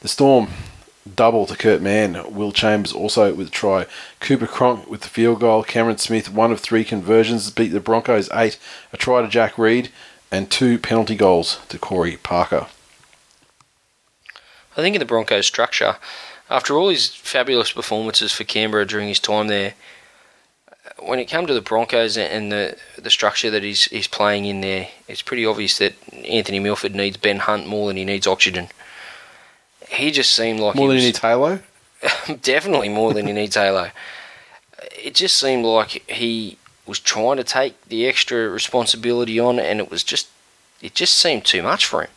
The 0.00 0.06
Storm 0.06 0.50
double 1.16 1.44
to 1.46 1.56
Kurt 1.56 1.82
Mann. 1.82 2.32
Will 2.32 2.52
Chambers 2.52 2.92
also 2.92 3.34
with 3.34 3.48
a 3.48 3.50
try. 3.50 3.86
Cooper 4.20 4.46
Cronk 4.46 4.88
with 4.88 5.00
the 5.00 5.08
field 5.08 5.40
goal. 5.40 5.64
Cameron 5.64 5.98
Smith, 5.98 6.32
one 6.32 6.52
of 6.52 6.60
three 6.60 6.84
conversions, 6.84 7.50
beat 7.50 7.72
the 7.72 7.80
Broncos 7.80 8.30
8. 8.32 8.56
A 8.92 8.96
try 8.96 9.22
to 9.22 9.28
Jack 9.28 9.58
Reed 9.58 9.90
and 10.30 10.48
two 10.48 10.78
penalty 10.78 11.16
goals 11.16 11.58
to 11.68 11.80
Corey 11.80 12.16
Parker. 12.16 12.68
I 14.76 14.82
think 14.82 14.94
in 14.94 15.00
the 15.00 15.06
Broncos 15.06 15.46
structure, 15.46 15.96
after 16.48 16.76
all 16.76 16.88
his 16.88 17.08
fabulous 17.08 17.72
performances 17.72 18.32
for 18.32 18.44
Canberra 18.44 18.86
during 18.86 19.08
his 19.08 19.20
time 19.20 19.48
there, 19.48 19.74
when 20.98 21.18
it 21.18 21.26
came 21.26 21.46
to 21.46 21.54
the 21.54 21.60
Broncos 21.60 22.16
and 22.16 22.50
the 22.52 22.76
the 22.98 23.10
structure 23.10 23.50
that 23.50 23.62
he's 23.62 23.84
he's 23.86 24.08
playing 24.08 24.44
in 24.46 24.60
there, 24.60 24.88
it's 25.08 25.22
pretty 25.22 25.46
obvious 25.46 25.78
that 25.78 25.94
Anthony 26.24 26.58
Milford 26.58 26.94
needs 26.94 27.16
Ben 27.16 27.38
Hunt 27.38 27.66
more 27.66 27.88
than 27.88 27.96
he 27.96 28.04
needs 28.04 28.26
oxygen. 28.26 28.68
He 29.88 30.10
just 30.10 30.34
seemed 30.34 30.60
like 30.60 30.74
More 30.76 30.92
he 30.92 31.00
than 31.00 31.06
was, 31.08 31.22
any 31.22 31.28
Halo? 31.32 31.60
definitely 32.42 32.88
more 32.88 33.12
than 33.12 33.26
he 33.26 33.32
needs 33.32 33.56
Halo. 33.56 33.90
It 35.02 35.14
just 35.14 35.36
seemed 35.36 35.64
like 35.64 36.08
he 36.10 36.58
was 36.86 37.00
trying 37.00 37.36
to 37.36 37.44
take 37.44 37.80
the 37.86 38.06
extra 38.06 38.48
responsibility 38.48 39.38
on, 39.38 39.58
and 39.58 39.80
it 39.80 39.90
was 39.90 40.04
just 40.04 40.28
it 40.80 40.94
just 40.94 41.16
seemed 41.16 41.44
too 41.44 41.62
much 41.62 41.86
for 41.86 42.02
him. 42.02 42.10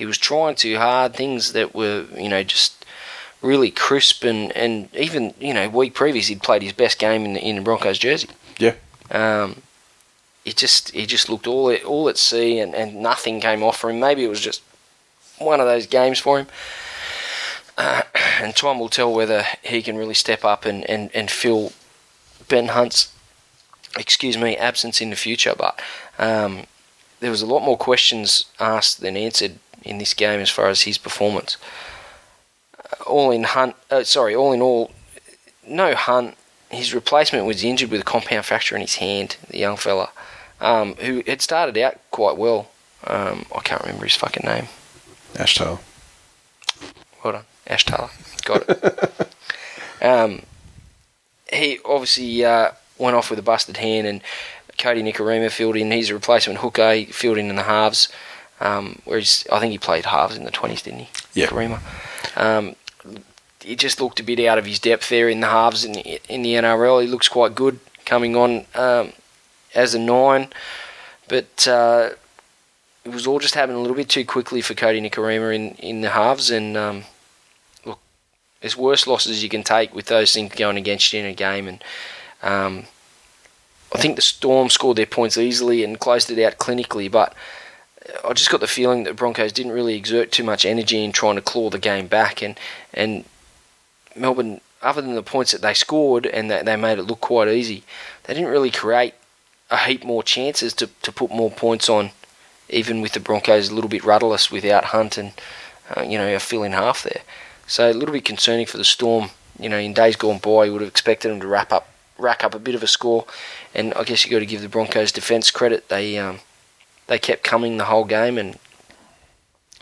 He 0.00 0.06
was 0.06 0.16
trying 0.16 0.54
too 0.54 0.78
hard, 0.78 1.12
things 1.14 1.52
that 1.52 1.74
were 1.74 2.06
you 2.16 2.30
know 2.30 2.42
just 2.42 2.86
really 3.42 3.70
crisp, 3.70 4.24
and, 4.24 4.50
and 4.56 4.88
even 4.96 5.34
you 5.38 5.52
know 5.52 5.68
week 5.68 5.92
previous 5.92 6.28
he'd 6.28 6.42
played 6.42 6.62
his 6.62 6.72
best 6.72 6.98
game 6.98 7.26
in 7.26 7.34
the, 7.34 7.40
in 7.40 7.56
the 7.56 7.62
Broncos 7.62 7.98
jersey. 7.98 8.30
Yeah. 8.58 8.76
Um, 9.10 9.60
it 10.46 10.56
just 10.56 10.92
he 10.92 11.04
just 11.04 11.28
looked 11.28 11.46
all 11.46 11.68
at 11.68 11.84
all 11.84 12.08
at 12.08 12.16
sea, 12.16 12.60
and, 12.60 12.74
and 12.74 13.02
nothing 13.02 13.42
came 13.42 13.62
off 13.62 13.76
for 13.78 13.90
him. 13.90 14.00
Maybe 14.00 14.24
it 14.24 14.28
was 14.28 14.40
just 14.40 14.62
one 15.36 15.60
of 15.60 15.66
those 15.66 15.86
games 15.86 16.18
for 16.18 16.38
him. 16.38 16.46
Uh, 17.76 18.04
and 18.40 18.56
time 18.56 18.80
will 18.80 18.88
tell 18.88 19.12
whether 19.12 19.44
he 19.62 19.82
can 19.82 19.98
really 19.98 20.14
step 20.14 20.46
up 20.46 20.64
and, 20.64 20.88
and, 20.88 21.10
and 21.14 21.30
fill 21.30 21.74
Ben 22.48 22.68
Hunt's 22.68 23.12
excuse 23.98 24.38
me 24.38 24.56
absence 24.56 25.02
in 25.02 25.10
the 25.10 25.16
future. 25.16 25.52
But 25.54 25.78
um, 26.18 26.62
there 27.20 27.30
was 27.30 27.42
a 27.42 27.46
lot 27.46 27.60
more 27.60 27.76
questions 27.76 28.46
asked 28.58 29.02
than 29.02 29.14
answered 29.14 29.58
in 29.82 29.98
this 29.98 30.14
game 30.14 30.40
as 30.40 30.50
far 30.50 30.68
as 30.68 30.82
his 30.82 30.98
performance. 30.98 31.56
Uh, 32.78 33.04
all 33.04 33.30
in 33.30 33.44
Hunt, 33.44 33.76
uh, 33.90 34.04
sorry, 34.04 34.34
all 34.34 34.52
in 34.52 34.60
all, 34.60 34.90
no 35.66 35.94
Hunt. 35.94 36.36
His 36.70 36.94
replacement 36.94 37.46
was 37.46 37.64
injured 37.64 37.90
with 37.90 38.02
a 38.02 38.04
compound 38.04 38.44
fracture 38.44 38.76
in 38.76 38.80
his 38.80 38.96
hand. 38.96 39.36
The 39.48 39.58
young 39.58 39.76
fella, 39.76 40.10
um, 40.60 40.94
who 40.96 41.22
had 41.26 41.42
started 41.42 41.76
out 41.78 41.98
quite 42.10 42.36
well. 42.36 42.70
Um, 43.04 43.46
I 43.54 43.60
can't 43.60 43.82
remember 43.82 44.04
his 44.04 44.14
fucking 44.14 44.46
name. 44.46 44.68
Ash 45.36 45.54
Taylor. 45.56 45.78
Well 47.24 47.32
done, 47.32 47.44
Ash 47.66 47.84
Taylor. 47.84 48.10
Got 48.44 48.68
it. 48.68 49.34
um, 50.02 50.42
he 51.52 51.78
obviously 51.84 52.44
uh, 52.44 52.72
went 52.98 53.16
off 53.16 53.30
with 53.30 53.38
a 53.38 53.42
busted 53.42 53.78
hand, 53.78 54.06
and 54.06 54.20
Kodi 54.78 55.02
Nikorima 55.02 55.50
filled 55.50 55.76
in. 55.76 55.90
He's 55.90 56.10
a 56.10 56.14
replacement 56.14 56.60
hooker. 56.60 56.92
He 56.92 57.06
filled 57.06 57.38
in 57.38 57.50
in 57.50 57.56
the 57.56 57.64
halves. 57.64 58.08
Um, 58.60 59.00
whereas 59.04 59.46
I 59.50 59.58
think 59.58 59.72
he 59.72 59.78
played 59.78 60.04
halves 60.06 60.36
in 60.36 60.44
the 60.44 60.50
twenties, 60.50 60.82
didn't 60.82 61.00
he? 61.00 61.08
Yeah. 61.34 61.46
Nikorima. 61.46 61.80
Um, 62.36 62.76
he 63.62 63.76
just 63.76 64.00
looked 64.00 64.20
a 64.20 64.22
bit 64.22 64.40
out 64.40 64.58
of 64.58 64.66
his 64.66 64.78
depth 64.78 65.08
there 65.08 65.28
in 65.28 65.40
the 65.40 65.48
halves 65.48 65.84
in 65.84 65.92
the, 65.92 66.20
in 66.32 66.42
the 66.42 66.54
NRL. 66.54 67.02
He 67.02 67.08
looks 67.08 67.28
quite 67.28 67.54
good 67.54 67.78
coming 68.04 68.36
on 68.36 68.66
um, 68.74 69.12
as 69.74 69.94
a 69.94 69.98
nine, 69.98 70.48
but 71.28 71.66
uh, 71.68 72.10
it 73.04 73.10
was 73.10 73.26
all 73.26 73.38
just 73.38 73.54
happening 73.54 73.76
a 73.76 73.80
little 73.80 73.96
bit 73.96 74.08
too 74.08 74.24
quickly 74.24 74.60
for 74.60 74.74
Kodi 74.74 75.00
Nikorima 75.00 75.54
in, 75.54 75.70
in 75.76 76.00
the 76.00 76.10
halves. 76.10 76.50
And 76.50 76.76
um, 76.76 77.04
look, 77.84 77.98
there's 78.60 78.76
worse 78.76 79.06
losses 79.06 79.42
you 79.42 79.48
can 79.48 79.62
take 79.62 79.94
with 79.94 80.06
those 80.06 80.32
things 80.32 80.54
going 80.54 80.76
against 80.76 81.12
you 81.12 81.20
in 81.20 81.26
a 81.26 81.34
game. 81.34 81.68
And 81.68 81.84
um, 82.42 82.84
I 83.94 83.98
think 83.98 84.16
the 84.16 84.22
Storm 84.22 84.70
scored 84.70 84.96
their 84.96 85.06
points 85.06 85.36
easily 85.36 85.84
and 85.84 85.98
closed 85.98 86.30
it 86.30 86.42
out 86.42 86.58
clinically, 86.58 87.10
but 87.10 87.34
I 88.24 88.32
just 88.32 88.50
got 88.50 88.60
the 88.60 88.66
feeling 88.66 89.04
that 89.04 89.16
Broncos 89.16 89.52
didn't 89.52 89.72
really 89.72 89.94
exert 89.94 90.32
too 90.32 90.44
much 90.44 90.64
energy 90.64 91.04
in 91.04 91.12
trying 91.12 91.36
to 91.36 91.42
claw 91.42 91.70
the 91.70 91.78
game 91.78 92.06
back, 92.06 92.42
and 92.42 92.58
and 92.94 93.24
Melbourne, 94.16 94.60
other 94.82 95.02
than 95.02 95.14
the 95.14 95.22
points 95.22 95.52
that 95.52 95.62
they 95.62 95.74
scored 95.74 96.26
and 96.26 96.50
that 96.50 96.64
they 96.64 96.76
made 96.76 96.98
it 96.98 97.04
look 97.04 97.20
quite 97.20 97.48
easy, 97.48 97.84
they 98.24 98.34
didn't 98.34 98.50
really 98.50 98.70
create 98.70 99.14
a 99.70 99.76
heap 99.78 100.04
more 100.04 100.22
chances 100.22 100.72
to, 100.74 100.88
to 101.02 101.12
put 101.12 101.30
more 101.30 101.50
points 101.50 101.88
on, 101.88 102.10
even 102.68 103.00
with 103.00 103.12
the 103.12 103.20
Broncos 103.20 103.68
a 103.68 103.74
little 103.74 103.90
bit 103.90 104.04
rudderless 104.04 104.50
without 104.50 104.86
Hunt 104.86 105.16
and 105.16 105.32
uh, 105.96 106.02
you 106.02 106.18
know 106.18 106.34
a 106.34 106.40
fill 106.40 106.62
in 106.62 106.72
half 106.72 107.02
there. 107.02 107.22
So 107.66 107.90
a 107.90 107.92
little 107.92 108.12
bit 108.12 108.24
concerning 108.24 108.66
for 108.66 108.78
the 108.78 108.84
Storm. 108.84 109.30
You 109.58 109.68
know, 109.68 109.78
in 109.78 109.92
days 109.92 110.16
gone 110.16 110.38
by, 110.38 110.64
you 110.64 110.72
would 110.72 110.80
have 110.80 110.90
expected 110.90 111.30
them 111.30 111.40
to 111.40 111.46
wrap 111.46 111.70
up, 111.70 111.92
rack 112.16 112.42
up 112.42 112.54
a 112.54 112.58
bit 112.58 112.74
of 112.74 112.82
a 112.82 112.86
score, 112.86 113.26
and 113.74 113.92
I 113.92 114.04
guess 114.04 114.24
you 114.24 114.30
got 114.30 114.38
to 114.38 114.46
give 114.46 114.62
the 114.62 114.70
Broncos 114.70 115.12
defence 115.12 115.50
credit. 115.50 115.90
They 115.90 116.16
um, 116.16 116.40
they 117.10 117.18
kept 117.18 117.42
coming 117.42 117.76
the 117.76 117.86
whole 117.86 118.04
game, 118.04 118.38
and 118.38 118.56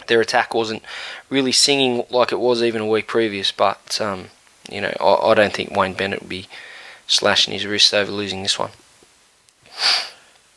their 0.06 0.22
attack 0.22 0.54
wasn't 0.54 0.82
really 1.28 1.52
singing 1.52 2.04
like 2.08 2.32
it 2.32 2.40
was 2.40 2.62
even 2.62 2.80
a 2.80 2.86
week 2.86 3.06
previous. 3.06 3.52
But 3.52 4.00
um, 4.00 4.28
you 4.70 4.80
know, 4.80 4.94
I, 4.98 5.30
I 5.30 5.34
don't 5.34 5.52
think 5.52 5.76
Wayne 5.76 5.92
Bennett 5.92 6.22
would 6.22 6.28
be 6.28 6.48
slashing 7.06 7.52
his 7.52 7.66
wrists 7.66 7.92
over 7.92 8.10
losing 8.10 8.42
this 8.42 8.58
one. 8.58 8.70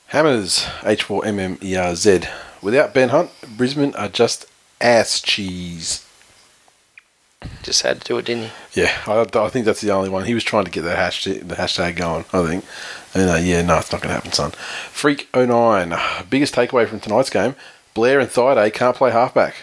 Hammers 0.07 0.63
H4MMERZ. 0.79 2.29
Without 2.61 2.93
Ben 2.93 3.09
Hunt, 3.09 3.31
Brisbane 3.57 3.93
are 3.95 4.07
just 4.07 4.45
ass 4.79 5.19
cheese. 5.19 6.07
Just 7.63 7.81
had 7.81 8.01
to 8.01 8.07
do 8.07 8.17
it, 8.17 8.25
didn't 8.25 8.43
you? 8.43 8.83
Yeah, 8.83 9.01
I, 9.07 9.21
I 9.21 9.49
think 9.49 9.65
that's 9.65 9.81
the 9.81 9.91
only 9.91 10.09
one. 10.09 10.25
He 10.25 10.33
was 10.33 10.43
trying 10.43 10.65
to 10.65 10.71
get 10.71 10.81
the 10.81 10.91
hashtag, 10.91 11.47
the 11.47 11.55
hashtag 11.55 11.95
going, 11.95 12.25
I 12.33 12.47
think. 12.47 12.65
And 13.13 13.29
uh, 13.29 13.35
yeah, 13.35 13.61
no, 13.61 13.77
it's 13.77 13.91
not 13.91 14.01
going 14.01 14.09
to 14.09 14.15
happen, 14.15 14.31
son. 14.31 14.51
Freak09. 14.51 16.29
Biggest 16.29 16.55
takeaway 16.55 16.87
from 16.87 16.99
tonight's 16.99 17.29
game 17.29 17.55
Blair 17.93 18.19
and 18.19 18.29
Thaiday 18.29 18.73
can't 18.73 18.95
play 18.95 19.11
halfback. 19.11 19.55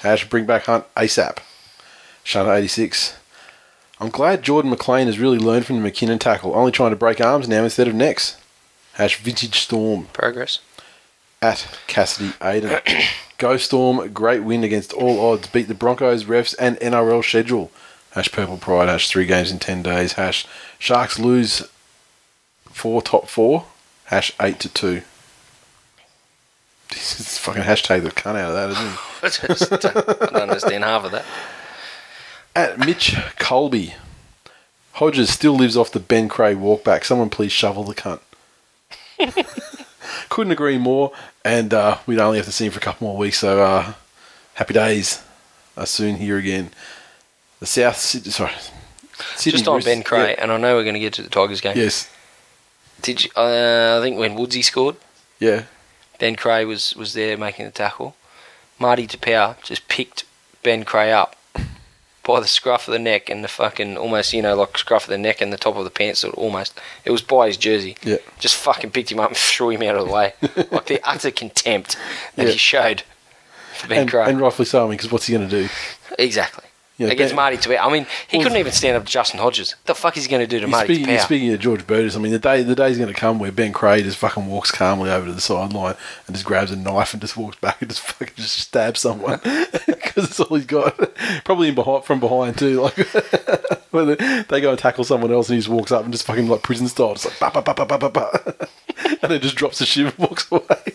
Hash 0.00 0.28
bring 0.28 0.46
back 0.46 0.64
Hunt 0.64 0.84
ASAP. 0.94 1.38
Shana86. 2.24 3.14
I'm 4.00 4.10
glad 4.10 4.42
Jordan 4.42 4.70
McLean 4.70 5.06
has 5.06 5.18
really 5.18 5.38
learned 5.38 5.66
from 5.66 5.80
the 5.80 5.88
McKinnon 5.88 6.18
tackle, 6.18 6.54
only 6.54 6.72
trying 6.72 6.90
to 6.90 6.96
break 6.96 7.20
arms 7.20 7.48
now 7.48 7.64
instead 7.64 7.86
of 7.86 7.94
necks. 7.94 8.36
Hash 8.94 9.16
Vintage 9.20 9.58
Storm 9.60 10.06
Progress. 10.12 10.58
At 11.44 11.78
Cassidy 11.88 12.30
Aiden. 12.40 12.80
Go 13.36 13.58
Storm, 13.58 14.10
great 14.14 14.44
win 14.44 14.64
against 14.64 14.94
all 14.94 15.20
odds. 15.20 15.46
Beat 15.48 15.68
the 15.68 15.74
Broncos, 15.74 16.24
refs, 16.24 16.54
and 16.58 16.78
NRL 16.78 17.22
schedule. 17.22 17.70
Hash 18.12 18.32
Purple 18.32 18.56
Pride, 18.56 18.88
hash 18.88 19.10
three 19.10 19.26
games 19.26 19.50
in 19.50 19.58
10 19.58 19.82
days. 19.82 20.14
Hash 20.14 20.46
Sharks 20.78 21.18
lose 21.18 21.68
four 22.64 23.02
top 23.02 23.28
four. 23.28 23.66
Hash 24.06 24.32
eight 24.40 24.58
to 24.60 24.70
two. 24.70 25.02
This 26.88 27.20
is 27.20 27.36
fucking 27.36 27.64
hashtag 27.64 28.04
the 28.04 28.10
cunt 28.10 28.36
out 28.36 28.48
of 28.48 28.54
that, 28.54 28.70
isn't 28.70 28.90
he? 28.90 29.44
I 29.44 29.54
just 29.54 29.70
don't, 29.70 30.22
I 30.22 30.26
don't 30.26 30.48
understand 30.48 30.82
half 30.82 31.04
of 31.04 31.10
that. 31.10 31.26
At 32.56 32.78
Mitch 32.78 33.18
Colby. 33.38 33.92
Hodges 34.92 35.28
still 35.28 35.56
lives 35.56 35.76
off 35.76 35.92
the 35.92 36.00
Ben 36.00 36.30
Creagh 36.30 36.56
walkback. 36.56 37.04
Someone 37.04 37.28
please 37.28 37.52
shovel 37.52 37.84
the 37.84 37.94
cunt. 37.94 38.20
Couldn't 40.30 40.52
agree 40.52 40.78
more. 40.78 41.12
And 41.44 41.74
uh, 41.74 41.98
we'd 42.06 42.18
only 42.18 42.38
have 42.38 42.46
to 42.46 42.52
see 42.52 42.66
him 42.66 42.72
for 42.72 42.78
a 42.78 42.82
couple 42.82 43.06
more 43.06 43.16
weeks. 43.16 43.38
So 43.38 43.62
uh, 43.62 43.92
happy 44.54 44.74
days 44.74 45.22
are 45.76 45.86
soon 45.86 46.16
here 46.16 46.38
again. 46.38 46.70
The 47.60 47.66
South 47.66 47.96
Sydney, 47.96 48.30
sorry. 48.30 48.52
Sydney 49.36 49.58
Just 49.58 49.68
on 49.68 49.76
Roosters- 49.76 49.94
Ben 49.94 50.02
Creagh, 50.02 50.28
Yeah. 50.36 50.42
and 50.42 50.50
I 50.52 50.56
know 50.56 50.74
we're 50.76 50.82
going 50.82 50.94
to 50.94 51.00
get 51.00 51.12
to 51.14 51.22
the 51.22 51.28
Tigers 51.28 51.60
game. 51.60 51.76
Yes. 51.76 52.08
Did 53.02 53.24
you, 53.24 53.30
uh, 53.36 53.98
I 54.00 54.02
think 54.02 54.18
when 54.18 54.34
Woodsy 54.36 54.62
scored, 54.62 54.96
Yeah. 55.38 55.64
Ben 56.18 56.36
Creagh 56.36 56.66
was, 56.66 56.94
was 56.96 57.12
there 57.12 57.36
making 57.36 57.66
the 57.66 57.70
tackle. 57.72 58.16
Marty 58.78 59.06
Taupau 59.06 59.56
just 59.62 59.86
picked 59.88 60.24
Ben 60.62 60.84
Creagh 60.84 61.12
up 61.12 61.36
by 62.26 62.40
the 62.40 62.46
scruff 62.46 62.88
of 62.88 62.92
the 62.92 62.98
neck 62.98 63.28
and 63.28 63.44
the 63.44 63.48
fucking 63.48 63.96
almost 63.96 64.32
you 64.32 64.40
know 64.42 64.54
like 64.56 64.76
scruff 64.78 65.04
of 65.04 65.10
the 65.10 65.18
neck 65.18 65.40
and 65.40 65.52
the 65.52 65.56
top 65.58 65.76
of 65.76 65.84
the 65.84 65.90
pants 65.90 66.20
sort 66.20 66.34
of 66.34 66.38
almost. 66.38 66.78
It 67.04 67.10
was 67.10 67.22
by 67.22 67.46
his 67.48 67.56
jersey. 67.56 67.96
Yeah. 68.02 68.16
Just 68.38 68.56
fucking 68.56 68.90
picked 68.90 69.12
him 69.12 69.20
up 69.20 69.28
and 69.28 69.36
threw 69.50 69.70
him 69.70 69.82
out 69.82 69.96
of 69.96 70.06
the 70.06 70.12
way. 70.12 70.32
like 70.70 70.86
the 70.86 71.00
utter 71.04 71.30
contempt 71.30 71.96
that 72.36 72.46
Yeah. 72.46 72.52
he 72.52 72.58
showed 72.58 73.02
for 73.74 73.88
Ben 73.88 74.00
And, 74.08 74.14
and 74.14 74.40
rightfully 74.40 74.66
so, 74.66 74.80
I 74.80 74.82
mean, 74.84 74.92
because 74.96 75.10
what's 75.12 75.26
he 75.26 75.34
going 75.36 75.48
to 75.48 75.62
do? 75.62 75.68
exactly. 76.18 76.64
Yeah, 76.96 77.08
Against 77.08 77.32
Ben- 77.32 77.36
Marty 77.36 77.56
Taupau. 77.56 77.78
I 77.80 77.92
mean, 77.92 78.06
he 78.28 78.36
Well, 78.38 78.44
couldn't 78.44 78.58
even 78.58 78.70
stand 78.72 78.96
up 78.96 79.04
to 79.04 79.10
Justin 79.10 79.40
Hodges. 79.40 79.72
What 79.72 79.86
the 79.86 79.94
fuck 79.96 80.16
is 80.16 80.24
he 80.24 80.30
going 80.30 80.42
to 80.42 80.46
do 80.46 80.60
to 80.60 80.68
Marty 80.68 80.94
speaking, 80.94 81.12
Taupau? 81.12 81.24
speaking 81.24 81.52
of 81.52 81.58
George 81.58 81.86
Burgess, 81.88 82.14
I 82.14 82.20
mean, 82.20 82.30
the 82.30 82.38
day 82.38 82.62
the 82.62 82.76
day's 82.76 82.98
going 82.98 83.12
to 83.12 83.18
come 83.18 83.40
where 83.40 83.50
Ben 83.50 83.72
Creagh 83.72 84.04
just 84.04 84.16
fucking 84.18 84.46
walks 84.46 84.70
calmly 84.70 85.10
over 85.10 85.26
to 85.26 85.32
the 85.32 85.40
sideline 85.40 85.96
and 86.28 86.36
just 86.36 86.46
grabs 86.46 86.70
a 86.70 86.76
knife 86.76 87.12
and 87.12 87.20
just 87.20 87.36
walks 87.36 87.56
back 87.56 87.80
and 87.82 87.90
just 87.90 88.00
fucking 88.02 88.34
just 88.36 88.58
stabs 88.58 89.00
someone 89.00 89.40
because 89.86 90.24
it's 90.30 90.38
all 90.38 90.56
he's 90.56 90.66
got. 90.66 90.96
Probably 91.44 91.68
in 91.70 91.74
behind, 91.74 92.04
from 92.04 92.20
behind 92.20 92.58
too. 92.58 92.80
Like 92.82 92.96
when 93.90 94.06
they, 94.06 94.42
they 94.48 94.60
go 94.60 94.70
and 94.70 94.78
tackle 94.78 95.02
someone 95.02 95.32
else 95.32 95.48
and 95.48 95.54
he 95.56 95.60
just 95.60 95.68
walks 95.68 95.90
up 95.90 96.04
and 96.04 96.12
just 96.12 96.24
fucking 96.26 96.46
like 96.48 96.62
prison 96.62 96.86
style, 96.86 97.14
just 97.14 97.26
like 97.40 97.52
ba 97.52 97.60
ba 97.60 97.74
ba 97.74 97.84
ba 97.84 97.98
ba 97.98 98.08
ba 98.08 98.10
ba, 98.10 98.68
and 99.20 99.32
then 99.32 99.40
just 99.40 99.56
drops 99.56 99.80
the 99.80 99.86
shiv 99.86 100.06
and 100.16 100.18
walks 100.28 100.46
away. 100.52 100.94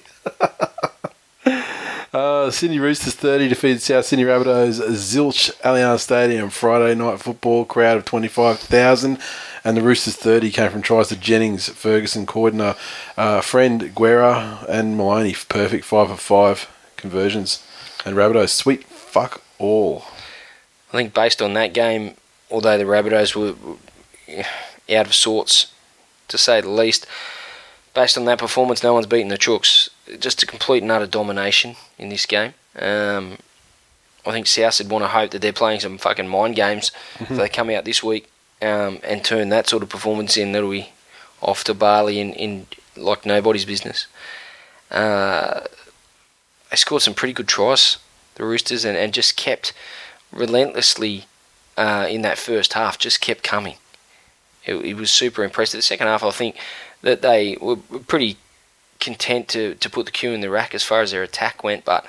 Uh, 2.12 2.50
Sydney 2.50 2.80
Roosters 2.80 3.14
30 3.14 3.50
defeated 3.50 3.82
South 3.84 4.06
Sydney 4.06 4.26
Rabbitohs 4.26 4.82
Zilch 4.94 5.56
Allianz 5.62 6.00
Stadium. 6.00 6.50
Friday 6.50 6.96
night 6.96 7.20
football 7.20 7.66
crowd 7.66 7.98
of 7.98 8.06
25,000 8.06 9.20
and 9.64 9.78
the 9.78 9.82
Roosters 9.82 10.16
30 10.16 10.50
came 10.50 10.72
from 10.72 10.82
tries 10.82 11.10
to 11.10 11.16
Jennings, 11.16 11.70
Ferguson, 11.70 12.26
Cordner, 12.26 12.76
uh, 13.16 13.42
Friend, 13.42 13.94
Guerra 13.94 14.66
and 14.68 14.98
Maloney. 14.98 15.36
Perfect 15.50 15.86
5 15.86 16.10
of 16.10 16.20
5 16.20 16.94
conversions. 16.98 17.64
And 18.04 18.16
Rabbitohs 18.16 18.50
sweet 18.50 18.86
fuck 18.86 19.44
all. 19.60 20.06
I 20.92 20.98
think 20.98 21.14
based 21.14 21.44
on 21.44 21.54
that 21.54 21.74
game, 21.74 22.16
although 22.50 22.80
the 22.80 22.86
Rabbitohs 22.86 23.36
were 23.36 23.78
out 24.90 25.06
of 25.06 25.14
sorts, 25.14 25.72
to 26.30 26.40
say 26.40 26.60
the 26.62 26.70
least, 26.70 27.06
based 27.94 28.18
on 28.18 28.26
that 28.26 28.40
performance, 28.40 28.82
no 28.82 28.96
one's 28.96 29.06
beaten 29.06 29.28
the 29.28 29.38
Chooks. 29.38 29.90
Just 30.18 30.42
a 30.44 30.46
complete 30.46 30.82
and 30.84 30.92
utter 30.92 31.08
domination 31.08 31.76
in 31.98 32.10
this 32.10 32.26
game. 32.26 32.54
Um, 32.78 33.38
I 34.26 34.32
think 34.32 34.48
South 34.48 34.80
would 34.80 34.90
want 34.90 35.04
to 35.04 35.10
hope 35.10 35.32
that 35.32 35.42
they're 35.42 35.54
playing 35.54 35.80
some 35.82 35.98
fucking 35.98 36.28
mind 36.28 36.56
games 36.56 36.92
if 37.20 37.30
they 37.30 37.50
come 37.50 37.70
out 37.70 37.86
this 37.86 38.04
week 38.04 38.30
um, 38.62 39.00
and 39.04 39.24
turn 39.24 39.50
that 39.50 39.68
sort 39.68 39.84
of 39.84 39.90
performance 39.90 40.38
in. 40.38 40.52
That'll 40.52 40.72
be 40.72 40.90
off 41.42 41.64
to 41.66 41.74
Bali 41.74 42.20
in, 42.20 42.34
in 42.34 42.68
like 42.96 43.26
nobody's 43.26 43.66
business. 43.66 44.08
Uh, 44.92 45.62
they 46.70 46.76
scored 46.76 47.02
some 47.02 47.14
pretty 47.14 47.34
good 47.34 47.48
tries, 47.48 47.98
the 48.36 48.44
Roosters, 48.44 48.86
and, 48.86 48.98
and 48.98 49.14
just 49.14 49.36
kept 49.36 49.74
relentlessly 50.32 51.26
uh, 51.78 52.08
in 52.10 52.22
that 52.22 52.38
first 52.38 52.74
half, 52.74 52.98
just 52.98 53.22
kept 53.22 53.44
coming. 53.44 53.76
It, 54.66 54.76
it 54.76 54.94
was 54.96 55.12
super 55.12 55.44
impressive. 55.44 55.78
The 55.78 55.84
second 55.84 56.08
half, 56.08 56.24
I 56.24 56.32
think 56.32 56.56
that 57.02 57.22
they 57.22 57.58
were 57.62 57.78
pretty 57.78 58.38
content 59.00 59.48
to, 59.50 59.76
to 59.76 59.90
put 59.90 60.06
the 60.06 60.12
cue 60.12 60.32
in 60.32 60.42
the 60.42 60.50
rack 60.50 60.76
as 60.76 60.84
far 60.84 61.02
as 61.02 61.12
their 61.12 61.24
attack 61.24 61.64
went, 61.64 61.86
but 61.86 62.06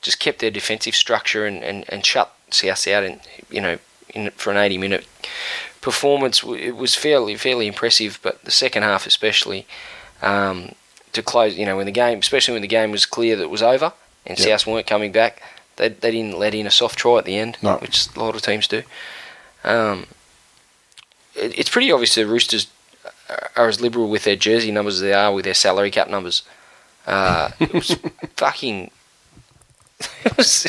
just 0.00 0.18
kept 0.18 0.40
their 0.40 0.50
defensive 0.50 0.94
structure 0.96 1.46
and, 1.46 1.62
and, 1.62 1.84
and 1.88 2.04
shut 2.04 2.34
South 2.50 2.86
out 2.88 3.04
in 3.04 3.20
you 3.50 3.60
know 3.60 3.78
in 4.14 4.30
for 4.32 4.50
an 4.50 4.56
80 4.56 4.78
minute 4.78 5.06
performance. 5.80 6.42
It 6.44 6.76
was 6.76 6.94
fairly 6.94 7.34
fairly 7.36 7.66
impressive, 7.66 8.18
but 8.22 8.42
the 8.44 8.50
second 8.50 8.82
half 8.82 9.06
especially 9.06 9.66
um, 10.20 10.74
to 11.12 11.22
close. 11.22 11.56
You 11.56 11.66
know 11.66 11.76
when 11.76 11.86
the 11.86 11.92
game, 11.92 12.18
especially 12.18 12.52
when 12.52 12.62
the 12.62 12.68
game 12.68 12.90
was 12.90 13.06
clear 13.06 13.36
that 13.36 13.42
it 13.44 13.50
was 13.50 13.62
over 13.62 13.92
and 14.26 14.38
Yep. 14.38 14.60
South 14.60 14.66
weren't 14.66 14.86
coming 14.86 15.12
back, 15.12 15.42
they 15.76 15.88
they 15.88 16.10
didn't 16.10 16.38
let 16.38 16.54
in 16.54 16.66
a 16.66 16.70
soft 16.70 16.98
try 16.98 17.18
at 17.18 17.24
the 17.24 17.36
end, 17.36 17.56
No. 17.62 17.76
which 17.76 18.08
a 18.14 18.20
lot 18.20 18.34
of 18.34 18.42
teams 18.42 18.66
do. 18.68 18.82
Um, 19.64 20.06
it, 21.34 21.58
it's 21.58 21.70
pretty 21.70 21.90
obvious 21.92 22.14
the 22.14 22.26
Roosters 22.26 22.66
are- 23.56 23.68
as 23.68 23.80
liberal 23.80 24.08
with 24.08 24.24
their 24.24 24.36
jersey 24.36 24.70
numbers 24.70 24.94
as 24.96 25.00
they 25.00 25.12
are 25.12 25.32
with 25.32 25.44
their 25.44 25.54
salary 25.54 25.90
cap 25.90 26.08
numbers. 26.08 26.42
Uh, 27.06 27.50
it 27.60 27.72
was 27.72 27.96
fucking. 28.36 28.90
It 30.24 30.36
was, 30.36 30.66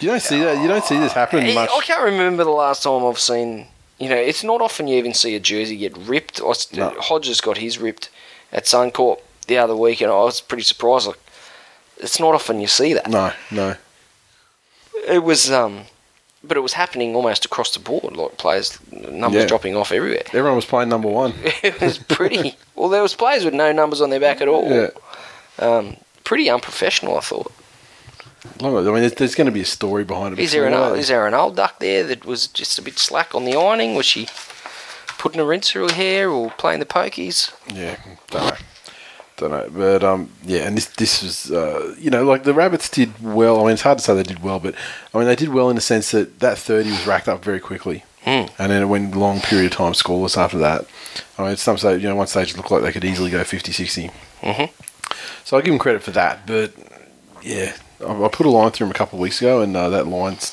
you 0.00 0.08
don't 0.08 0.20
see 0.22 0.40
that 0.40 0.60
you 0.60 0.68
don't 0.68 0.84
see 0.84 0.98
this 0.98 1.12
happening 1.12 1.54
much 1.54 1.70
I 1.74 1.80
can't 1.80 2.02
remember 2.02 2.44
the 2.44 2.50
last 2.50 2.82
time 2.82 3.04
I've 3.04 3.18
seen. 3.18 3.66
You 3.98 4.08
know, 4.10 4.16
it's 4.16 4.44
not 4.44 4.60
often 4.60 4.86
you 4.88 4.96
even 4.96 5.14
see 5.14 5.34
a 5.34 5.40
jersey 5.40 5.76
get 5.76 5.96
ripped. 5.96 6.40
I 6.44 6.52
No. 6.74 6.90
Hodges 7.00 7.40
got 7.40 7.58
his 7.58 7.78
ripped 7.78 8.10
at 8.52 8.64
Suncorp 8.64 9.20
the 9.46 9.58
other 9.58 9.74
week, 9.74 10.00
and 10.02 10.10
I 10.10 10.14
was 10.16 10.40
pretty 10.40 10.62
surprised. 10.64 11.06
Like, 11.08 11.18
it's 11.96 12.20
not 12.20 12.34
often 12.34 12.60
you 12.60 12.66
see 12.68 12.92
that. 12.94 13.08
no 13.10 13.32
no 13.50 13.76
It 15.06 15.24
was, 15.24 15.50
um, 15.50 15.82
but 16.48 16.56
it 16.56 16.60
was 16.60 16.72
happening 16.72 17.14
almost 17.14 17.44
across 17.44 17.72
the 17.74 17.78
board. 17.80 18.16
Like 18.16 18.36
players 18.38 18.78
numbers 18.90 19.42
Yeah. 19.42 19.46
dropping 19.48 19.76
off 19.76 19.92
everywhere. 19.92 20.22
everyone 20.28 20.56
was 20.56 20.64
playing 20.64 20.88
number 20.88 21.08
one 21.08 21.34
it 21.62 21.80
was 21.80 21.98
pretty. 21.98 22.56
well, 22.74 22.88
there 22.88 23.02
was 23.02 23.14
players 23.14 23.44
with 23.44 23.54
no 23.54 23.70
numbers 23.72 24.00
on 24.00 24.10
their 24.10 24.20
back 24.20 24.40
at 24.40 24.48
all. 24.48 24.68
Yeah. 24.70 24.88
Um, 25.58 25.96
pretty 26.24 26.48
unprofessional. 26.50 27.16
I 27.16 27.20
thought. 27.20 27.52
I 28.60 28.68
mean, 28.70 28.84
there's, 28.84 29.14
there's 29.14 29.34
going 29.34 29.46
to 29.46 29.52
be 29.52 29.60
a 29.60 29.64
story 29.66 30.04
behind 30.04 30.32
it. 30.38 30.40
Is 30.40 30.52
there 30.52 30.66
an 30.66 30.72
old, 30.74 30.96
is 30.98 31.08
there 31.08 31.26
an 31.26 31.34
old 31.34 31.56
duck 31.56 31.80
there 31.80 32.04
that 32.04 32.24
was 32.24 32.46
just 32.46 32.78
a 32.78 32.82
bit 32.82 32.98
slack 32.98 33.34
on 33.34 33.44
the 33.44 33.56
ironing? 33.56 33.94
Was 33.94 34.06
she 34.06 34.28
putting 35.18 35.40
a 35.40 35.44
rinse 35.44 35.70
through 35.70 35.88
her 35.88 35.94
hair 35.94 36.30
or 36.30 36.50
playing 36.52 36.78
the 36.80 36.86
pokies? 36.86 37.52
Yeah, 37.74 37.96
don't 38.30 38.44
know. 38.50 38.56
Don't 39.38 39.50
know, 39.52 39.70
but 39.72 40.02
um, 40.02 40.30
yeah, 40.44 40.66
and 40.66 40.76
this 40.76 40.86
this 40.86 41.22
was 41.22 41.50
uh, 41.52 41.94
you 41.96 42.10
know 42.10 42.24
like 42.24 42.42
the 42.42 42.52
rabbits 42.52 42.88
did 42.88 43.12
well. 43.22 43.60
I 43.60 43.62
mean, 43.62 43.72
it's 43.74 43.82
hard 43.82 43.98
to 43.98 44.04
say 44.04 44.14
they 44.14 44.24
did 44.24 44.42
well, 44.42 44.58
but 44.58 44.74
I 45.14 45.18
mean 45.18 45.28
they 45.28 45.36
did 45.36 45.50
well 45.50 45.70
in 45.70 45.76
the 45.76 45.80
sense 45.80 46.10
that 46.10 46.40
that 46.40 46.58
thirty 46.58 46.90
was 46.90 47.06
racked 47.06 47.28
up 47.28 47.44
very 47.44 47.60
quickly, 47.60 48.02
Hmm. 48.24 48.46
and 48.58 48.72
then 48.72 48.82
it 48.82 48.86
went 48.86 49.14
a 49.14 49.18
long 49.18 49.40
period 49.40 49.70
of 49.70 49.76
time 49.78 49.92
scoreless 49.92 50.36
after 50.36 50.58
that. 50.58 50.86
I 51.38 51.42
mean, 51.42 51.52
at 51.52 51.60
some 51.60 51.78
stage, 51.78 52.02
you 52.02 52.08
know, 52.08 52.16
one 52.16 52.26
stage 52.26 52.50
it 52.50 52.56
looked 52.56 52.72
like 52.72 52.82
they 52.82 52.90
could 52.90 53.04
easily 53.04 53.30
go 53.30 53.44
50 53.44 53.70
60. 53.70 54.10
Mhm. 54.42 54.70
So 55.44 55.56
I 55.56 55.60
give 55.60 55.72
them 55.72 55.78
credit 55.78 56.02
for 56.02 56.10
that, 56.10 56.44
but 56.46 56.72
yeah, 57.40 57.74
I, 58.04 58.24
I 58.24 58.28
put 58.28 58.44
a 58.44 58.50
line 58.50 58.72
through 58.72 58.86
them 58.88 58.94
a 58.94 58.98
couple 58.98 59.18
of 59.18 59.22
weeks 59.22 59.40
ago, 59.40 59.60
and 59.62 59.76
uh, 59.76 59.88
that 59.90 60.08
line's 60.08 60.52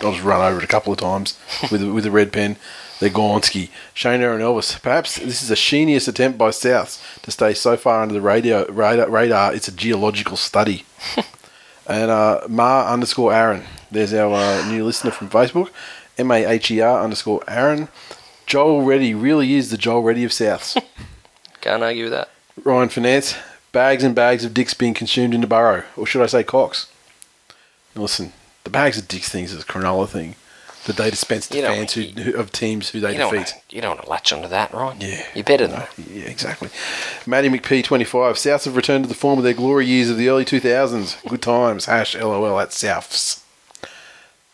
I 0.00 0.02
just 0.10 0.22
run 0.22 0.42
over 0.42 0.58
it 0.58 0.64
a 0.64 0.66
couple 0.66 0.92
of 0.92 0.98
times 0.98 1.38
with 1.72 1.82
with 1.84 2.04
a 2.04 2.10
red 2.10 2.34
pen. 2.34 2.56
They're 2.98 3.10
Gornsky, 3.10 3.68
Shane 3.92 4.22
Aaron 4.22 4.40
Elvis. 4.40 4.80
Perhaps 4.80 5.16
this 5.16 5.42
is 5.42 5.50
a 5.50 5.54
sheeniest 5.54 6.08
attempt 6.08 6.38
by 6.38 6.48
Souths 6.48 7.02
to 7.22 7.30
stay 7.30 7.52
so 7.52 7.76
far 7.76 8.02
under 8.02 8.14
the 8.14 8.22
radio, 8.22 8.66
radar, 8.68 9.10
radar 9.10 9.54
it's 9.54 9.68
a 9.68 9.72
geological 9.72 10.36
study. 10.36 10.86
and 11.86 12.10
uh, 12.10 12.40
Ma 12.48 12.90
underscore 12.90 13.34
Aaron. 13.34 13.64
There's 13.90 14.14
our 14.14 14.32
uh, 14.32 14.68
new 14.70 14.84
listener 14.84 15.10
from 15.10 15.28
Facebook. 15.28 15.70
M 16.16 16.30
A 16.30 16.46
H 16.46 16.70
E 16.70 16.80
R 16.80 17.04
underscore 17.04 17.42
Aaron. 17.46 17.88
Joel 18.46 18.82
Reddy 18.82 19.12
really 19.12 19.54
is 19.54 19.70
the 19.70 19.76
Joel 19.76 20.02
Reddy 20.02 20.24
of 20.24 20.30
Souths. 20.30 20.82
Can't 21.60 21.82
argue 21.82 22.04
with 22.04 22.12
that. 22.12 22.30
Ryan 22.64 22.88
Finance. 22.88 23.36
Bags 23.72 24.04
and 24.04 24.14
bags 24.14 24.42
of 24.42 24.54
dicks 24.54 24.72
being 24.72 24.94
consumed 24.94 25.34
in 25.34 25.42
the 25.42 25.46
burrow. 25.46 25.84
Or 25.98 26.06
should 26.06 26.22
I 26.22 26.26
say 26.26 26.42
cocks? 26.42 26.90
Listen, 27.94 28.32
the 28.64 28.70
bags 28.70 28.96
of 28.96 29.06
dicks 29.06 29.28
things 29.28 29.52
is 29.52 29.62
a 29.62 29.66
Cronulla 29.66 30.08
thing 30.08 30.34
that 30.86 30.96
they 30.96 31.10
dispense 31.10 31.48
to 31.48 31.56
You 31.56 31.62
fans 31.64 31.92
who, 31.92 32.02
who, 32.02 32.34
of 32.36 32.50
teams 32.52 32.90
who 32.90 33.00
they 33.00 33.12
You 33.12 33.18
don't, 33.18 33.32
defeat. 33.32 33.54
you 33.70 33.80
don't 33.80 33.96
want 33.96 34.02
to 34.04 34.10
latch 34.10 34.32
onto 34.32 34.48
that, 34.48 34.72
right? 34.72 34.96
Yeah. 35.00 35.24
You're 35.34 35.44
better 35.44 35.66
than 35.66 35.80
No. 35.80 35.86
Yeah, 36.10 36.24
exactly. 36.24 36.70
Matty 37.26 37.48
McP, 37.48 37.84
25. 37.84 38.36
Souths 38.36 38.64
have 38.64 38.76
returned 38.76 39.04
to 39.04 39.08
the 39.08 39.14
form 39.14 39.38
of 39.38 39.44
their 39.44 39.54
glory 39.54 39.86
years 39.86 40.08
of 40.10 40.16
the 40.16 40.28
early 40.28 40.44
2000s. 40.44 41.22
Good 41.28 41.42
times. 41.42 41.86
Hash 41.86 42.14
LOL 42.16 42.58
at 42.60 42.70
Souths. 42.70 43.42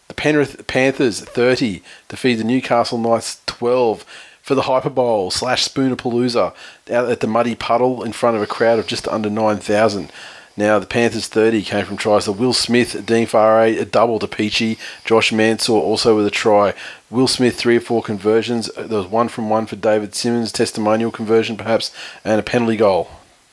The 0.08 0.14
Penrith 0.14 0.66
Panthers, 0.66 1.20
30, 1.20 1.82
defeat 2.08 2.34
the 2.34 2.44
Newcastle 2.44 2.98
Knights, 2.98 3.40
12, 3.46 4.04
for 4.42 4.54
the 4.54 4.62
Hyper 4.62 4.90
Bowl 4.90 5.30
slash 5.30 5.66
Spoonerpalooza 5.68 6.52
out 6.90 7.10
at 7.10 7.20
the 7.20 7.26
Muddy 7.26 7.54
Puddle 7.54 8.02
in 8.02 8.12
front 8.12 8.36
of 8.36 8.42
a 8.42 8.46
crowd 8.46 8.78
of 8.78 8.86
just 8.86 9.06
under 9.08 9.30
9,000. 9.30 10.10
Now, 10.56 10.78
the 10.78 10.86
Panthers 10.86 11.28
30 11.28 11.62
came 11.62 11.84
from 11.86 11.96
tries 11.96 12.26
to 12.26 12.32
Will 12.32 12.52
Smith, 12.52 13.06
Dean 13.06 13.26
Whare, 13.26 13.62
a 13.64 13.84
double 13.86 14.18
to 14.18 14.26
Peachey, 14.26 14.78
Josh 15.04 15.32
Mansour 15.32 15.72
also 15.72 16.14
with 16.14 16.26
a 16.26 16.30
try. 16.30 16.74
Will 17.10 17.26
Smith, 17.26 17.56
three 17.56 17.76
or 17.78 17.80
four 17.80 18.02
conversions. 18.02 18.70
There 18.76 18.98
was 18.98 19.06
one 19.06 19.28
from 19.28 19.48
one 19.48 19.64
for 19.66 19.76
David 19.76 20.14
Simmons, 20.14 20.52
testimonial 20.52 21.10
conversion 21.10 21.56
perhaps, 21.56 21.90
and 22.22 22.38
a 22.38 22.42
penalty 22.42 22.76
goal 22.76 23.10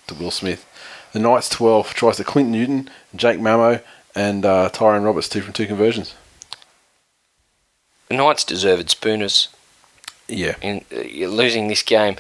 to 0.08 0.14
Will 0.14 0.32
Smith. 0.32 0.66
The 1.14 1.20
Knights 1.20 1.48
12 1.50 1.94
tries 1.94 2.18
to 2.18 2.24
Clint 2.26 2.50
Newton, 2.50 2.90
Jake 3.16 3.40
Mamo, 3.40 3.82
and 4.14 4.46
uh, 4.46 4.68
Tyrone 4.70 5.04
Roberts, 5.04 5.30
two 5.30 5.42
from 5.42 5.54
two 5.54 5.68
conversions. 5.68 6.16
The 8.10 8.16
Knights 8.18 8.44
deserved 8.44 8.90
spooners 8.90 9.48
Yeah. 10.28 10.56
in 10.62 10.84
uh, 10.92 11.28
losing 11.28 11.68
this 11.70 11.82
game 11.84 12.18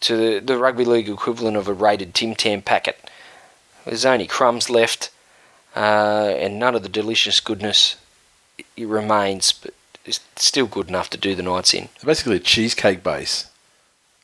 to 0.00 0.16
the, 0.16 0.38
the 0.40 0.56
rugby 0.58 0.84
league 0.84 1.08
equivalent 1.08 1.56
of 1.56 1.68
a 1.68 1.72
rated 1.74 2.14
Tim 2.14 2.34
Tam 2.34 2.62
packet. 2.62 3.03
There's 3.84 4.04
only 4.04 4.26
crumbs 4.26 4.70
left, 4.70 5.10
uh, 5.76 6.34
and 6.38 6.58
none 6.58 6.74
of 6.74 6.82
the 6.82 6.88
delicious 6.88 7.40
goodness 7.40 7.96
it 8.76 8.86
remains, 8.86 9.52
but 9.52 9.74
it's 10.04 10.20
still 10.36 10.66
good 10.66 10.88
enough 10.88 11.10
to 11.10 11.18
do 11.18 11.34
the 11.34 11.42
Knights 11.42 11.74
in. 11.74 11.88
Basically 12.04 12.36
a 12.36 12.40
cheesecake 12.40 13.02
base. 13.02 13.50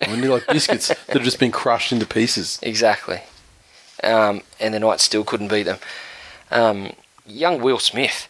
I 0.00 0.14
mean, 0.14 0.30
like 0.30 0.46
biscuits 0.46 0.88
that 0.88 1.08
have 1.08 1.22
just 1.22 1.38
been 1.38 1.52
crushed 1.52 1.92
into 1.92 2.06
pieces. 2.06 2.58
Exactly. 2.62 3.20
Um, 4.02 4.42
and 4.58 4.72
the 4.72 4.80
Knights 4.80 5.02
still 5.02 5.24
couldn't 5.24 5.48
beat 5.48 5.64
them. 5.64 5.78
Um, 6.50 6.92
young 7.26 7.60
Will 7.60 7.78
Smith. 7.78 8.28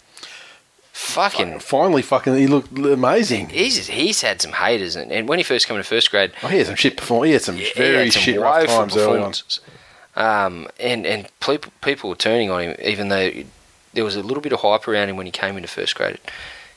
Fucking. 0.92 1.60
Finally, 1.60 2.02
fucking, 2.02 2.36
he 2.36 2.46
looked 2.46 2.76
amazing. 2.76 3.48
He's, 3.48 3.86
he's 3.86 4.20
had 4.20 4.42
some 4.42 4.52
haters, 4.52 4.96
and, 4.96 5.10
and 5.10 5.28
when 5.28 5.38
he 5.38 5.42
first 5.42 5.66
came 5.66 5.76
into 5.76 5.88
first 5.88 6.10
grade, 6.10 6.32
Oh, 6.42 6.48
he 6.48 6.58
had 6.58 6.66
some 6.66 6.76
shit 6.76 6.96
before. 6.96 7.24
He 7.24 7.32
had 7.32 7.42
some 7.42 7.56
he 7.56 7.70
very 7.74 8.04
had 8.04 8.12
some 8.12 8.22
shit 8.22 8.40
rough 8.40 8.66
times 8.66 8.96
early 8.96 9.20
on. 9.20 9.32
Um, 10.20 10.68
and 10.78 11.06
and 11.06 11.28
people 11.40 11.72
people 11.80 12.10
were 12.10 12.16
turning 12.16 12.50
on 12.50 12.60
him, 12.60 12.76
even 12.84 13.08
though 13.08 13.30
there 13.94 14.04
was 14.04 14.16
a 14.16 14.22
little 14.22 14.42
bit 14.42 14.52
of 14.52 14.60
hype 14.60 14.86
around 14.86 15.08
him 15.08 15.16
when 15.16 15.24
he 15.24 15.32
came 15.32 15.56
into 15.56 15.68
first 15.68 15.94
grade. 15.94 16.18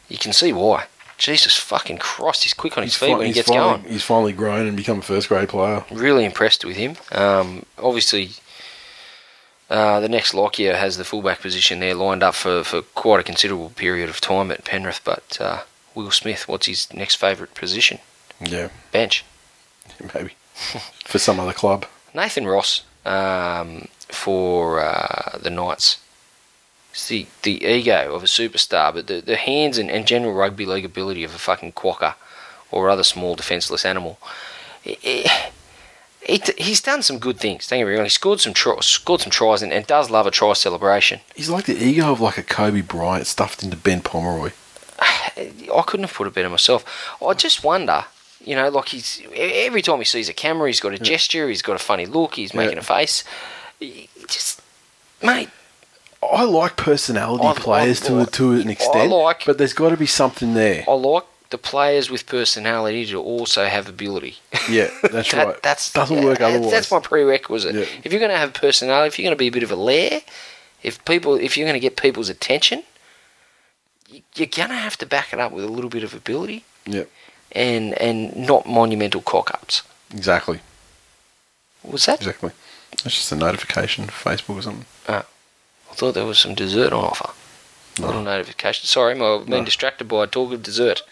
You 0.08 0.18
can 0.18 0.32
see 0.32 0.54
why. 0.54 0.86
Jesus 1.18 1.58
fucking 1.58 1.98
Christ, 1.98 2.44
he's 2.44 2.54
quick 2.54 2.78
on 2.78 2.84
his 2.84 2.96
feet 2.96 3.08
fi- 3.08 3.12
when 3.18 3.22
he 3.22 3.28
he's 3.28 3.36
gets 3.36 3.50
finally, 3.50 3.82
going. 3.82 3.92
He's 3.92 4.04
finally 4.04 4.34
grown 4.34 4.68
and 4.68 4.78
become 4.78 5.00
a 5.00 5.02
first 5.02 5.28
grade 5.28 5.50
player. 5.50 5.84
Really 5.92 6.24
impressed 6.24 6.64
with 6.64 6.78
him. 6.78 6.96
Um, 7.12 7.66
obviously, 7.78 8.32
uh, 9.70 10.00
the 10.00 10.10
next 10.10 10.34
Lockyer 10.34 10.76
has 10.76 10.98
the 10.98 11.04
fullback 11.04 11.42
position 11.42 11.82
there 11.82 11.94
lined 11.94 12.24
up 12.24 12.36
for, 12.36 12.64
for 12.64 12.82
quite 12.82 13.20
a 13.20 13.24
considerable 13.24 13.72
period 13.72 14.10
of 14.10 14.22
time 14.22 14.52
at 14.52 14.64
Penrith. 14.66 15.02
But 15.04 15.38
uh, 15.40 15.62
Will 15.94 16.12
Smith, 16.12 16.48
what's 16.48 16.68
his 16.68 16.92
next 16.94 17.16
favourite 17.18 17.54
position? 17.54 18.00
Yeah, 18.40 18.70
Bench. 18.92 19.24
maybe. 20.16 20.32
For 21.06 21.20
some 21.20 21.40
other 21.40 21.54
club. 21.54 21.86
Nathan 22.14 22.48
Ross 22.48 22.84
um, 23.06 23.88
for 24.10 24.80
uh, 24.82 25.38
the 25.42 25.50
Knights. 25.50 26.00
It's 26.92 27.08
the, 27.08 27.26
the 27.42 27.64
ego 27.66 28.14
of 28.14 28.22
a 28.24 28.28
superstar, 28.28 28.94
but 28.94 29.08
the, 29.08 29.20
the 29.22 29.36
hands 29.36 29.78
and, 29.80 29.90
and 29.90 30.06
general 30.06 30.34
rugby 30.34 30.66
league 30.66 30.86
ability 30.86 31.24
of 31.24 31.34
a 31.34 31.40
fucking 31.40 31.72
quokka 31.74 32.14
or 32.72 32.90
other 32.90 33.04
small 33.04 33.36
defenceless 33.36 33.84
animal. 33.86 34.20
It, 34.86 35.00
it, 35.04 35.52
it- 36.22 36.60
he's 36.60 36.82
done 36.82 37.02
some 37.02 37.18
good 37.20 37.38
things. 37.40 37.68
Don't 37.68 37.80
get 37.80 37.88
me 37.88 37.94
wrong. 37.96 38.04
He 38.04 38.10
scored 38.10 38.40
some 38.42 38.54
try, 38.54 38.78
scored 38.82 39.22
some 39.22 39.32
tries 39.32 39.62
and, 39.64 39.74
and 39.74 39.86
does 39.88 40.10
love 40.12 40.28
a 40.28 40.32
try 40.32 40.54
celebration. 40.54 41.20
He's 41.36 41.50
like 41.50 41.66
the 41.66 41.76
ego 41.84 42.12
of 42.12 42.22
like 42.22 42.38
a 42.38 42.44
Kobe 42.44 42.82
Bryant 42.82 43.26
stuffed 43.28 43.64
into 43.64 43.76
Ben 43.76 44.02
Pomeroy. 44.02 44.52
I 45.00 45.84
couldn't 45.88 46.06
have 46.06 46.14
put 46.14 46.28
it 46.28 46.34
better 46.36 46.50
myself. 46.50 46.86
I 47.26 47.34
just 47.34 47.64
wonder, 47.64 48.06
you 48.44 48.56
know, 48.56 48.70
like 48.70 48.90
he's 48.90 49.22
every 49.36 49.82
time 49.82 50.00
he 50.00 50.06
sees 50.06 50.30
a 50.30 50.34
camera, 50.34 50.68
he's 50.68 50.80
got 50.80 50.94
a 50.94 51.00
gesture, 51.00 51.48
he's 51.50 51.62
got 51.62 51.76
a 51.76 51.80
funny 51.80 52.06
look, 52.06 52.36
he's 52.36 52.54
making 52.54 52.74
Yeah. 52.78 52.80
a 52.82 52.84
face. 52.84 53.24
He 53.80 54.10
Just, 54.28 54.62
mate, 55.22 55.50
I 56.22 56.44
like 56.44 56.78
personality 56.78 57.46
I- 57.46 57.54
players 57.54 58.02
I 58.04 58.08
to 58.08 58.14
like- 58.14 58.32
to 58.34 58.54
an 58.54 58.68
I 58.70 58.72
extent, 58.72 59.12
like- 59.12 59.46
but 59.46 59.58
there's 59.58 59.74
got 59.74 59.90
to 59.90 59.98
be 59.98 60.06
something 60.06 60.54
there. 60.54 60.86
I 60.88 60.94
like 60.94 61.24
the 61.50 61.58
players 61.58 62.10
with 62.10 62.26
personality 62.26 63.06
to 63.08 63.22
also 63.22 63.66
have 63.66 63.88
ability. 63.90 64.38
Yeah, 64.70 64.90
that's 65.04 65.32
That- 65.32 65.48
right. 65.48 65.62
That's 65.62 65.92
doesn't 65.92 66.18
yeah, 66.18 66.24
work 66.26 66.42
otherwise. 66.42 66.72
That's 66.72 66.92
my 66.92 67.00
prerequisite. 67.00 67.76
Yeah. 67.76 67.86
If 68.04 68.12
you're 68.14 68.20
going 68.20 68.32
to 68.32 68.38
have 68.38 68.54
personality, 68.54 69.08
if 69.08 69.20
you're 69.20 69.26
going 69.28 69.36
to 69.38 69.40
be 69.40 69.48
a 69.48 69.52
bit 69.52 69.64
of 69.64 69.72
a 69.72 69.76
lair, 69.76 70.22
if 70.82 71.04
people, 71.06 71.36
if 71.36 71.56
you're 71.58 71.66
going 71.68 71.80
to 71.80 71.80
get 71.88 71.96
people's 71.98 72.30
attention, 72.30 72.84
you- 74.10 74.22
you're 74.36 74.48
going 74.48 74.70
to 74.70 74.76
have 74.76 74.98
to 74.98 75.06
back 75.06 75.34
it 75.34 75.40
up 75.40 75.52
with 75.52 75.64
a 75.66 75.68
little 75.68 75.90
bit 75.90 76.04
of 76.04 76.14
ability 76.14 76.64
yeah, 76.86 77.04
and 77.56 77.94
and 78.02 78.36
not 78.36 78.66
monumental 78.68 79.22
cock 79.22 79.52
ups. 79.54 79.82
exactly, 80.14 80.60
What 81.82 81.94
Was 81.94 82.06
that? 82.06 82.20
exactly. 82.20 82.52
That's 83.04 83.16
just 83.16 83.32
a 83.32 83.36
notification 83.36 84.06
for 84.08 84.30
Facebook 84.30 84.58
or 84.58 84.62
something. 84.62 84.86
I 85.08 85.96
thought 85.96 86.14
there 86.14 86.26
was 86.26 86.40
some 86.40 86.56
dessert 86.56 86.92
on 86.94 87.04
offer. 87.06 87.32
A 88.00 88.06
little 88.08 88.24
notification. 88.24 88.86
Sorry, 88.88 89.14
I've 89.14 89.46
been 89.46 89.60
No. 89.60 89.66
distracted 89.66 90.06
by 90.08 90.24
a 90.24 90.28
talk 90.28 90.52
of 90.54 90.64
dessert. 90.64 91.04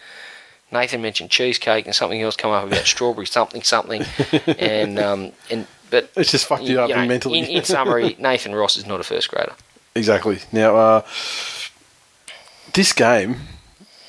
Nathan 0.72 1.00
mentioned 1.02 1.30
cheesecake 1.30 1.86
and 1.86 1.94
something 1.94 2.20
else 2.22 2.34
come 2.34 2.50
up 2.50 2.64
about 2.64 2.86
strawberry 2.86 3.26
something 3.26 3.62
something, 3.62 4.04
and 4.58 4.98
um 4.98 5.32
and 5.50 5.66
but 5.90 6.10
It's 6.16 6.30
just 6.32 6.46
fucked 6.46 6.62
you 6.64 6.80
up 6.80 6.88
know, 6.90 7.06
mentally. 7.06 7.38
In, 7.40 7.44
in 7.44 7.64
summary, 7.64 8.16
Nathan 8.18 8.54
Ross 8.54 8.76
is 8.76 8.86
not 8.86 8.98
a 8.98 9.04
first 9.04 9.28
grader. 9.28 9.52
Exactly. 9.94 10.38
Now, 10.50 10.74
uh, 10.76 11.02
this 12.72 12.92
game, 12.94 13.36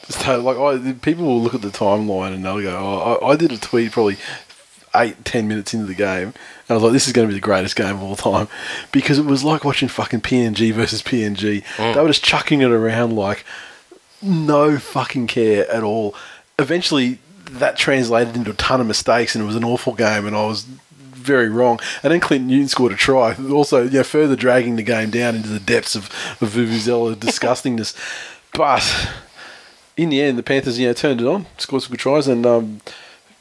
so 0.09 0.41
like, 0.41 0.57
I, 0.57 0.93
people 0.93 1.25
will 1.25 1.41
look 1.41 1.53
at 1.53 1.61
the 1.61 1.69
timeline 1.69 2.33
and 2.33 2.43
they'll 2.43 2.61
go, 2.61 2.77
oh, 2.77 3.19
I, 3.21 3.31
I 3.31 3.35
did 3.35 3.51
a 3.51 3.57
tweet 3.57 3.91
probably 3.91 4.17
eight, 4.95 5.25
ten 5.25 5.47
minutes 5.47 5.73
into 5.73 5.85
the 5.85 5.95
game, 5.95 6.27
and 6.27 6.69
I 6.69 6.73
was 6.75 6.83
like, 6.83 6.93
this 6.93 7.07
is 7.07 7.13
going 7.13 7.27
to 7.27 7.33
be 7.33 7.39
the 7.39 7.43
greatest 7.45 7.75
game 7.75 7.95
of 7.95 8.03
all 8.03 8.15
time 8.15 8.47
because 8.91 9.17
it 9.17 9.25
was 9.25 9.43
like 9.43 9.63
watching 9.63 9.87
fucking 9.87 10.21
PNG 10.21 10.71
versus 10.73 11.01
PNG. 11.01 11.63
Mm. 11.77 11.95
They 11.95 12.01
were 12.01 12.07
just 12.07 12.23
chucking 12.23 12.61
it 12.61 12.71
around 12.71 13.15
like 13.15 13.45
no 14.21 14.77
fucking 14.77 15.27
care 15.27 15.69
at 15.69 15.83
all. 15.83 16.15
Eventually, 16.59 17.19
that 17.45 17.77
translated 17.77 18.35
into 18.35 18.51
a 18.51 18.55
ton 18.55 18.81
of 18.81 18.87
mistakes, 18.87 19.35
and 19.35 19.43
it 19.43 19.47
was 19.47 19.55
an 19.55 19.63
awful 19.63 19.93
game, 19.93 20.25
and 20.25 20.35
I 20.35 20.45
was 20.45 20.63
very 20.63 21.49
wrong. 21.49 21.79
And 22.03 22.11
then 22.11 22.19
Clinton 22.19 22.47
Newton 22.47 22.67
scored 22.67 22.91
a 22.91 22.95
try, 22.95 23.35
also 23.35 23.83
you 23.83 23.91
know, 23.91 24.03
further 24.03 24.35
dragging 24.35 24.75
the 24.75 24.83
game 24.83 25.09
down 25.09 25.35
into 25.35 25.49
the 25.49 25.59
depths 25.59 25.95
of, 25.95 26.05
of 26.41 26.49
Vuvuzela 26.53 27.15
disgustingness. 27.15 27.95
But 28.53 29.09
in 29.97 30.09
the 30.09 30.21
end, 30.21 30.37
the 30.37 30.43
Panthers 30.43 30.79
you 30.79 30.87
know 30.87 30.93
turned 30.93 31.21
it 31.21 31.27
on, 31.27 31.45
scored 31.57 31.83
some 31.83 31.91
good 31.91 31.99
tries, 31.99 32.27
and 32.27 32.45
um, 32.45 32.81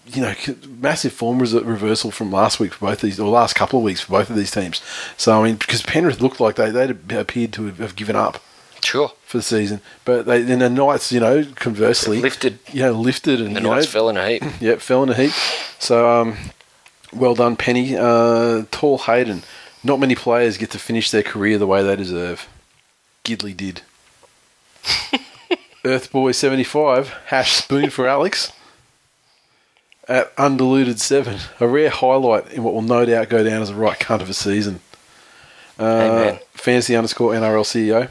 you 0.07 0.20
know, 0.20 0.35
massive 0.81 1.12
form 1.12 1.39
res- 1.39 1.55
reversal 1.55 2.11
from 2.11 2.31
last 2.33 2.59
week 2.61 2.73
for 2.74 2.87
both 2.87 3.01
these, 3.01 3.20
or 3.20 3.29
last 3.31 3.55
couple 3.55 3.79
of 3.79 3.85
weeks 3.85 4.01
for 4.01 4.11
both 4.12 4.29
of 4.31 4.37
these 4.37 4.51
teams. 4.51 4.83
So 5.16 5.41
I 5.41 5.45
mean, 5.45 5.57
because 5.57 5.83
Penrith 5.83 6.20
looked 6.20 6.41
like 6.41 6.57
they 6.57 6.70
they 6.70 7.16
appeared 7.19 7.53
to 7.55 7.66
have 7.73 7.97
given 7.97 8.16
up 8.16 8.43
Sure. 8.85 9.12
for 9.24 9.37
the 9.39 9.43
season, 9.45 9.81
but 10.05 10.27
they 10.27 10.43
then 10.43 10.59
the 10.59 10.69
Knights, 10.69 11.12
you 11.12 11.20
know, 11.20 11.45
conversely 11.55 12.20
Lifted. 12.20 12.59
you 12.73 12.81
know, 12.83 12.93
lifted 12.93 13.41
and 13.41 13.55
The 13.55 13.61
Knights 13.61 13.87
know, 13.87 13.91
fell 13.93 14.09
in 14.09 14.16
a 14.16 14.29
heap. 14.29 14.43
Yep, 14.61 14.81
fell 14.81 15.03
in 15.05 15.09
a 15.11 15.15
heap. 15.15 15.33
So, 15.79 16.11
um, 16.11 16.37
well 17.12 17.35
done, 17.37 17.55
Penny. 17.57 17.97
Uh, 17.97 18.65
Tall 18.73 18.99
Hayden. 18.99 19.43
Not 19.85 19.99
many 20.01 20.15
players 20.16 20.59
get 20.59 20.70
to 20.73 20.79
finish 20.79 21.11
their 21.12 21.23
career 21.23 21.59
the 21.59 21.66
way 21.66 21.83
they 21.83 21.95
deserve. 21.97 22.49
Gidley 23.24 23.57
did. 23.57 23.83
Earthboy75, 25.85 27.07
hash 27.27 27.53
spoon 27.53 27.91
for 27.91 28.07
Alex. 28.07 28.53
At 30.09 30.33
undiluted 30.37 31.01
seven, 31.01 31.39
a 31.61 31.67
rare 31.67 31.91
highlight 31.91 32.53
in 32.53 32.63
what 32.63 32.75
will 32.75 32.83
no 32.83 33.05
doubt 33.05 33.29
go 33.29 33.45
down 33.45 33.63
as 33.63 33.71
a 33.71 33.75
right 33.75 33.99
cunt 33.99 34.21
of 34.21 34.29
a 34.29 34.35
season. 34.35 34.81
Uh, 35.79 35.85
Amen. 35.85 36.39
fantasy 36.55 36.97
underscore 36.97 37.33
NRL 37.33 37.65
CEO. 37.65 38.09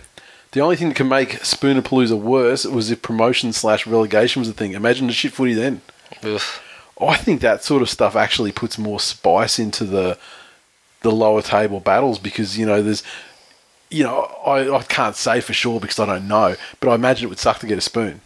The 0.52 0.62
only 0.62 0.76
thing 0.76 0.90
that 0.90 0.96
can 0.98 1.08
make 1.08 1.44
Spooner 1.46 1.82
Spoonerpalooza 1.82 2.20
worse 2.20 2.66
was 2.66 2.92
if 2.92 3.02
promotion 3.02 3.54
slash 3.54 3.88
relegation 3.88 4.42
was 4.42 4.50
a 4.50 4.54
thing. 4.54 4.74
Imagine 4.74 5.08
the 5.08 5.14
shit 5.14 5.32
footy 5.32 5.54
then. 5.54 5.82
Oof. 6.26 6.62
I 7.00 7.16
think 7.16 7.42
that 7.42 7.64
sort 7.64 7.82
of 7.82 7.90
stuff 7.90 8.16
actually 8.16 8.52
puts 8.52 8.78
more 8.78 9.00
spice 9.00 9.60
into 9.60 9.86
the 9.86 10.18
the 11.02 11.12
lower 11.12 11.42
table 11.42 11.80
battles 11.80 12.20
because 12.20 12.58
you 12.58 12.66
know 12.66 12.82
there's 12.84 13.04
you 13.92 14.04
know 14.04 14.22
I, 14.46 14.74
I 14.78 14.82
can't 14.84 15.16
say 15.16 15.42
for 15.42 15.54
sure 15.54 15.80
because 15.80 16.00
I 16.00 16.06
don't 16.08 16.28
know, 16.28 16.56
but 16.80 16.90
I 16.90 16.96
imagine 16.96 17.26
it 17.26 17.30
would 17.30 17.40
suck 17.40 17.60
to 17.60 17.68
get 17.68 17.78
a 17.78 17.82
spoon. 17.82 18.22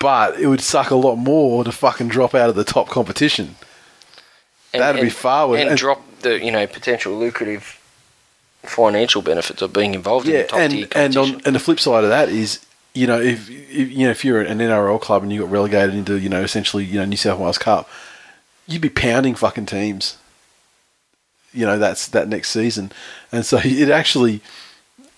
But 0.00 0.38
it 0.40 0.46
would 0.46 0.60
suck 0.60 0.90
a 0.90 0.96
lot 0.96 1.16
more 1.16 1.64
to 1.64 1.72
fucking 1.72 2.08
drop 2.08 2.34
out 2.34 2.48
of 2.48 2.54
the 2.56 2.64
top 2.64 2.88
competition. 2.88 3.56
And- 4.72 4.82
That'd 4.82 5.00
be 5.02 5.10
far 5.10 5.48
worse. 5.48 5.60
And, 5.60 5.70
And- 5.70 5.78
drop 5.78 6.02
the 6.20 6.42
you 6.44 6.50
know 6.50 6.66
potential 6.66 7.14
lucrative 7.18 7.80
financial 8.64 9.22
benefits 9.22 9.62
of 9.62 9.72
being 9.72 9.94
involved 9.94 10.26
in 10.26 10.34
Yeah, 10.34 10.42
the 10.42 10.48
top 10.48 10.58
and 10.60 10.72
tier 10.72 10.82
and 10.82 10.90
competition. 11.14 11.34
on 11.36 11.42
and 11.46 11.54
the 11.54 11.60
flip 11.60 11.78
side 11.80 12.02
of 12.04 12.10
that 12.10 12.28
is 12.28 12.58
you 12.94 13.06
know 13.06 13.20
if, 13.20 13.48
if 13.48 13.90
you 13.92 14.04
know 14.04 14.10
if 14.10 14.24
you're 14.24 14.40
an 14.40 14.58
NRL 14.58 15.00
club 15.00 15.22
and 15.22 15.32
you 15.32 15.40
got 15.42 15.50
relegated 15.50 15.94
into 15.94 16.18
you 16.18 16.28
know 16.28 16.42
essentially 16.42 16.84
you 16.84 16.98
know 16.98 17.04
New 17.04 17.16
South 17.16 17.38
Wales 17.38 17.58
Cup, 17.58 17.88
you'd 18.66 18.82
be 18.82 18.88
pounding 18.88 19.34
fucking 19.34 19.66
teams. 19.66 20.16
You 21.58 21.66
know 21.66 21.78
that's 21.78 22.08
that 22.08 22.28
next 22.28 22.50
season, 22.50 22.92
and 23.32 23.44
so 23.44 23.58
it 23.64 23.90
actually 23.90 24.40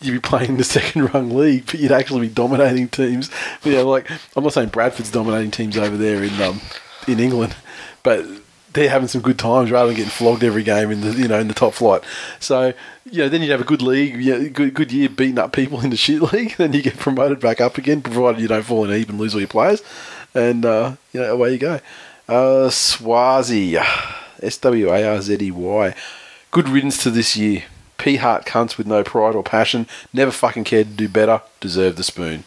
you'd 0.01 0.13
be 0.13 0.21
playing 0.21 0.57
the 0.57 0.65
second 0.79 1.13
rung 1.13 1.31
league, 1.31 1.67
but 1.67 1.77
you'd 1.77 1.93
actually 1.93 2.29
be 2.29 2.35
dominating 2.35 2.89
teams. 2.89 3.31
You 3.65 3.73
know, 3.73 3.89
like 3.89 4.11
I'm 4.37 4.45
not 4.45 4.53
saying 4.53 4.71
Bradford's 4.71 5.11
dominating 5.11 5.51
teams 5.51 5.77
over 5.77 5.97
there 5.97 6.23
in 6.25 6.41
um 6.41 6.61
in 7.07 7.21
England, 7.21 7.57
but 8.03 8.27
they're 8.73 8.89
having 8.89 9.09
some 9.09 9.21
good 9.21 9.39
times 9.39 9.71
rather 9.71 9.89
than 9.89 9.97
getting 9.97 10.11
flogged 10.11 10.45
every 10.45 10.63
game 10.63 10.91
in 10.91 11.01
the 11.01 11.13
you 11.13 11.29
know 11.29 11.39
in 11.39 11.49
the 11.49 11.55
top 11.55 11.75
flight. 11.75 12.03
So 12.39 12.73
you 13.05 13.19
know 13.19 13.29
then 13.29 13.43
you'd 13.43 13.51
have 13.51 13.61
a 13.61 13.65
good 13.65 13.83
league, 13.83 14.17
yeah, 14.17 14.39
good 14.49 14.75
good 14.75 14.93
year 14.93 15.09
beating 15.09 15.39
up 15.39 15.53
people 15.53 15.81
in 15.81 15.91
the 15.91 15.97
shit 15.99 16.23
league. 16.33 16.57
Then 16.57 16.73
you 16.73 16.83
get 16.83 16.99
promoted 16.99 17.41
back 17.41 17.61
up 17.61 17.79
again, 17.79 18.03
provided 18.03 18.41
you 18.41 18.49
don't 18.49 18.63
fall 18.63 18.85
in 18.85 18.91
a 18.91 18.97
heap 18.97 19.09
and 19.09 19.19
lose 19.19 19.35
all 19.35 19.41
your 19.41 19.49
players, 19.49 19.83
and 20.35 20.65
uh, 20.65 20.97
you 21.13 21.21
know 21.21 21.33
away 21.35 21.53
you 21.53 21.59
go. 21.59 21.81
Uh, 22.29 22.71
Swazi, 22.71 23.77
S 23.77 24.57
W 24.59 24.89
A 24.91 25.05
R 25.05 25.21
Z 25.21 25.37
E 25.41 25.51
Y. 25.51 25.95
Good 26.51 26.69
riddance 26.69 27.01
to 27.05 27.11
this 27.11 27.37
year. 27.37 27.65
P 27.97 28.17
heart 28.17 28.45
cunts 28.45 28.77
with 28.77 28.87
no 28.87 29.05
pride 29.05 29.35
or 29.35 29.43
passion, 29.43 29.87
never 30.13 30.33
fucking 30.33 30.65
cared 30.65 30.89
to 30.89 30.95
do 30.95 31.09
better, 31.09 31.43
deserve 31.61 31.97
the 31.97 32.03
spoon. 32.03 32.45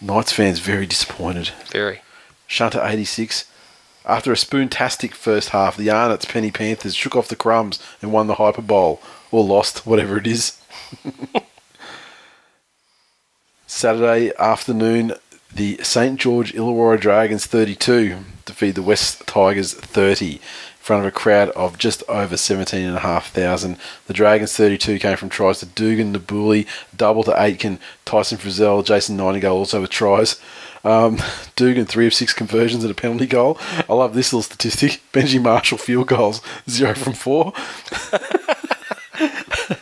Knights 0.00 0.32
fans 0.32 0.58
very 0.58 0.86
disappointed. 0.86 1.50
Very. 1.70 2.00
Shunter 2.46 2.80
86. 2.82 3.44
After 4.04 4.32
a 4.32 4.36
spoontastic 4.36 5.12
first 5.12 5.50
half, 5.50 5.76
the 5.76 5.90
Arnott's 5.90 6.24
Penny 6.24 6.50
Panthers 6.50 6.94
shook 6.94 7.14
off 7.14 7.28
the 7.28 7.36
crumbs 7.36 7.78
and 8.00 8.12
won 8.12 8.26
the 8.26 8.36
Hyper 8.36 8.62
Bowl. 8.62 9.00
Or 9.30 9.44
lost, 9.44 9.86
whatever 9.86 10.18
it 10.18 10.26
is. 10.26 10.60
Saturday 13.66 14.32
afternoon, 14.38 15.14
the 15.54 15.78
St. 15.82 16.18
George 16.18 16.52
Illawarra 16.52 16.98
Dragons 17.00 17.46
32 17.46 18.18
defeat 18.44 18.72
the 18.72 18.82
West 18.82 19.26
Tigers 19.26 19.72
30 19.74 20.34
in 20.34 20.40
front 20.82 21.00
of 21.00 21.06
a 21.06 21.12
crowd 21.12 21.50
of 21.50 21.78
just 21.78 22.02
over 22.08 22.36
17,500. 22.36 23.78
The 24.06 24.12
Dragons 24.12 24.52
32 24.52 24.98
came 24.98 25.16
from 25.16 25.28
tries 25.28 25.60
to 25.60 25.66
Dugan, 25.66 26.12
Nabuli, 26.12 26.66
double 26.96 27.22
to 27.22 27.40
Aitken, 27.40 27.78
Tyson 28.04 28.36
Frizell, 28.36 28.84
Jason 28.84 29.16
Nightingale 29.16 29.52
also 29.52 29.80
with 29.80 29.90
tries. 29.90 30.40
Um, 30.82 31.18
Dugan, 31.56 31.86
three 31.86 32.08
of 32.08 32.14
six 32.14 32.32
conversions 32.32 32.82
and 32.82 32.90
a 32.90 32.94
penalty 32.94 33.26
goal. 33.26 33.58
I 33.88 33.94
love 33.94 34.14
this 34.14 34.32
little 34.32 34.42
statistic. 34.42 35.00
Benji 35.12 35.40
Marshall 35.40 35.78
field 35.78 36.08
goals, 36.08 36.42
zero 36.68 36.94
from 36.94 37.12
four. 37.12 37.52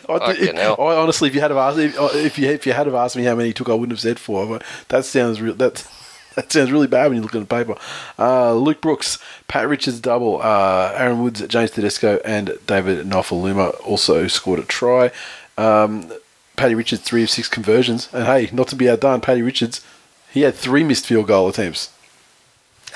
I. 0.07 0.51
I 0.55 0.75
honestly, 0.77 1.29
if 1.29 1.35
you 1.35 1.41
had 1.41 1.49
have 1.51 1.57
asked, 1.57 1.79
if, 1.79 1.95
if 2.15 2.37
you 2.37 2.49
if 2.49 2.67
you 2.67 2.73
had 2.73 2.85
have 2.85 2.95
asked 2.95 3.15
me 3.15 3.23
how 3.23 3.33
many 3.33 3.49
he 3.49 3.53
took, 3.53 3.69
I 3.69 3.73
wouldn't 3.73 3.93
have 3.93 3.99
said 3.99 4.19
four. 4.19 4.45
But 4.45 4.63
that 4.89 5.05
sounds 5.05 5.41
real. 5.41 5.55
That 5.55 5.87
that 6.35 6.51
sounds 6.51 6.71
really 6.71 6.87
bad 6.87 7.07
when 7.07 7.17
you 7.17 7.21
look 7.21 7.35
at 7.35 7.39
the 7.39 7.45
paper. 7.45 7.75
Uh, 8.17 8.53
Luke 8.53 8.81
Brooks, 8.81 9.17
Pat 9.47 9.67
Richards 9.67 9.99
double, 9.99 10.41
uh, 10.41 10.93
Aaron 10.95 11.21
Woods, 11.21 11.45
James 11.47 11.71
Tedesco, 11.71 12.19
and 12.23 12.57
David 12.67 13.05
Nofoaluma 13.05 13.79
also 13.85 14.27
scored 14.27 14.59
a 14.59 14.63
try. 14.63 15.11
Um, 15.57 16.11
Paddy 16.55 16.75
Richards 16.75 17.01
three 17.01 17.23
of 17.23 17.29
six 17.29 17.47
conversions, 17.47 18.09
and 18.13 18.25
hey, 18.25 18.49
not 18.51 18.67
to 18.69 18.75
be 18.75 18.89
outdone, 18.89 19.21
Paddy 19.21 19.41
Richards, 19.41 19.85
he 20.31 20.41
had 20.41 20.55
three 20.55 20.83
missed 20.83 21.05
field 21.05 21.27
goal 21.27 21.49
attempts. 21.49 21.91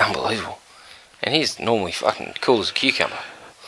Unbelievable. 0.00 0.58
And 1.22 1.34
he's 1.34 1.58
normally 1.58 1.92
fucking 1.92 2.34
cool 2.40 2.60
as 2.60 2.70
a 2.70 2.74
cucumber. 2.74 3.18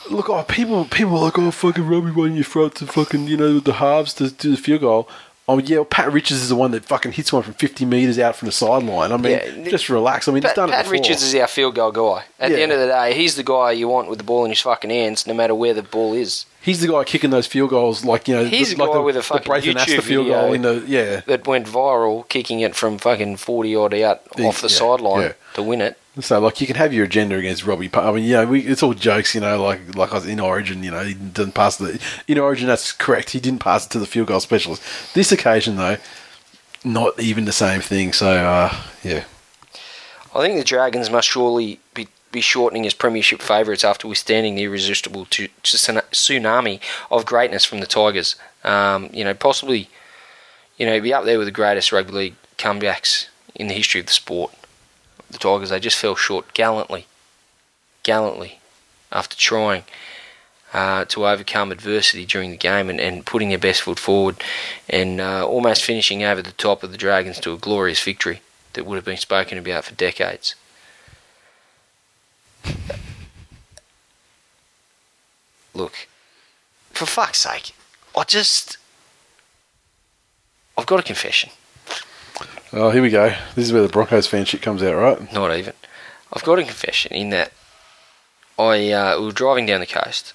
Look, 0.09 0.29
oh, 0.29 0.43
people 0.43 0.85
people 0.85 1.17
are 1.17 1.25
like, 1.25 1.37
oh, 1.37 1.51
fucking 1.51 1.85
Robbie 1.85 2.11
one 2.11 2.29
in 2.29 2.35
your 2.35 2.45
front 2.45 2.75
to 2.75 2.87
fucking, 2.87 3.27
you 3.27 3.37
know, 3.37 3.59
the 3.59 3.73
halves 3.73 4.13
to 4.15 4.31
do 4.31 4.51
the 4.51 4.57
field 4.57 4.81
goal. 4.81 5.09
Oh, 5.51 5.57
yeah, 5.57 5.77
well, 5.77 5.85
Pat 5.85 6.13
Richards 6.13 6.41
is 6.41 6.49
the 6.49 6.55
one 6.55 6.69
that 6.71 6.85
fucking 6.85 7.13
hits 7.13 7.33
one 7.33 7.41
from 7.41 7.55
50 7.55 7.83
metres 7.83 8.19
out 8.19 8.35
from 8.35 8.45
the 8.45 8.51
sideline. 8.51 9.11
I 9.11 9.17
mean, 9.17 9.31
Yeah, 9.31 9.67
just 9.67 9.89
relax. 9.89 10.27
I 10.27 10.31
mean, 10.31 10.43
he's 10.43 10.49
Pat, 10.49 10.55
done 10.55 10.69
Pat 10.69 10.81
it 10.81 10.83
before. 10.83 10.91
Richards 10.93 11.23
is 11.23 11.33
our 11.33 11.47
field 11.47 11.73
goal 11.73 11.91
guy. 11.91 12.25
At 12.39 12.51
the 12.51 12.61
end 12.61 12.71
of 12.71 12.79
the 12.79 12.85
day, 12.85 13.15
he's 13.15 13.35
the 13.35 13.41
guy 13.43 13.71
you 13.71 13.87
want 13.87 14.09
with 14.09 14.19
the 14.19 14.23
ball 14.23 14.45
in 14.45 14.51
his 14.51 14.61
fucking 14.61 14.91
hands, 14.91 15.25
no 15.25 15.33
matter 15.33 15.55
where 15.55 15.73
the 15.73 15.81
ball 15.81 16.13
is. 16.13 16.45
He's 16.61 16.81
the 16.81 16.87
guy 16.89 17.03
kicking 17.05 17.29
those 17.29 17.47
field 17.47 17.69
goals, 17.69 18.03
like, 18.03 18.27
you 18.27 18.35
know, 18.35 18.43
He's 18.45 18.71
the, 18.71 18.75
the 18.75 18.83
like 18.83 18.89
guy 18.91 18.97
the, 18.97 19.01
with 19.01 19.15
a 19.15 19.19
the 19.19 19.23
fucking 19.23 19.77
Astor 19.77 19.97
YouTube 19.97 20.01
field 20.01 20.27
goal 20.27 20.53
in 20.53 20.61
the, 20.61 20.83
yeah. 20.87 21.21
That 21.21 21.47
went 21.47 21.67
viral, 21.67 22.27
kicking 22.27 22.59
it 22.59 22.75
from 22.75 22.97
fucking 22.97 23.37
40 23.37 23.75
odd 23.75 23.93
out 23.93 24.21
Yeah, 24.37 24.47
off 24.47 24.61
the 24.61 24.67
yeah, 24.67 24.75
sideline 24.75 25.21
yeah. 25.21 25.33
to 25.53 25.63
win 25.63 25.79
it. 25.81 25.97
So, 26.19 26.37
like, 26.39 26.59
you 26.59 26.67
can 26.67 26.75
have 26.75 26.91
your 26.93 27.05
agenda 27.05 27.37
against 27.37 27.65
Robbie. 27.65 27.87
Pa- 27.87 28.09
I 28.09 28.13
mean, 28.13 28.25
you 28.25 28.33
know, 28.33 28.45
we, 28.45 28.59
it's 28.61 28.83
all 28.83 28.93
jokes, 28.93 29.33
you 29.33 29.39
know, 29.39 29.63
like 29.63 29.95
like 29.95 30.11
I 30.11 30.15
was 30.15 30.27
in 30.27 30.41
Origin, 30.41 30.83
you 30.83 30.91
know, 30.91 31.03
he 31.03 31.13
didn't 31.13 31.53
pass 31.53 31.77
the. 31.77 31.97
In 32.27 32.37
Origin, 32.37 32.67
that's 32.67 32.91
correct. 32.91 33.29
He 33.29 33.39
didn't 33.39 33.59
pass 33.59 33.85
it 33.85 33.89
to 33.91 33.99
the 33.99 34.05
field 34.05 34.27
goal 34.27 34.41
specialist. 34.41 34.83
This 35.13 35.31
occasion, 35.31 35.77
though, 35.77 35.95
not 36.83 37.17
even 37.21 37.45
the 37.45 37.53
same 37.53 37.79
thing. 37.79 38.11
So, 38.11 38.27
uh, 38.29 38.75
yeah. 39.01 39.23
I 40.35 40.41
think 40.41 40.57
the 40.57 40.63
Dragons 40.65 41.09
must 41.09 41.29
surely 41.29 41.79
be, 41.93 42.07
be 42.31 42.41
shortening 42.41 42.85
as 42.85 42.93
premiership 42.93 43.41
favourites 43.41 43.83
after 43.83 44.07
withstanding 44.07 44.55
the 44.55 44.63
irresistible 44.63 45.25
tsunami 45.25 46.79
of 47.09 47.25
greatness 47.25 47.65
from 47.65 47.79
the 47.79 47.87
Tigers. 47.87 48.35
Um, 48.63 49.09
you 49.11 49.23
know, 49.23 49.33
possibly, 49.33 49.89
you 50.77 50.85
know, 50.85 50.99
be 51.01 51.13
up 51.13 51.25
there 51.25 51.37
with 51.37 51.47
the 51.47 51.51
greatest 51.51 51.91
rugby 51.91 52.11
league 52.11 52.35
comebacks 52.57 53.27
in 53.55 53.67
the 53.67 53.73
history 53.73 54.01
of 54.01 54.07
the 54.07 54.13
sport. 54.13 54.53
The 55.29 55.37
Tigers, 55.37 55.69
they 55.69 55.79
just 55.79 55.97
fell 55.97 56.15
short 56.15 56.53
gallantly, 56.53 57.07
gallantly, 58.03 58.59
after 59.11 59.35
trying 59.35 59.83
uh, 60.73 61.05
to 61.05 61.27
overcome 61.27 61.71
adversity 61.71 62.25
during 62.25 62.51
the 62.51 62.57
game 62.57 62.89
and, 62.89 62.99
and 62.99 63.25
putting 63.25 63.49
their 63.49 63.57
best 63.57 63.81
foot 63.81 63.97
forward 63.97 64.35
and 64.87 65.19
uh, 65.19 65.45
almost 65.45 65.83
finishing 65.83 66.23
over 66.23 66.41
the 66.41 66.51
top 66.51 66.83
of 66.83 66.91
the 66.91 66.97
Dragons 66.97 67.39
to 67.39 67.53
a 67.53 67.57
glorious 67.57 68.01
victory 68.03 68.41
that 68.73 68.85
would 68.85 68.95
have 68.95 69.05
been 69.05 69.17
spoken 69.17 69.57
about 69.57 69.85
for 69.85 69.95
decades. 69.95 70.55
Look, 75.73 76.07
for 76.91 77.05
fuck's 77.05 77.39
sake, 77.39 77.73
I 78.17 78.23
just. 78.23 78.77
I've 80.77 80.85
got 80.85 80.99
a 80.99 81.03
confession. 81.03 81.51
Oh, 82.71 82.89
here 82.91 83.01
we 83.01 83.09
go. 83.09 83.35
This 83.55 83.65
is 83.65 83.73
where 83.73 83.81
the 83.81 83.89
Broncos 83.89 84.27
fan 84.27 84.45
shit 84.45 84.61
comes 84.61 84.83
out, 84.83 84.95
right? 84.95 85.33
Not 85.33 85.55
even. 85.55 85.73
I've 86.31 86.43
got 86.43 86.59
a 86.59 86.63
confession 86.63 87.13
in 87.13 87.29
that 87.31 87.51
I 88.59 88.91
uh, 88.91 89.19
we 89.19 89.25
were 89.27 89.31
driving 89.31 89.65
down 89.65 89.79
the 89.79 89.87
coast. 89.87 90.33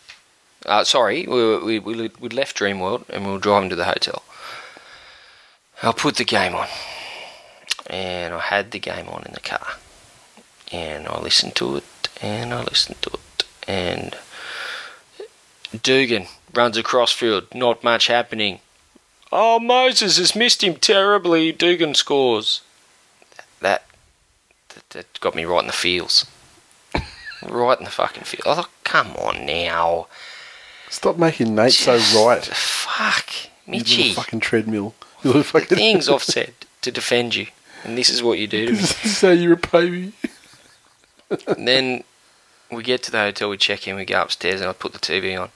Uh, 0.65 0.83
sorry, 0.83 1.27
we, 1.27 1.35
were, 1.35 1.63
we 1.63 1.79
we 1.79 2.11
we'd 2.19 2.33
left 2.33 2.57
Dreamworld 2.57 3.09
and 3.11 3.27
we 3.27 3.33
were 3.33 3.39
driving 3.39 3.69
to 3.69 3.77
the 3.77 3.85
hotel. 3.85 4.23
I 5.83 5.93
put 5.93 6.17
the 6.17 6.25
game 6.25 6.55
on, 6.55 6.67
and 7.87 8.33
I 8.33 8.41
had 8.41 8.71
the 8.71 8.79
game 8.79 9.09
on 9.09 9.25
in 9.27 9.33
the 9.35 9.41
car, 9.41 9.75
and 10.73 11.07
I 11.07 11.21
listened 11.21 11.55
to 11.57 11.77
it, 11.77 11.85
and 12.25 12.55
I 12.55 12.63
listened 12.63 13.03
to 13.03 13.11
it, 13.11 13.45
and 13.69 14.17
Dugan 15.83 16.27
runs 16.55 16.79
across 16.79 17.13
field, 17.13 17.47
not 17.55 17.85
much 17.85 18.07
happening. 18.07 18.61
Oh, 19.31 19.61
Moses 19.61 20.17
has 20.17 20.35
missed 20.35 20.65
him 20.65 20.77
terribly. 20.77 21.53
Dugan 21.53 21.95
scores. 21.95 22.63
That 23.61 23.85
that, 24.71 24.91
that 24.91 25.21
got 25.21 25.35
me 25.35 25.45
right 25.45 25.61
in 25.61 25.67
the 25.67 25.73
feels. 25.73 26.25
right 27.43 27.79
in 27.79 27.85
the 27.85 27.91
fucking 27.91 28.25
field. 28.25 28.47
I 28.47 28.55
thought, 28.55 28.71
come 28.85 29.17
on 29.17 29.45
now. 29.45 30.07
Stop 30.89 31.19
making 31.19 31.55
Nate 31.55 31.73
so 31.73 31.97
right. 32.25 32.45
Fuck. 32.45 33.51
You 33.67 33.73
Mitchy. 33.73 34.09
little 34.09 34.23
fucking 34.23 34.41
treadmill. 34.41 34.95
You 35.23 35.29
little 35.31 35.43
fucking 35.43 35.77
Things 35.77 36.09
I've 36.09 36.23
said 36.23 36.55
to 36.83 36.91
defend 36.91 37.35
you. 37.35 37.49
And 37.83 37.99
this 37.99 38.09
is 38.09 38.23
what 38.23 38.39
you 38.39 38.47
do 38.47 38.67
to 38.67 38.73
me. 38.73 38.79
This 38.79 39.05
is 39.05 39.21
how 39.21 39.31
you 39.31 39.51
repay 39.51 39.91
me. 39.91 40.13
And 41.49 41.69
then 41.69 42.05
we 42.71 42.83
get 42.83 43.03
to 43.05 43.11
the 43.11 43.19
hotel, 43.19 43.51
we 43.51 43.57
check 43.57 43.87
in, 43.87 43.97
we 43.97 44.05
go 44.05 44.23
upstairs, 44.23 44.61
and 44.61 44.69
I 44.69 44.73
put 44.73 44.93
the 44.93 44.99
TV 44.99 45.41
on, 45.41 45.51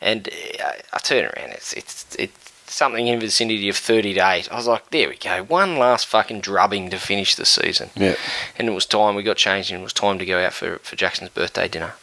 and 0.00 0.28
uh, 0.28 0.64
I, 0.64 0.80
I 0.92 0.98
turn 0.98 1.24
around. 1.24 1.52
It's 1.52 1.72
it's 1.72 2.16
it's 2.18 2.52
something 2.66 3.06
in 3.06 3.18
the 3.18 3.26
vicinity 3.26 3.68
of 3.68 3.76
thirty 3.76 4.14
to 4.14 4.30
eight. 4.30 4.50
I 4.50 4.56
was 4.56 4.66
like, 4.66 4.90
there 4.90 5.08
we 5.08 5.16
go, 5.16 5.42
one 5.44 5.78
last 5.78 6.06
fucking 6.06 6.40
drubbing 6.40 6.90
to 6.90 6.98
finish 6.98 7.34
the 7.34 7.46
season. 7.46 7.90
Yeah. 7.96 8.16
And 8.58 8.68
it 8.68 8.72
was 8.72 8.86
time. 8.86 9.14
We 9.14 9.22
got 9.22 9.36
changed, 9.36 9.70
and 9.70 9.80
it 9.80 9.84
was 9.84 9.92
time 9.92 10.18
to 10.18 10.26
go 10.26 10.44
out 10.44 10.52
for 10.52 10.78
for 10.78 10.96
Jackson's 10.96 11.30
birthday 11.30 11.68
dinner. 11.68 11.94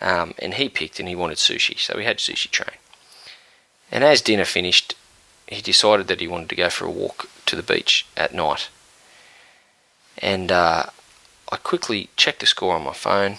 Um, 0.00 0.34
and 0.38 0.54
he 0.54 0.68
picked, 0.68 1.00
and 1.00 1.08
he 1.08 1.14
wanted 1.14 1.38
sushi, 1.38 1.78
so 1.78 1.96
we 1.96 2.04
had 2.04 2.18
sushi 2.18 2.50
train. 2.50 2.76
And 3.90 4.04
as 4.04 4.20
dinner 4.20 4.44
finished, 4.44 4.96
he 5.46 5.62
decided 5.62 6.08
that 6.08 6.20
he 6.20 6.28
wanted 6.28 6.48
to 6.50 6.56
go 6.56 6.68
for 6.68 6.84
a 6.84 6.90
walk 6.90 7.28
to 7.46 7.56
the 7.56 7.62
beach 7.62 8.06
at 8.16 8.34
night. 8.34 8.68
And 10.18 10.50
uh, 10.50 10.86
I 11.52 11.56
quickly 11.56 12.08
checked 12.16 12.40
the 12.40 12.46
score 12.46 12.74
on 12.74 12.84
my 12.84 12.92
phone, 12.94 13.38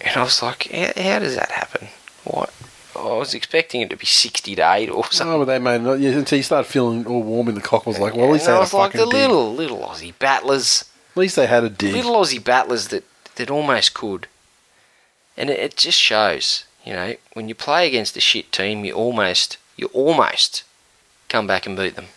and 0.00 0.16
I 0.16 0.22
was 0.22 0.42
like, 0.42 0.70
"How, 0.70 1.18
does 1.18 1.36
that 1.36 1.50
happen? 1.52 1.88
What?" 2.24 2.52
I 2.94 3.14
was 3.16 3.32
expecting 3.34 3.80
it 3.80 3.90
to 3.90 3.96
be 3.96 4.06
sixty 4.06 4.54
to 4.56 4.72
eight 4.74 4.90
or 4.90 5.04
something. 5.10 5.34
Oh, 5.34 5.38
but 5.38 5.44
they 5.46 5.58
made 5.58 5.80
it. 5.80 6.00
Yeah, 6.00 6.10
until 6.10 6.36
you 6.36 6.42
started 6.42 6.68
feeling 6.70 7.06
all 7.06 7.22
warm 7.22 7.48
in 7.48 7.54
the 7.54 7.60
cock. 7.62 7.86
was 7.86 7.98
like, 7.98 8.14
well, 8.14 8.26
at 8.26 8.32
least 8.32 8.46
and 8.46 8.54
they 8.56 8.60
had 8.60 8.72
a 8.72 8.76
like 8.76 8.92
fucking 8.92 9.00
the 9.00 9.06
dig. 9.10 9.14
little 9.14 9.54
little 9.54 9.78
Aussie 9.78 10.12
battlers, 10.18 10.84
At 11.12 11.16
least 11.16 11.36
they 11.36 11.46
had 11.46 11.64
a 11.64 11.70
dig. 11.70 11.94
little 11.94 12.14
Aussie 12.16 12.42
battlers 12.42 12.88
that 12.88 13.04
that 13.36 13.50
almost 13.50 13.94
could. 13.94 14.26
And 15.36 15.48
it, 15.48 15.58
it 15.58 15.76
just 15.76 15.98
shows, 15.98 16.64
you 16.84 16.92
know, 16.92 17.14
when 17.32 17.48
you 17.48 17.54
play 17.54 17.86
against 17.86 18.16
a 18.16 18.20
shit 18.20 18.52
team, 18.52 18.84
you 18.84 18.92
almost 18.92 19.56
you 19.76 19.86
almost 19.94 20.62
come 21.30 21.46
back 21.46 21.64
and 21.66 21.76
beat 21.76 21.96
them. 21.96 22.08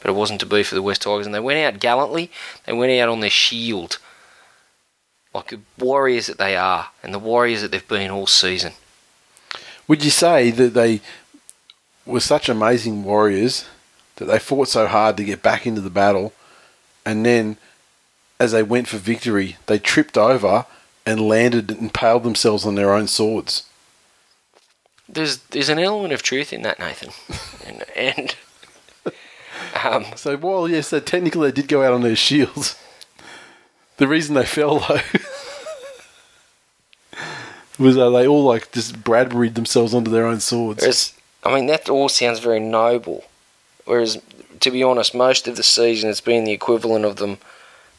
But 0.00 0.10
it 0.10 0.14
wasn't 0.14 0.40
to 0.40 0.46
be 0.46 0.62
for 0.62 0.74
the 0.74 0.82
West 0.82 1.02
Tigers, 1.02 1.26
and 1.26 1.34
they 1.34 1.40
went 1.40 1.58
out 1.58 1.80
gallantly. 1.80 2.30
They 2.66 2.72
went 2.72 2.92
out 3.00 3.08
on 3.08 3.20
their 3.20 3.30
shield, 3.30 3.98
like 5.34 5.48
the 5.48 5.60
warriors 5.78 6.26
that 6.26 6.38
they 6.38 6.56
are, 6.56 6.88
and 7.02 7.12
the 7.12 7.18
warriors 7.18 7.62
that 7.62 7.70
they've 7.70 7.86
been 7.86 8.10
all 8.10 8.26
season. 8.26 8.72
Would 9.86 10.04
you 10.04 10.10
say 10.10 10.50
that 10.50 10.74
they 10.74 11.00
were 12.06 12.20
such 12.20 12.48
amazing 12.48 13.04
warriors 13.04 13.66
that 14.16 14.26
they 14.26 14.38
fought 14.38 14.68
so 14.68 14.86
hard 14.86 15.16
to 15.16 15.24
get 15.24 15.42
back 15.42 15.66
into 15.66 15.80
the 15.80 15.90
battle, 15.90 16.32
and 17.04 17.26
then 17.26 17.56
as 18.38 18.52
they 18.52 18.62
went 18.62 18.88
for 18.88 18.96
victory, 18.96 19.56
they 19.66 19.78
tripped 19.78 20.16
over 20.16 20.64
and 21.06 21.20
landed 21.20 21.70
and 21.70 21.80
impaled 21.80 22.22
themselves 22.22 22.64
on 22.64 22.74
their 22.74 22.92
own 22.92 23.06
swords? 23.06 23.64
There's 25.08 25.38
there's 25.38 25.68
an 25.68 25.78
element 25.78 26.12
of 26.12 26.22
truth 26.22 26.52
in 26.52 26.62
that, 26.62 26.78
Nathan, 26.78 27.10
and 27.66 27.84
and 27.96 28.36
um, 29.84 30.04
So 30.16 30.36
while 30.36 30.68
yes, 30.68 30.88
so 30.88 31.00
technically 31.00 31.50
they 31.50 31.54
did 31.60 31.68
go 31.68 31.82
out 31.82 31.92
on 31.92 32.02
their 32.02 32.16
shields, 32.16 32.80
the 33.96 34.08
reason 34.08 34.34
they 34.34 34.46
fell 34.46 34.78
though 34.80 35.00
was 37.78 37.96
uh, 37.96 38.10
they 38.10 38.26
all 38.26 38.44
like 38.44 38.72
just 38.72 39.02
Bradburyed 39.02 39.54
themselves 39.54 39.94
onto 39.94 40.10
their 40.10 40.26
own 40.26 40.40
swords. 40.40 40.82
Whereas, 40.82 41.14
I 41.44 41.54
mean, 41.54 41.66
that 41.66 41.88
all 41.88 42.08
sounds 42.08 42.38
very 42.38 42.60
noble. 42.60 43.24
Whereas, 43.86 44.20
to 44.60 44.70
be 44.70 44.82
honest, 44.82 45.14
most 45.14 45.48
of 45.48 45.56
the 45.56 45.62
season 45.62 46.10
it's 46.10 46.20
been 46.20 46.44
the 46.44 46.52
equivalent 46.52 47.04
of 47.04 47.16
them 47.16 47.38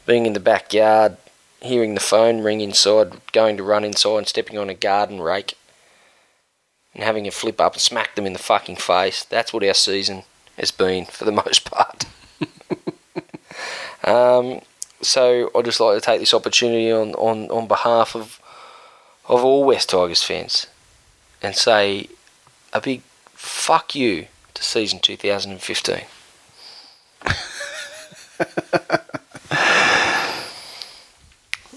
being 0.05 0.25
in 0.25 0.33
the 0.33 0.39
backyard, 0.39 1.17
hearing 1.61 1.95
the 1.95 1.99
phone 1.99 2.41
ring 2.41 2.61
inside, 2.61 3.13
going 3.31 3.57
to 3.57 3.63
run 3.63 3.83
inside 3.83 4.17
and 4.19 4.27
stepping 4.27 4.57
on 4.57 4.69
a 4.69 4.73
garden 4.73 5.19
rake 5.19 5.55
and 6.93 7.03
having 7.03 7.27
a 7.27 7.31
flip 7.31 7.59
up 7.59 7.73
and 7.73 7.81
smack 7.81 8.15
them 8.15 8.25
in 8.25 8.33
the 8.33 8.39
fucking 8.39 8.75
face. 8.75 9.23
That's 9.23 9.53
what 9.53 9.63
our 9.63 9.73
season 9.73 10.23
has 10.61 10.71
been 10.71 11.03
for 11.03 11.25
the 11.25 11.31
most 11.45 11.69
part. 11.69 12.05
um, 14.05 14.61
so 15.01 15.51
I'd 15.53 15.65
just 15.65 15.81
like 15.81 15.95
to 15.95 16.01
take 16.01 16.21
this 16.21 16.33
opportunity 16.33 16.89
on, 16.91 17.13
on, 17.15 17.51
on 17.51 17.67
behalf 17.67 18.15
of 18.15 18.39
of 19.27 19.45
all 19.45 19.63
West 19.63 19.89
Tigers 19.89 20.23
fans 20.23 20.67
and 21.41 21.55
say 21.55 22.07
a 22.73 22.81
big 22.81 23.01
fuck 23.33 23.95
you 23.95 24.27
to 24.53 24.63
season 24.63 24.99
2015. 24.99 26.01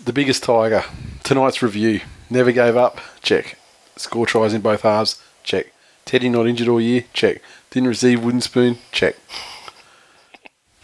The 0.05 0.12
biggest 0.12 0.43
tiger. 0.43 0.85
Tonight's 1.23 1.62
review. 1.62 2.02
Never 2.28 2.52
gave 2.52 2.77
up. 2.77 3.01
Check. 3.23 3.56
Score 3.97 4.27
tries 4.27 4.52
in 4.52 4.61
both 4.61 4.82
halves. 4.82 5.23
Check. 5.43 5.73
Teddy 6.05 6.28
not 6.28 6.47
injured 6.47 6.69
all 6.69 6.81
year. 6.81 7.05
Check. 7.15 7.40
Didn't 7.74 7.88
receive 7.88 8.22
wooden 8.22 8.40
spoon. 8.40 8.78
Check. 8.92 9.16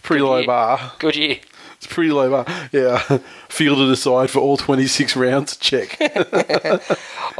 Pretty 0.03 0.25
low 0.25 0.39
year. 0.39 0.47
bar. 0.49 0.93
Good 0.99 1.15
year. 1.15 1.37
It's 1.77 1.87
pretty 1.87 2.11
low 2.11 2.29
bar. 2.29 2.45
Yeah. 2.73 2.99
Fielded 3.49 3.91
aside 3.91 4.29
for 4.29 4.41
all 4.41 4.57
26 4.57 5.15
rounds. 5.15 5.57
Check. 5.57 5.97
I 6.01 6.81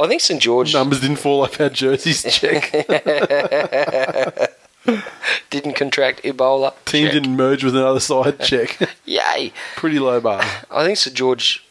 think 0.07 0.21
St 0.21 0.41
George 0.41 0.73
Numbers 0.73 1.01
didn't 1.01 1.17
fall 1.17 1.43
off 1.43 1.59
our 1.59 1.69
jerseys. 1.69 2.23
Check. 2.33 2.71
didn't 5.49 5.73
contract 5.73 6.23
Ebola. 6.23 6.73
Team 6.85 7.07
Check. 7.07 7.11
didn't 7.11 7.35
merge 7.35 7.65
with 7.65 7.75
another 7.75 7.99
side. 7.99 8.39
Check. 8.39 8.79
Yay! 9.03 9.51
pretty 9.75 9.99
low 9.99 10.21
bar. 10.21 10.43
I 10.71 10.85
think 10.85 10.97
St 10.97 11.13
George 11.13 11.61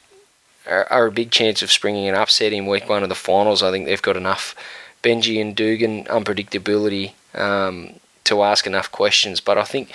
are, 0.67 0.87
are 0.93 1.07
a 1.07 1.11
big 1.11 1.31
chance 1.31 1.63
of 1.63 1.73
springing 1.73 2.11
an 2.11 2.15
upset 2.15 2.53
in 2.53 2.67
week 2.67 2.91
one 2.91 3.03
of 3.03 3.09
the 3.09 3.15
finals. 3.15 3.63
I 3.63 3.71
think 3.71 3.87
they've 3.87 4.03
got 4.03 4.19
enough 4.19 4.55
Benji 5.03 5.41
and 5.41 5.57
Dugan 5.57 6.05
unpredictability 6.05 7.13
um, 7.35 7.95
to 8.25 8.43
ask 8.43 8.67
enough 8.67 8.91
questions, 8.91 9.41
but 9.41 9.59
I 9.59 9.65
think 9.65 9.93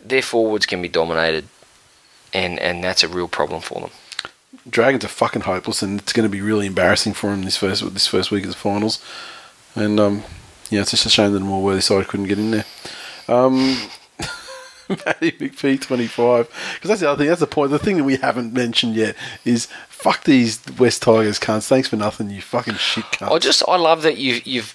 their 0.00 0.22
forwards 0.22 0.66
can 0.66 0.80
be 0.82 0.88
dominated, 0.88 1.46
and, 2.32 2.58
and 2.58 2.82
that's 2.82 3.02
a 3.02 3.08
real 3.08 3.28
problem 3.28 3.60
for 3.60 3.80
them. 3.80 3.90
Dragons 4.68 5.04
are 5.04 5.08
fucking 5.08 5.42
hopeless, 5.42 5.82
and 5.82 6.00
it's 6.00 6.12
going 6.12 6.28
to 6.28 6.30
be 6.30 6.40
really 6.40 6.66
embarrassing 6.66 7.14
for 7.14 7.30
them 7.30 7.42
this 7.42 7.56
first 7.56 7.82
this 7.92 8.06
first 8.06 8.30
week 8.30 8.44
of 8.44 8.50
the 8.50 8.56
finals. 8.56 9.02
And 9.74 10.00
um, 10.00 10.24
yeah, 10.70 10.80
it's 10.80 10.90
just 10.90 11.06
a 11.06 11.10
shame 11.10 11.32
that 11.32 11.38
the 11.38 11.44
more 11.44 11.62
worthy 11.62 11.80
side 11.80 12.08
couldn't 12.08 12.26
get 12.26 12.38
in 12.38 12.50
there. 12.50 12.64
Um, 13.28 13.76
Matty 14.88 15.32
McPhee 15.32 15.80
twenty 15.80 16.06
five, 16.06 16.48
because 16.74 16.88
that's 16.88 17.00
the 17.00 17.10
other 17.10 17.18
thing. 17.18 17.28
That's 17.28 17.40
the 17.40 17.46
point. 17.46 17.70
The 17.70 17.78
thing 17.78 17.98
that 17.98 18.04
we 18.04 18.16
haven't 18.16 18.52
mentioned 18.52 18.94
yet 18.94 19.16
is 19.44 19.66
fuck 19.88 20.24
these 20.24 20.60
West 20.78 21.02
Tigers 21.02 21.38
cunts. 21.38 21.68
Thanks 21.68 21.88
for 21.88 21.96
nothing, 21.96 22.30
you 22.30 22.40
fucking 22.40 22.74
shit 22.74 23.04
cunts. 23.06 23.32
I 23.32 23.38
just 23.38 23.62
I 23.68 23.76
love 23.76 24.02
that 24.02 24.18
you 24.18 24.40
you've 24.44 24.74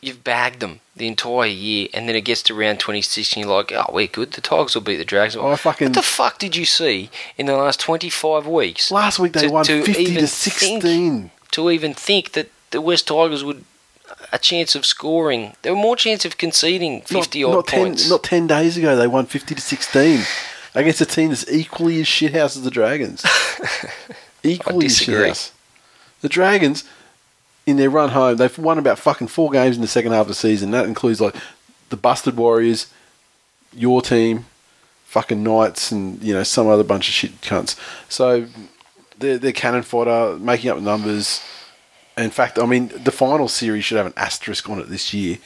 you've 0.00 0.24
bagged 0.24 0.60
them 0.60 0.80
the 0.96 1.06
entire 1.06 1.46
year, 1.46 1.88
and 1.94 2.08
then 2.08 2.16
it 2.16 2.22
gets 2.22 2.42
to 2.44 2.54
round 2.54 2.80
twenty 2.80 3.02
six, 3.02 3.32
and 3.34 3.44
you're 3.44 3.54
like, 3.54 3.72
oh, 3.72 3.86
we're 3.92 4.06
good. 4.06 4.32
The 4.32 4.40
Tigers 4.40 4.74
will 4.74 4.82
beat 4.82 4.96
the 4.96 5.04
Dragons. 5.04 5.36
Oh, 5.36 5.48
I 5.48 5.56
fucking- 5.56 5.88
what 5.88 5.94
the 5.94 6.02
fuck 6.02 6.38
did 6.38 6.56
you 6.56 6.64
see 6.64 7.10
in 7.38 7.46
the 7.46 7.56
last 7.56 7.80
twenty 7.80 8.10
five 8.10 8.46
weeks? 8.46 8.90
Last 8.90 9.18
week 9.18 9.32
they 9.32 9.42
to- 9.42 9.48
won 9.52 9.64
to 9.64 9.82
fifty 9.84 10.02
even 10.02 10.14
to 10.16 10.26
sixteen. 10.26 11.30
to 11.52 11.70
even 11.70 11.94
think 11.94 12.32
that 12.32 12.50
the 12.70 12.80
West 12.80 13.08
Tigers 13.08 13.42
would 13.44 13.64
a 14.32 14.38
chance 14.38 14.74
of 14.74 14.84
scoring. 14.84 15.54
There 15.62 15.72
were 15.74 15.80
more 15.80 15.96
chance 15.96 16.24
of 16.24 16.36
conceding 16.38 17.02
fifty 17.02 17.42
not, 17.42 17.48
odd 17.48 17.54
not 17.54 17.66
points. 17.68 18.02
Ten, 18.02 18.10
not 18.10 18.22
ten 18.24 18.46
days 18.46 18.76
ago, 18.76 18.96
they 18.96 19.06
won 19.06 19.26
fifty 19.26 19.54
to 19.54 19.60
sixteen 19.60 20.22
against 20.74 21.00
a 21.00 21.06
team 21.06 21.28
that's 21.30 21.50
equally 21.50 22.00
as 22.00 22.06
shithouse 22.06 22.56
as 22.56 22.62
the 22.62 22.70
Dragons. 22.70 23.24
equally 24.42 24.86
as 24.86 24.98
shithouse. 25.00 25.52
The 26.20 26.28
Dragons, 26.28 26.84
in 27.66 27.76
their 27.76 27.90
run 27.90 28.10
home, 28.10 28.36
they've 28.36 28.58
won 28.58 28.78
about 28.78 28.98
fucking 28.98 29.28
four 29.28 29.50
games 29.50 29.76
in 29.76 29.82
the 29.82 29.88
second 29.88 30.12
half 30.12 30.22
of 30.22 30.28
the 30.28 30.34
season. 30.34 30.70
That 30.70 30.86
includes 30.86 31.20
like 31.20 31.34
the 31.90 31.96
busted 31.96 32.36
Warriors, 32.36 32.92
your 33.74 34.02
team, 34.02 34.46
fucking 35.04 35.42
Knights, 35.42 35.92
and 35.92 36.22
you 36.22 36.32
know 36.32 36.42
some 36.42 36.68
other 36.68 36.84
bunch 36.84 37.08
of 37.08 37.14
shit 37.14 37.40
cunts. 37.40 37.78
So 38.08 38.46
they're, 39.18 39.38
they're 39.38 39.52
cannon 39.52 39.82
fodder, 39.82 40.38
making 40.38 40.70
up 40.70 40.80
numbers. 40.80 41.42
In 42.16 42.30
fact, 42.30 42.58
I 42.58 42.66
mean, 42.66 42.88
the 42.88 43.12
final 43.12 43.48
series 43.48 43.84
should 43.84 43.96
have 43.96 44.06
an 44.06 44.14
asterisk 44.16 44.68
on 44.68 44.78
it 44.78 44.88
this 44.88 45.14
year 45.14 45.38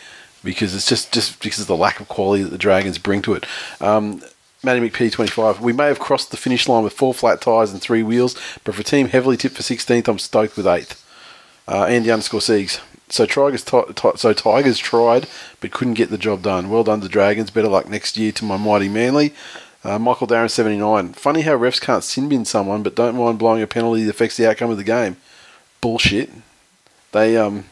because 0.43 0.74
it's 0.74 0.89
just, 0.89 1.12
just 1.12 1.41
because 1.43 1.61
of 1.61 1.66
the 1.66 1.77
lack 1.77 2.01
of 2.01 2.09
quality 2.09 2.43
that 2.43 2.51
the 2.51 2.59
Dragons 2.59 2.99
bring 2.99 3.23
to 3.23 3.35
it. 3.35 3.47
Um, 3.81 4.23
Matty 4.62 4.81
McP 4.81 5.12
25. 5.12 5.61
We 5.61 5.73
may 5.73 5.86
have 5.86 5.99
crossed 5.99 6.31
the 6.31 6.36
finish 6.36 6.69
line 6.69 6.85
with 6.85 6.93
four 6.93 7.15
flat 7.15 7.41
tyres 7.41 7.73
and 7.73 7.81
three 7.81 8.03
wheels, 8.03 8.35
but 8.65 8.74
for 8.74 8.81
a 8.81 8.85
team 8.85 9.09
heavily 9.09 9.36
tipped 9.36 9.57
for 9.57 9.62
16th, 9.62 10.09
I'm 10.09 10.19
stoked 10.19 10.57
with 10.57 10.66
8th. 10.66 11.01
Uh, 11.66 11.85
Andy 11.85 12.11
underscore 12.11 12.41
Siegs. 12.41 12.81
So 13.09 13.27
Tigers, 13.27 13.62
ti- 13.65 13.93
ti- 13.95 14.16
so 14.16 14.32
Tigers 14.32 14.78
tried, 14.78 15.27
but 15.61 15.70
couldn't 15.70 15.95
get 15.95 16.11
the 16.11 16.19
job 16.19 16.43
done. 16.43 16.69
Well 16.70 16.85
done 16.85 17.01
to 17.03 17.09
Dragons. 17.09 17.51
Better 17.51 17.69
luck 17.69 17.89
next 17.89 18.16
year 18.16 18.32
to 18.32 18.45
my 18.45 18.57
mighty 18.57 18.89
Manly. 18.89 19.35
Uh, 19.85 19.99
Michael 19.99 20.27
Darren 20.27 20.51
79. 20.51 21.12
Funny 21.12 21.43
how 21.43 21.57
refs 21.57 21.81
can't 21.81 22.03
sin 22.03 22.28
bin 22.28 22.45
someone, 22.47 22.82
but 22.82 22.95
don't 22.95 23.16
mind 23.16 23.39
blowing 23.39 23.62
a 23.62 23.66
penalty 23.66 24.05
that 24.05 24.11
affects 24.11 24.36
the 24.39 24.49
outcome 24.49 24.70
of 24.70 24.78
the 24.78 24.85
game. 24.85 25.16
Bullshit. 25.82 26.31
They 27.12 27.36
um 27.36 27.65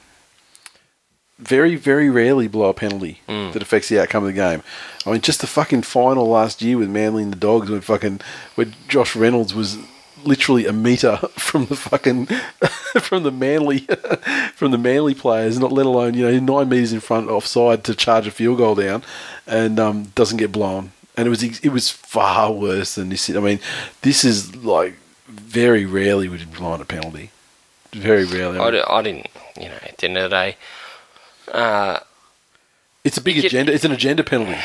very 1.39 1.75
very 1.75 2.09
rarely 2.09 2.47
blow 2.49 2.69
a 2.69 2.75
penalty 2.75 3.21
that 3.27 3.63
affects 3.63 3.89
the 3.89 4.01
outcome 4.01 4.25
of 4.25 4.29
the 4.29 4.33
game. 4.35 4.63
I 5.07 5.11
mean, 5.13 5.21
just 5.23 5.41
the 5.41 5.47
fucking 5.47 5.83
final 5.83 6.29
last 6.29 6.63
year 6.63 6.79
with 6.79 6.89
Manly 6.91 7.23
and 7.25 7.33
the 7.33 7.37
Dogs, 7.39 7.71
when 7.71 7.81
fucking 7.81 8.21
when 8.55 8.75
Josh 8.89 9.17
Reynolds 9.17 9.55
was 9.55 9.79
literally 10.27 10.67
a 10.67 10.73
meter 10.73 11.17
from 11.37 11.67
the 11.67 11.77
fucking 11.77 12.27
from 13.01 13.23
the 13.23 13.31
manly 13.31 13.79
from 14.55 14.71
the 14.71 14.79
manly 14.79 15.15
players, 15.15 15.59
not 15.59 15.73
let 15.73 15.87
alone 15.87 16.15
you 16.15 16.31
know 16.31 16.39
nine 16.39 16.69
meters 16.69 16.93
in 16.93 17.01
front 17.01 17.29
offside 17.29 17.85
to 17.85 17.95
charge 17.95 18.27
a 18.27 18.31
field 18.31 18.59
goal 18.59 18.75
down, 18.75 19.03
and 19.47 19.79
um, 19.79 20.05
doesn't 20.15 20.39
get 20.39 20.53
blown. 20.53 20.93
And 21.17 21.27
it 21.27 21.31
was 21.31 21.43
it 21.43 21.69
was 21.71 21.91
far 21.91 22.53
worse 22.53 22.95
than 22.95 23.11
this. 23.11 23.29
I 23.31 23.41
mean, 23.41 23.61
this 24.03 24.25
is 24.25 24.57
like 24.57 24.95
very 25.29 25.85
rarely 25.85 26.29
would 26.29 26.41
you 26.41 26.47
blow 26.47 26.75
a 26.75 26.85
penalty. 26.85 27.31
Very 27.93 28.25
rarely. 28.25 28.59
I, 28.59 28.71
di- 28.71 28.85
I 28.89 29.03
didn't, 29.03 29.27
you 29.59 29.69
know, 29.69 29.79
at 29.83 29.99
the 29.99 30.07
end 30.07 30.17
of 30.17 30.31
the 30.31 30.35
day, 30.35 30.57
uh, 31.53 31.99
It's 33.05 33.19
a 33.19 33.21
big 33.21 33.45
agenda. 33.45 33.73
It's 33.73 33.85
an 33.85 33.93
agenda 33.93 34.25
penalty. 34.25 34.59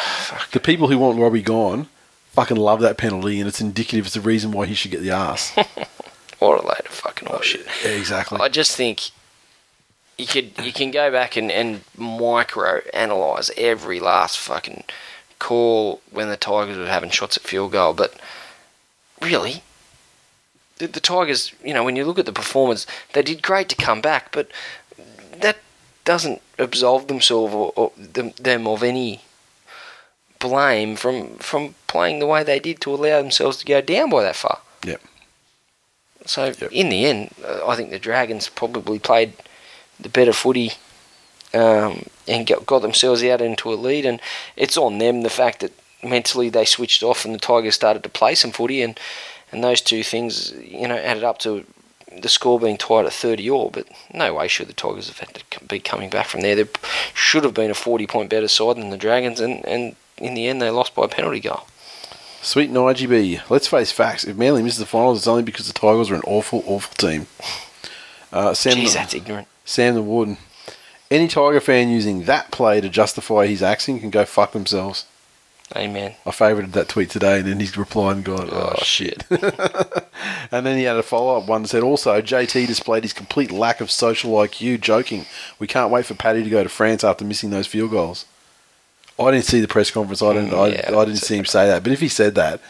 the 0.52 0.58
people 0.60 0.88
who 0.88 0.98
want 0.98 1.18
Robbie 1.18 1.42
gone 1.42 1.88
fucking 2.32 2.56
love 2.56 2.80
that 2.80 2.98
penalty, 2.98 3.38
and 3.40 3.48
it's 3.48 3.60
indicative. 3.60 4.06
It's 4.06 4.14
the 4.14 4.20
reason 4.20 4.52
why 4.52 4.66
he 4.66 4.74
should 4.74 4.90
get 4.90 5.02
the 5.02 5.10
ass. 5.10 5.50
what 6.38 6.62
a 6.62 6.66
load 6.66 6.80
of 6.80 6.88
fucking 6.88 7.28
oh, 7.28 7.38
horseshit. 7.38 7.66
yeah, 7.84 7.90
exactly. 7.90 8.38
I 8.40 8.48
just 8.48 8.76
think 8.76 9.10
you 10.18 10.26
could 10.26 10.52
you 10.64 10.72
can 10.72 10.90
go 10.90 11.10
back 11.10 11.36
and, 11.36 11.50
and 11.50 11.82
micro 11.96 12.80
analyze 12.92 13.50
every 13.56 14.00
last 14.00 14.38
fucking 14.38 14.84
call 15.38 16.00
when 16.10 16.28
the 16.28 16.36
Tigers 16.36 16.78
were 16.78 16.86
having 16.86 17.10
shots 17.10 17.36
at 17.36 17.42
field 17.42 17.72
goal, 17.72 17.92
but 17.92 18.14
really, 19.20 19.62
the, 20.78 20.86
the 20.86 21.00
Tigers, 21.00 21.52
you 21.64 21.74
know, 21.74 21.84
when 21.84 21.96
you 21.96 22.04
look 22.04 22.18
at 22.18 22.26
the 22.26 22.32
performance, 22.32 22.86
they 23.12 23.22
did 23.22 23.42
great 23.42 23.68
to 23.70 23.76
come 23.76 24.00
back, 24.00 24.32
but 24.32 24.48
that 25.32 25.58
doesn't 26.04 26.40
absolve 26.58 27.08
themselves 27.08 27.54
or, 27.54 27.72
or 27.76 27.92
them, 27.96 28.32
them 28.38 28.66
of 28.66 28.82
any 28.82 29.22
blame 30.42 30.96
from 30.96 31.36
from 31.36 31.74
playing 31.86 32.18
the 32.18 32.26
way 32.26 32.42
they 32.42 32.58
did 32.58 32.80
to 32.80 32.92
allow 32.94 33.22
themselves 33.22 33.56
to 33.58 33.64
go 33.64 33.80
down 33.80 34.10
by 34.10 34.22
that 34.22 34.36
far. 34.36 34.58
Yep. 34.84 35.00
So 36.26 36.46
Yep. 36.46 36.72
in 36.72 36.88
the 36.88 37.06
end, 37.06 37.30
uh, 37.46 37.66
I 37.66 37.76
think 37.76 37.90
the 37.90 37.98
Dragons 37.98 38.48
probably 38.48 38.98
played 38.98 39.32
the 40.00 40.08
better 40.08 40.32
footy 40.32 40.72
um, 41.54 42.06
and 42.26 42.46
got, 42.46 42.66
got 42.66 42.82
themselves 42.82 43.22
out 43.22 43.40
into 43.40 43.72
a 43.72 43.76
lead. 43.76 44.04
And 44.04 44.20
it's 44.56 44.76
on 44.76 44.98
them 44.98 45.22
the 45.22 45.30
fact 45.30 45.60
that 45.60 45.72
mentally 46.02 46.48
they 46.48 46.64
switched 46.64 47.02
off 47.02 47.24
and 47.24 47.34
the 47.34 47.38
Tigers 47.38 47.74
started 47.74 48.02
to 48.02 48.08
play 48.08 48.34
some 48.34 48.50
footy, 48.50 48.82
and 48.82 48.98
and 49.52 49.62
those 49.62 49.80
two 49.80 50.02
things 50.02 50.52
you 50.52 50.88
know 50.88 50.96
added 50.96 51.24
up 51.24 51.38
to 51.38 51.64
the 52.20 52.28
score 52.28 52.60
being 52.60 52.76
tied 52.76 53.06
at 53.06 53.12
30 53.12 53.48
all. 53.50 53.70
But 53.70 53.86
no 54.12 54.34
way 54.34 54.48
should 54.48 54.68
the 54.68 54.74
Tigers 54.74 55.08
have 55.08 55.18
had 55.18 55.34
to 55.34 55.64
be 55.64 55.78
coming 55.78 56.10
back 56.10 56.26
from 56.26 56.40
there. 56.42 56.56
They 56.56 56.68
should 57.14 57.44
have 57.44 57.54
been 57.54 57.70
a 57.70 57.74
40 57.74 58.06
point 58.06 58.30
better 58.30 58.48
side 58.48 58.76
than 58.76 58.90
the 58.90 58.96
Dragons, 58.96 59.40
and 59.40 59.64
and 59.66 59.94
in 60.18 60.34
the 60.34 60.46
end 60.46 60.60
they 60.60 60.70
lost 60.70 60.94
by 60.94 61.04
a 61.04 61.08
penalty 61.08 61.40
goal. 61.40 61.66
Sweet 62.42 62.72
B. 62.72 63.40
Let's 63.48 63.68
face 63.68 63.92
facts. 63.92 64.24
If 64.24 64.36
Manly 64.36 64.62
misses 64.64 64.80
the 64.80 64.86
finals, 64.86 65.18
it's 65.18 65.28
only 65.28 65.44
because 65.44 65.68
the 65.68 65.72
Tigers 65.72 66.10
are 66.10 66.16
an 66.16 66.22
awful, 66.26 66.64
awful 66.66 66.94
team. 66.94 67.28
Uh, 68.32 68.52
Sam, 68.52 68.76
Jeez, 68.76 68.88
the, 68.88 68.94
that's 68.94 69.14
ignorant. 69.14 69.46
Sam 69.64 69.94
the 69.94 70.02
Warden. 70.02 70.38
Any 71.10 71.28
Tiger 71.28 71.60
fan 71.60 71.90
using 71.90 72.24
that 72.24 72.50
play 72.50 72.80
to 72.80 72.88
justify 72.88 73.46
his 73.46 73.62
axing 73.62 74.00
can 74.00 74.10
go 74.10 74.24
fuck 74.24 74.52
themselves. 74.52 75.04
Amen. 75.76 76.14
I 76.26 76.30
favorited 76.30 76.72
that 76.72 76.88
tweet 76.88 77.10
today, 77.10 77.38
and 77.38 77.46
then 77.48 77.60
he 77.60 77.68
replied 77.78 78.16
and 78.16 78.24
gone, 78.24 78.48
"Oh, 78.50 78.74
Oh, 78.76 78.82
shit." 78.82 79.24
and 79.30 80.66
then 80.66 80.76
he 80.76 80.84
had 80.84 80.96
a 80.96 81.02
follow 81.02 81.38
up 81.38 81.46
one 81.46 81.62
that 81.62 81.68
said, 81.68 81.82
"Also, 81.82 82.20
JT 82.20 82.66
displayed 82.66 83.04
his 83.04 83.12
complete 83.12 83.50
lack 83.50 83.80
of 83.80 83.90
social 83.90 84.32
IQ. 84.32 84.80
Joking. 84.80 85.26
We 85.58 85.66
can't 85.66 85.90
wait 85.90 86.06
for 86.06 86.14
Paddy 86.14 86.42
to 86.42 86.50
go 86.50 86.62
to 86.62 86.68
France 86.68 87.04
after 87.04 87.24
missing 87.24 87.50
those 87.50 87.66
field 87.66 87.90
goals." 87.92 88.26
I 89.18 89.30
didn't 89.30 89.44
see 89.44 89.60
the 89.60 89.68
press 89.68 89.90
conference. 89.90 90.22
I 90.22 90.32
didn't. 90.32 90.50
Mm, 90.50 90.58
I, 90.58 90.66
yeah, 90.68 90.98
I 90.98 91.04
didn't 91.04 91.20
see 91.20 91.36
him 91.36 91.44
say 91.44 91.66
that. 91.66 91.82
But 91.82 91.92
if 91.92 92.00
he 92.00 92.08
said 92.08 92.34
that, 92.36 92.60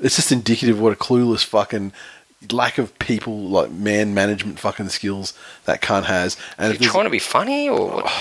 it's 0.00 0.16
just 0.16 0.32
indicative 0.32 0.76
of 0.76 0.82
what 0.82 0.92
a 0.92 0.96
clueless 0.96 1.44
fucking 1.44 1.92
lack 2.50 2.76
of 2.76 2.98
people 2.98 3.38
like 3.38 3.70
man 3.70 4.12
management 4.14 4.58
fucking 4.58 4.88
skills 4.88 5.32
that 5.64 5.80
cunt 5.80 6.04
has. 6.04 6.36
And 6.58 6.72
You 6.74 6.86
if 6.86 6.92
trying 6.92 7.04
to 7.04 7.10
be 7.10 7.20
funny 7.20 7.68
or 7.68 8.02
what? 8.02 8.12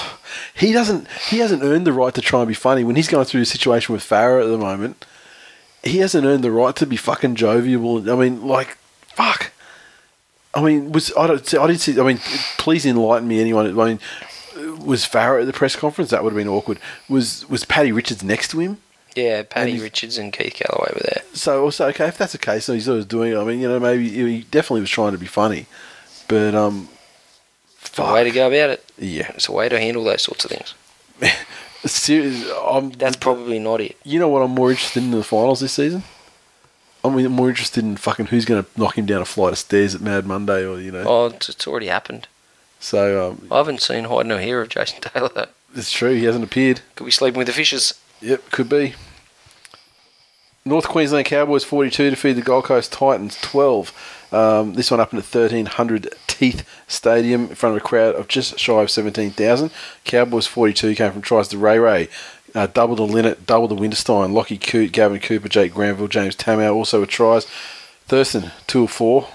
he 0.54 0.72
doesn't 0.72 1.08
he 1.30 1.40
hasn't 1.40 1.64
earned 1.64 1.88
the 1.88 1.94
right 1.94 2.14
to 2.14 2.22
try 2.22 2.40
and 2.42 2.48
be 2.48 2.54
funny 2.54 2.84
when 2.84 2.96
he's 2.96 3.08
going 3.08 3.26
through 3.26 3.42
a 3.42 3.46
situation 3.46 3.94
with 3.94 4.04
Farah 4.08 4.44
at 4.44 4.48
the 4.48 4.58
moment. 4.58 5.06
He 5.84 5.98
hasn't 5.98 6.26
earned 6.26 6.44
the 6.44 6.52
right 6.52 6.76
to 6.76 6.86
be 6.86 6.98
fucking 6.98 7.34
jovial. 7.34 8.08
I 8.12 8.16
mean, 8.16 8.46
like, 8.46 8.78
fuck. 9.08 9.52
I 10.54 10.62
mean, 10.62 10.92
was 10.92 11.12
I 11.18 11.26
don't 11.26 11.54
I 11.56 11.68
didn't 11.68 11.80
see. 11.82 12.00
I 12.00 12.04
mean, 12.04 12.20
please 12.60 12.86
enlighten 12.86 13.28
me, 13.28 13.40
anyone. 13.42 13.80
I 13.80 13.86
mean, 13.86 14.00
was 14.86 15.06
Farah 15.06 15.42
at 15.42 15.48
the 15.48 15.54
press 15.54 15.76
conference? 15.76 16.10
That 16.12 16.24
would 16.24 16.34
have 16.34 16.38
been 16.38 16.48
awkward. 16.48 16.80
Was 17.10 17.48
was 17.50 17.66
Paddy 17.66 17.92
Richards 17.92 18.24
next 18.24 18.50
to 18.52 18.60
him? 18.60 18.78
Yeah, 19.16 19.44
Paddy 19.44 19.72
he's- 19.72 19.84
Richards 19.84 20.18
and 20.18 20.32
Keith 20.32 20.56
Galloway 20.60 20.92
were 20.94 21.02
there. 21.04 21.22
So 21.34 21.64
also 21.64 21.88
okay, 21.90 22.08
if 22.08 22.18
that's 22.18 22.32
the 22.32 22.38
case, 22.38 22.66
so 22.66 22.74
he's 22.74 22.88
always 22.90 23.06
doing. 23.06 23.34
it. 23.34 23.38
I 23.38 23.44
mean, 23.44 23.60
you 23.60 23.68
know, 23.68 23.80
maybe 23.80 24.08
he 24.10 24.44
definitely 24.44 24.82
was 24.82 24.90
trying 24.90 25.12
to 25.12 25.18
be 25.18 25.26
funny, 25.28 25.66
but 26.28 26.56
um, 26.56 26.88
It's 27.84 27.98
a 28.00 28.14
way 28.14 28.24
to 28.24 28.32
go 28.32 28.48
about 28.48 28.70
it. 28.70 28.86
yeah. 28.98 29.32
It's 29.36 29.50
a 29.50 29.52
way 29.52 29.68
to 29.70 29.80
handle 29.80 30.04
those 30.04 30.22
sorts 30.22 30.46
of 30.46 30.52
things. 30.52 30.74
Serious, 31.86 32.48
I'm, 32.64 32.92
That's 32.92 33.16
probably 33.18 33.58
not 33.60 33.82
it. 33.82 33.98
You 34.04 34.20
know 34.20 34.30
what 34.30 34.44
I'm 34.44 34.52
more 34.52 34.70
interested 34.72 35.00
in, 35.04 35.12
in 35.12 35.18
the 35.18 35.24
finals 35.24 35.60
this 35.62 35.74
season? 35.74 36.04
I'm 37.04 37.14
more 37.32 37.50
interested 37.50 37.84
in 37.84 37.98
fucking 37.98 38.28
who's 38.28 38.46
going 38.46 38.64
to 38.64 38.70
knock 38.80 38.96
him 38.98 39.08
down 39.08 39.22
a 39.24 39.26
flight 39.26 39.52
of 39.54 39.58
stairs 39.58 39.96
at 39.96 40.02
Mad 40.02 40.26
Monday, 40.28 40.64
or 40.66 40.80
you 40.80 40.92
know. 40.92 41.04
Oh, 41.08 41.26
it's, 41.26 41.50
it's 41.50 41.66
already 41.68 41.88
happened. 41.88 42.28
So 42.82 43.30
um, 43.30 43.48
I 43.50 43.58
haven't 43.58 43.82
seen 43.82 44.04
hide 44.06 44.26
no 44.26 44.38
hair 44.38 44.60
of 44.62 44.68
Jason 44.70 45.00
Taylor. 45.02 45.30
though. 45.34 45.46
it's 45.76 45.92
true 45.92 46.14
he 46.16 46.26
hasn't 46.26 46.44
appeared. 46.44 46.82
Could 46.96 47.06
be 47.06 47.12
sleeping 47.12 47.38
with 47.38 47.48
the 47.48 47.54
fishes. 47.54 47.94
Yep, 48.22 48.50
could 48.52 48.68
be. 48.68 48.96
North 50.66 50.88
Queensland 50.88 51.26
Cowboys 51.26 51.64
42 51.64 52.12
defeated 52.12 52.38
the 52.38 52.42
Gold 52.46 52.66
Coast 52.66 52.92
Titans 52.92 53.38
12. 53.42 54.28
Um, 54.32 54.74
this 54.76 54.92
one 54.92 55.00
up 55.00 55.12
in 55.12 55.18
the 55.18 55.24
1300 55.24 56.14
Teeth 56.28 56.68
Stadium 56.88 57.50
in 57.50 57.56
front 57.56 57.76
of 57.76 57.82
a 57.82 57.86
crowd 57.86 58.16
of 58.16 58.28
just 58.28 58.60
shy 58.60 58.82
of 58.82 58.92
17,000. 58.92 59.72
Cowboys 60.04 60.46
42 60.48 60.94
came 60.96 61.12
from 61.12 61.22
tries 61.24 61.48
to 61.50 61.58
Ray 61.58 61.80
Ray, 61.80 62.10
uh, 62.54 62.68
double 62.68 62.96
to 62.96 63.04
Linnett, 63.04 63.46
double 63.48 63.68
to 63.70 63.76
Winterstein, 63.76 64.34
Lockie 64.34 64.58
Coote, 64.60 64.92
Gavin 64.92 65.20
Cooper, 65.20 65.50
Jake 65.50 65.74
Granville, 65.74 66.08
James 66.08 66.36
Tamou 66.36 66.74
also 66.76 67.00
with 67.02 67.10
tries. 67.10 67.46
Thurston, 68.06 68.52
2 68.68 68.84
of 68.84 68.92
4. 68.92 69.28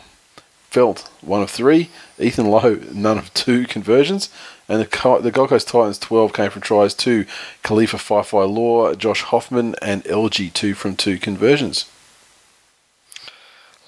Feldt, 0.71 1.09
1 1.23 1.43
of 1.43 1.51
3. 1.51 1.89
Ethan 2.19 2.47
Lowe, 2.47 2.81
none 2.93 3.19
of 3.19 3.33
2 3.35 3.67
conversions. 3.67 4.31
And 4.69 4.81
the, 4.81 5.21
the 5.23 5.31
Gold 5.31 5.51
Coast 5.51 5.69
Titans 5.69 5.99
12 5.99 6.33
came 6.33 6.51
from 6.51 6.63
tries 6.63 6.95
to 6.95 7.25
Kalifa 7.63 7.99
Faifai 7.99 8.53
Loa, 8.53 8.97
Josh 8.97 9.23
Hoffman, 9.23 9.77
and 9.81 10.03
LG 10.05 10.53
2 10.53 10.75
from 10.75 10.97
2 10.97 11.19
conversions. 11.19 11.87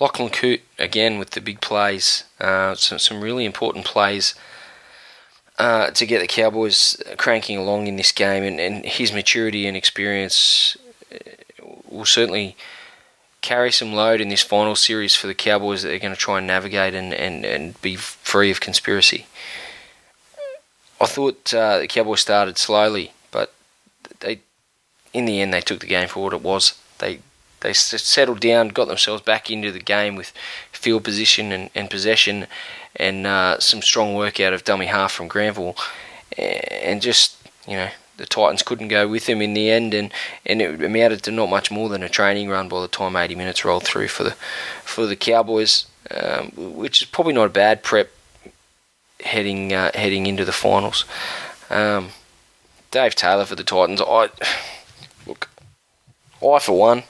Lachlan 0.00 0.30
Coote 0.30 0.60
again 0.78 1.18
with 1.18 1.30
the 1.30 1.40
big 1.40 1.60
plays. 1.60 2.24
Uh, 2.40 2.74
some 2.74 2.98
some 2.98 3.20
really 3.20 3.44
important 3.44 3.84
plays 3.84 4.34
uh, 5.58 5.90
to 5.90 6.06
get 6.06 6.20
the 6.20 6.28
Cowboys 6.28 7.02
cranking 7.16 7.58
along 7.58 7.88
in 7.88 7.96
this 7.96 8.12
game, 8.12 8.44
and, 8.44 8.60
and 8.60 8.84
his 8.84 9.12
maturity 9.12 9.66
and 9.66 9.76
experience 9.76 10.76
uh, 11.12 11.18
will 11.88 12.04
certainly 12.04 12.56
carry 13.48 13.72
some 13.72 13.94
load 13.94 14.20
in 14.20 14.28
this 14.28 14.42
final 14.42 14.76
series 14.76 15.14
for 15.14 15.26
the 15.26 15.34
Cowboys 15.34 15.82
that 15.82 15.88
they're 15.88 15.98
going 15.98 16.12
to 16.12 16.20
try 16.20 16.36
and 16.36 16.46
navigate 16.46 16.92
and, 16.92 17.14
and, 17.14 17.46
and 17.46 17.80
be 17.80 17.96
free 17.96 18.50
of 18.50 18.60
conspiracy. 18.60 19.26
I 21.00 21.06
thought 21.06 21.54
uh, 21.54 21.78
the 21.78 21.88
Cowboys 21.88 22.20
started 22.20 22.58
slowly, 22.58 23.12
but 23.30 23.54
they, 24.20 24.40
in 25.14 25.24
the 25.24 25.40
end, 25.40 25.54
they 25.54 25.62
took 25.62 25.80
the 25.80 25.86
game 25.86 26.08
for 26.08 26.22
what 26.22 26.34
it 26.34 26.42
was. 26.42 26.78
They 26.98 27.20
they 27.60 27.72
settled 27.72 28.40
down, 28.40 28.68
got 28.68 28.86
themselves 28.86 29.22
back 29.22 29.50
into 29.50 29.72
the 29.72 29.80
game 29.80 30.14
with 30.14 30.32
field 30.70 31.02
position 31.02 31.50
and, 31.50 31.70
and 31.74 31.90
possession, 31.90 32.46
and 32.94 33.26
uh, 33.26 33.58
some 33.58 33.82
strong 33.82 34.14
work 34.14 34.38
out 34.38 34.52
of 34.52 34.62
dummy 34.62 34.86
half 34.86 35.10
from 35.10 35.26
Granville, 35.26 35.74
and 36.36 37.00
just 37.00 37.36
you 37.66 37.76
know 37.76 37.88
the 38.18 38.26
Titans 38.26 38.62
couldn't 38.62 38.88
go 38.88 39.08
with 39.08 39.28
him 39.28 39.40
in 39.40 39.54
the 39.54 39.70
end, 39.70 39.94
and, 39.94 40.12
and 40.44 40.60
it 40.60 40.82
amounted 40.82 41.22
to 41.22 41.30
not 41.30 41.48
much 41.48 41.70
more 41.70 41.88
than 41.88 42.02
a 42.02 42.08
training 42.08 42.50
run 42.50 42.68
by 42.68 42.80
the 42.80 42.88
time 42.88 43.16
80 43.16 43.34
minutes 43.34 43.64
rolled 43.64 43.84
through 43.84 44.08
for 44.08 44.24
the 44.24 44.32
for 44.84 45.06
the 45.06 45.16
Cowboys, 45.16 45.86
um, 46.10 46.52
which 46.56 47.00
is 47.00 47.08
probably 47.08 47.32
not 47.32 47.46
a 47.46 47.50
bad 47.50 47.82
prep 47.82 48.10
heading 49.20 49.72
uh, 49.72 49.92
heading 49.94 50.26
into 50.26 50.44
the 50.44 50.52
finals. 50.52 51.04
Um, 51.70 52.10
Dave 52.90 53.14
Taylor 53.14 53.44
for 53.44 53.54
the 53.54 53.64
Titans. 53.64 54.02
I 54.02 54.28
look, 55.26 55.48
I 56.42 56.58
for 56.58 56.78
one 56.78 57.04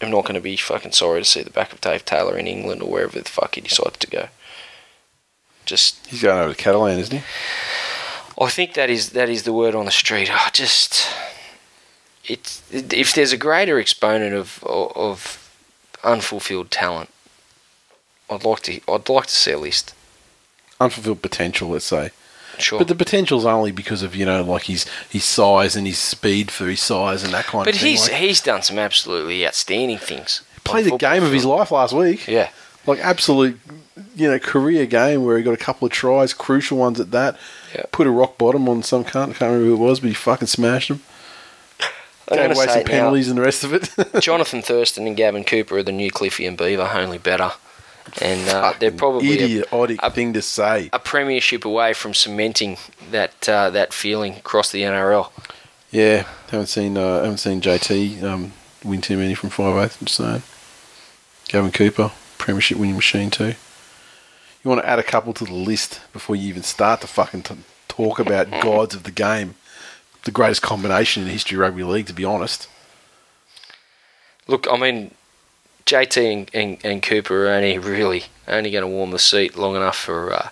am 0.00 0.10
not 0.10 0.24
going 0.24 0.34
to 0.34 0.40
be 0.40 0.56
fucking 0.56 0.92
sorry 0.92 1.20
to 1.20 1.24
see 1.24 1.42
the 1.42 1.50
back 1.50 1.72
of 1.72 1.80
Dave 1.80 2.04
Taylor 2.04 2.36
in 2.36 2.46
England 2.46 2.82
or 2.82 2.90
wherever 2.90 3.18
the 3.18 3.28
fuck 3.28 3.54
he 3.54 3.60
decides 3.60 3.98
to 3.98 4.06
go. 4.06 4.28
Just, 5.64 6.06
He's 6.06 6.22
going 6.22 6.38
over 6.38 6.52
to 6.52 6.62
Catalan, 6.62 6.98
isn't 6.98 7.18
he? 7.18 7.24
I 8.40 8.48
think 8.48 8.74
that 8.74 8.90
is 8.90 9.10
that 9.10 9.28
is 9.28 9.42
the 9.44 9.52
word 9.52 9.74
on 9.74 9.84
the 9.84 9.90
street. 9.92 10.28
I 10.30 10.50
just, 10.52 11.08
it's 12.24 12.62
if 12.72 13.14
there's 13.14 13.32
a 13.32 13.36
greater 13.36 13.78
exponent 13.78 14.34
of 14.34 14.62
of 14.64 15.40
unfulfilled 16.02 16.70
talent, 16.70 17.10
I'd 18.30 18.44
like 18.44 18.60
to 18.62 18.80
I'd 18.88 19.08
like 19.08 19.26
to 19.26 19.34
see 19.34 19.52
a 19.52 19.58
list. 19.58 19.94
Unfulfilled 20.80 21.22
potential, 21.22 21.68
let's 21.70 21.84
say. 21.84 22.10
Sure. 22.58 22.78
But 22.78 22.86
the 22.88 22.94
potential's 22.94 23.44
only 23.44 23.72
because 23.72 24.02
of, 24.02 24.14
you 24.14 24.24
know, 24.24 24.42
like 24.42 24.64
his, 24.64 24.86
his 25.10 25.24
size 25.24 25.74
and 25.74 25.86
his 25.88 25.98
speed 25.98 26.52
for 26.52 26.66
his 26.66 26.80
size 26.80 27.24
and 27.24 27.32
that 27.34 27.46
kind 27.46 27.64
But 27.64 27.74
of 27.74 27.80
thing. 27.80 27.90
he's 27.90 28.02
like- 28.08 28.20
he's 28.20 28.40
done 28.40 28.62
some 28.62 28.78
absolutely 28.78 29.44
outstanding 29.44 29.98
things. 29.98 30.42
Played 30.62 30.84
the 30.86 30.96
game 30.96 31.24
of 31.24 31.32
his 31.32 31.44
life 31.44 31.72
last 31.72 31.92
week. 31.92 32.28
Yeah. 32.28 32.50
Like 32.86 32.98
absolute, 33.00 33.58
you 34.14 34.30
know, 34.30 34.38
career 34.38 34.86
game 34.86 35.24
where 35.24 35.36
he 35.38 35.42
got 35.42 35.54
a 35.54 35.58
couple 35.58 35.86
of 35.86 35.92
tries, 35.92 36.34
crucial 36.34 36.78
ones 36.78 37.00
at 37.00 37.10
that. 37.12 37.38
Yeah. 37.74 37.84
Put 37.92 38.06
a 38.06 38.10
rock 38.10 38.36
bottom 38.38 38.68
on 38.68 38.82
some 38.82 39.04
cunt. 39.04 39.30
I 39.30 39.32
can't 39.32 39.40
remember 39.40 39.64
who 39.66 39.74
it 39.74 39.78
was, 39.78 40.00
but 40.00 40.08
he 40.08 40.14
fucking 40.14 40.48
smashed 40.48 40.90
him. 40.90 41.00
I'm 42.30 42.38
Gave 42.38 42.48
gonna 42.48 42.54
away 42.54 42.66
some 42.66 42.78
it 42.78 42.86
now. 42.86 42.92
penalties 42.92 43.28
and 43.28 43.36
the 43.38 43.42
rest 43.42 43.64
of 43.64 43.74
it. 43.74 43.90
Jonathan 44.22 44.62
Thurston 44.62 45.06
and 45.06 45.16
Gavin 45.16 45.44
Cooper 45.44 45.76
are 45.78 45.82
the 45.82 45.92
new 45.92 46.10
Cliffy 46.10 46.46
and 46.46 46.56
Beaver, 46.56 46.90
only 46.94 47.18
better. 47.18 47.52
And 48.20 48.48
uh, 48.48 48.74
they're 48.78 48.90
probably 48.92 49.30
a, 49.40 49.44
idiotic 49.62 49.98
a- 50.02 50.10
thing 50.10 50.32
to 50.34 50.42
say. 50.42 50.90
a 50.92 50.98
premiership 50.98 51.64
away 51.64 51.92
from 51.94 52.12
cementing 52.14 52.76
that 53.10 53.48
uh, 53.48 53.70
that 53.70 53.92
feeling 53.94 54.34
across 54.36 54.70
the 54.70 54.82
NRL. 54.82 55.30
Yeah, 55.90 56.26
haven't 56.50 56.66
seen 56.66 56.96
uh, 56.98 57.22
haven't 57.22 57.38
seen 57.38 57.60
JT 57.62 58.22
um, 58.22 58.52
win 58.84 59.00
too 59.00 59.16
many 59.16 59.34
from 59.34 59.48
five 59.50 59.76
eighth. 59.84 59.98
Just 60.04 60.16
saying. 60.16 60.42
Gavin 61.48 61.72
Cooper, 61.72 62.10
premiership 62.44 62.76
winning 62.76 62.94
machine 62.94 63.30
too. 63.30 63.54
You 64.62 64.68
want 64.70 64.82
to 64.82 64.86
add 64.88 64.98
a 64.98 65.02
couple 65.02 65.32
to 65.32 65.44
the 65.46 65.54
list 65.54 66.00
before 66.12 66.36
you 66.36 66.46
even 66.48 66.62
start 66.62 67.00
to 67.00 67.06
fucking 67.06 67.42
t- 67.42 67.56
talk 67.88 68.18
about 68.18 68.50
gods 68.62 68.94
of 68.94 69.04
the 69.04 69.10
game, 69.10 69.54
the 70.24 70.30
greatest 70.30 70.60
combination 70.60 71.22
in 71.22 71.30
history 71.30 71.56
of 71.56 71.60
rugby 71.62 71.82
league. 71.84 72.06
To 72.08 72.12
be 72.12 72.24
honest, 72.24 72.68
Look, 74.46 74.66
I 74.70 74.76
mean, 74.76 75.12
JT 75.86 76.32
and, 76.32 76.50
and, 76.52 76.76
and 76.84 77.02
Cooper 77.02 77.46
are 77.46 77.50
only 77.54 77.78
really 77.78 78.24
only 78.46 78.70
going 78.70 78.82
to 78.82 78.88
warm 78.88 79.10
the 79.10 79.18
seat 79.18 79.56
long 79.56 79.74
enough 79.74 79.96
for 79.96 80.30
uh, 80.34 80.48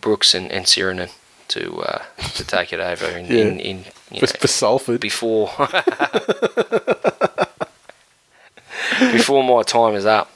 Brooks 0.00 0.34
and, 0.34 0.50
and 0.50 0.66
Sironen 0.66 1.10
to 1.48 1.82
uh, 1.82 2.02
to 2.34 2.44
take 2.44 2.72
it 2.72 2.80
over 2.80 3.06
in, 3.06 3.26
Yeah. 3.30 3.44
in, 3.44 3.60
in 3.60 3.84
for, 3.84 4.14
know, 4.14 4.26
for 4.40 4.48
Salford, 4.48 5.00
before 5.00 5.52
before 9.12 9.44
my 9.44 9.62
time 9.62 9.94
is 9.94 10.04
up. 10.04 10.32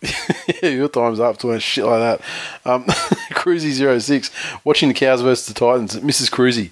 yeah, 0.62 0.70
your 0.70 0.88
time's 0.88 1.20
up 1.20 1.38
doing 1.38 1.58
shit 1.58 1.84
like 1.84 2.00
that. 2.00 2.20
Um, 2.64 2.84
Cruzy06, 3.32 4.30
watching 4.64 4.88
the 4.88 4.94
Cows 4.94 5.22
versus 5.22 5.46
the 5.46 5.54
Titans. 5.54 5.96
Mrs. 5.96 6.30
Cruzy, 6.30 6.70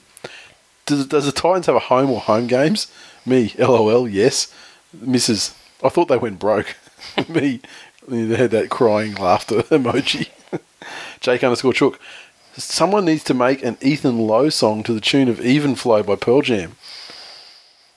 does, 0.86 1.06
does 1.06 1.26
the 1.26 1.32
Titans 1.32 1.66
have 1.66 1.76
a 1.76 1.80
home 1.80 2.10
or 2.10 2.20
home 2.20 2.46
games? 2.46 2.90
Me, 3.24 3.52
lol, 3.58 4.08
yes. 4.08 4.54
Mrs. 4.96 5.54
I 5.82 5.88
thought 5.88 6.08
they 6.08 6.16
went 6.16 6.38
broke. 6.38 6.76
Me, 7.28 7.60
they 8.06 8.36
had 8.36 8.52
that 8.52 8.70
crying 8.70 9.14
laughter 9.14 9.62
emoji. 9.62 10.28
Jake 11.20 11.42
underscore 11.42 11.72
Chook, 11.72 11.98
someone 12.56 13.04
needs 13.04 13.24
to 13.24 13.34
make 13.34 13.62
an 13.62 13.76
Ethan 13.80 14.18
Lowe 14.18 14.48
song 14.48 14.82
to 14.84 14.92
the 14.92 15.00
tune 15.00 15.28
of 15.28 15.40
Even 15.40 15.74
Flow 15.74 16.02
by 16.02 16.14
Pearl 16.14 16.42
Jam. 16.42 16.76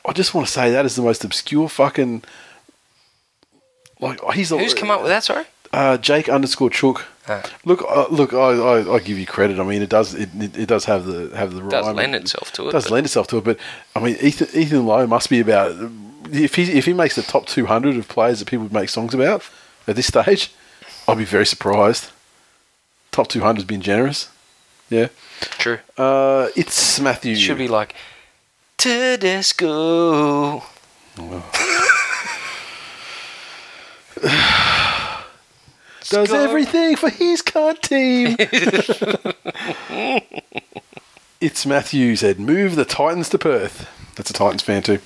I 0.05 0.13
just 0.13 0.33
want 0.33 0.47
to 0.47 0.53
say 0.53 0.71
that 0.71 0.85
is 0.85 0.95
the 0.95 1.01
most 1.01 1.23
obscure 1.23 1.69
fucking. 1.69 2.23
Like 3.99 4.21
he's 4.33 4.49
Who's 4.49 4.73
come 4.73 4.91
up 4.91 5.01
with 5.01 5.09
that? 5.09 5.23
Sorry. 5.23 5.45
uh, 5.73 5.97
Jake 5.97 6.29
underscore 6.29 6.69
Chook. 6.69 7.05
Ah. 7.27 7.43
Look, 7.65 7.83
uh, 7.87 8.07
look, 8.09 8.33
I, 8.33 8.37
I, 8.37 8.95
I 8.95 8.99
give 8.99 9.19
you 9.19 9.25
credit. 9.27 9.59
I 9.59 9.63
mean, 9.63 9.81
it 9.83 9.89
does, 9.89 10.15
it, 10.15 10.29
it, 10.39 10.57
it 10.57 10.65
does 10.67 10.85
have 10.85 11.05
the 11.05 11.35
have 11.35 11.53
the 11.53 11.63
It 11.65 11.69
does 11.69 11.85
rhyme. 11.85 11.95
lend 11.97 12.15
itself 12.15 12.51
to 12.53 12.63
it. 12.65 12.69
It 12.69 12.71
does 12.71 12.89
lend 12.89 13.05
itself 13.05 13.27
to 13.27 13.37
it, 13.37 13.43
but 13.43 13.57
I 13.95 13.99
mean, 13.99 14.17
Ethan, 14.21 14.47
Ethan 14.59 14.85
Lowe 14.85 15.05
must 15.05 15.29
be 15.29 15.39
about 15.39 15.75
if 16.31 16.55
he 16.55 16.63
if 16.71 16.85
he 16.85 16.93
makes 16.93 17.15
the 17.15 17.21
top 17.21 17.45
two 17.45 17.65
hundred 17.67 17.97
of 17.97 18.07
players 18.07 18.39
that 18.39 18.45
people 18.47 18.63
would 18.63 18.73
make 18.73 18.89
songs 18.89 19.13
about 19.13 19.43
at 19.87 19.95
this 19.95 20.07
stage, 20.07 20.51
I'd 21.07 21.17
be 21.17 21.25
very 21.25 21.45
surprised. 21.45 22.09
Top 23.11 23.27
two 23.27 23.41
hundred's 23.41 23.67
been 23.67 23.81
generous. 23.81 24.29
Yeah, 24.89 25.09
True. 25.59 25.79
uh, 25.97 26.47
it's 26.55 26.99
Matthew. 26.99 27.33
It 27.33 27.39
should 27.39 27.57
be 27.59 27.67
like 27.67 27.93
to 28.77 29.17
Tedesco. 29.17 30.63
does 36.09 36.29
Score. 36.29 36.41
everything 36.41 36.95
for 36.95 37.09
his 37.09 37.41
cunt 37.41 37.81
team. 37.81 38.35
it's 41.41 41.65
Matthew 41.65 42.15
said, 42.15 42.39
move 42.39 42.75
the 42.75 42.85
Titans 42.85 43.29
to 43.29 43.37
Perth. 43.37 43.89
That's 44.15 44.29
a 44.29 44.33
Titans 44.33 44.63
fan 44.63 44.83
too. 44.83 44.99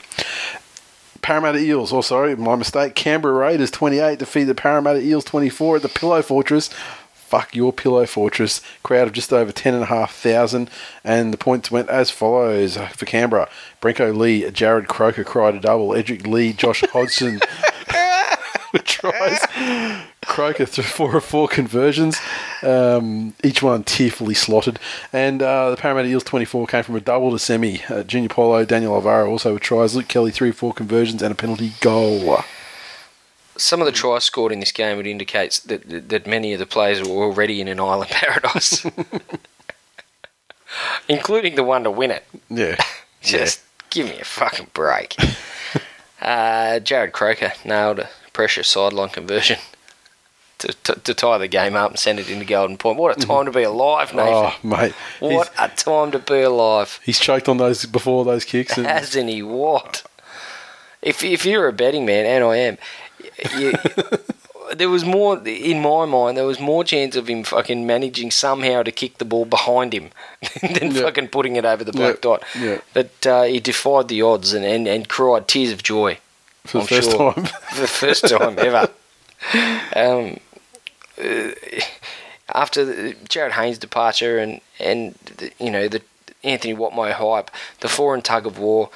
Parramatta 1.22 1.60
Eels, 1.60 1.94
oh 1.94 2.02
sorry, 2.02 2.35
my 2.35 2.56
mistake. 2.56 2.95
Canberra 2.95 3.34
Raiders 3.34 3.72
28 3.72 4.19
defeat 4.19 4.44
the 4.45 4.56
Parramatta 4.56 4.99
Eels 5.02 5.23
24 5.23 5.77
at 5.77 5.81
the 5.81 5.90
Pillow 5.90 6.22
Fortress. 6.22 6.69
Fuck 7.14 7.56
your 7.56 7.73
Pillow 7.73 8.06
Fortress. 8.06 8.61
Crowd 8.84 9.07
of 9.07 9.14
just 9.14 9.34
over 9.34 9.52
10,500. 9.52 10.69
And 11.03 11.34
the 11.34 11.38
points 11.38 11.72
went 11.72 11.90
as 11.90 12.11
follows 12.11 12.77
uh, 12.77 12.88
for 12.90 13.06
Canberra. 13.06 13.49
Brenko 13.81 14.15
Lee, 14.15 14.44
Jarrod 14.44 14.88
Croker 14.88 15.23
cried 15.23 15.56
a 15.56 15.60
double. 15.60 15.90
Edrick 15.90 16.27
Lee, 16.27 16.53
Josh 16.53 16.84
Hodgson 16.91 17.40
tries. 18.80 19.40
Croker 20.26 20.66
through 20.66 20.86
four 20.86 21.16
or 21.16 21.22
four 21.22 21.48
conversions, 21.48 22.18
um, 22.64 23.34
each 23.44 23.62
one 23.62 23.84
tearfully 23.84 24.34
slotted. 24.34 24.80
And 25.12 25.41
uh, 25.41 25.72
the 25.72 25.78
Parramatta 25.78 26.08
Eels 26.08 26.24
24 26.24 26.68
came 26.68 26.84
from 26.84 26.95
a 26.95 27.02
double 27.02 27.32
to 27.32 27.40
semi. 27.40 27.82
Uh, 27.90 28.04
Junior 28.04 28.30
Paulo, 28.30 28.66
Daniel 28.66 28.95
Alvaro 28.95 29.30
also 29.30 29.54
with 29.54 29.62
tries. 29.62 29.95
Luke 29.95 30.08
Kelly, 30.08 30.32
three 30.32 30.50
or 30.50 30.54
four 30.54 30.74
conversions 30.74 31.22
and 31.22 31.32
a 31.32 31.36
penalty 31.36 31.74
goal. 31.82 32.40
Some 33.58 33.82
of 33.82 33.86
the 33.86 33.91
tries 33.91 34.24
scored 34.24 34.52
in 34.52 34.60
this 34.60 34.72
game 34.72 34.98
would 34.98 35.06
indicate 35.06 35.62
that, 35.68 35.88
that, 35.90 36.10
that 36.10 36.28
many 36.28 36.54
of 36.54 36.60
the 36.60 36.66
players 36.66 37.02
were 37.08 37.24
already 37.24 37.62
in 37.62 37.68
an 37.68 37.80
island 37.80 38.10
paradise, 38.10 38.84
including 41.08 41.56
the 41.56 41.64
one 41.64 41.84
to 41.84 41.91
win 41.91 42.12
it. 42.12 42.26
Yeah. 42.50 42.78
Just 43.22 43.62
give 43.90 44.08
me 44.08 44.20
a 44.20 44.26
fucking 44.26 44.72
break. 44.74 45.16
uh, 46.22 46.80
Jarrod 46.80 47.12
Croker 47.12 47.54
nailed 47.64 48.00
a 48.00 48.10
pressure 48.34 48.64
sideline 48.64 49.10
conversion 49.10 49.58
to, 50.60 50.74
to, 50.84 50.96
to 50.96 51.14
tie 51.14 51.38
the 51.38 51.48
game 51.48 51.76
up 51.76 51.92
and 51.92 52.00
send 52.00 52.20
it 52.20 52.30
into 52.30 52.46
Golden 52.46 52.78
Point. 52.78 52.98
What 52.98 53.18
a 53.18 53.26
time 53.26 53.46
to 53.46 53.52
be 53.52 53.64
alive, 53.64 54.14
Nathan. 54.14 54.34
Oh, 54.34 54.56
mate. 54.64 54.94
what 55.20 55.48
He's, 55.50 55.60
a 55.60 55.70
time 55.70 56.12
to 56.12 56.20
be 56.20 56.42
alive. 56.42 57.00
he's 57.04 57.20
choked 57.20 57.48
on 57.50 57.58
those 57.58 57.86
before 57.86 58.26
those 58.26 58.44
kicks. 58.46 58.78
And, 58.78 58.88
Hasn't 58.88 59.30
he? 59.30 59.42
What? 59.44 60.04
If, 61.02 61.24
if 61.24 61.46
you're 61.46 61.68
a 61.68 61.74
betting 61.74 62.06
man, 62.06 62.26
and 62.26 62.44
I 62.46 62.56
am, 62.58 62.78
you, 63.60 63.74
there 64.74 64.90
was 64.90 65.04
more, 65.04 65.38
in 65.46 65.82
my 65.82 66.06
mind, 66.06 66.38
there 66.38 66.46
was 66.46 66.62
more 66.62 66.86
chance 66.86 67.18
of 67.18 67.28
him 67.30 67.44
fucking 67.44 67.86
managing 67.86 68.32
somehow 68.32 68.84
to 68.84 68.92
kick 68.92 69.18
the 69.18 69.26
ball 69.26 69.44
behind 69.44 69.94
him 69.94 70.12
than 70.62 70.92
Yeah. 70.92 71.02
fucking 71.02 71.28
putting 71.28 71.58
it 71.58 71.66
over 71.66 71.84
the 71.84 71.92
black 71.92 72.16
Yeah, 72.16 72.22
dot. 72.22 72.44
yeah. 72.58 72.78
But 72.94 73.28
uh, 73.28 73.44
he 73.44 73.60
defied 73.60 74.08
the 74.08 74.22
odds 74.22 74.54
and, 74.54 74.64
and, 74.64 74.88
and 74.88 75.10
cried 75.10 75.48
tears 75.50 75.74
of 75.74 75.84
joy. 75.84 76.20
For 76.65 76.77
the 76.77 76.81
I'm 76.81 76.88
first 76.88 77.11
sure. 77.11 77.34
time. 77.34 77.44
The 77.76 77.88
first 77.88 78.27
time 78.30 78.57
ever. 78.60 78.90
Um, 79.95 80.40
uh, 81.22 81.52
after 82.53 82.85
the, 82.85 83.14
Jarryd 83.27 83.52
Haynes' 83.52 83.77
departure 83.77 84.40
and 84.40 84.61
and 84.80 85.14
the, 85.38 85.52
you 85.60 85.69
know 85.72 85.88
the 85.88 86.02
Anthony 86.44 86.73
Watmough 86.76 87.14
hype, 87.14 87.49
the 87.80 87.88
foreign 87.88 88.22
tug 88.22 88.45
of 88.45 88.57
war, 88.60 88.90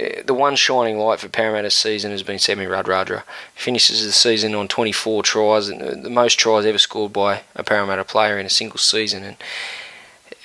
uh, 0.00 0.22
the 0.24 0.34
one 0.34 0.56
shining 0.56 0.98
light 0.98 1.20
for 1.20 1.28
Parramatta's 1.28 1.76
season 1.76 2.10
has 2.12 2.22
been 2.22 2.38
Semi 2.38 2.64
Radradra. 2.64 3.22
Finishes 3.54 4.04
the 4.04 4.12
season 4.12 4.54
on 4.54 4.68
24 4.68 5.22
tries, 5.22 5.68
and 5.68 6.04
the- 6.04 6.10
most 6.10 6.38
tries 6.38 6.64
ever 6.64 6.78
scored 6.78 7.12
by 7.12 7.42
a 7.54 7.62
Parramatta 7.62 8.04
player 8.04 8.38
in 8.38 8.46
a 8.46 8.50
single 8.50 8.78
season. 8.78 9.22
And 9.24 9.36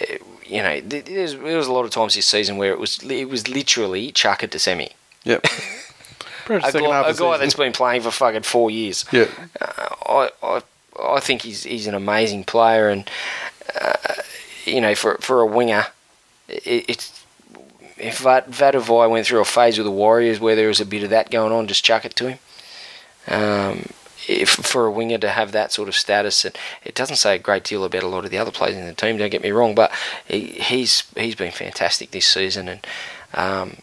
uh, 0.02 0.16
you 0.46 0.62
know, 0.62 0.80
there 0.82 1.58
was 1.58 1.68
a 1.68 1.74
lot 1.74 1.86
of 1.86 1.92
times 1.92 2.16
this 2.16 2.28
season 2.28 2.58
where 2.58 2.72
it 2.72 2.80
was 2.80 3.02
it 3.04 3.30
was 3.30 3.48
literally 3.48 4.12
chuck 4.12 4.44
it 4.44 4.52
to 4.52 4.60
Semi. 4.60 4.90
Yep. 5.24 5.46
A, 6.50 6.72
guy, 6.72 7.10
a 7.10 7.14
guy 7.14 7.38
that's 7.38 7.56
been 7.56 7.74
playing 7.74 8.02
for 8.02 8.12
fucking 8.12 8.44
four 8.44 8.72
years. 8.72 9.06
Yeah. 9.12 9.28
Uh, 9.60 9.96
I, 10.06 10.30
I, 10.44 10.62
I 11.00 11.20
think 11.20 11.42
he's 11.44 11.64
he's 11.64 11.88
an 11.88 11.94
amazing 11.94 12.44
player, 12.44 12.90
and 12.90 13.10
uh, 13.80 13.94
you 14.66 14.82
know, 14.82 14.96
for 14.96 15.18
for 15.20 15.42
a 15.42 15.46
winger, 15.46 15.88
it, 16.48 16.86
it's 16.90 17.24
if 17.98 18.20
Vat, 18.20 18.50
Vatuvei 18.50 19.10
went 19.10 19.26
through 19.26 19.42
a 19.42 19.46
phase 19.46 19.78
with 19.78 19.86
the 19.86 19.92
Warriors 19.92 20.40
where 20.40 20.56
there 20.56 20.68
was 20.68 20.80
a 20.80 20.86
bit 20.86 21.04
of 21.04 21.10
that 21.10 21.32
going 21.32 21.52
on, 21.52 21.68
just 21.68 21.84
chuck 21.84 22.06
it 22.06 22.16
to 22.16 22.30
him. 22.30 22.40
Um, 23.28 23.88
if 24.28 24.50
for 24.50 24.86
a 24.86 24.92
winger 24.92 25.18
to 25.18 25.30
have 25.30 25.52
that 25.54 25.72
sort 25.72 25.88
of 25.88 25.96
status, 25.96 26.44
and 26.46 26.56
it 26.84 26.96
doesn't 26.96 27.16
say 27.16 27.36
a 27.36 27.40
great 27.40 27.64
deal 27.64 27.84
about 27.84 28.04
a 28.04 28.08
lot 28.08 28.26
of 28.26 28.32
the 28.32 28.38
other 28.38 28.52
players 28.52 28.76
in 28.76 28.86
the 28.86 28.94
team. 28.94 29.18
Don't 29.18 29.30
get 29.30 29.44
me 29.44 29.52
wrong, 29.52 29.74
but 29.76 29.92
he, 30.28 30.40
he's 30.40 31.04
he's 31.16 31.36
been 31.36 31.52
fantastic 31.52 32.12
this 32.12 32.28
season, 32.28 32.68
and 32.68 32.88
um, 33.34 33.78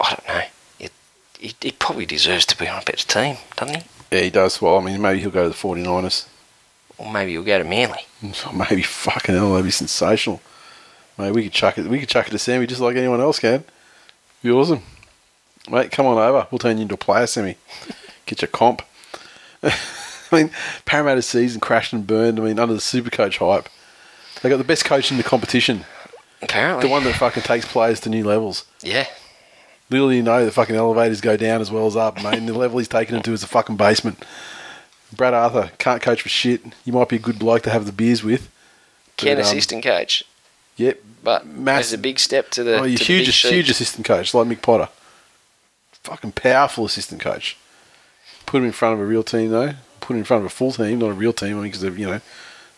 I 0.00 0.10
don't 0.10 0.28
know. 0.28 0.42
He, 1.42 1.54
he 1.60 1.72
probably 1.72 2.06
deserves 2.06 2.46
to 2.46 2.56
be 2.56 2.68
on 2.68 2.80
a 2.80 2.84
better 2.84 3.04
team, 3.04 3.36
doesn't 3.56 3.74
he? 3.74 3.82
Yeah, 4.12 4.22
he 4.22 4.30
does. 4.30 4.62
Well, 4.62 4.78
I 4.78 4.80
mean, 4.80 5.02
maybe 5.02 5.18
he'll 5.18 5.32
go 5.32 5.42
to 5.42 5.48
the 5.48 5.54
49ers. 5.56 6.28
Or 6.98 7.12
maybe 7.12 7.32
he'll 7.32 7.42
go 7.42 7.58
to 7.58 7.64
Manly. 7.64 8.06
Maybe 8.54 8.82
fucking 8.82 9.34
hell, 9.34 9.50
that'd 9.50 9.64
be 9.64 9.72
sensational. 9.72 10.40
Mate, 11.18 11.32
we 11.32 11.42
could 11.42 11.52
chuck 11.52 11.78
it. 11.78 11.86
We 11.86 11.98
could 11.98 12.08
chuck 12.08 12.28
it 12.28 12.30
to 12.30 12.38
Sammy 12.38 12.66
just 12.66 12.80
like 12.80 12.94
anyone 12.94 13.20
else 13.20 13.40
can. 13.40 13.64
Be 14.40 14.52
awesome, 14.52 14.82
mate. 15.68 15.90
Come 15.90 16.06
on 16.06 16.18
over. 16.18 16.46
We'll 16.50 16.60
turn 16.60 16.76
you 16.76 16.82
into 16.82 16.94
a 16.94 16.98
player, 16.98 17.26
Sammy. 17.26 17.56
Get 18.26 18.42
your 18.42 18.48
comp. 18.48 18.82
I 19.64 19.72
mean, 20.30 20.50
Parramatta's 20.84 21.26
season 21.26 21.60
crashed 21.60 21.92
and 21.92 22.06
burned. 22.06 22.38
I 22.38 22.42
mean, 22.42 22.58
under 22.60 22.74
the 22.74 22.80
super 22.80 23.10
coach 23.10 23.38
hype, 23.38 23.68
they 24.42 24.48
got 24.48 24.58
the 24.58 24.64
best 24.64 24.84
coach 24.84 25.10
in 25.10 25.16
the 25.16 25.24
competition. 25.24 25.84
Apparently. 26.40 26.86
The 26.86 26.92
one 26.92 27.02
that 27.04 27.16
fucking 27.16 27.42
takes 27.42 27.66
players 27.66 27.98
to 28.00 28.10
new 28.10 28.24
levels. 28.24 28.64
Yeah. 28.82 29.08
Little 29.92 30.08
do 30.08 30.14
you 30.16 30.22
know, 30.22 30.44
the 30.44 30.50
fucking 30.50 30.74
elevators 30.74 31.20
go 31.20 31.36
down 31.36 31.60
as 31.60 31.70
well 31.70 31.86
as 31.86 31.96
up, 31.96 32.16
mate. 32.22 32.34
And 32.34 32.48
the 32.48 32.54
level 32.54 32.78
he's 32.78 32.88
taken 32.88 33.14
them 33.14 33.22
to 33.24 33.32
is 33.32 33.42
a 33.42 33.46
fucking 33.46 33.76
basement. 33.76 34.24
Brad 35.14 35.34
Arthur 35.34 35.70
can't 35.78 36.00
coach 36.02 36.22
for 36.22 36.28
shit. 36.28 36.62
You 36.84 36.92
might 36.92 37.08
be 37.08 37.16
a 37.16 37.20
good 37.20 37.38
bloke 37.38 37.62
to 37.62 37.70
have 37.70 37.84
the 37.86 37.92
beers 37.92 38.24
with. 38.24 38.48
Can 39.18 39.36
but, 39.36 39.42
um, 39.42 39.46
assistant 39.46 39.84
coach, 39.84 40.24
Yep. 40.76 41.00
but 41.22 41.46
massive- 41.46 42.00
a 42.00 42.02
big 42.02 42.18
step 42.18 42.50
to 42.52 42.64
the, 42.64 42.78
Oh, 42.80 42.84
you're 42.84 42.98
to 42.98 43.04
the 43.04 43.22
huge, 43.24 43.40
huge 43.40 43.70
assistant 43.70 44.06
coach, 44.06 44.32
like 44.32 44.46
Mick 44.48 44.62
Potter. 44.62 44.88
Fucking 46.04 46.32
powerful 46.32 46.86
assistant 46.86 47.20
coach. 47.20 47.56
Put 48.46 48.58
him 48.58 48.64
in 48.64 48.72
front 48.72 48.94
of 48.94 49.00
a 49.00 49.04
real 49.04 49.22
team 49.22 49.50
though. 49.50 49.74
Put 50.00 50.14
him 50.14 50.18
in 50.18 50.24
front 50.24 50.40
of 50.40 50.46
a 50.46 50.50
full 50.54 50.72
team, 50.72 50.98
not 50.98 51.10
a 51.10 51.14
real 51.14 51.32
team. 51.32 51.58
I 51.58 51.62
mean, 51.62 51.70
because 51.70 51.82
you 51.82 52.06
know, 52.06 52.20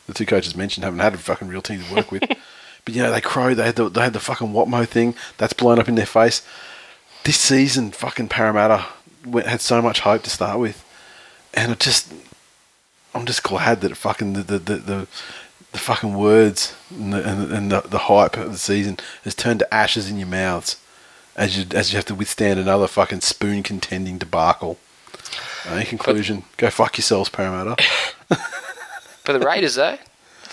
the 0.07 0.12
two 0.15 0.27
coaches 0.27 0.55
mentioned 0.55 0.85
haven't 0.85 0.99
had 1.01 1.15
a 1.15 1.19
fucking 1.19 1.49
real 1.49 1.62
team 1.62 1.82
to 1.82 1.95
work 1.95 2.12
with. 2.12 2.23
but 2.85 2.95
you 2.95 3.03
know, 3.03 3.11
they 3.11 3.20
crowed. 3.20 3.55
They 3.55 3.65
had 3.65 3.77
the 3.77 3.89
they 3.89 4.03
had 4.03 4.12
the 4.12 4.20
fucking 4.20 4.49
Watmough 4.53 4.86
thing 4.89 5.15
that's 5.39 5.53
blown 5.55 5.78
up 5.78 5.89
in 5.89 5.95
their 5.95 6.05
face. 6.05 6.43
This 7.24 7.38
season, 7.38 7.90
fucking 7.90 8.28
Parramatta 8.28 8.86
went, 9.26 9.46
had 9.46 9.60
so 9.60 9.80
much 9.80 10.01
hope 10.01 10.22
to 10.22 10.30
start 10.30 10.59
with, 10.59 10.84
and 11.55 11.72
it 11.72 11.80
just, 11.80 12.12
I'm 13.14 13.26
just 13.26 13.42
glad 13.42 13.80
that 13.80 13.96
fucking 13.96 14.34
the 14.34 14.42
the 14.42 14.59
the. 14.59 14.76
the 14.76 15.06
the 15.72 15.80
fucking 15.80 16.14
words 16.14 16.72
and 16.88 17.12
the, 17.12 17.28
and, 17.28 17.42
the, 17.51 17.56
and 17.56 17.72
the, 17.72 17.80
the 17.80 17.98
hype 17.98 18.36
of 18.36 18.52
the 18.52 18.59
season 18.59 18.96
has 19.24 19.34
turned 19.34 19.59
to 19.59 19.74
ashes 19.74 20.09
in 20.09 20.16
your 20.16 20.28
mouths 20.28 20.80
as 21.34 21.59
you 21.59 21.66
as 21.74 21.92
you 21.92 21.96
have 21.96 22.05
to 22.05 22.14
withstand 22.14 22.60
another 22.60 22.86
fucking 22.86 23.20
spoon 23.20 23.60
contending 23.62 24.16
debacle. 24.16 24.78
Uh, 25.68 25.74
in 25.74 25.86
conclusion, 25.86 26.44
go 26.59 26.70
fuck 26.70 26.96
yourselves, 26.96 27.28
Parramatta. 27.28 27.82
For 29.24 29.32
the 29.32 29.40
Raiders, 29.40 29.74
though, 29.74 29.98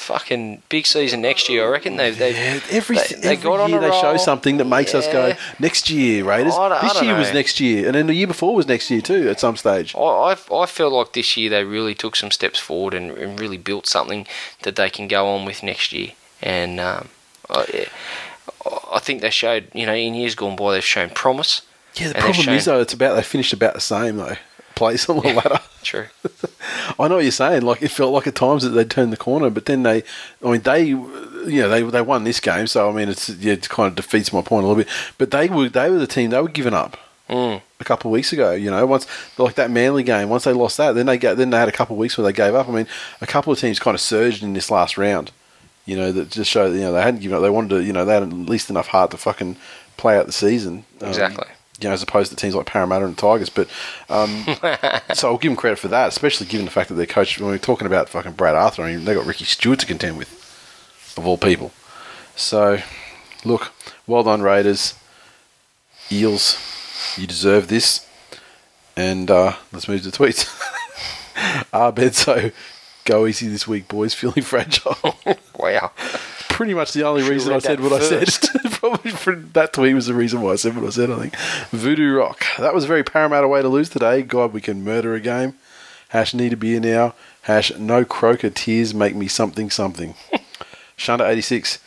fucking 0.02 0.64
big 0.70 0.86
season 0.86 1.22
next 1.22 1.48
year. 1.48 1.66
I 1.66 1.70
reckon 1.70 1.96
they've 1.96 2.18
they've 2.18 2.36
Yeah, 2.36 2.60
every 2.76 2.98
they, 2.98 3.04
every 3.04 3.20
they 3.22 3.36
got 3.38 3.60
on 3.60 3.70
year 3.70 3.80
they 3.80 3.92
show 3.92 4.18
something 4.18 4.58
that 4.58 4.66
makes 4.66 4.94
us 4.94 5.08
go 5.08 5.36
next 5.60 5.90
year, 5.90 6.24
Raiders. 6.26 6.56
This 6.56 7.02
year 7.02 7.18
was 7.18 7.34
next 7.34 7.60
year, 7.60 7.86
and 7.86 7.96
then 7.96 8.08
the 8.08 8.14
year 8.14 8.28
before 8.28 8.56
was 8.56 8.68
next 8.68 8.90
year 8.92 9.02
too. 9.02 9.30
At 9.30 9.40
some 9.40 9.56
stage, 9.56 9.96
I, 9.96 10.00
I, 10.00 10.36
I 10.54 10.66
feel 10.66 10.90
like 10.90 11.14
this 11.14 11.38
year 11.38 11.50
they 11.50 11.64
really 11.64 11.96
took 11.96 12.16
some 12.16 12.32
steps 12.32 12.60
forward 12.60 12.94
and, 12.94 13.12
and 13.12 13.40
really 13.40 13.58
built 13.58 13.88
something 13.88 14.28
that 14.64 14.76
they 14.76 14.90
can 14.90 15.08
go 15.08 15.28
on 15.28 15.46
with 15.46 15.64
next 15.64 15.94
year. 15.94 16.12
And 16.42 16.80
um, 16.80 17.10
I, 17.50 17.66
yeah, 17.74 17.86
I 18.92 19.00
think 19.00 19.22
they 19.22 19.30
showed, 19.30 19.68
you 19.74 19.86
know, 19.86 19.94
in 19.94 20.14
years 20.14 20.36
gone 20.36 20.56
by, 20.56 20.74
they've 20.74 20.84
shown 20.84 21.10
promise. 21.12 21.62
yeah. 21.96 22.10
The 22.10 22.16
problem 22.16 22.50
is 22.50 22.66
though, 22.66 22.82
it's 22.82 22.94
about 22.94 23.16
they 23.16 23.24
finished 23.24 23.54
about 23.54 23.74
the 23.76 23.82
same 23.82 24.18
though. 24.18 24.38
Place 24.76 25.08
on 25.10 25.18
the 25.18 25.34
ladder. 25.34 25.60
True. 25.84 26.06
I 27.00 27.08
know 27.08 27.16
what 27.16 27.24
you're 27.24 27.32
saying. 27.32 27.64
Like 27.64 27.82
it 27.82 27.90
felt 27.90 28.14
like 28.14 28.28
at 28.28 28.36
times 28.36 28.64
that 28.64 28.70
they'd 28.70 28.90
turned 28.90 29.12
the 29.12 29.18
corner, 29.18 29.50
but 29.50 29.66
then 29.66 29.84
they, 29.84 30.04
I 30.44 30.52
mean, 30.52 30.62
they, 30.62 30.84
you 30.86 31.62
know, 31.62 31.70
they 31.70 31.82
they 31.84 32.02
won 32.02 32.24
this 32.24 32.40
game, 32.40 32.68
so 32.68 32.90
I 32.90 32.94
mean, 32.94 33.10
it's 33.10 33.30
yeah, 33.30 33.54
it 33.54 33.68
kind 33.70 33.88
of 33.88 33.96
defeats 33.96 34.32
my 34.32 34.42
point 34.42 34.64
a 34.64 34.68
little 34.68 34.84
bit. 34.84 34.92
But 35.18 35.32
they 35.32 35.48
were 35.50 35.70
they 35.70 35.90
were 35.90 35.98
the 35.98 36.08
team 36.08 36.30
they 36.30 36.42
were 36.42 36.48
giving 36.50 36.74
up 36.74 36.98
Mm. 37.30 37.62
a 37.80 37.84
couple 37.86 38.10
of 38.12 38.14
weeks 38.14 38.34
ago. 38.34 38.52
You 38.52 38.70
know, 38.70 38.86
once 38.86 39.08
like 39.38 39.56
that 39.56 39.72
Manly 39.72 40.04
game, 40.04 40.28
once 40.28 40.44
they 40.44 40.52
lost 40.52 40.76
that, 40.78 40.94
then 40.96 41.06
they 41.06 41.18
get 41.18 41.38
then 41.38 41.50
they 41.50 41.58
had 41.58 41.70
a 41.70 41.72
couple 41.72 41.96
of 41.96 42.00
weeks 42.00 42.18
where 42.18 42.26
they 42.26 42.34
gave 42.34 42.54
up. 42.54 42.68
I 42.68 42.72
mean, 42.72 42.88
a 43.22 43.28
couple 43.28 43.54
of 43.54 43.60
teams 43.60 43.80
kind 43.80 43.96
of 43.96 44.02
surged 44.02 44.44
in 44.44 44.52
this 44.54 44.70
last 44.70 44.98
round. 44.98 45.32
You 45.86 45.96
know, 45.98 46.12
that 46.12 46.30
just 46.30 46.52
showed 46.52 46.74
you 46.74 46.82
know 46.82 46.92
they 46.92 47.02
hadn't 47.02 47.22
given 47.22 47.38
up. 47.38 47.42
They 47.42 47.50
wanted 47.50 47.70
to, 47.70 47.84
you 47.84 47.94
know, 47.94 48.04
they 48.06 48.14
had 48.14 48.24
at 48.24 48.30
least 48.34 48.70
enough 48.70 48.88
heart 48.88 49.12
to 49.12 49.18
fucking 49.18 49.56
play 49.98 50.18
out 50.18 50.26
the 50.26 50.32
season. 50.32 50.84
Um, 51.02 51.08
Exactly. 51.08 51.48
You 51.82 51.88
know, 51.88 51.94
as 51.94 52.04
opposed 52.04 52.30
to 52.30 52.36
teams 52.36 52.56
like 52.56 52.68
Parramatta 52.68 53.06
and 53.06 53.18
Tigers. 53.18 53.50
But 53.50 53.68
um, 54.10 54.46
so 55.14 55.30
I'll 55.30 55.38
give 55.38 55.52
them 55.52 55.56
credit 55.56 55.80
for 55.80 55.88
that, 55.88 56.10
especially 56.10 56.48
given 56.48 56.66
the 56.66 56.72
fact 56.72 56.90
that 56.90 56.96
their 56.96 57.06
coach. 57.06 57.40
When 57.40 57.50
we're 57.50 57.58
talking 57.58 57.88
about 57.88 58.10
fucking 58.10 58.34
Brad 58.34 58.56
Arthur, 58.56 58.84
I 58.84 58.94
mean, 58.94 59.06
they 59.06 59.16
got 59.16 59.26
Ricky 59.26 59.46
Stuart 59.46 59.80
to 59.80 59.86
contend 59.86 60.18
with, 60.18 60.32
of 61.18 61.26
all 61.26 61.38
people. 61.38 61.72
So, 62.36 62.80
look, 63.44 63.72
well 64.08 64.24
done, 64.24 64.42
Raiders, 64.42 64.94
Eels. 66.12 66.58
You 67.18 67.28
deserve 67.28 67.68
this. 67.68 68.08
And 68.96 69.32
uh, 69.32 69.56
let's 69.72 69.88
move 69.88 70.04
to 70.04 70.10
tweets. 70.10 70.50
Ah, 71.74 71.92
Benso, 71.92 72.54
go 73.06 73.26
easy 73.26 73.48
this 73.48 73.68
week, 73.68 73.88
boys. 73.88 74.14
Feeling 74.22 74.44
fragile. 74.44 74.98
Wow. 75.62 75.92
Pretty 76.50 76.74
much 76.74 76.92
the 76.94 77.04
only 77.04 77.22
reason 77.22 77.54
I 77.54 77.60
said 77.60 77.82
what 77.82 77.92
first. 78.02 78.46
I 78.46 78.60
said. 78.60 78.72
Probably 78.72 79.12
that 79.12 79.74
tweet 79.74 79.94
was 79.94 80.08
the 80.08 80.16
reason 80.16 80.42
why 80.42 80.54
I 80.54 80.56
said 80.56 80.76
what 80.76 80.86
I 80.86 80.90
said. 80.90 81.12
I 81.12 81.20
think 81.20 81.36
Voodoo 81.70 82.16
Rock. 82.16 82.44
That 82.58 82.74
was 82.74 82.86
a 82.86 82.88
very 82.88 83.04
Parramatta 83.04 83.48
way 83.48 83.62
to 83.62 83.68
lose 83.68 83.88
today. 83.90 84.24
God, 84.24 84.54
we 84.54 84.62
can 84.62 84.84
murder 84.84 85.14
a 85.14 85.20
game. 85.20 85.54
Hash 86.10 86.34
need 86.34 86.54
a 86.54 86.58
beer 86.58 86.80
now. 86.80 87.14
Hash 87.44 87.72
no 87.78 88.04
Croker 88.04 88.50
tears 88.50 88.96
make 88.96 89.16
me 89.16 89.28
something 89.28 89.70
something. 89.70 90.16
Shunda 90.98 91.30
eighty 91.30 91.42
six. 91.42 91.78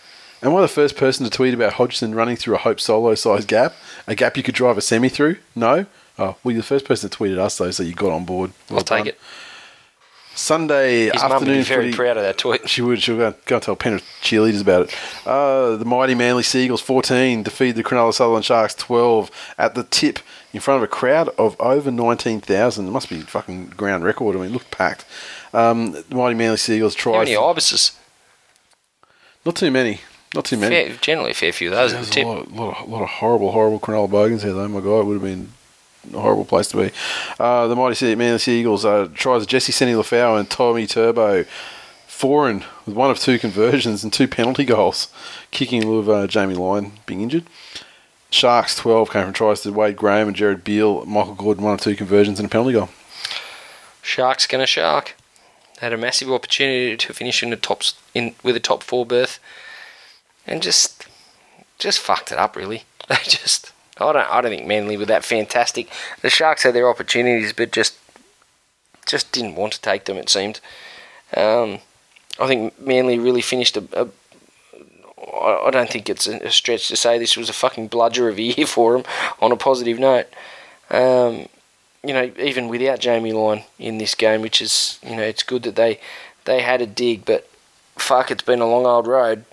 Am 0.41 0.55
I 0.55 0.61
the 0.61 0.69
first 0.69 0.97
person 0.97 1.25
to 1.25 1.31
tweet 1.31 1.55
about 1.55 1.73
Hodgson 1.75 2.15
running 2.15 2.37
through 2.37 2.55
a 2.55 2.59
Hope 2.59 2.79
solo 2.79 3.17
sized 3.17 3.49
gap? 3.49 3.75
A 4.07 4.15
gap 4.15 4.37
you 4.37 4.45
could 4.45 4.55
drive 4.55 4.79
a 4.79 4.83
semi 4.83 5.09
through? 5.09 5.37
No. 5.57 5.87
Oh, 6.17 6.37
well, 6.45 6.53
you're 6.53 6.61
the 6.61 6.63
first 6.63 6.85
person 6.85 7.11
to 7.11 7.17
tweet 7.17 7.33
at 7.33 7.39
us 7.39 7.59
though, 7.59 7.73
so 7.73 7.83
you 7.83 7.93
got 7.95 8.13
on 8.13 8.25
board. 8.25 8.53
Well 8.71 8.79
I'll 8.79 8.85
take 8.85 9.07
it. 9.07 9.19
Sunday 10.35 11.05
His 11.11 11.23
afternoon 11.23 11.59
be 11.59 11.63
very 11.63 11.85
footy- 11.87 11.97
proud 11.97 12.17
of 12.17 12.23
that 12.25 12.39
tweet. 12.39 12.69
she 12.69 12.83
would. 12.83 13.03
She'll 13.03 13.17
go, 13.17 13.35
go 13.47 13.57
and 13.57 13.63
tell 13.63 13.77
Penrith 13.77 14.05
cheerleaders 14.23 14.61
about 14.61 14.83
it. 14.89 14.95
Uh, 15.27 15.77
the 15.77 15.85
mighty 15.85 16.15
Manly 16.15 16.43
Seagulls 16.43 16.81
14 16.81 17.43
defeat 17.43 17.73
the 17.73 17.85
Cronulla 17.85 18.13
Sutherland 18.13 18.45
Sharks 18.45 18.75
12 18.75 19.31
at 19.59 19.75
the 19.75 19.85
tip 19.85 20.19
in 20.53 20.61
front 20.61 20.79
of 20.79 20.83
a 20.83 20.89
crowd 20.89 21.29
of 21.39 21.57
over 21.61 21.91
19,000. 21.91 22.87
It 22.87 22.91
must 22.91 23.09
be 23.09 23.21
fucking 23.21 23.67
ground 23.77 24.05
record. 24.05 24.37
I 24.37 24.41
mean, 24.41 24.51
it 24.51 24.53
looked 24.53 24.71
packed. 24.71 25.05
Um, 25.53 25.93
the 25.93 26.05
mighty 26.11 26.35
Manly 26.35 26.57
Seagulls 26.57 26.97
How 26.97 27.19
many 27.19 27.37
ibises? 27.37 27.93
Not 29.45 29.57
too 29.57 29.71
many. 29.71 30.01
Not 30.35 30.47
too 30.47 30.57
many. 30.57 30.75
Fair, 30.89 30.97
generally 31.01 31.31
a 31.31 31.35
fair 31.35 31.53
few 31.53 31.69
of 31.69 31.77
those 31.77 31.93
at 31.93 32.03
the 32.05 32.11
There's 32.11 32.11
a 32.11 32.13
tip. 32.13 32.27
lot, 32.27 32.51
lot, 32.53 32.83
of, 32.83 32.89
lot 32.89 33.03
of 33.03 33.09
horrible, 33.09 33.53
horrible 33.53 33.79
Cronulla 33.79 34.11
bogans 34.11 34.43
here, 34.43 34.53
though. 34.53 34.67
My 34.67 34.81
God, 34.81 35.01
it 35.01 35.05
would 35.05 35.15
have 35.15 35.23
been 35.23 35.53
horrible 36.13 36.45
place 36.45 36.69
to 36.69 36.77
be. 36.77 36.91
Uh, 37.39 37.67
the 37.67 37.77
mighty 37.77 37.95
Se- 37.95 38.15
Manly 38.15 38.39
Seagulls 38.39 38.85
uh, 38.85 39.09
tries 39.15 39.47
Jesse 39.47 39.73
Sene-Lefao 39.73 40.39
and 40.39 40.51
Tommy 40.51 40.87
Turbo 40.87 41.45
foreign 42.07 42.65
with 42.87 42.95
one 42.95 43.11
of 43.11 43.19
two 43.19 43.39
conversions 43.39 44.05
and 44.05 44.13
two 44.13 44.29
penalty 44.29 44.65
goals, 44.65 45.09
kicking 45.51 45.83
in 45.83 45.89
lieu 45.89 45.99
of 45.99 46.09
uh, 46.09 46.27
Jamie 46.27 46.55
Lyon 46.55 46.93
being 47.07 47.21
injured. 47.21 47.45
Sharks 48.31 48.75
12 48.77 49.11
came 49.11 49.25
from 49.25 49.33
tries 49.33 49.61
to 49.63 49.73
Wade 49.73 49.97
Graham 49.97 50.29
and 50.29 50.37
Jared 50.37 50.65
Beale. 50.65 51.05
Michael 51.07 51.35
Gordon, 51.35 51.65
one 51.65 51.75
of 51.75 51.81
two 51.81 51.95
conversions 51.95 52.41
and 52.41 52.47
a 52.47 52.51
penalty 52.51 52.73
goal. 52.73 52.89
Sharks 54.03 54.47
gonna 54.47 54.67
shark. 54.67 55.17
Had 55.79 55.93
a 55.93 55.97
massive 55.97 56.31
opportunity 56.31 56.97
to 56.97 57.13
finish 57.13 57.43
in 57.43 57.51
the 57.51 57.57
tops 57.57 57.95
in 58.15 58.35
with 58.43 58.57
a 58.57 58.61
top 58.61 58.83
four 58.83 59.05
berth, 59.05 59.39
and 60.47 60.63
just 60.63 61.07
just 61.79 61.99
fucked 61.99 62.33
it 62.33 62.39
up. 62.39 62.57
Really, 62.57 62.85
they 63.09 63.17
just. 63.25 63.73
I 63.99 64.13
don't. 64.13 64.31
I 64.31 64.41
don't 64.41 64.51
think 64.51 64.67
Manly 64.67 64.97
were 64.97 65.07
that 65.07 65.25
fantastic. 65.25 65.89
The 66.23 66.31
Sharks 66.31 66.65
had 66.65 66.75
their 66.75 66.89
opportunities, 66.89 67.53
but 67.53 67.73
just 67.73 67.97
just 69.07 69.33
didn't 69.33 69.55
want 69.55 69.75
to 69.75 69.81
take 69.81 70.05
them. 70.05 70.17
It 70.17 70.29
seemed. 70.29 70.61
Um, 71.37 71.79
I 72.41 72.47
think 72.47 72.79
Manly 72.81 73.19
really 73.19 73.43
finished 73.43 73.77
a. 73.77 73.85
a 73.93 74.09
I 75.27 75.71
don't 75.71 75.89
think 75.89 76.11
it's 76.11 76.27
a 76.27 76.51
stretch 76.51 76.89
to 76.89 76.97
say 76.97 77.19
this 77.19 77.37
was 77.37 77.49
a 77.49 77.55
fucking 77.55 77.89
bludger 77.89 78.29
of 78.29 78.39
a 78.39 78.43
year 78.43 78.67
for 78.67 78.93
them. 78.93 79.05
On 79.41 79.53
a 79.53 79.57
positive 79.57 79.99
note, 79.99 80.27
um, 80.91 81.49
you 82.03 82.13
know, 82.13 82.31
even 82.39 82.69
without 82.69 83.01
Jamie 83.01 83.33
Lyon 83.33 83.63
in 83.79 83.99
this 83.99 84.15
game, 84.15 84.43
which 84.43 84.61
is, 84.61 84.99
you 85.03 85.17
know, 85.17 85.23
it's 85.23 85.43
good 85.43 85.63
that 85.63 85.77
they 85.77 86.01
they 86.45 86.61
had 86.61 86.83
a 86.83 86.87
dig, 86.87 87.25
but 87.25 87.49
fuck, 87.97 88.31
it's 88.31 88.43
been 88.43 88.61
a 88.61 88.67
long 88.67 88.87
old 88.87 89.07
road. 89.07 89.45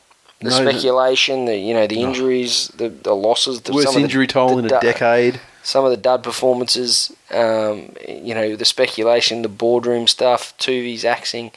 The 0.42 0.50
No, 0.50 0.56
speculation, 0.56 1.46
the 1.46 1.56
you 1.56 1.74
know, 1.74 1.86
the 1.86 2.02
injuries, 2.02 2.70
the, 2.70 2.90
the 2.90 3.16
losses, 3.16 3.62
the 3.62 3.74
Worst 3.74 3.88
some 3.88 3.96
of 3.96 4.02
the- 4.02 4.06
injury 4.06 4.26
toll 4.28 4.56
the 4.56 4.60
in 4.60 4.66
a 4.66 4.80
decade. 4.80 5.40
Some 5.64 5.86
of 5.86 5.92
the 5.92 5.98
dud 5.98 6.24
performances, 6.24 7.12
um, 7.30 7.94
you 8.08 8.34
know, 8.34 8.56
the 8.56 8.66
speculation, 8.66 9.44
the 9.44 9.48
boardroom 9.50 10.08
stuff, 10.08 10.58
Toovey's 10.58 11.06
axing, 11.06 11.52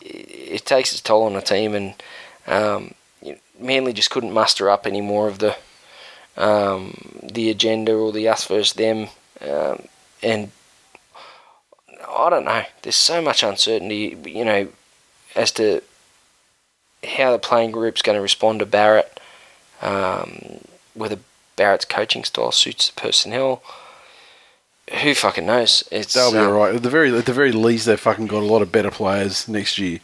it, 0.00 0.06
it 0.06 0.64
takes 0.64 0.92
its 0.92 1.00
toll 1.00 1.24
on 1.24 1.34
a 1.34 1.42
team, 1.42 1.74
and 1.74 1.94
um, 2.46 2.94
you 3.20 3.32
know, 3.32 3.38
Manly 3.58 3.92
just 3.92 4.10
couldn't 4.12 4.32
muster 4.32 4.70
up 4.70 4.86
any 4.86 5.00
more 5.00 5.26
of 5.26 5.40
the 5.40 5.56
um, 6.36 7.20
the 7.20 7.50
agenda 7.50 7.92
or 7.92 8.12
the 8.12 8.28
us 8.28 8.46
versus 8.46 8.74
them, 8.74 9.08
um, 9.40 9.82
and 10.22 10.52
I 12.08 12.30
don't 12.30 12.44
know. 12.44 12.62
There's 12.82 12.94
so 12.96 13.20
much 13.20 13.42
uncertainty, 13.42 14.16
you 14.24 14.44
know, 14.44 14.68
as 15.34 15.50
to 15.52 15.82
how 17.04 17.32
the 17.32 17.38
playing 17.38 17.72
group's 17.72 18.02
going 18.02 18.16
to 18.16 18.22
respond 18.22 18.60
to 18.60 18.66
Barrett, 18.66 19.20
um, 19.80 20.58
whether 20.94 21.18
Barrett's 21.56 21.84
coaching 21.84 22.24
style 22.24 22.52
suits 22.52 22.90
the 22.90 23.00
personnel. 23.00 23.62
Who 25.02 25.14
fucking 25.14 25.46
knows? 25.46 25.84
It's 25.90 26.12
They'll 26.14 26.32
be 26.32 26.38
um, 26.38 26.48
all 26.48 26.52
right. 26.52 26.74
At 26.74 26.82
the 26.82 26.90
very 26.90 27.16
at 27.16 27.26
the 27.26 27.32
very 27.32 27.52
least, 27.52 27.86
they've 27.86 27.98
fucking 27.98 28.26
got 28.26 28.42
a 28.42 28.46
lot 28.46 28.62
of 28.62 28.72
better 28.72 28.90
players 28.90 29.48
next 29.48 29.78
year. 29.78 30.00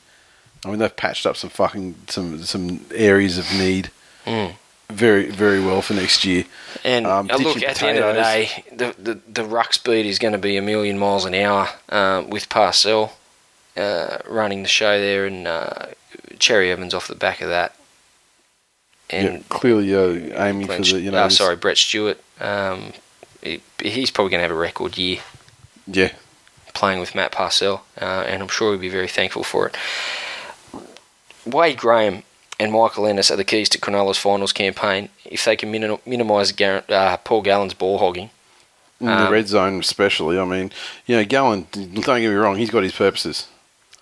I 0.64 0.70
mean, 0.70 0.78
they've 0.78 0.96
patched 0.96 1.26
up 1.26 1.36
some 1.36 1.50
fucking 1.50 1.94
some 2.08 2.42
some 2.44 2.84
areas 2.94 3.38
of 3.38 3.52
need 3.52 3.90
Mm. 4.26 4.54
very 4.90 5.30
very 5.30 5.60
well 5.60 5.80
for 5.82 5.94
next 5.94 6.24
year. 6.24 6.44
And 6.84 7.06
Um, 7.06 7.30
uh, 7.30 7.36
look, 7.36 7.62
at 7.62 7.76
the 7.76 7.86
end 7.86 7.98
of 7.98 8.14
the 8.14 8.20
day, 8.22 8.64
the, 8.72 8.94
the, 8.98 9.20
the 9.26 9.44
ruck 9.44 9.72
speed 9.72 10.04
is 10.06 10.18
going 10.18 10.32
to 10.32 10.38
be 10.38 10.56
a 10.56 10.62
million 10.62 10.98
miles 10.98 11.24
an 11.24 11.34
hour 11.34 11.68
um, 11.88 12.28
with 12.30 12.48
Parcell 12.48 13.12
uh, 13.76 14.18
running 14.26 14.62
the 14.62 14.68
show 14.68 14.98
there 15.00 15.24
and 15.26 15.46
uh, 15.48 15.86
Cherry 16.38 16.70
Evans 16.70 16.94
off 16.94 17.08
the 17.08 17.14
back 17.14 17.40
of 17.40 17.48
that. 17.48 17.74
and 19.10 19.24
yeah, 19.38 19.42
clearly 19.48 19.94
uh, 19.94 20.42
aiming 20.44 20.66
Glenn 20.66 20.84
for 20.84 20.92
the 20.94 21.00
you 21.00 21.10
know. 21.10 21.18
uh, 21.24 21.28
sorry, 21.28 21.56
Brett 21.56 21.76
Stewart. 21.78 22.18
Um, 22.40 22.92
he, 23.42 23.60
he's 23.80 24.10
probably 24.10 24.30
going 24.30 24.38
to 24.40 24.42
have 24.48 24.50
a 24.50 24.54
record 24.60 24.96
year 24.98 25.18
Yeah, 25.86 26.12
playing 26.74 27.00
with 27.00 27.14
Matt 27.14 27.32
Parcell, 27.32 27.84
uh, 28.00 28.24
and 28.26 28.42
I'm 28.42 28.48
sure 28.48 28.72
he'll 28.72 28.80
be 28.80 28.88
very 28.88 29.08
thankful 29.08 29.44
for 29.44 29.66
it. 29.68 29.76
Wade 31.46 31.78
Graham 31.78 32.22
and 32.60 32.72
Michael 32.72 33.06
Ennis 33.06 33.30
are 33.30 33.36
the 33.36 33.44
keys 33.44 33.68
to 33.70 33.78
Cronulla's 33.78 34.18
finals 34.18 34.52
campaign. 34.52 35.08
If 35.24 35.44
they 35.44 35.56
can 35.56 35.70
minim- 35.70 35.98
minimise 36.04 36.52
Gar- 36.52 36.84
uh, 36.88 37.16
Paul 37.18 37.42
Gallen's 37.42 37.74
ball 37.74 37.98
hogging, 37.98 38.30
in 39.00 39.06
the 39.06 39.26
Um, 39.26 39.32
red 39.32 39.46
zone 39.48 39.78
especially. 39.78 40.38
I 40.38 40.44
mean, 40.44 40.72
you 41.06 41.16
know, 41.16 41.24
Gallen. 41.24 41.66
Don't 41.72 41.94
get 41.94 42.20
me 42.20 42.26
wrong, 42.34 42.56
he's 42.56 42.70
got 42.70 42.82
his 42.82 42.92
purposes, 42.92 43.46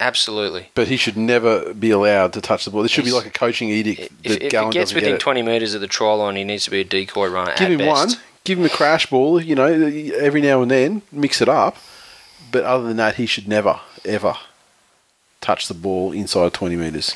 absolutely. 0.00 0.70
but 0.74 0.88
he 0.88 0.96
should 0.96 1.16
never 1.16 1.72
be 1.74 1.90
allowed 1.90 2.32
to 2.34 2.40
touch 2.40 2.64
the 2.64 2.70
ball. 2.70 2.82
This 2.82 2.90
should 2.92 3.04
be 3.04 3.12
like 3.12 3.26
a 3.26 3.30
coaching 3.30 3.68
edict 3.70 4.00
If, 4.24 4.32
that 4.32 4.42
if 4.44 4.50
Gallen 4.52 4.70
it 4.70 4.74
gets 4.74 4.94
within 4.94 5.10
get 5.10 5.14
it. 5.16 5.20
20 5.20 5.42
metres 5.42 5.74
of 5.74 5.80
the 5.80 5.86
try 5.86 6.12
line, 6.12 6.36
he 6.36 6.44
needs 6.44 6.64
to 6.64 6.70
be 6.70 6.80
a 6.80 6.84
decoy 6.84 7.28
runner. 7.28 7.54
Give 7.56 7.70
him 7.70 7.78
best. 7.78 7.88
one. 8.16 8.24
Give 8.44 8.58
him 8.58 8.64
a 8.64 8.68
crash 8.68 9.06
ball. 9.06 9.40
You 9.40 9.54
know, 9.54 9.66
every 9.66 10.40
now 10.40 10.62
and 10.62 10.70
then, 10.70 11.02
mix 11.10 11.40
it 11.40 11.48
up. 11.48 11.76
But 12.52 12.62
other 12.64 12.86
than 12.86 12.96
that, 12.98 13.16
he 13.16 13.26
should 13.26 13.48
never, 13.48 13.80
ever 14.04 14.36
touch 15.40 15.66
the 15.68 15.74
ball 15.74 16.12
inside 16.12 16.52
twenty 16.52 16.76
meters, 16.76 17.14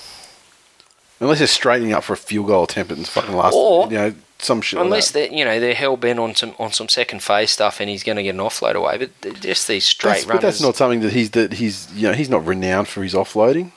unless 1.20 1.38
they're 1.38 1.46
straightening 1.46 1.92
up 1.92 2.02
for 2.02 2.14
a 2.14 2.16
field 2.16 2.48
goal 2.48 2.64
attempt 2.64 2.90
in 2.90 2.98
the 3.00 3.06
fucking 3.06 3.34
last. 3.36 3.54
Or- 3.54 3.86
you 3.86 3.96
know, 3.96 4.14
some 4.42 4.60
shit. 4.60 4.80
Unless 4.80 5.14
like 5.14 5.30
they're 5.30 5.38
you 5.38 5.44
know 5.44 5.60
they're 5.60 5.74
hell 5.74 5.96
bent 5.96 6.18
on 6.18 6.34
some 6.34 6.54
on 6.58 6.72
some 6.72 6.88
second 6.88 7.22
phase 7.22 7.50
stuff 7.50 7.80
and 7.80 7.88
he's 7.90 8.02
going 8.02 8.16
to 8.16 8.22
get 8.22 8.34
an 8.34 8.40
offload 8.40 8.74
away, 8.74 8.98
but 8.98 9.40
just 9.40 9.68
these 9.68 9.84
straight 9.84 10.12
That's, 10.12 10.24
but 10.24 10.40
that's 10.40 10.60
not 10.60 10.76
something 10.76 11.00
that 11.00 11.12
he's 11.12 11.30
that 11.30 11.54
he's 11.54 11.92
you 11.94 12.08
know 12.08 12.14
he's 12.14 12.30
not 12.30 12.44
renowned 12.46 12.88
for 12.88 13.02
his 13.02 13.14
offloading. 13.14 13.72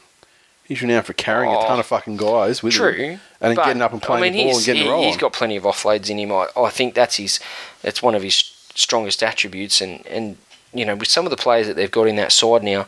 He's 0.65 0.81
renowned 0.81 1.05
for 1.05 1.13
carrying 1.13 1.53
a 1.53 1.57
ton 1.57 1.77
Oh, 1.77 1.79
of 1.81 1.85
fucking 1.85 2.15
guys 2.17 2.63
with 2.63 2.73
True, 2.73 2.93
him 2.93 3.19
and 3.41 3.55
but, 3.55 3.65
getting 3.65 3.81
up 3.81 3.91
and 3.91 4.01
playing 4.01 4.23
I 4.23 4.29
mean, 4.29 4.33
the 4.33 4.43
ball 4.51 4.57
and 4.57 4.65
getting 4.65 4.81
he, 4.83 4.87
the 4.87 4.93
roll. 4.93 5.03
He's 5.03 5.17
got 5.17 5.33
plenty 5.33 5.57
of 5.57 5.63
offloads 5.63 6.09
in 6.09 6.17
him. 6.17 6.31
I, 6.31 6.47
I 6.55 6.69
think 6.69 6.93
that's 6.93 7.17
his 7.17 7.39
that's 7.81 8.01
one 8.01 8.15
of 8.15 8.23
his 8.23 8.35
strongest 8.73 9.21
attributes. 9.21 9.81
And, 9.81 10.05
and 10.07 10.37
you 10.73 10.85
know, 10.85 10.95
with 10.95 11.09
some 11.09 11.25
of 11.25 11.31
the 11.31 11.37
players 11.37 11.67
that 11.67 11.75
they've 11.75 11.91
got 11.91 12.07
in 12.07 12.15
that 12.15 12.31
side 12.31 12.63
now, 12.63 12.87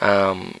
um, 0.00 0.58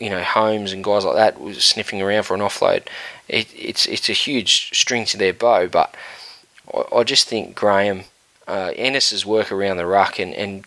you 0.00 0.10
know, 0.10 0.22
Holmes 0.22 0.72
and 0.72 0.82
guys 0.82 1.04
like 1.04 1.16
that 1.16 1.40
was 1.40 1.62
sniffing 1.64 2.00
around 2.02 2.24
for 2.24 2.34
an 2.34 2.40
offload. 2.40 2.86
It, 3.28 3.46
it's 3.54 3.86
it's 3.86 4.08
a 4.08 4.14
huge 4.14 4.76
string 4.76 5.04
to 5.06 5.18
their 5.18 5.34
bow. 5.34 5.68
But 5.68 5.94
I, 6.74 6.96
I 6.96 7.04
just 7.04 7.28
think 7.28 7.54
Graham, 7.54 8.04
uh, 8.48 8.72
Ennis's 8.74 9.26
work 9.26 9.52
around 9.52 9.76
the 9.76 9.86
ruck 9.86 10.18
and, 10.18 10.34
and 10.34 10.64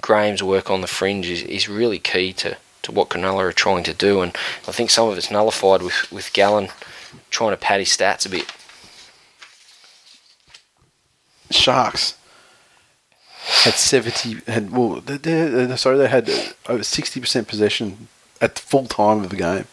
Graham's 0.00 0.42
work 0.42 0.70
on 0.70 0.80
the 0.80 0.86
fringe 0.86 1.28
is, 1.28 1.42
is 1.42 1.68
really 1.68 1.98
key 1.98 2.32
to, 2.32 2.56
to 2.82 2.90
what 2.90 3.10
Cronulla 3.10 3.44
are 3.44 3.52
trying 3.52 3.84
to 3.84 3.94
do, 3.94 4.22
and 4.22 4.34
I 4.66 4.72
think 4.72 4.90
some 4.90 5.08
of 5.08 5.16
it's 5.16 5.30
nullified 5.30 5.82
with, 5.82 6.10
with 6.10 6.32
Gallen 6.32 6.70
trying 7.30 7.50
to 7.50 7.56
pad 7.56 7.80
his 7.80 7.90
stats 7.90 8.26
a 8.26 8.30
bit. 8.30 8.50
Sharks 11.50 12.16
had 13.62 13.74
seventy 13.74 14.40
had 14.50 14.70
well 14.70 15.00
they, 15.02 15.18
they, 15.18 15.76
sorry 15.76 15.98
they 15.98 16.08
had 16.08 16.30
over 16.66 16.82
sixty 16.82 17.20
percent 17.20 17.46
possession 17.46 18.08
at 18.44 18.54
the 18.54 18.60
full 18.60 18.86
time 18.86 19.24
of 19.24 19.30
the 19.30 19.36
game. 19.36 19.66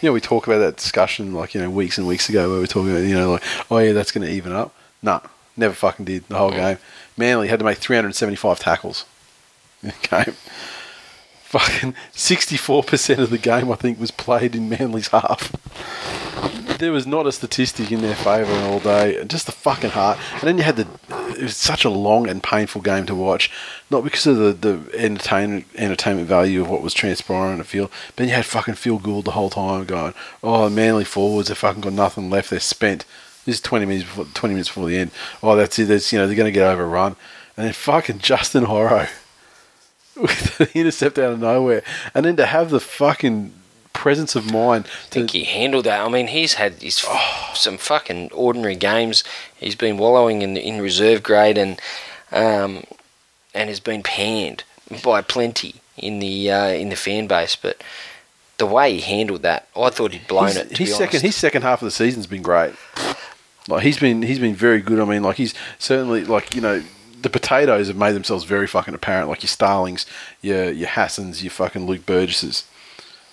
You 0.00 0.08
know 0.08 0.12
we 0.12 0.20
talk 0.20 0.46
about 0.46 0.58
that 0.58 0.76
discussion 0.76 1.32
like 1.34 1.54
you 1.54 1.60
know 1.60 1.70
weeks 1.70 1.98
and 1.98 2.06
weeks 2.06 2.28
ago 2.28 2.50
where 2.50 2.58
we're 2.60 2.66
talking 2.66 2.90
about 2.90 3.04
you 3.04 3.14
know 3.14 3.32
like 3.32 3.44
oh 3.70 3.78
yeah 3.78 3.92
that's 3.92 4.12
going 4.12 4.26
to 4.26 4.32
even 4.32 4.52
up. 4.52 4.74
Nah, 5.02 5.20
never 5.56 5.74
fucking 5.74 6.04
did 6.04 6.26
the 6.28 6.36
whole 6.36 6.50
game. 6.50 6.78
Manly 7.16 7.48
had 7.48 7.58
to 7.60 7.64
make 7.64 7.78
three 7.78 7.96
hundred 7.96 8.14
seventy 8.14 8.36
five 8.36 8.58
tackles 8.58 9.04
in 9.82 9.90
the 9.90 10.08
game. 10.08 10.34
Fucking 11.48 11.94
sixty 12.12 12.56
four 12.56 12.82
percent 12.82 13.20
of 13.20 13.30
the 13.30 13.38
game 13.38 13.72
I 13.72 13.76
think 13.76 13.98
was 13.98 14.10
played 14.10 14.54
in 14.54 14.68
Manly's 14.68 15.08
half 15.08 15.52
there 16.78 16.92
was 16.92 17.06
not 17.06 17.26
a 17.26 17.32
statistic 17.32 17.92
in 17.92 18.00
their 18.00 18.14
favour 18.14 18.52
all 18.66 18.80
day. 18.80 19.22
Just 19.24 19.46
the 19.46 19.52
fucking 19.52 19.90
heart. 19.90 20.18
And 20.34 20.42
then 20.42 20.58
you 20.58 20.64
had 20.64 20.76
the. 20.76 20.86
It 21.30 21.42
was 21.42 21.56
such 21.56 21.84
a 21.84 21.90
long 21.90 22.28
and 22.28 22.42
painful 22.42 22.80
game 22.80 23.06
to 23.06 23.14
watch, 23.14 23.50
not 23.90 24.02
because 24.02 24.26
of 24.26 24.38
the, 24.38 24.52
the 24.52 24.98
entertainment 24.98 25.66
entertainment 25.76 26.26
value 26.26 26.62
of 26.62 26.70
what 26.70 26.82
was 26.82 26.94
transpiring 26.94 27.52
on 27.52 27.58
the 27.58 27.64
field, 27.64 27.90
but 28.16 28.26
you 28.26 28.32
had 28.32 28.44
fucking 28.44 28.74
Phil 28.74 28.98
Gould 28.98 29.24
the 29.24 29.32
whole 29.32 29.50
time 29.50 29.84
going, 29.84 30.14
"Oh, 30.42 30.68
Manly 30.68 31.04
forwards, 31.04 31.48
they've 31.48 31.58
fucking 31.58 31.82
got 31.82 31.92
nothing 31.92 32.30
left. 32.30 32.50
They're 32.50 32.60
spent." 32.60 33.04
This 33.44 33.56
is 33.56 33.60
twenty 33.60 33.86
minutes 33.86 34.04
before 34.04 34.26
twenty 34.34 34.54
minutes 34.54 34.68
before 34.68 34.88
the 34.88 34.98
end. 34.98 35.10
Oh, 35.42 35.54
that's 35.56 35.78
it. 35.78 35.86
That's 35.86 36.12
you 36.12 36.18
know 36.18 36.26
they're 36.26 36.36
going 36.36 36.52
to 36.52 36.52
get 36.52 36.66
overrun, 36.66 37.16
and 37.56 37.66
then 37.66 37.72
fucking 37.72 38.18
Justin 38.18 38.64
Horo 38.64 39.06
with 40.20 40.58
the 40.58 40.70
intercept 40.78 41.18
out 41.18 41.32
of 41.32 41.40
nowhere, 41.40 41.82
and 42.14 42.24
then 42.24 42.36
to 42.36 42.46
have 42.46 42.70
the 42.70 42.80
fucking 42.80 43.52
presence 43.92 44.36
of 44.36 44.52
mind 44.52 44.84
I 44.84 44.88
to 44.88 45.10
think 45.10 45.30
he 45.32 45.44
handled 45.44 45.84
that. 45.86 46.00
I 46.00 46.08
mean, 46.08 46.28
he's 46.28 46.54
had 46.54 46.74
his, 46.74 47.04
some 47.54 47.78
fucking 47.78 48.30
ordinary 48.32 48.76
games. 48.76 49.24
He's 49.56 49.74
been 49.74 49.96
wallowing 49.98 50.42
in 50.42 50.56
in 50.56 50.80
reserve 50.80 51.22
grade 51.22 51.58
and 51.58 51.80
um, 52.32 52.84
and 53.54 53.68
has 53.68 53.80
been 53.80 54.02
panned 54.02 54.64
by 55.02 55.20
plenty 55.22 55.76
in 55.96 56.18
the 56.20 56.50
uh, 56.50 56.68
in 56.68 56.90
the 56.90 56.96
fan 56.96 57.26
base. 57.26 57.56
But 57.56 57.82
the 58.58 58.66
way 58.66 58.94
he 58.94 59.00
handled 59.00 59.42
that, 59.42 59.68
I 59.76 59.90
thought 59.90 60.12
he'd 60.12 60.26
blown 60.28 60.48
His- 60.48 60.56
it. 60.56 60.76
His 60.78 60.90
second, 60.92 61.08
honest. 61.08 61.22
his 61.24 61.36
second 61.36 61.62
half 61.62 61.80
of 61.82 61.86
the 61.86 61.90
season's 61.90 62.26
been 62.26 62.42
great. 62.42 62.74
Like 63.68 63.82
he's 63.82 63.98
been, 63.98 64.22
he's 64.22 64.38
been 64.38 64.54
very 64.54 64.80
good. 64.80 64.98
I 64.98 65.04
mean, 65.04 65.22
like 65.22 65.36
he's 65.36 65.54
certainly 65.78 66.24
like 66.24 66.54
you 66.54 66.60
know 66.62 66.82
the 67.20 67.30
potatoes 67.30 67.88
have 67.88 67.96
made 67.96 68.12
themselves 68.12 68.44
very 68.44 68.66
fucking 68.66 68.94
apparent. 68.94 69.28
Like 69.28 69.42
your 69.42 69.48
Starlings, 69.48 70.06
your 70.40 70.70
your 70.70 70.88
Hassans, 70.88 71.42
your 71.42 71.50
fucking 71.50 71.86
Luke 71.86 72.06
Burgesses. 72.06 72.64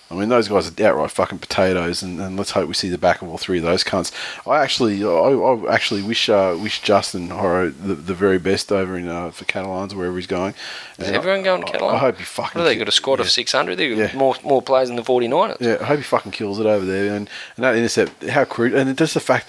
I 0.08 0.14
mean, 0.14 0.28
those 0.28 0.46
guys 0.46 0.68
are 0.70 0.86
outright 0.86 1.10
fucking 1.10 1.38
potatoes, 1.40 2.00
and, 2.00 2.20
and 2.20 2.36
let's 2.36 2.52
hope 2.52 2.68
we 2.68 2.74
see 2.74 2.88
the 2.88 2.96
back 2.96 3.22
of 3.22 3.28
all 3.28 3.38
three 3.38 3.58
of 3.58 3.64
those 3.64 3.82
cunts. 3.82 4.12
I 4.48 4.62
actually, 4.62 5.02
I, 5.04 5.08
I 5.08 5.74
actually 5.74 6.00
wish 6.00 6.28
uh, 6.28 6.56
wish 6.62 6.80
Justin 6.80 7.30
Horo 7.30 7.70
the, 7.70 7.94
the 7.96 8.14
very 8.14 8.38
best 8.38 8.70
over 8.70 8.96
in 8.96 9.08
uh, 9.08 9.32
for 9.32 9.44
Catalans 9.46 9.96
wherever 9.96 10.14
he's 10.16 10.28
going. 10.28 10.54
Is 10.98 11.08
And 11.08 11.16
everyone 11.16 11.42
going 11.42 11.62
to 11.64 11.72
Catalan? 11.72 11.96
I 11.96 11.98
hope 11.98 12.18
he 12.18 12.24
fucking. 12.24 12.60
What 12.60 12.68
have 12.68 12.72
they 12.72 12.78
got 12.78 12.86
a 12.88 12.92
squad 12.92 13.18
of 13.18 13.28
600? 13.28 13.74
They've 13.76 13.96
got 13.98 14.12
Yeah. 14.12 14.16
more 14.16 14.36
more 14.44 14.62
players 14.62 14.86
than 14.88 14.94
the 14.96 15.02
49ers. 15.02 15.56
Yeah, 15.60 15.78
I 15.80 15.84
hope 15.86 15.98
he 15.98 16.04
fucking 16.04 16.30
kills 16.30 16.60
it 16.60 16.66
over 16.66 16.84
there. 16.86 17.12
And, 17.12 17.28
and 17.56 17.64
that 17.64 17.74
intercept, 17.74 18.28
how 18.28 18.44
crude. 18.44 18.74
And 18.74 18.96
just 18.96 19.14
the 19.14 19.20
fact, 19.20 19.48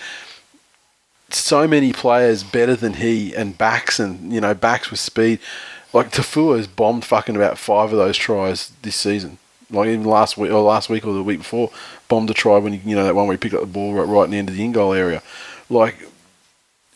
so 1.30 1.68
many 1.68 1.94
players 1.94 2.44
better 2.44 2.76
than 2.76 2.94
he 2.94 3.36
and 3.36 3.58
backs 3.58 4.00
and, 4.00 4.32
you 4.32 4.42
know, 4.42 4.54
backs 4.54 4.92
with 4.92 5.00
speed. 5.00 5.40
Like, 5.94 6.12
Tafua 6.12 6.58
has 6.58 6.68
bombed 6.68 7.06
fucking 7.06 7.36
about 7.36 7.58
five 7.58 7.92
of 7.92 7.98
those 7.98 8.18
tries 8.18 8.72
this 8.82 8.96
season. 8.96 9.38
Like, 9.70 9.88
even 9.88 10.06
last 10.06 10.38
week 10.38 10.52
or 10.52 10.62
last 10.62 10.90
week 10.90 11.06
or 11.06 11.14
the 11.14 11.24
week 11.24 11.40
before, 11.40 11.72
bombed 12.08 12.30
a 12.30 12.34
try 12.34 12.58
when, 12.58 12.74
he, 12.74 12.90
you 12.90 12.96
know, 12.96 13.04
that 13.04 13.16
one 13.16 13.28
where 13.28 13.34
he 13.34 13.40
picked 13.40 13.56
up 13.56 13.62
the 13.62 13.68
ball 13.68 13.94
right, 13.94 14.08
right 14.08 14.26
in 14.26 14.32
the 14.32 14.38
end 14.38 14.50
of 14.50 14.56
the 14.56 14.64
in 14.64 14.72
goal 14.72 14.94
area. 14.94 15.22
Like, 15.70 16.08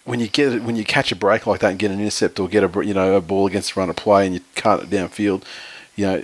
when 0.03 0.19
you 0.19 0.27
get 0.27 0.63
when 0.63 0.75
you 0.75 0.83
catch 0.83 1.11
a 1.11 1.15
break 1.15 1.45
like 1.45 1.59
that 1.59 1.69
and 1.69 1.79
get 1.79 1.91
an 1.91 1.99
intercept 1.99 2.39
or 2.39 2.47
get 2.47 2.63
a 2.63 2.85
you 2.85 2.93
know 2.93 3.15
a 3.15 3.21
ball 3.21 3.45
against 3.45 3.73
the 3.73 3.79
run 3.79 3.89
of 3.89 3.95
play 3.95 4.25
and 4.25 4.33
you 4.33 4.41
cut 4.55 4.83
it 4.83 4.89
downfield, 4.89 5.43
you 5.95 6.05
know, 6.05 6.23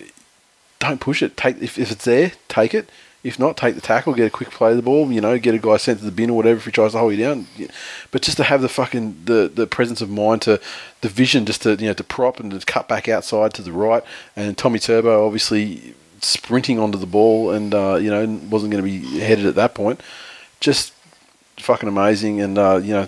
don't 0.79 0.99
push 0.99 1.21
it. 1.21 1.37
Take 1.37 1.61
if, 1.61 1.77
if 1.77 1.91
it's 1.91 2.05
there, 2.05 2.31
take 2.47 2.73
it. 2.73 2.89
If 3.27 3.37
not, 3.37 3.57
take 3.57 3.75
the 3.75 3.81
tackle, 3.81 4.13
get 4.13 4.27
a 4.27 4.29
quick 4.29 4.51
play 4.51 4.71
of 4.71 4.77
the 4.77 4.81
ball. 4.81 5.11
You 5.11 5.19
know, 5.19 5.37
get 5.37 5.53
a 5.53 5.59
guy 5.59 5.75
sent 5.75 5.99
to 5.99 6.05
the 6.05 6.11
bin 6.11 6.29
or 6.29 6.37
whatever 6.37 6.59
if 6.59 6.65
he 6.65 6.71
tries 6.71 6.93
to 6.93 6.99
hold 6.99 7.11
you 7.11 7.17
down. 7.17 7.45
But 8.09 8.21
just 8.21 8.37
to 8.37 8.43
have 8.43 8.61
the 8.61 8.69
fucking 8.69 9.23
the, 9.25 9.51
the 9.53 9.67
presence 9.67 9.99
of 9.99 10.09
mind 10.09 10.43
to 10.43 10.61
the 11.01 11.09
vision, 11.09 11.45
just 11.45 11.63
to 11.63 11.71
you 11.75 11.87
know 11.87 11.93
to 11.93 12.05
prop 12.05 12.39
and 12.39 12.51
to 12.51 12.65
cut 12.65 12.87
back 12.87 13.09
outside 13.09 13.53
to 13.55 13.61
the 13.61 13.73
right, 13.73 14.01
and 14.37 14.57
Tommy 14.57 14.79
Turbo 14.79 15.25
obviously 15.25 15.93
sprinting 16.21 16.79
onto 16.79 16.97
the 16.97 17.05
ball 17.05 17.51
and 17.51 17.75
uh, 17.75 17.95
you 17.95 18.09
know 18.09 18.25
wasn't 18.49 18.71
going 18.71 18.81
to 18.81 18.89
be 18.89 19.19
headed 19.19 19.45
at 19.45 19.55
that 19.55 19.75
point. 19.75 19.99
Just 20.61 20.93
fucking 21.57 21.89
amazing, 21.89 22.39
and 22.39 22.57
uh, 22.57 22.79
you 22.81 22.93
know 22.93 23.03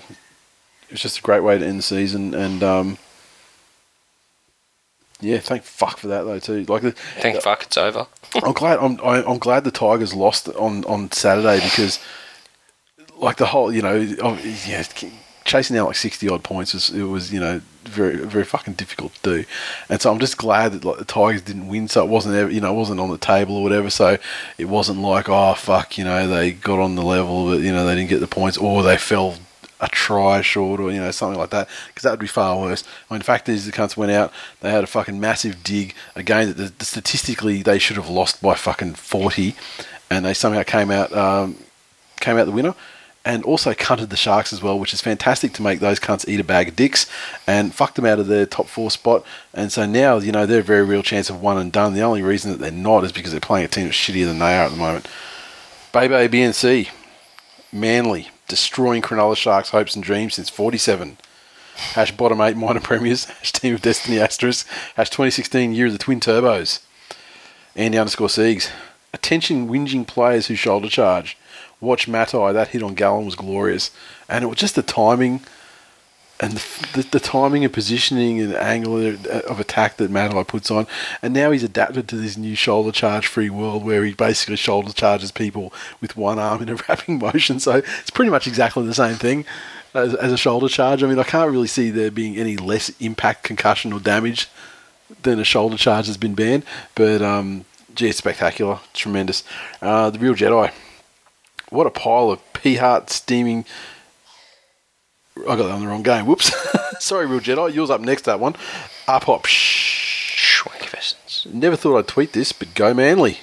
it 0.89 0.91
was 0.91 1.01
just 1.01 1.19
a 1.19 1.21
great 1.21 1.43
way 1.43 1.57
to 1.57 1.65
end 1.65 1.79
the 1.79 1.83
season. 1.83 2.33
And 2.33 2.61
um, 2.61 2.97
yeah, 5.21 5.39
thank 5.39 5.63
fuck 5.63 5.97
for 5.97 6.07
that 6.07 6.23
though 6.23 6.39
too. 6.39 6.63
Like 6.65 6.81
the, 6.81 6.91
Thank 7.19 7.37
uh, 7.37 7.41
fuck 7.41 7.63
it's 7.63 7.77
over. 7.77 8.07
I'm 8.43 8.53
glad. 8.53 8.79
I'm 8.79 8.99
I- 9.03 9.23
I'm 9.23 9.39
glad 9.39 9.63
the 9.63 9.71
Tigers 9.71 10.13
lost 10.13 10.47
on 10.49 10.85
on 10.85 11.11
Saturday 11.11 11.59
because, 11.63 11.99
like 13.17 13.37
the 13.37 13.47
whole, 13.47 13.73
you 13.73 13.81
know, 13.81 14.07
oh, 14.21 14.37
yeah, 14.65 14.83
chasing 15.45 15.77
out 15.77 15.87
like 15.87 15.95
sixty 15.95 16.29
odd 16.29 16.43
points 16.43 16.73
was 16.73 16.89
it 16.91 17.03
was 17.03 17.33
you 17.33 17.39
know 17.39 17.59
very 17.85 18.17
very 18.17 18.43
fucking 18.45 18.75
difficult 18.75 19.13
to 19.15 19.21
do, 19.41 19.45
and 19.89 19.99
so 20.01 20.11
I'm 20.11 20.19
just 20.19 20.37
glad 20.37 20.73
that 20.73 20.85
like 20.85 20.99
the 20.99 21.05
Tigers 21.05 21.41
didn't 21.41 21.67
win, 21.67 21.87
so 21.87 22.03
it 22.03 22.09
wasn't 22.09 22.35
ever, 22.35 22.49
you 22.51 22.61
know 22.61 22.71
it 22.73 22.77
wasn't 22.77 22.99
on 22.99 23.09
the 23.09 23.17
table 23.17 23.57
or 23.57 23.63
whatever, 23.63 23.89
so 23.89 24.17
it 24.57 24.65
wasn't 24.65 24.99
like 24.99 25.27
oh 25.27 25.53
fuck 25.55 25.97
you 25.97 26.03
know 26.03 26.27
they 26.27 26.51
got 26.51 26.79
on 26.79 26.95
the 26.95 27.01
level 27.03 27.47
but 27.49 27.61
you 27.61 27.71
know 27.71 27.85
they 27.85 27.95
didn't 27.95 28.09
get 28.09 28.19
the 28.19 28.27
points 28.27 28.57
or 28.57 28.83
they 28.83 28.97
fell 28.97 29.35
a 29.79 29.87
try 29.87 30.41
short 30.41 30.79
or 30.79 30.91
you 30.91 30.99
know 30.99 31.11
something 31.11 31.39
like 31.39 31.51
that 31.51 31.67
because 31.87 32.03
that 32.03 32.11
would 32.11 32.19
be 32.19 32.27
far 32.27 32.59
worse. 32.59 32.83
I 33.09 33.13
mean, 33.13 33.19
the 33.19 33.25
fact 33.25 33.47
is 33.49 33.65
the 33.65 33.71
cunts 33.71 33.95
went 33.95 34.11
out. 34.11 34.31
They 34.61 34.71
had 34.71 34.83
a 34.83 34.87
fucking 34.87 35.19
massive 35.19 35.63
dig 35.63 35.95
again 36.15 36.53
that 36.53 36.83
statistically 36.83 37.61
they 37.61 37.79
should 37.79 37.97
have 37.97 38.09
lost 38.09 38.41
by 38.41 38.55
fucking 38.55 38.95
forty, 38.95 39.55
and 40.09 40.25
they 40.25 40.33
somehow 40.33 40.63
came 40.63 40.91
out 40.91 41.13
um, 41.13 41.57
came 42.19 42.37
out 42.37 42.45
the 42.45 42.51
winner. 42.51 42.75
And 43.25 43.43
also 43.43 43.73
cunted 43.73 44.09
the 44.09 44.17
Sharks 44.17 44.53
as 44.53 44.63
well, 44.63 44.79
which 44.79 44.93
is 44.93 45.01
fantastic 45.01 45.51
to 45.53 45.61
make 45.61 45.81
those 45.81 45.99
cunts 45.99 46.27
eat 46.27 46.39
a 46.39 46.43
bag 46.43 46.69
of 46.69 46.75
dicks 46.77 47.05
and 47.45 47.75
fuck 47.75 47.93
them 47.95 48.05
out 48.05 48.17
of 48.17 48.27
their 48.27 48.45
top 48.45 48.67
four 48.67 48.89
spot. 48.89 49.25
And 49.53 49.73
so 49.73 49.85
now, 49.85 50.17
you 50.17 50.31
know, 50.31 50.45
they're 50.45 50.61
a 50.61 50.63
very 50.63 50.83
real 50.83 51.03
chance 51.03 51.29
of 51.29 51.39
one 51.39 51.57
and 51.57 51.71
done. 51.71 51.93
The 51.93 52.01
only 52.01 52.23
reason 52.23 52.49
that 52.49 52.59
they're 52.59 52.71
not 52.71 53.03
is 53.03 53.11
because 53.11 53.31
they're 53.31 53.41
playing 53.41 53.65
a 53.65 53.67
team 53.67 53.85
that's 53.85 53.97
shittier 53.97 54.25
than 54.25 54.39
they 54.39 54.57
are 54.57 54.63
at 54.63 54.71
the 54.71 54.77
moment. 54.77 55.07
Bay 55.91 56.07
Bay 56.07 56.29
BNC, 56.29 56.89
Manly, 57.73 58.29
destroying 58.49 59.01
Cronulla 59.01 59.37
Sharks' 59.37 59.69
hopes 59.69 59.95
and 59.95 60.03
dreams 60.03 60.33
since 60.33 60.49
47. 60.49 61.17
Hash 61.75 62.11
bottom 62.11 62.41
eight 62.41 62.57
minor 62.57 62.81
premiers. 62.81 63.23
Hash 63.25 63.53
team 63.53 63.75
of 63.75 63.81
destiny 63.81 64.19
asterisk. 64.19 64.67
Hash 64.95 65.09
2016 65.09 65.73
year 65.73 65.85
of 65.85 65.93
the 65.93 65.97
twin 65.97 66.19
turbos. 66.19 66.81
Andy 67.75 67.97
underscore 67.97 68.27
Siegs. 68.27 68.69
Attention 69.13 69.69
whinging 69.69 70.05
players 70.05 70.47
who 70.47 70.55
shoulder 70.55 70.89
charge. 70.89 71.37
Watch 71.79 72.07
Matai. 72.07 72.51
That 72.51 72.69
hit 72.69 72.83
on 72.83 72.95
Gallen 72.95 73.25
was 73.25 73.35
glorious. 73.35 73.91
And 74.27 74.43
it 74.43 74.47
was 74.47 74.57
just 74.57 74.75
the 74.75 74.83
timing 74.83 75.41
and 76.39 76.53
the, 76.53 77.01
the, 77.11 77.19
timing 77.19 77.65
and 77.65 77.73
positioning 77.73 78.39
and 78.39 78.55
angle 78.55 79.05
of 79.05 79.59
attack 79.59 79.97
that 79.97 80.09
Matai 80.09 80.43
puts 80.45 80.71
on. 80.71 80.87
And 81.21 81.33
now 81.33 81.51
he's 81.51 81.63
adapted 81.63 82.07
to 82.09 82.15
this 82.15 82.37
new 82.37 82.55
shoulder 82.55 82.93
charge 82.93 83.27
free 83.27 83.49
world 83.49 83.83
where 83.83 84.05
he 84.05 84.13
basically 84.13 84.55
shoulder 84.55 84.93
charges 84.93 85.31
people 85.33 85.73
with 85.99 86.15
one 86.15 86.39
arm 86.39 86.61
in 86.61 86.69
a 86.69 86.75
wrapping 86.87 87.19
motion. 87.19 87.59
So 87.59 87.81
it's 87.99 88.09
pretty 88.09 88.31
much 88.31 88.47
exactly 88.47 88.85
the 88.85 88.93
same 88.93 89.15
thing 89.15 89.45
as, 89.93 90.15
as 90.15 90.31
a 90.31 90.37
shoulder 90.37 90.69
charge. 90.69 91.03
I 91.03 91.07
mean, 91.07 91.19
I 91.19 91.23
can't 91.23 91.51
really 91.51 91.67
see 91.67 91.89
there 91.89 92.09
being 92.09 92.37
any 92.37 92.55
less 92.55 92.89
impact, 93.01 93.43
concussion, 93.43 93.91
or 93.91 93.99
damage 93.99 94.47
than 95.23 95.39
a 95.39 95.43
shoulder 95.43 95.77
charge 95.77 96.07
has 96.07 96.17
been 96.17 96.35
banned. 96.35 96.63
But, 96.95 97.21
um, 97.21 97.65
gee, 97.95 98.09
it's 98.09 98.19
spectacular. 98.19 98.79
Tremendous. 98.93 99.43
Uh, 99.81 100.09
the 100.09 100.19
real 100.19 100.35
Jedi. 100.35 100.71
What 101.69 101.85
a 101.85 101.91
pile 101.91 102.31
of 102.31 102.53
pea 102.53 102.75
heart 102.75 103.09
steaming. 103.09 103.65
I 105.47 105.55
got 105.55 105.63
that 105.63 105.71
on 105.71 105.81
the 105.81 105.87
wrong 105.87 106.03
game. 106.03 106.25
Whoops. 106.25 106.51
Sorry, 107.03 107.25
real 107.25 107.39
Jedi. 107.39 107.73
Yours 107.73 107.89
up 107.89 108.01
next, 108.01 108.23
that 108.23 108.39
one. 108.39 108.55
Up 109.07 109.23
hop. 109.23 109.47
Never 111.51 111.75
thought 111.75 111.97
I'd 111.97 112.07
tweet 112.07 112.33
this, 112.33 112.51
but 112.51 112.73
go 112.75 112.93
Manly. 112.93 113.39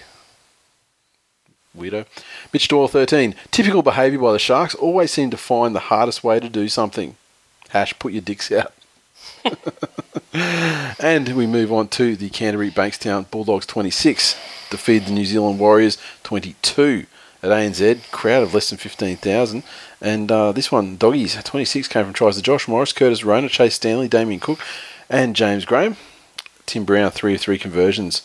Weirdo. 1.76 2.06
Mitch 2.52 2.68
Doyle 2.68 2.88
13. 2.88 3.34
Typical 3.50 3.82
behaviour 3.82 4.18
by 4.18 4.32
the 4.32 4.38
Sharks. 4.38 4.74
Always 4.74 5.10
seem 5.10 5.30
to 5.30 5.36
find 5.36 5.74
the 5.74 5.80
hardest 5.80 6.24
way 6.24 6.40
to 6.40 6.48
do 6.48 6.68
something. 6.68 7.16
Hash, 7.70 7.98
put 7.98 8.12
your 8.12 8.22
dicks 8.22 8.50
out. 8.50 8.72
and 10.32 11.28
we 11.36 11.46
move 11.46 11.72
on 11.72 11.88
to 11.88 12.16
the 12.16 12.30
Canterbury 12.30 12.70
Bankstown 12.70 13.30
Bulldogs 13.30 13.66
26. 13.66 14.36
Defeat 14.70 15.00
the 15.00 15.12
New 15.12 15.24
Zealand 15.24 15.58
Warriors 15.58 15.98
22 16.22 17.06
at 17.42 17.50
ANZ. 17.50 18.10
Crowd 18.10 18.42
of 18.42 18.54
less 18.54 18.70
than 18.70 18.78
15,000. 18.78 19.62
And 20.00 20.30
uh, 20.30 20.52
this 20.52 20.70
one, 20.70 20.96
Doggies 20.96 21.42
26, 21.42 21.88
came 21.88 22.04
from 22.04 22.12
tries 22.12 22.36
to 22.36 22.42
Josh 22.42 22.68
Morris, 22.68 22.92
Curtis 22.92 23.24
Rona, 23.24 23.48
Chase 23.48 23.74
Stanley, 23.74 24.08
Damien 24.08 24.40
Cook, 24.40 24.60
and 25.08 25.34
James 25.34 25.64
Graham. 25.64 25.96
Tim 26.66 26.84
Brown, 26.84 27.10
3 27.10 27.34
of 27.34 27.40
3 27.40 27.58
conversions. 27.58 28.22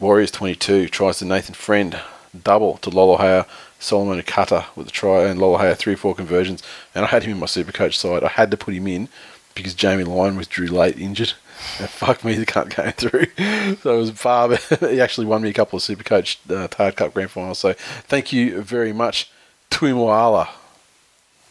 Warriors 0.00 0.30
22 0.30 0.88
tries 0.88 1.18
to 1.18 1.24
Nathan 1.24 1.54
Friend, 1.54 2.00
double 2.42 2.78
to 2.78 2.90
Lolohea, 2.90 3.46
Solomone 3.78 4.26
Kata 4.26 4.66
with 4.74 4.88
a 4.88 4.90
try, 4.90 5.24
and 5.24 5.38
Lolohea 5.38 5.76
3 5.76 5.94
or 5.94 5.96
4 5.96 6.14
conversions. 6.14 6.62
And 6.94 7.04
I 7.04 7.08
had 7.08 7.22
him 7.22 7.32
in 7.32 7.38
my 7.38 7.46
super 7.46 7.72
coach 7.72 7.98
side. 7.98 8.24
I 8.24 8.28
had 8.28 8.50
to 8.50 8.56
put 8.56 8.74
him 8.74 8.86
in 8.88 9.08
because 9.54 9.74
Jamie 9.74 10.04
Lyon 10.04 10.36
withdrew 10.36 10.66
late 10.66 10.98
injured. 10.98 11.34
And 11.78 11.88
fuck 11.88 12.24
me, 12.24 12.34
the 12.34 12.44
cunt 12.44 12.70
came 12.70 12.92
through. 12.92 13.26
So 13.82 13.94
it 13.94 13.98
was 13.98 14.10
far 14.10 14.48
better. 14.48 14.88
He 14.90 15.00
actually 15.00 15.26
won 15.26 15.40
me 15.40 15.50
a 15.50 15.54
couple 15.54 15.76
of 15.76 15.82
super 15.82 16.02
coach 16.02 16.38
uh, 16.50 16.68
Tard 16.68 16.96
Cup 16.96 17.14
grand 17.14 17.30
finals. 17.30 17.60
So 17.60 17.72
thank 17.72 18.32
you 18.32 18.60
very 18.60 18.92
much, 18.92 19.30
Tuimoala. 19.70 20.48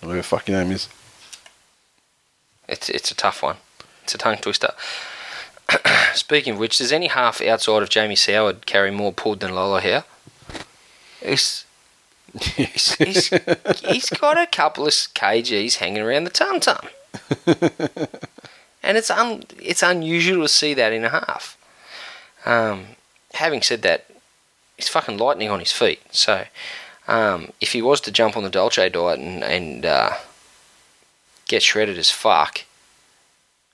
Whatever 0.03 0.17
the 0.17 0.23
fuck 0.23 0.49
your 0.49 0.61
name 0.61 0.73
is. 0.73 0.89
It's 2.67 2.89
it's 2.89 3.09
a 3.11 3.15
tough 3.15 3.41
one. 3.41 3.57
It's 4.03 4.13
a 4.13 4.17
tongue 4.17 4.37
twister. 4.37 4.73
Speaking 6.13 6.53
of 6.53 6.59
which, 6.59 6.77
does 6.77 6.91
any 6.91 7.07
half 7.07 7.41
outside 7.41 7.81
of 7.81 7.89
Jamie 7.89 8.15
Soward 8.15 8.65
carry 8.65 8.91
more 8.91 9.13
pulled 9.13 9.39
than 9.39 9.51
Lolohea? 9.51 10.03
He's, 11.23 11.65
he's, 12.37 12.95
he's, 12.95 13.29
he's 13.79 14.09
got 14.09 14.37
a 14.37 14.45
couple 14.45 14.85
of 14.85 14.91
kgs 14.91 15.75
hanging 15.75 16.01
around 16.01 16.25
the 16.25 16.29
tum 16.29 16.59
tum. 16.59 16.87
and 18.83 18.97
it's 18.97 19.09
un, 19.09 19.43
it's 19.61 19.81
unusual 19.81 20.43
to 20.43 20.49
see 20.49 20.73
that 20.73 20.91
in 20.91 21.05
a 21.05 21.09
half. 21.09 21.57
Um, 22.45 22.87
having 23.35 23.61
said 23.61 23.83
that, 23.83 24.05
he's 24.75 24.89
fucking 24.89 25.17
lightning 25.17 25.49
on 25.49 25.59
his 25.59 25.71
feet. 25.71 26.01
So 26.11 26.43
um, 27.07 27.51
if 27.59 27.73
he 27.73 27.81
was 27.81 28.01
to 28.01 28.11
jump 28.11 28.37
on 28.37 28.43
the 28.43 28.49
Dolce 28.49 28.89
diet 28.89 29.19
and, 29.19 29.43
and 29.43 29.85
uh, 29.85 30.11
get 31.47 31.61
shredded 31.61 31.97
as 31.97 32.11
fuck, 32.11 32.61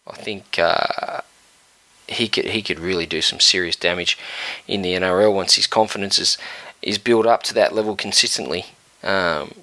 I 0.07 0.15
think 0.15 0.57
uh, 0.57 1.22
he 2.07 2.27
could 2.27 2.45
he 2.45 2.61
could 2.61 2.80
really 2.80 3.06
do 3.06 3.22
some 3.22 3.39
serious 3.39 3.76
damage 3.76 4.18
in 4.68 4.81
the 4.81 4.93
NRL 4.93 5.34
once 5.34 5.56
his 5.56 5.68
confidence 5.68 6.18
is 6.18 6.38
is 6.81 6.97
built 6.97 7.26
up 7.26 7.43
to 7.43 7.53
that 7.53 7.76
level 7.76 7.95
consistently. 7.95 8.65
Um, 9.03 9.53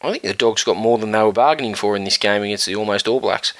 I 0.00 0.12
think 0.12 0.22
the 0.22 0.34
Dogs 0.34 0.64
got 0.64 0.76
more 0.76 0.98
than 0.98 1.12
they 1.12 1.22
were 1.22 1.32
bargaining 1.32 1.74
for 1.74 1.96
in 1.96 2.04
this 2.04 2.18
game 2.18 2.42
against 2.42 2.66
the 2.66 2.76
almost 2.76 3.08
All 3.08 3.20
Blacks. 3.20 3.52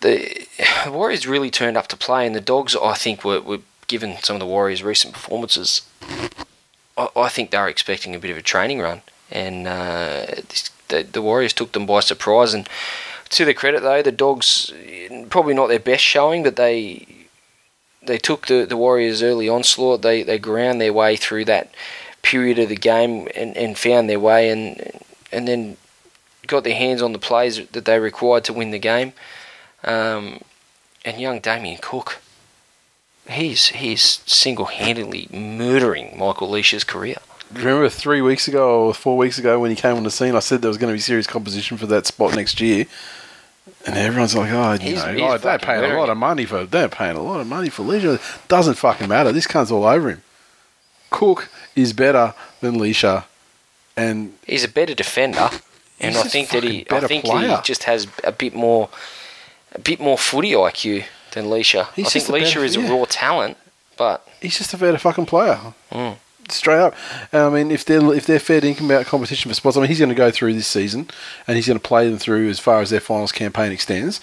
The 0.00 0.46
Warriors 0.88 1.26
really 1.26 1.50
turned 1.50 1.76
up 1.76 1.88
to 1.88 1.96
play, 1.96 2.26
and 2.26 2.34
the 2.34 2.40
Dogs, 2.40 2.76
I 2.76 2.94
think, 2.94 3.24
were, 3.24 3.40
were 3.40 3.60
given 3.86 4.18
some 4.22 4.36
of 4.36 4.40
the 4.40 4.46
Warriors' 4.46 4.82
recent 4.82 5.14
performances. 5.14 5.82
I, 6.96 7.08
I 7.16 7.28
think 7.28 7.50
they 7.50 7.58
were 7.58 7.68
expecting 7.68 8.14
a 8.14 8.18
bit 8.18 8.30
of 8.30 8.36
a 8.36 8.42
training 8.42 8.80
run, 8.80 9.02
and 9.30 9.66
uh, 9.66 10.26
the, 10.88 11.02
the 11.02 11.22
Warriors 11.22 11.52
took 11.52 11.72
them 11.72 11.86
by 11.86 12.00
surprise. 12.00 12.54
And 12.54 12.68
to 13.30 13.44
their 13.44 13.54
credit, 13.54 13.82
though, 13.82 14.02
the 14.02 14.12
Dogs 14.12 14.72
probably 15.30 15.54
not 15.54 15.68
their 15.68 15.78
best 15.78 16.02
showing, 16.02 16.42
but 16.42 16.56
they 16.56 17.06
they 18.02 18.18
took 18.18 18.46
the, 18.46 18.64
the 18.64 18.76
Warriors' 18.76 19.22
early 19.22 19.48
onslaught. 19.48 20.02
They 20.02 20.22
they 20.22 20.38
ground 20.38 20.80
their 20.80 20.92
way 20.92 21.16
through 21.16 21.44
that 21.46 21.70
period 22.22 22.58
of 22.58 22.68
the 22.68 22.76
game 22.76 23.28
and, 23.36 23.56
and 23.56 23.78
found 23.78 24.08
their 24.08 24.20
way 24.20 24.50
and 24.50 25.00
and 25.32 25.46
then 25.46 25.76
got 26.46 26.64
their 26.64 26.74
hands 26.74 27.02
on 27.02 27.12
the 27.12 27.18
plays 27.18 27.66
that 27.68 27.84
they 27.84 27.98
required 27.98 28.44
to 28.44 28.52
win 28.52 28.70
the 28.70 28.78
game. 28.78 29.12
Um, 29.84 30.40
and 31.04 31.20
young 31.20 31.40
Damien 31.40 31.78
Cook, 31.80 32.18
he's 33.28 33.68
he's 33.68 34.20
single 34.26 34.66
handedly 34.66 35.28
murdering 35.32 36.16
Michael 36.18 36.50
Lichaa's 36.50 36.84
career. 36.84 37.16
Remember 37.52 37.88
three 37.88 38.20
weeks 38.22 38.48
ago 38.48 38.86
or 38.86 38.94
four 38.94 39.16
weeks 39.16 39.38
ago 39.38 39.60
when 39.60 39.70
he 39.70 39.76
came 39.76 39.96
on 39.96 40.02
the 40.02 40.10
scene, 40.10 40.34
I 40.34 40.40
said 40.40 40.62
there 40.62 40.68
was 40.68 40.78
going 40.78 40.90
to 40.92 40.96
be 40.96 41.00
serious 41.00 41.26
competition 41.28 41.76
for 41.76 41.86
that 41.86 42.06
spot 42.06 42.34
next 42.34 42.60
year. 42.60 42.86
And 43.86 43.96
everyone's 43.96 44.34
like, 44.34 44.50
oh, 44.52 44.72
you 44.74 44.78
He's- 44.80 45.04
know, 45.04 45.12
he's 45.12 45.22
oh, 45.22 45.38
they're 45.38 45.58
paying 45.58 45.84
a 45.92 45.96
lot 45.96 46.08
of 46.10 46.16
money 46.16 46.44
for 46.44 46.66
they're 46.66 46.88
paying 46.88 47.16
a 47.16 47.22
lot 47.22 47.40
of 47.40 47.46
money 47.46 47.68
for 47.68 47.82
leisure. 47.84 48.18
Doesn't 48.48 48.74
fucking 48.74 49.08
matter. 49.08 49.30
This 49.32 49.46
cunt's 49.46 49.70
all 49.70 49.84
over 49.84 50.10
him. 50.10 50.22
Cook 51.10 51.48
is 51.76 51.92
better 51.92 52.34
than 52.60 52.74
Lichaa, 52.76 53.24
and 53.96 54.34
He's 54.44 54.64
a 54.64 54.68
better 54.68 54.94
defender, 54.94 55.50
and 56.00 56.16
I 56.16 56.22
think 56.24 56.50
that 56.50 56.64
he 56.64 56.84
I 56.90 57.00
think 57.06 57.24
player. 57.24 57.56
he 57.56 57.62
just 57.62 57.84
has 57.84 58.08
a 58.24 58.32
bit 58.32 58.54
more 58.54 58.88
a 59.72 59.78
bit 59.78 60.00
more 60.00 60.18
footy 60.18 60.52
IQ 60.52 61.04
than 61.36 61.44
Lichaa. 61.46 61.92
He's 61.94 62.06
I 62.06 62.08
think 62.08 62.12
just 62.12 62.28
a 62.28 62.32
better- 62.32 62.44
Lichaa 62.60 62.64
is 62.64 62.76
a 62.76 62.80
raw 62.80 63.04
talent, 63.08 63.56
but 63.96 64.26
he's 64.40 64.58
just 64.58 64.74
a 64.74 64.76
better 64.76 64.98
fucking 64.98 65.26
player. 65.26 65.58
Mm. 65.92 66.16
Straight 66.48 66.78
up. 66.78 66.94
I 67.32 67.48
mean, 67.50 67.70
if 67.70 67.84
they're 67.84 68.14
if 68.14 68.26
they're 68.26 68.38
fair 68.40 68.60
dinkum 68.60 68.86
about 68.86 69.06
competition 69.06 69.48
for 69.50 69.54
spots, 69.54 69.76
I 69.76 69.80
mean, 69.80 69.88
he's 69.88 69.98
going 69.98 70.08
to 70.10 70.14
go 70.14 70.30
through 70.30 70.54
this 70.54 70.66
season, 70.66 71.08
and 71.46 71.56
he's 71.56 71.66
going 71.66 71.78
to 71.78 71.82
play 71.88 72.08
them 72.08 72.18
through 72.18 72.48
as 72.48 72.58
far 72.58 72.80
as 72.80 72.90
their 72.90 73.00
finals 73.00 73.32
campaign 73.32 73.72
extends. 73.72 74.20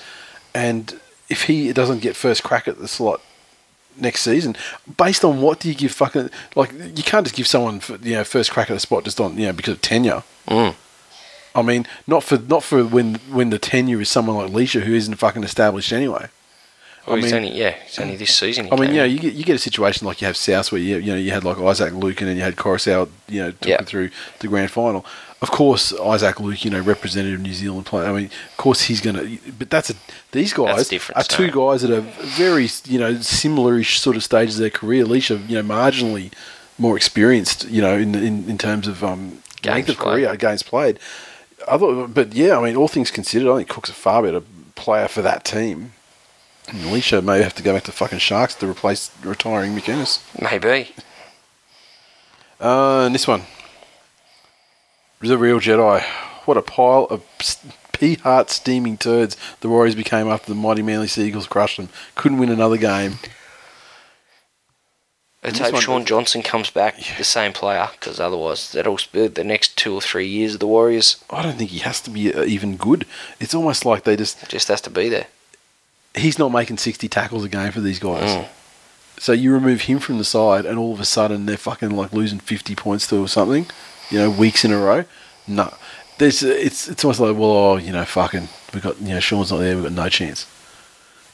And 0.56 1.00
if 1.30 1.44
he 1.44 1.72
doesn't 1.74 2.00
get 2.00 2.16
first 2.16 2.44
crack 2.44 2.68
at 2.68 2.80
the 2.80 2.88
slot 2.88 3.22
next 3.98 4.22
season, 4.22 4.56
based 4.98 5.26
on 5.26 5.42
what 5.42 5.60
do 5.60 5.68
you 5.68 5.76
give 5.76 5.92
fucking 5.92 6.30
like? 6.56 6.72
You 6.74 7.04
can't 7.04 7.26
just 7.26 7.36
give 7.36 7.46
someone 7.48 7.82
you 8.02 8.14
know 8.16 8.24
first 8.24 8.52
crack 8.52 8.70
at 8.70 8.74
the 8.74 8.80
spot 8.80 9.04
just 9.04 9.20
on 9.20 9.38
you 9.38 9.48
know 9.48 9.54
because 9.54 9.74
of 9.74 9.82
tenure. 9.82 10.24
Mm. 10.48 10.76
I 11.56 11.62
mean, 11.62 11.86
not 12.08 12.24
for 12.24 12.38
not 12.38 12.64
for 12.64 12.86
when 12.86 13.16
when 13.30 13.50
the 13.50 13.60
tenure 13.60 14.00
is 14.00 14.10
someone 14.10 14.38
like 14.38 14.52
Lichaa 14.52 14.84
who 14.84 14.94
isn't 14.94 15.16
fucking 15.16 15.44
established 15.44 15.92
anyway. 15.92 16.30
Well, 17.06 17.18
I 17.18 17.22
mean- 17.22 17.34
only 17.34 17.52
yeah, 17.58 17.76
it's 17.86 18.00
only 18.00 18.16
this 18.16 18.36
season. 18.36 18.68
I 18.72 18.76
mean, 18.76 18.86
came 18.86 18.94
you 18.96 18.98
know, 19.02 19.06
you 19.06 19.20
get 19.20 19.34
you 19.34 19.44
get 19.44 19.56
a 19.56 19.60
situation 19.60 20.08
like 20.08 20.22
you 20.22 20.28
have 20.28 20.38
South 20.38 20.72
where 20.72 20.80
you 20.82 20.98
you 20.98 21.12
know 21.12 21.18
you 21.18 21.32
had 21.32 21.44
like 21.44 21.58
Isaac 21.58 21.94
Luke 21.94 22.22
and 22.22 22.30
then 22.30 22.38
you 22.38 22.44
had 22.44 22.56
Koroisau, 22.56 23.10
you 23.28 23.42
know, 23.42 23.52
talking 23.52 23.70
Yeah. 23.72 23.82
through 23.84 24.10
the 24.40 24.48
grand 24.48 24.72
final. 24.72 25.06
Of 25.42 25.52
course, 25.52 25.92
Isaac 26.00 26.40
Luke, 26.40 26.64
you 26.64 26.72
know, 26.72 26.80
representative 26.80 27.40
of 27.40 27.44
New 27.46 27.54
Zealand 27.54 27.86
player. 27.86 28.08
I 28.08 28.14
mean, 28.14 28.26
of 28.52 28.58
course 28.58 28.84
he's 28.84 29.02
going 29.02 29.18
to. 29.18 29.52
But 29.60 29.70
that's 29.70 29.90
a 29.90 29.96
these 30.32 30.54
guys 30.54 30.90
are 31.14 31.24
two 31.24 31.52
guys 31.52 31.82
that 31.82 31.92
are 31.92 32.00
very 32.38 32.70
you 32.86 32.98
know 33.00 33.20
similar-ish 33.20 34.00
sort 34.00 34.16
of 34.16 34.24
stages 34.24 34.56
of 34.56 34.62
their 34.62 34.70
career. 34.70 35.04
Lichaa, 35.04 35.50
you 35.50 35.62
know, 35.62 35.64
marginally 35.64 36.32
more 36.78 36.96
experienced, 36.96 37.68
you 37.70 37.82
know, 37.82 37.98
in 37.98 38.16
in, 38.16 38.50
in 38.50 38.58
terms 38.58 38.88
of 38.88 39.04
um, 39.04 39.40
Games 39.62 39.74
length 39.76 39.90
of 39.90 39.98
played. 39.98 40.24
career, 40.26 40.36
games 40.38 40.64
played. 40.64 41.00
Other, 41.68 42.08
but 42.08 42.34
yeah, 42.34 42.58
I 42.58 42.64
mean, 42.64 42.76
all 42.78 42.88
things 42.88 43.12
considered, 43.12 43.52
I 43.52 43.58
think 43.58 43.70
Cook's 43.70 43.90
a 43.90 43.94
far 43.94 44.22
better 44.24 44.42
player 44.76 45.08
for 45.10 45.22
that 45.22 45.44
team. 45.46 45.94
Alicia 46.72 47.22
may 47.22 47.42
have 47.42 47.56
to 47.56 47.64
go 47.64 47.74
back 47.74 47.84
to 47.84 47.92
fucking 47.92 48.20
Sharks 48.20 48.56
to 48.56 48.70
replace 48.70 49.12
retiring 49.24 49.76
McInnes. 49.76 50.22
maybe. 50.42 50.94
Uh, 52.60 53.06
and 53.06 53.14
this 53.14 53.28
one. 53.28 53.44
The 55.20 55.38
Real 55.38 55.60
Jedi. 55.60 56.02
What 56.46 56.58
a 56.58 56.62
pile 56.62 57.06
of 57.10 57.24
pea 57.94 58.16
heart 58.16 58.50
steaming 58.50 58.98
turds 58.98 59.38
the 59.62 59.70
Warriors 59.70 59.96
became 59.96 60.28
after 60.28 60.52
the 60.52 60.60
mighty 60.60 60.82
Manly 60.82 61.08
Seagulls 61.08 61.48
crushed 61.48 61.78
them. 61.78 61.90
Couldn't 62.16 62.40
win 62.40 62.50
another 62.50 62.78
game. 62.78 63.20
Let's 65.44 65.60
hope 65.60 65.76
Shaun 65.82 66.06
Johnson 66.06 66.42
comes 66.42 66.70
back 66.70 66.96
the 67.18 67.24
same 67.26 67.52
player, 67.52 67.90
because 67.92 68.18
otherwise 68.18 68.72
that'll 68.72 68.98
spur 68.98 69.28
the 69.28 69.44
next 69.44 69.78
two 69.78 69.94
or 69.94 70.02
three 70.02 70.28
years 70.28 70.54
of 70.54 70.62
the 70.62 70.68
Warriors. 70.68 71.22
I 71.30 71.44
don't 71.44 71.58
think 71.58 71.72
he 71.72 71.80
has 71.80 72.00
to 72.02 72.10
be 72.10 72.34
uh, 72.34 72.46
even 72.46 72.78
good. 72.78 73.06
It's 73.42 73.54
almost 73.54 73.86
like 73.86 74.06
they 74.06 74.16
just 74.16 74.48
Just 74.48 74.70
has 74.70 74.80
to 74.82 74.90
be 74.90 75.10
there. 75.10 75.28
He's 76.16 76.38
not 76.38 76.52
making 76.52 76.78
60 76.78 77.08
tackles 77.08 77.44
a 77.44 77.50
game 77.50 77.72
for 77.72 77.82
these 77.82 78.00
guys. 78.00 78.30
Mm. 78.30 78.48
So 79.18 79.32
you 79.32 79.52
remove 79.54 79.82
him 79.82 80.00
from 80.00 80.18
the 80.18 80.24
side, 80.24 80.66
and 80.66 80.78
all 80.78 80.94
of 80.94 81.00
a 81.00 81.06
sudden 81.06 81.46
they're 81.46 81.58
fucking 81.58 81.92
like 81.92 82.14
losing 82.14 82.40
50 82.40 82.76
points 82.76 83.08
to 83.08 83.18
or 83.24 83.28
something, 83.28 83.66
you 84.10 84.20
know, 84.20 84.30
weeks 84.30 84.66
in 84.66 84.72
a 84.72 84.78
row. 84.78 85.06
No, 85.48 85.74
there's 86.18 86.44
it's 86.44 86.88
it's 86.88 87.04
almost 87.04 87.20
like 87.20 87.36
well, 87.36 87.52
oh, 87.52 87.76
you 87.78 87.92
know, 87.92 88.06
fucking 88.06 88.48
we 88.74 88.80
got 88.82 89.00
you 89.02 89.10
know 89.14 89.20
Shaun's 89.20 89.52
not 89.52 89.58
there, 89.58 89.76
we've 89.76 89.84
got 89.84 89.94
no 89.94 90.10
chance. 90.10 90.48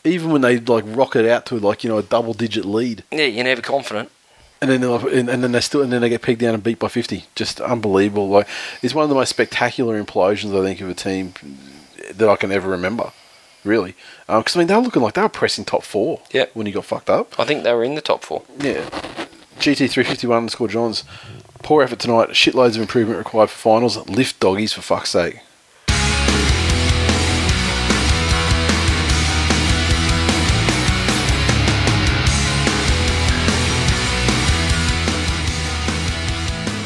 Even 0.04 0.32
when 0.32 0.42
they 0.42 0.60
like 0.60 0.84
rocket 0.88 1.30
out 1.30 1.46
to 1.48 1.56
like 1.56 1.84
you 1.84 1.90
know 1.90 1.98
a 1.98 2.04
double 2.04 2.34
digit 2.34 2.66
lead, 2.66 3.04
Yeah, 3.12 3.26
you're 3.26 3.44
never 3.44 3.62
confident. 3.62 4.10
and 4.62 4.70
then 4.72 4.82
like, 4.82 5.04
and, 5.04 5.30
and 5.30 5.44
then 5.44 5.52
they 5.52 5.62
still 5.62 5.82
and 5.82 5.92
then 5.92 6.02
they 6.02 6.10
get 6.10 6.22
pegged 6.22 6.40
down 6.42 6.54
and 6.54 6.64
beat 6.64 6.80
by 6.80 6.88
50. 6.88 7.26
Just 7.36 7.60
unbelievable. 7.62 8.30
Like 8.30 8.48
it's 8.82 8.94
one 8.94 9.04
of 9.04 9.10
the 9.10 9.16
most 9.16 9.30
spectacular 9.30 10.02
implosions 10.02 10.58
I 10.60 10.64
think 10.66 10.82
of 10.82 10.90
a 10.90 10.94
team 10.94 11.34
that 12.14 12.28
I 12.30 12.36
can 12.36 12.52
ever 12.52 12.70
remember. 12.70 13.12
Really, 13.66 13.96
uh, 14.28 14.40
because 14.40 14.56
I 14.56 14.60
mean 14.60 14.68
they 14.68 14.76
were 14.76 14.82
looking 14.82 15.02
like 15.02 15.16
they 15.16 15.22
were 15.22 15.30
pressing 15.30 15.66
top 15.66 15.84
four. 15.84 16.22
Yep. 16.32 16.52
when 16.54 16.66
he 16.66 16.72
got 16.72 16.86
fucked 16.86 17.10
up. 17.10 17.38
I 17.40 17.46
think 17.46 17.64
they 17.64 17.74
were 17.74 17.84
in 17.84 17.96
the 17.96 18.02
top 18.02 18.24
four. 18.24 18.44
Yeah. 18.58 18.90
GT 19.60 19.90
three 19.90 20.04
fifty 20.06 20.28
one 20.28 20.38
underscore 20.38 20.70
Johns. 20.70 21.04
Poor 21.62 21.84
effort 21.84 22.00
tonight. 22.00 22.30
Shitloads 22.30 22.76
of 22.76 22.82
improvement 22.82 23.18
required 23.18 23.50
for 23.50 23.58
finals. 23.58 23.98
Lift 24.08 24.40
doggies 24.40 24.72
for 24.72 24.82
fuck's 24.82 25.10
sake. 25.10 25.42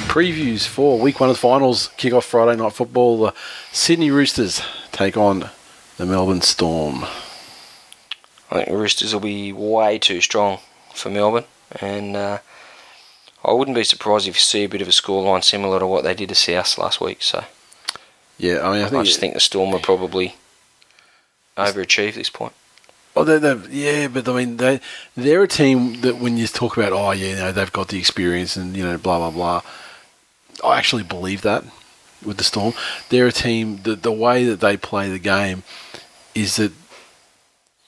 Previews 0.07 0.67
for 0.67 0.99
week 0.99 1.19
one 1.19 1.29
of 1.29 1.35
the 1.35 1.39
finals. 1.39 1.89
Kick 1.97 2.13
off 2.13 2.25
Friday 2.25 2.55
night 2.61 2.73
football. 2.73 3.17
The 3.17 3.33
Sydney 3.71 4.11
Roosters 4.11 4.61
take 4.91 5.17
on 5.17 5.49
the 5.97 6.05
Melbourne 6.05 6.41
Storm. 6.41 7.05
I 8.51 8.57
think 8.57 8.69
the 8.69 8.77
Roosters 8.77 9.13
will 9.13 9.21
be 9.21 9.51
way 9.51 9.97
too 9.99 10.21
strong 10.21 10.59
for 10.93 11.09
Melbourne, 11.09 11.45
and 11.81 12.15
uh, 12.15 12.39
I 13.43 13.51
wouldn't 13.51 13.75
be 13.75 13.83
surprised 13.83 14.27
if 14.27 14.35
you 14.35 14.39
see 14.39 14.63
a 14.63 14.69
bit 14.69 14.81
of 14.81 14.87
a 14.87 14.91
scoreline 14.91 15.43
similar 15.43 15.79
to 15.79 15.87
what 15.87 16.03
they 16.03 16.13
did 16.13 16.29
to 16.29 16.35
South 16.35 16.77
last 16.77 17.01
week. 17.01 17.21
So 17.21 17.45
Yeah, 18.37 18.67
I 18.67 18.73
mean, 18.73 18.83
I 18.83 18.89
think, 18.89 19.01
I 19.01 19.03
just 19.03 19.19
think 19.19 19.33
the 19.33 19.39
Storm 19.39 19.71
will 19.71 19.79
probably 19.79 20.35
overachieve 21.57 22.15
this 22.15 22.29
point. 22.29 22.53
Oh, 23.15 23.23
they, 23.23 23.37
they, 23.37 23.55
yeah, 23.69 24.07
but 24.07 24.27
I 24.27 24.33
mean, 24.33 24.57
they 24.57 24.79
they're 25.15 25.43
a 25.43 25.47
team 25.47 26.01
that 26.01 26.17
when 26.17 26.37
you 26.37 26.47
talk 26.47 26.77
about, 26.77 26.93
oh 26.93 27.11
yeah, 27.11 27.27
you 27.27 27.35
know, 27.35 27.51
they've 27.51 27.71
got 27.71 27.89
the 27.89 27.99
experience 27.99 28.55
and 28.57 28.75
you 28.75 28.83
know, 28.83 28.97
blah 28.97 29.19
blah 29.19 29.31
blah. 29.31 29.61
I 30.63 30.77
actually 30.77 31.03
believe 31.03 31.43
that 31.43 31.63
with 32.25 32.37
the 32.37 32.43
Storm. 32.43 32.73
They're 33.09 33.27
a 33.27 33.31
team 33.31 33.81
that 33.83 34.03
the 34.03 34.11
way 34.11 34.45
that 34.45 34.59
they 34.59 34.77
play 34.77 35.09
the 35.09 35.19
game 35.19 35.63
is 36.35 36.55
that 36.57 36.71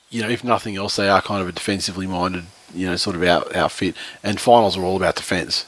you 0.10 0.22
know, 0.22 0.30
if 0.30 0.44
nothing 0.44 0.76
else, 0.78 0.96
they 0.96 1.10
are 1.10 1.22
kind 1.22 1.42
of 1.42 1.48
a 1.50 1.52
defensively 1.52 2.08
minded, 2.08 2.46
you 2.74 2.88
know, 2.88 2.96
sort 2.96 3.16
of 3.16 3.24
out, 3.24 3.54
outfit. 3.56 3.96
And 4.24 4.40
finals 4.40 4.78
are 4.78 4.84
all 4.84 4.96
about 4.96 5.16
defence. 5.16 5.66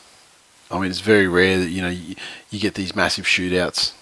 I 0.72 0.80
mean, 0.80 0.90
it's 0.90 1.00
very 1.02 1.28
rare 1.28 1.58
that 1.60 1.70
you 1.70 1.82
know 1.82 1.90
you, 1.90 2.16
you 2.50 2.60
get 2.60 2.76
these 2.76 2.96
massive 2.96 3.26
shootouts. 3.26 3.94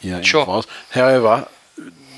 You 0.00 0.12
know, 0.12 0.18
in 0.18 0.24
Sure. 0.24 0.44
finals. 0.44 0.66
However, 0.90 1.48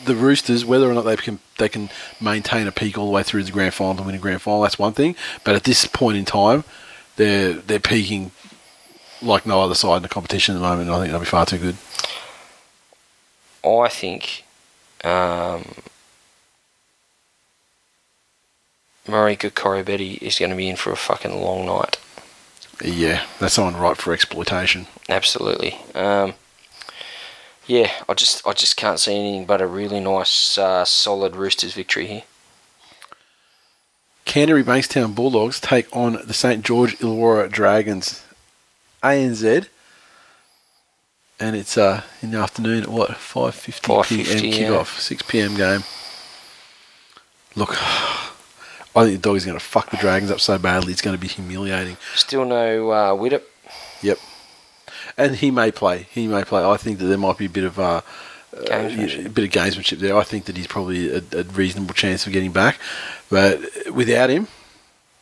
the 0.05 0.15
Roosters, 0.15 0.65
whether 0.65 0.91
or 0.91 0.95
not 0.95 1.03
they 1.03 1.17
can 1.17 1.39
they 1.59 1.69
can 1.69 1.91
maintain 2.21 2.67
a 2.67 2.73
peak 2.73 2.99
all 2.99 3.07
the 3.07 3.13
way 3.13 3.23
through 3.23 3.45
the 3.45 3.53
grand 3.53 3.73
final 3.75 3.95
to 3.97 4.03
win 4.03 4.15
a 4.15 4.19
grand 4.19 4.43
final, 4.43 4.63
that's 4.63 4.79
one 4.79 4.93
thing. 4.93 5.15
But 5.45 5.55
at 5.55 5.65
this 5.65 5.87
point 5.87 6.19
in 6.19 6.25
time, 6.25 6.65
they're 7.17 7.55
they're 7.55 7.81
peaking 7.81 8.33
like 9.23 9.47
no 9.47 9.61
other 9.61 9.75
side 9.75 9.97
in 9.97 10.03
the 10.03 10.09
competition 10.09 10.55
at 10.55 10.59
the 10.59 10.67
moment. 10.67 10.89
and 10.89 10.97
I 10.97 11.01
think 11.01 11.11
they'll 11.11 11.21
be 11.21 11.27
far 11.27 11.47
too 11.47 11.59
good. 11.59 11.77
I 13.65 13.89
think 13.89 14.45
um, 15.05 15.65
Marika 19.07 19.51
Koroibete 19.51 20.19
is 20.23 20.39
going 20.39 20.51
to 20.51 20.57
be 20.57 20.69
in 20.69 20.77
for 20.77 20.93
a 20.93 20.97
fucking 20.97 21.41
long 21.41 21.67
night. 21.67 21.99
Yeah, 22.83 23.25
that's 23.39 23.55
someone 23.55 23.77
ripe 23.77 23.99
for 23.99 24.13
exploitation. 24.13 24.87
Absolutely. 25.09 25.79
Um, 25.95 26.35
yeah, 27.67 27.91
I 28.09 28.15
just 28.15 28.47
I 28.47 28.53
just 28.53 28.77
can't 28.77 28.99
see 28.99 29.15
anything 29.15 29.45
but 29.45 29.61
a 29.61 29.67
really 29.67 30.01
nice, 30.01 30.57
uh, 30.57 30.85
solid 30.85 31.37
Roosters 31.37 31.75
victory 31.75 32.07
here. 32.07 32.23
Canterbury 34.25 34.65
Bankstown 34.65 35.15
Bulldogs 35.15 35.61
take 35.61 35.95
on 35.95 36.21
the 36.25 36.33
St 36.35 36.65
George 36.65 36.97
Illawarra 36.99 37.51
Dragons, 37.51 38.25
ANZ, 39.03 39.67
and 41.39 41.57
it's 41.57 41.79
uh, 41.79 42.03
in 42.23 42.33
the 42.33 42.39
afternoon 42.39 42.83
at 42.83 42.89
what 42.89 43.17
five 43.17 43.55
fifty 43.55 43.89
p.m. 43.89 44.03
5:50, 44.03 44.43
yeah. 44.43 44.69
kickoff, 44.69 44.99
six 44.99 45.23
p.m. 45.23 45.57
game. 45.57 45.83
Look, 47.57 47.71
I 47.81 49.05
think 49.05 49.17
the 49.17 49.19
dog 49.19 49.37
is 49.37 49.45
going 49.45 49.59
to 49.59 49.65
fuck 49.65 49.91
the 49.91 49.97
Dragons 49.97 50.31
up 50.31 50.41
so 50.41 50.59
badly 50.59 50.93
it's 50.93 51.03
going 51.03 51.17
to 51.17 51.21
be 51.21 51.29
humiliating. 51.29 51.97
Still 52.15 52.45
no 52.45 52.91
uh, 52.91 53.13
Widdop. 53.13 53.43
Yep, 54.03 54.19
and 55.17 55.37
he 55.37 55.51
may 55.51 55.71
play. 55.71 56.07
He 56.11 56.27
may 56.27 56.45
play. 56.45 56.65
I 56.65 56.77
think 56.77 56.99
that 56.99 57.07
there 57.07 57.19
might 57.19 57.39
be 57.39 57.47
a 57.47 57.51
bit 57.51 57.65
of 57.65 57.79
uh, 57.79 57.83
uh, 57.83 58.03
Gamesmanship. 58.53 59.27
a 59.27 59.31
bit 59.31 59.45
of 59.45 59.51
gamesmanship 59.51 59.99
there. 59.99 60.17
I 60.17 60.25
think 60.25 60.45
that 60.45 60.57
he's 60.57 60.67
probably 60.67 61.11
a, 61.15 61.23
a 61.33 61.43
reasonable 61.45 61.95
chance 61.95 62.27
of 62.27 62.33
getting 62.33 62.53
back, 62.53 62.79
but 63.31 63.61
without 63.93 64.29
him, 64.29 64.49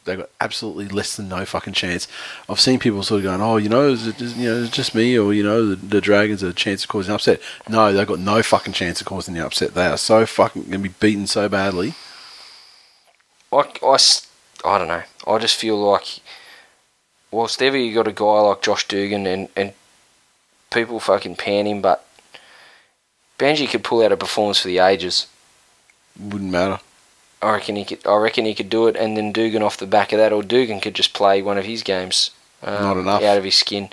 they've 0.09 0.18
got 0.18 0.30
absolutely 0.40 0.89
less 0.89 1.16
than 1.16 1.28
no 1.28 1.44
fucking 1.44 1.74
chance. 1.74 2.09
I've 2.48 2.59
seen 2.59 2.78
people 2.78 3.02
sort 3.02 3.18
of 3.18 3.24
going, 3.24 3.40
"Oh, 3.40 3.59
you 3.59 3.68
know, 3.68 3.90
is 3.90 4.06
it 4.06 4.16
just, 4.16 4.36
you 4.36 4.48
know, 4.48 4.66
just 4.66 4.94
me, 4.94 5.16
or 5.18 5.32
you 5.32 5.43
know, 5.43 5.66
the, 5.66 5.76
the 5.76 6.01
Dragons 6.01 6.43
are 6.43 6.48
a 6.48 6.55
chance 6.55 6.82
of 6.82 6.89
causing 6.89 7.14
upset." 7.14 7.40
No, 7.68 7.93
they've 7.93 8.06
got 8.06 8.18
no 8.18 8.43
fucking 8.43 8.72
chance 8.72 9.01
of 9.01 9.06
causing 9.06 9.35
the 9.35 9.44
upset. 9.44 9.74
They 9.74 9.86
are 9.86 9.97
so 9.97 10.26
fucking 10.26 10.62
going 10.62 10.82
to 10.82 10.89
be 10.89 10.94
beaten 11.01 11.26
so 11.26 11.48
badly. 11.48 11.94
I, 13.52 13.64
I 14.64 14.78
don't 14.78 14.89
know. 14.89 15.02
I 15.26 15.39
just 15.39 15.56
feel 15.56 15.76
like, 15.76 16.20
whilst 17.30 17.62
ever 17.62 17.76
you 17.76 17.94
got 17.94 18.09
a 18.09 18.12
guy 18.12 18.40
like 18.40 18.62
Josh 18.62 18.86
Dugan 18.89 19.26
and, 19.26 19.48
and 19.56 19.72
people 20.70 21.01
fucking 21.01 21.36
pan 21.36 21.66
him, 21.66 21.80
but 21.80 22.06
Benji 23.39 23.68
could 23.68 23.85
pull 23.85 24.02
out 24.02 24.12
a 24.12 24.16
performance 24.16 24.60
for 24.60 24.68
the 24.68 24.78
ages. 24.78 25.26
Wouldn't 26.18 26.51
matter. 26.51 26.80
I 27.40 27.52
reckon 27.52 27.77
he 27.77 27.85
could. 27.85 28.06
I 28.06 28.16
reckon 28.16 28.44
he 28.44 28.55
could 28.55 28.69
do 28.70 28.86
it, 28.89 28.97
and 28.97 29.16
then 29.16 29.32
Dugan 29.32 29.62
off 29.62 29.77
the 29.77 29.86
back 29.86 30.12
of 30.12 30.19
that, 30.19 30.32
or 30.32 30.43
Dugan 30.43 30.81
could 30.81 30.94
just 30.94 31.12
play 31.15 31.40
one 31.43 31.59
of 31.59 31.65
his 31.65 31.82
games. 31.82 32.31
Um, 32.62 32.82
Not 32.82 32.97
enough. 32.97 33.23
out 33.23 33.39
of 33.39 33.44
his 33.44 33.55
skin. 33.55 33.90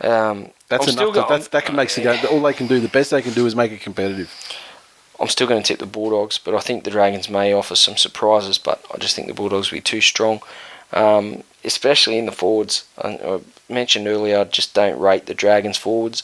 Um, 0.00 0.50
That's 0.68 0.86
I'm 0.88 0.94
enough. 0.98 1.14
go- 1.14 1.26
that's, 1.28 1.48
that 1.48 1.64
can 1.64 1.76
make 1.76 1.90
the 1.94 2.02
game. 2.02 2.24
All 2.30 2.40
they 2.42 2.52
can 2.52 2.66
do, 2.66 2.80
the 2.80 2.88
best 2.88 3.10
they 3.10 3.22
can 3.22 3.32
do, 3.32 3.46
is 3.46 3.54
make 3.56 3.72
it 3.72 3.80
competitive. 3.80 4.30
I'm 5.18 5.28
still 5.28 5.46
going 5.46 5.62
to 5.62 5.66
tip 5.66 5.78
the 5.78 5.86
Bulldogs, 5.86 6.38
but 6.38 6.54
I 6.54 6.60
think 6.60 6.84
the 6.84 6.90
Dragons 6.90 7.28
may 7.28 7.52
offer 7.52 7.74
some 7.76 7.96
surprises. 7.96 8.56
But 8.58 8.82
I 8.94 8.96
just 8.98 9.14
think 9.14 9.28
the 9.28 9.34
Bulldogs 9.34 9.70
will 9.70 9.76
be 9.76 9.82
too 9.82 10.00
strong, 10.00 10.40
um, 10.92 11.42
especially 11.64 12.18
in 12.18 12.26
the 12.26 12.32
forwards. 12.32 12.84
I, 12.98 13.08
I 13.16 13.40
mentioned 13.68 14.06
earlier, 14.06 14.38
I 14.40 14.44
just 14.44 14.72
don't 14.74 14.98
rate 14.98 15.26
the 15.26 15.34
Dragons 15.34 15.76
forwards, 15.76 16.22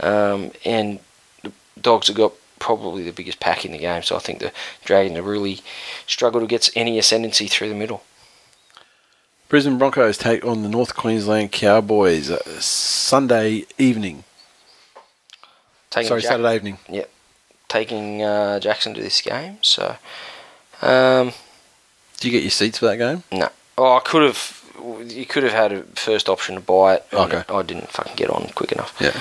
um, 0.00 0.52
and 0.64 0.98
the 1.42 1.52
Dogs 1.80 2.06
have 2.08 2.16
got 2.16 2.32
probably 2.58 3.02
the 3.02 3.12
biggest 3.12 3.40
pack 3.40 3.64
in 3.64 3.72
the 3.72 3.78
game. 3.78 4.02
So 4.02 4.16
I 4.16 4.18
think 4.18 4.38
the 4.40 4.52
Dragon 4.84 5.16
have 5.16 5.26
really 5.26 5.60
struggled 6.06 6.42
to 6.42 6.46
get 6.46 6.70
any 6.76 6.98
ascendancy 6.98 7.46
through 7.46 7.68
the 7.68 7.74
middle. 7.74 8.02
Brisbane 9.48 9.78
Broncos 9.78 10.18
take 10.18 10.44
on 10.44 10.62
the 10.62 10.68
North 10.68 10.94
Queensland 10.94 11.52
Cowboys 11.52 12.30
uh, 12.30 12.60
Sunday 12.60 13.64
evening. 13.78 14.24
Taking 15.90 16.08
Sorry, 16.08 16.20
Jack- 16.20 16.30
Saturday 16.32 16.54
evening. 16.54 16.78
Yep, 16.90 17.10
taking 17.68 18.22
uh, 18.22 18.60
Jackson 18.60 18.92
to 18.94 19.00
this 19.00 19.22
game. 19.22 19.56
So, 19.62 19.96
um, 20.82 21.32
Do 22.18 22.28
you 22.28 22.32
get 22.32 22.42
your 22.42 22.50
seats 22.50 22.78
for 22.78 22.86
that 22.86 22.98
game? 22.98 23.22
no. 23.32 23.48
Oh, 23.78 23.96
I 23.96 24.00
could 24.00 24.22
have. 24.22 24.54
You 25.06 25.24
could 25.24 25.44
have 25.44 25.52
had 25.52 25.72
a 25.72 25.82
first 25.94 26.28
option 26.28 26.56
to 26.56 26.60
buy 26.60 26.96
it. 26.96 27.06
Okay. 27.12 27.42
I 27.48 27.62
didn't 27.62 27.90
fucking 27.90 28.16
get 28.16 28.28
on 28.28 28.50
quick 28.54 28.70
enough. 28.72 28.94
Yeah. 29.00 29.18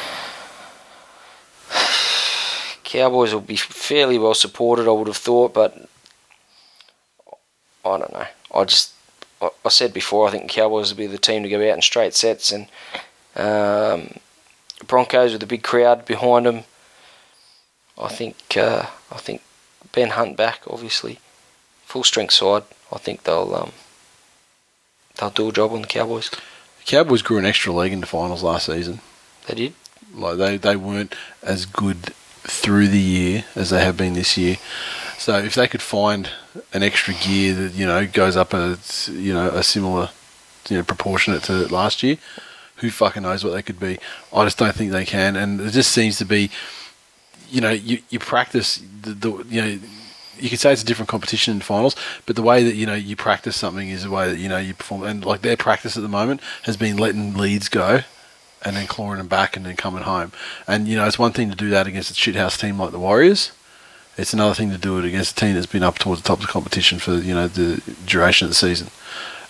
Cowboys 2.87 3.33
will 3.33 3.41
be 3.41 3.57
fairly 3.57 4.17
well 4.17 4.33
supported, 4.33 4.87
I 4.87 4.91
would 4.91 5.07
have 5.07 5.17
thought, 5.17 5.53
but 5.53 5.89
I 7.83 7.97
don't 7.97 8.13
know. 8.13 8.27
I 8.55 8.63
just, 8.63 8.93
I, 9.41 9.67
said 9.67 9.93
before, 9.93 10.25
I 10.25 10.31
think 10.31 10.43
the 10.43 10.53
Cowboys 10.53 10.89
will 10.89 10.97
be 10.97 11.05
the 11.05 11.17
team 11.17 11.43
to 11.43 11.49
go 11.49 11.57
out 11.57 11.75
in 11.75 11.81
straight 11.81 12.13
sets, 12.13 12.49
and 12.49 12.69
um, 13.35 14.15
Broncos 14.87 15.33
with 15.33 15.43
a 15.43 15.47
big 15.47 15.63
crowd 15.63 16.05
behind 16.05 16.45
them. 16.45 16.63
I 17.97 18.07
think, 18.07 18.55
uh, 18.55 18.85
I 19.11 19.17
think 19.17 19.41
Ben 19.91 20.11
Hunt 20.11 20.37
back, 20.37 20.61
obviously, 20.65 21.19
full 21.83 22.05
strength 22.05 22.35
side. 22.35 22.63
I 22.89 22.99
think 22.99 23.23
they'll, 23.23 23.53
um, 23.53 23.71
they'll 25.19 25.29
do 25.29 25.49
a 25.49 25.51
job 25.51 25.73
on 25.73 25.81
the 25.81 25.87
Cowboys. 25.87 26.29
The 26.29 26.85
Cowboys 26.85 27.21
grew 27.21 27.37
an 27.37 27.45
extra 27.45 27.73
leg 27.73 27.91
in 27.91 27.99
the 27.99 28.07
finals 28.07 28.43
last 28.43 28.67
season. 28.67 29.01
They 29.45 29.55
did. 29.55 29.73
Like 30.13 30.37
they, 30.37 30.55
they 30.55 30.77
weren't 30.77 31.15
as 31.43 31.65
good 31.65 32.13
through 32.47 32.87
the 32.87 32.99
year 32.99 33.45
as 33.55 33.69
they 33.69 33.83
have 33.83 33.97
been 33.97 34.13
this 34.13 34.37
year. 34.37 34.57
So 35.17 35.37
if 35.37 35.55
they 35.55 35.67
could 35.67 35.81
find 35.81 36.29
an 36.73 36.83
extra 36.83 37.13
gear 37.13 37.53
that 37.53 37.73
you 37.73 37.85
know 37.85 38.07
goes 38.07 38.35
up 38.35 38.53
a 38.53 38.77
you 39.11 39.33
know 39.33 39.49
a 39.49 39.63
similar 39.63 40.09
you 40.69 40.77
know 40.77 40.83
proportionate 40.83 41.43
to 41.43 41.67
last 41.73 42.03
year. 42.03 42.17
Who 42.77 42.91
fucking 42.91 43.23
knows 43.23 43.43
what 43.43 43.53
they 43.53 43.63
could 43.63 43.79
be? 43.79 43.97
I 44.31 44.43
just 44.43 44.59
don't 44.59 44.75
think 44.75 44.91
they 44.91 45.05
can, 45.05 45.35
and 45.35 45.59
it 45.59 45.71
just 45.71 45.91
seems 45.91 46.19
to 46.19 46.25
be, 46.25 46.51
you 47.49 47.59
know, 47.59 47.71
you 47.71 47.99
you 48.09 48.19
practice 48.19 48.83
the, 49.01 49.13
the 49.13 49.45
you 49.49 49.61
know. 49.61 49.79
You 50.39 50.51
could 50.51 50.59
say 50.59 50.71
it's 50.71 50.83
a 50.83 50.85
different 50.85 51.09
competition 51.09 51.55
in 51.55 51.61
finals, 51.61 51.95
but 52.27 52.35
the 52.35 52.43
way 52.43 52.63
that 52.63 52.75
you 52.75 52.85
know 52.85 52.93
you 52.93 53.15
practice 53.15 53.55
something 53.55 53.89
is 53.89 54.03
the 54.03 54.11
way 54.11 54.29
that 54.29 54.37
you 54.37 54.47
know 54.47 54.59
you 54.59 54.75
perform. 54.75 55.01
And 55.03 55.25
like 55.25 55.41
their 55.41 55.57
practice 55.57 55.97
at 55.97 56.03
the 56.03 56.09
moment 56.09 56.41
has 56.63 56.77
been 56.77 56.97
letting 56.97 57.33
leads 57.33 57.69
go, 57.69 58.01
and 58.67 58.75
then 58.75 58.87
clawing 58.87 59.17
them 59.17 59.27
back 59.27 59.55
and 59.55 59.65
then 59.65 59.75
coming 59.75 60.03
home. 60.03 60.31
And 60.67 60.87
you 60.87 60.95
know 60.95 61.07
it's 61.07 61.17
one 61.17 61.31
thing 61.31 61.49
to 61.49 61.55
do 61.55 61.69
that 61.69 61.87
against 61.87 62.11
a 62.11 62.13
shithouse 62.13 62.59
team 62.59 62.77
like 62.77 62.91
the 62.91 62.99
Warriors, 62.99 63.51
it's 64.17 64.33
another 64.33 64.55
thing 64.55 64.71
to 64.71 64.77
do 64.77 64.97
it 64.97 65.05
against 65.05 65.37
a 65.37 65.45
team 65.45 65.53
that's 65.53 65.67
been 65.67 65.83
up 65.83 65.99
towards 65.99 66.21
the 66.21 66.27
top 66.27 66.39
of 66.39 66.47
the 66.47 66.51
competition 66.51 66.97
for 66.99 67.15
you 67.15 67.33
know 67.33 67.47
the 67.47 67.81
duration 68.05 68.45
of 68.45 68.49
the 68.49 68.55
season. 68.55 68.89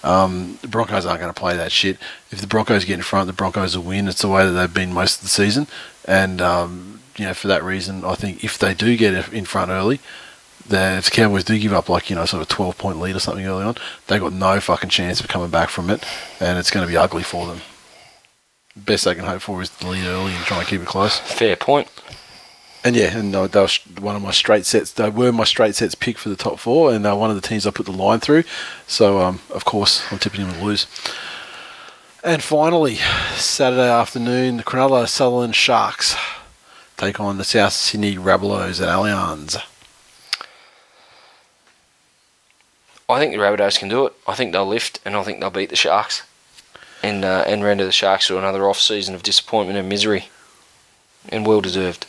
Um, 0.03 0.59
the 0.61 0.67
Broncos 0.67 1.05
aren't 1.05 1.19
going 1.19 1.33
to 1.33 1.39
play 1.39 1.55
that 1.57 1.71
shit. 1.71 1.97
If 2.31 2.39
the 2.39 2.47
Broncos 2.47 2.85
get 2.85 2.95
in 2.95 3.01
front, 3.01 3.27
the 3.27 3.33
Broncos 3.33 3.75
will 3.75 3.83
win. 3.83 4.07
It's 4.07 4.21
the 4.21 4.27
way 4.27 4.45
that 4.45 4.51
they've 4.51 4.73
been 4.73 4.93
most 4.93 5.17
of 5.17 5.23
the 5.23 5.29
season, 5.29 5.67
and 6.05 6.41
um, 6.41 6.99
you 7.15 7.25
know 7.25 7.33
for 7.33 7.47
that 7.47 7.63
reason, 7.63 8.03
I 8.03 8.15
think 8.15 8.43
if 8.43 8.57
they 8.57 8.73
do 8.73 8.95
get 8.97 9.33
in 9.33 9.45
front 9.45 9.71
early, 9.71 9.99
that 10.67 10.99
if 10.99 11.05
the 11.05 11.11
Cowboys 11.11 11.45
do 11.45 11.57
give 11.57 11.73
up 11.73 11.87
like 11.87 12.09
you 12.09 12.17
know 12.17 12.25
sort 12.25 12.41
of 12.41 12.49
a 12.49 12.53
twelve 12.53 12.77
point 12.77 12.99
lead 12.99 13.15
or 13.15 13.19
something 13.19 13.45
early 13.45 13.63
on, 13.63 13.75
they 14.07 14.19
got 14.19 14.33
no 14.33 14.59
fucking 14.59 14.89
chance 14.89 15.21
of 15.21 15.29
coming 15.29 15.49
back 15.49 15.69
from 15.69 15.89
it, 15.89 16.03
and 16.41 16.59
it's 16.59 16.71
going 16.71 16.85
to 16.85 16.91
be 16.91 16.97
ugly 16.97 17.23
for 17.23 17.47
them. 17.47 17.61
Best 18.85 19.05
they 19.05 19.15
can 19.15 19.25
hope 19.25 19.41
for 19.41 19.61
is 19.61 19.69
to 19.69 19.87
lead 19.87 20.05
early 20.05 20.33
and 20.33 20.45
try 20.45 20.59
and 20.59 20.67
keep 20.67 20.81
it 20.81 20.87
close. 20.87 21.17
Fair 21.19 21.55
point. 21.55 21.89
And 22.83 22.95
yeah, 22.95 23.17
and 23.17 23.33
they 23.33 23.39
were 23.59 23.67
one 23.99 24.15
of 24.15 24.21
my 24.21 24.31
straight 24.31 24.65
sets. 24.65 24.91
They 24.93 25.09
were 25.09 25.31
my 25.31 25.43
straight 25.43 25.75
sets 25.75 25.95
pick 25.95 26.17
for 26.17 26.29
the 26.29 26.35
top 26.35 26.59
four, 26.59 26.93
and 26.93 27.05
uh, 27.05 27.15
one 27.15 27.29
of 27.29 27.35
the 27.35 27.45
teams 27.45 27.65
I 27.67 27.71
put 27.71 27.85
the 27.85 27.91
line 27.91 28.19
through. 28.19 28.43
So 28.85 29.19
um, 29.19 29.41
of 29.49 29.65
course 29.65 30.03
I'm 30.11 30.19
tipping 30.19 30.47
them 30.47 30.53
to 30.53 30.63
lose. 30.63 30.85
And 32.23 32.43
finally, 32.43 32.95
Saturday 33.35 33.89
afternoon, 33.89 34.57
the 34.57 34.63
Cronulla 34.63 35.07
Sutherland 35.07 35.55
Sharks 35.55 36.15
take 36.97 37.19
on 37.19 37.37
the 37.37 37.43
South 37.43 37.73
Sydney 37.73 38.15
Rabbitohs 38.15 38.81
at 38.81 38.89
Allianz. 38.89 39.61
I 43.09 43.19
think 43.19 43.31
the 43.31 43.39
Rabbitohs 43.39 43.79
can 43.79 43.87
do 43.87 44.05
it. 44.07 44.13
I 44.27 44.35
think 44.35 44.51
they'll 44.51 44.65
lift, 44.65 44.99
and 45.05 45.15
I 45.15 45.23
think 45.23 45.39
they'll 45.39 45.49
beat 45.49 45.69
the 45.69 45.77
Sharks, 45.77 46.23
and 47.03 47.23
uh, 47.25 47.43
and 47.47 47.63
render 47.63 47.85
the 47.85 47.91
Sharks 47.91 48.27
to 48.27 48.37
another 48.37 48.67
off 48.69 48.79
season 48.79 49.15
of 49.15 49.23
disappointment 49.23 49.77
and 49.79 49.87
misery, 49.89 50.29
and 51.29 51.45
well 51.45 51.61
deserved. 51.61 52.05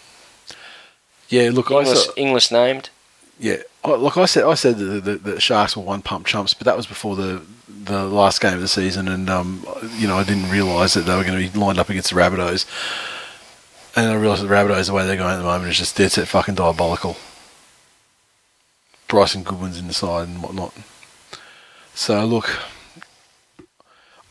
Yeah, 1.29 1.51
look, 1.53 1.71
I 1.71 1.81
Inglis, 1.81 2.05
saw, 2.07 2.13
Inglis 2.17 2.51
named. 2.51 2.91
yeah, 3.39 3.57
I- 3.85 3.91
look, 3.97 4.17
I 4.17 4.25
said 4.25 4.45
I 4.45 4.55
said 4.55 4.79
the, 4.79 4.85
the, 5.01 5.17
the 5.17 5.41
Sharks 5.41 5.77
were 5.77 5.83
one 5.83 6.01
pump 6.03 6.27
chumps, 6.27 6.55
but 6.55 6.65
that 6.65 6.77
was 6.77 6.87
before 6.87 7.17
the 7.17 7.43
the 7.69 8.05
last 8.07 8.41
game 8.41 8.55
of 8.55 8.61
the 8.61 8.69
season, 8.69 9.09
and 9.09 9.29
um, 9.31 9.67
you 9.97 10.09
know 10.09 10.17
I 10.17 10.25
didn't 10.25 10.51
realise 10.51 10.95
that 10.95 11.03
they 11.03 11.15
were 11.17 11.25
going 11.25 11.43
to 11.47 11.53
be 11.53 11.59
lined 11.59 11.79
up 11.79 11.91
against 11.91 12.11
the 12.11 12.17
Rabbitohs, 12.17 12.65
and 13.97 14.07
I 14.11 14.15
realised 14.15 14.43
the 14.43 14.49
Rabbitohs 14.49 14.87
the 14.87 14.93
way 14.95 15.07
they're 15.07 15.17
going 15.17 15.35
at 15.35 15.39
the 15.39 15.45
moment 15.45 15.71
is 15.71 15.79
just 15.79 15.97
dead 15.97 16.13
set 16.13 16.29
fucking 16.29 16.55
diabolical. 16.55 17.17
Bryson 19.07 19.43
Goodwin's 19.43 19.79
in 19.79 19.87
the 19.89 19.95
side 19.95 20.29
and 20.29 20.43
whatnot. 20.43 20.75
So 21.95 22.25
look, 22.27 22.59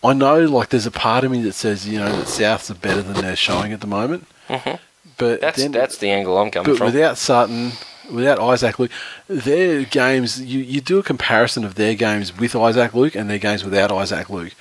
I 0.04 0.14
know 0.14 0.40
like 0.46 0.70
there's 0.70 0.86
a 0.86 0.92
part 0.92 1.24
of 1.24 1.32
me 1.32 1.42
that 1.44 1.54
says 1.54 1.88
you 1.88 2.00
know 2.00 2.10
that 2.12 2.26
Souths 2.28 2.70
are 2.70 2.76
better 2.76 3.02
than 3.02 3.16
they're 3.16 3.36
showing 3.36 3.74
at 3.74 3.82
the 3.82 3.88
moment, 3.88 4.28
Mhm. 4.50 4.80
but 5.18 5.42
That's 5.42 5.58
then, 5.62 5.72
that's 5.72 5.98
the 5.98 6.10
angle 6.12 6.38
I'm 6.38 6.52
coming 6.52 6.72
but 6.72 6.78
from. 6.78 6.86
without 6.88 7.18
Sutton, 7.18 7.72
without 8.12 8.40
Isaac 8.40 8.78
Luke, 8.80 8.92
their 9.28 9.84
games 9.84 10.40
you, 10.42 10.60
you 10.60 10.82
do 10.82 11.00
a 11.00 11.04
comparison 11.04 11.64
of 11.66 11.76
their 11.76 11.96
games 11.96 12.38
with 12.38 12.56
Isaac 12.56 12.94
Luke 12.94 13.16
and 13.16 13.30
their 13.30 13.40
games 13.40 13.64
without 13.64 13.92
Isaac 13.92 14.30
Luke, 14.30 14.54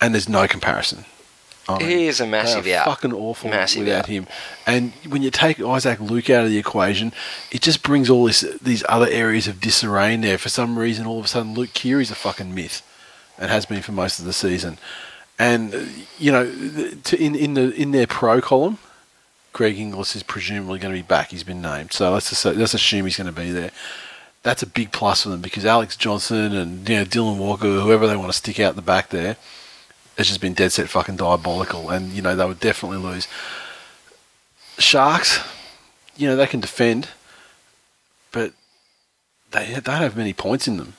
and 0.00 0.14
there's 0.14 0.28
no 0.28 0.46
comparison. 0.46 1.04
I 1.68 1.82
He 1.82 2.06
is 2.06 2.20
a 2.20 2.26
massive 2.28 2.64
out. 2.68 2.84
fucking 2.84 3.12
awful 3.12 3.50
Massive 3.50 3.80
without 3.86 4.00
out. 4.04 4.06
him. 4.06 4.28
And 4.68 4.92
when 5.08 5.24
you 5.24 5.32
take 5.32 5.60
Isaac 5.60 5.98
Luke 5.98 6.30
out 6.30 6.44
of 6.44 6.50
the 6.50 6.58
equation, 6.58 7.12
it 7.50 7.60
just 7.60 7.82
brings 7.82 8.08
all 8.08 8.24
this 8.26 8.44
these 8.62 8.84
other 8.88 9.08
areas 9.08 9.48
of 9.48 9.60
disarray 9.60 10.14
in 10.14 10.20
there. 10.20 10.38
For 10.38 10.48
some 10.48 10.78
reason, 10.78 11.06
all 11.06 11.18
of 11.18 11.24
a 11.24 11.28
sudden, 11.28 11.54
Luke 11.54 11.70
Keary's 11.74 12.12
a 12.12 12.14
fucking 12.14 12.54
myth, 12.54 12.82
and 13.38 13.50
has 13.50 13.66
been 13.66 13.82
for 13.82 13.92
most 13.92 14.18
of 14.18 14.24
the 14.24 14.32
season. 14.32 14.78
And 15.38 15.74
uh, 15.74 15.80
you 16.18 16.32
know, 16.32 16.44
in 17.18 17.34
in 17.34 17.54
the 17.54 17.74
in 17.74 17.90
their 17.90 18.06
pro 18.06 18.40
column, 18.40 18.78
Greg 19.52 19.78
Inglis 19.78 20.16
is 20.16 20.22
presumably 20.22 20.78
going 20.78 20.94
to 20.94 20.98
be 20.98 21.06
back. 21.06 21.30
He's 21.30 21.44
been 21.44 21.62
named, 21.62 21.92
so 21.92 22.12
let's 22.12 22.30
just, 22.30 22.44
let's 22.44 22.74
assume 22.74 23.04
he's 23.04 23.16
going 23.16 23.32
to 23.32 23.40
be 23.40 23.52
there. 23.52 23.70
That's 24.42 24.62
a 24.62 24.66
big 24.66 24.92
plus 24.92 25.22
for 25.22 25.30
them 25.30 25.40
because 25.40 25.66
Alex 25.66 25.96
Johnson 25.96 26.54
and 26.54 26.88
you 26.88 26.96
know 26.96 27.04
Dylan 27.04 27.38
Walker, 27.38 27.80
whoever 27.80 28.06
they 28.06 28.16
want 28.16 28.30
to 28.30 28.36
stick 28.36 28.60
out 28.60 28.76
the 28.76 28.82
back 28.82 29.10
there, 29.10 29.36
has 30.16 30.28
just 30.28 30.40
been 30.40 30.54
dead 30.54 30.72
set 30.72 30.88
fucking 30.88 31.16
diabolical, 31.16 31.90
and 31.90 32.12
you 32.12 32.22
know 32.22 32.34
they 32.34 32.46
would 32.46 32.60
definitely 32.60 32.98
lose. 32.98 33.28
Sharks, 34.78 35.40
you 36.16 36.28
know 36.28 36.36
they 36.36 36.46
can 36.46 36.60
defend, 36.60 37.08
but 38.32 38.52
they 39.50 39.72
don't 39.74 39.86
have 39.86 40.16
many 40.16 40.32
points 40.32 40.68
in 40.68 40.76
them. 40.76 40.94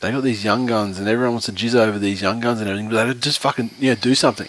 They 0.00 0.10
got 0.10 0.22
these 0.22 0.44
young 0.44 0.66
guns, 0.66 0.98
and 0.98 1.06
everyone 1.06 1.34
wants 1.34 1.46
to 1.46 1.52
jizz 1.52 1.74
over 1.74 1.98
these 1.98 2.22
young 2.22 2.40
guns 2.40 2.60
and 2.60 2.68
everything. 2.68 2.90
But 2.90 3.04
they 3.04 3.14
just 3.14 3.38
fucking 3.38 3.70
you 3.78 3.90
know 3.90 4.00
do 4.00 4.14
something. 4.14 4.48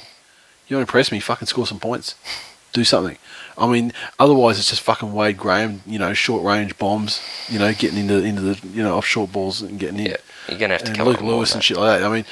You 0.67 0.77
want 0.77 0.87
to 0.87 0.91
impress 0.91 1.11
me? 1.11 1.19
Fucking 1.19 1.47
score 1.47 1.67
some 1.67 1.79
points. 1.79 2.15
Do 2.73 2.85
something. 2.85 3.17
I 3.57 3.67
mean, 3.67 3.91
otherwise 4.17 4.57
it's 4.57 4.69
just 4.69 4.81
fucking 4.81 5.11
Wade 5.11 5.35
Graham. 5.35 5.81
You 5.85 5.99
know, 5.99 6.13
short 6.13 6.41
range 6.41 6.77
bombs. 6.77 7.21
You 7.49 7.59
know, 7.59 7.73
getting 7.73 7.99
into 7.99 8.23
into 8.23 8.41
the 8.41 8.67
you 8.69 8.81
know 8.81 8.95
off 8.95 9.05
short 9.05 9.33
balls 9.33 9.61
and 9.61 9.77
getting 9.77 9.99
in. 9.99 10.05
yeah, 10.05 10.17
you're 10.47 10.57
gonna 10.57 10.75
have 10.75 10.83
to 10.83 10.87
and 10.87 10.97
come 10.97 11.07
Luke 11.09 11.19
Lewis 11.19 11.53
and 11.53 11.61
shit 11.61 11.75
like 11.75 11.99
that. 11.99 12.09
I 12.09 12.13
mean, 12.13 12.23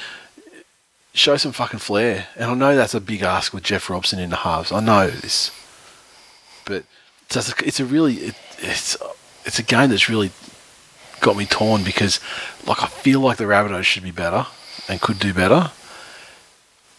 show 1.12 1.36
some 1.36 1.52
fucking 1.52 1.80
flair. 1.80 2.28
And 2.36 2.50
I 2.50 2.54
know 2.54 2.74
that's 2.74 2.94
a 2.94 3.02
big 3.02 3.20
ask 3.20 3.52
with 3.52 3.64
Jeff 3.64 3.90
Robson 3.90 4.18
in 4.18 4.30
the 4.30 4.36
halves. 4.36 4.72
I 4.72 4.80
know 4.80 5.10
this, 5.10 5.50
but 6.64 6.84
it's 7.26 7.34
just, 7.34 7.60
it's 7.60 7.80
a 7.80 7.84
really 7.84 8.14
it, 8.14 8.34
it's 8.60 8.96
it's 9.44 9.58
a 9.58 9.62
game 9.62 9.90
that's 9.90 10.08
really 10.08 10.30
got 11.20 11.36
me 11.36 11.46
torn 11.46 11.84
because 11.84 12.20
like 12.66 12.82
I 12.82 12.86
feel 12.86 13.20
like 13.20 13.36
the 13.38 13.44
Rabbitohs 13.44 13.84
should 13.84 14.02
be 14.02 14.10
better 14.10 14.46
and 14.88 15.00
could 15.00 15.18
do 15.18 15.32
better. 15.34 15.70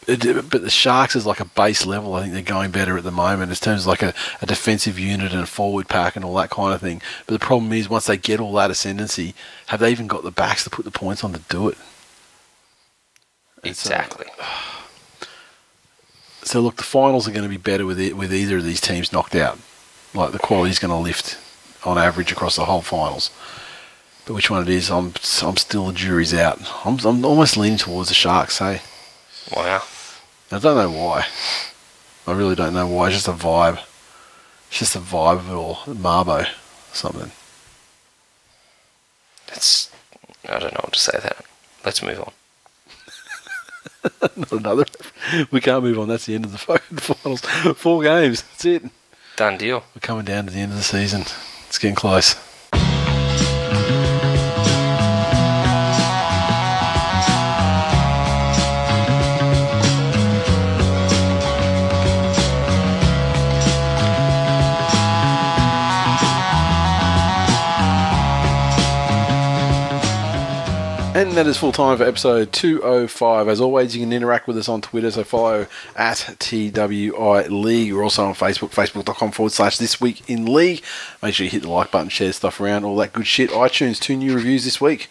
It- 0.08 0.50
but 0.50 0.62
the 0.64 0.70
Sharks 0.70 1.16
is 1.16 1.26
like 1.26 1.40
a 1.40 1.46
base 1.46 1.86
level. 1.86 2.16
I 2.16 2.22
think 2.22 2.34
they're 2.34 2.42
going 2.42 2.72
better 2.72 2.98
at 2.98 3.04
the 3.04 3.12
moment 3.12 3.52
in 3.52 3.56
terms 3.58 3.82
of 3.82 3.88
like 3.88 4.02
a, 4.02 4.14
a 4.42 4.46
defensive 4.46 4.98
unit 4.98 5.32
and 5.32 5.42
a 5.44 5.46
forward 5.46 5.88
pack 5.88 6.16
and 6.16 6.26
all 6.26 6.34
that 6.36 6.50
kind 6.50 6.74
of 6.74 6.82
thing. 6.82 7.02
But 7.28 7.34
the 7.40 7.46
problem 7.46 7.72
is 7.74 7.88
once 7.90 8.08
they 8.08 8.18
get 8.18 8.40
all 8.40 8.54
that 8.54 8.72
ascendancy, 8.72 9.36
have 9.68 9.80
they 9.80 9.92
even 9.92 10.08
got 10.08 10.24
the 10.24 10.32
backs 10.32 10.64
to 10.64 10.70
put 10.72 10.86
the 10.86 10.92
points 10.92 11.24
on 11.24 11.34
to 11.34 11.40
do 11.50 11.70
it? 11.70 11.78
And 13.64 13.76
so- 13.76 13.90
Exactly. 13.92 14.28
So 16.44 16.60
look, 16.60 16.78
the 16.78 16.84
finals 16.84 17.28
are 17.28 17.32
going 17.32 17.44
to 17.44 17.50
be 17.50 17.58
better 17.58 17.86
with 17.86 18.00
it, 18.00 18.18
with 18.18 18.34
either 18.34 18.58
of 18.58 18.64
these 18.64 18.82
teams 18.82 19.14
knocked 19.14 19.36
out. 19.36 19.60
Like 20.16 20.32
the 20.32 20.40
quality 20.40 20.72
is 20.72 20.80
going 20.80 20.90
to 20.90 20.98
lift 20.98 21.38
on 21.86 22.00
average 22.00 22.32
across 22.32 22.56
the 22.56 22.66
whole 22.66 22.82
finals. 22.82 23.30
Which 24.34 24.50
one 24.50 24.64
it 24.64 24.70
is, 24.70 24.90
I'm 24.90 25.14
I'm 25.44 25.58
still 25.58 25.88
the 25.88 25.94
jury's 25.94 26.34
out. 26.34 26.60
I'm 26.86 26.98
I'm 27.06 27.26
almost 27.26 27.58
leaning 27.58 27.78
towards 27.78 28.10
the 28.10 28.16
Sharks. 28.16 28.60
Hey, 28.60 28.82
Wow. 29.56 29.84
I 30.52 30.60
don't 30.60 30.78
know 30.78 30.92
why. 30.92 31.26
I 32.28 32.34
really 32.34 32.56
don't 32.56 32.74
know 32.74 32.88
why. 32.88 33.08
It's 33.08 33.16
just 33.16 33.28
a 33.28 33.32
vibe. 33.32 33.80
It's 34.70 34.80
just 34.80 34.96
a 34.96 35.00
vibe 35.00 35.40
of 35.40 35.50
it 35.50 35.54
all. 35.54 35.76
Marbo, 35.88 36.48
something. 36.94 37.32
That's 39.48 39.90
I 40.48 40.60
don't 40.60 40.74
know 40.74 40.82
what 40.84 40.94
to 40.94 41.00
say 41.00 41.18
that. 41.22 41.46
Let's 41.86 42.02
move 42.04 42.20
on. 42.20 42.32
Not 44.38 44.52
another. 44.52 44.86
We 45.52 45.62
can't 45.62 45.84
move 45.84 46.00
on. 46.00 46.08
That's 46.08 46.26
the 46.26 46.36
end 46.36 46.46
of 46.46 46.52
the 46.52 46.58
fucking 46.60 46.98
finals. 46.98 47.42
Four 47.78 48.04
games. 48.04 48.44
That's 48.44 48.66
it. 48.66 48.84
Done 49.36 49.58
deal. 49.58 49.84
We're 49.96 50.02
coming 50.02 50.26
down 50.26 50.46
to 50.46 50.52
the 50.52 50.60
end 50.60 50.72
of 50.72 50.78
the 50.78 50.84
season. 50.84 51.22
It's 51.68 51.78
getting 51.78 51.96
close. 51.96 52.36
And 71.22 71.34
that 71.34 71.46
is 71.46 71.56
full 71.56 71.72
time 71.72 71.98
for 72.00 72.04
episode 72.04 72.52
205. 72.52 73.48
As 73.48 73.62
always, 73.62 73.96
you 73.96 74.02
can 74.02 74.12
interact 74.12 74.48
with 74.48 74.58
us 74.58 74.68
on 74.68 74.82
Twitter, 74.82 75.12
so 75.12 75.24
follow 75.24 75.68
at 75.96 76.36
TWI 76.40 77.44
League. 77.48 77.94
We're 77.94 78.02
also 78.02 78.26
on 78.26 78.34
Facebook, 78.34 78.72
facebook.com 78.72 79.32
forward 79.32 79.52
slash 79.52 79.78
this 79.78 80.02
week 80.02 80.28
in 80.28 80.52
league. 80.52 80.84
Make 81.22 81.36
sure 81.36 81.44
you 81.44 81.52
hit 81.52 81.62
the 81.62 81.70
like 81.70 81.92
button, 81.92 82.10
share 82.10 82.34
stuff 82.34 82.60
around, 82.60 82.86
all 82.86 82.96
that 82.96 83.14
good 83.14 83.28
shit. 83.28 83.52
iTunes, 83.52 84.00
two 84.00 84.18
new 84.18 84.34
reviews 84.34 84.64
this 84.64 84.82
week. 84.82 85.10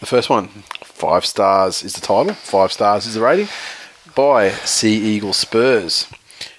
The 0.00 0.06
first 0.06 0.28
one, 0.28 0.48
five 0.84 1.24
stars 1.24 1.82
is 1.82 1.94
the 1.94 2.02
title, 2.02 2.34
five 2.34 2.70
stars 2.70 3.06
is 3.06 3.14
the 3.14 3.22
rating, 3.22 3.48
by 4.14 4.50
Sea 4.50 4.98
Eagle 4.98 5.32
Spurs. 5.32 6.08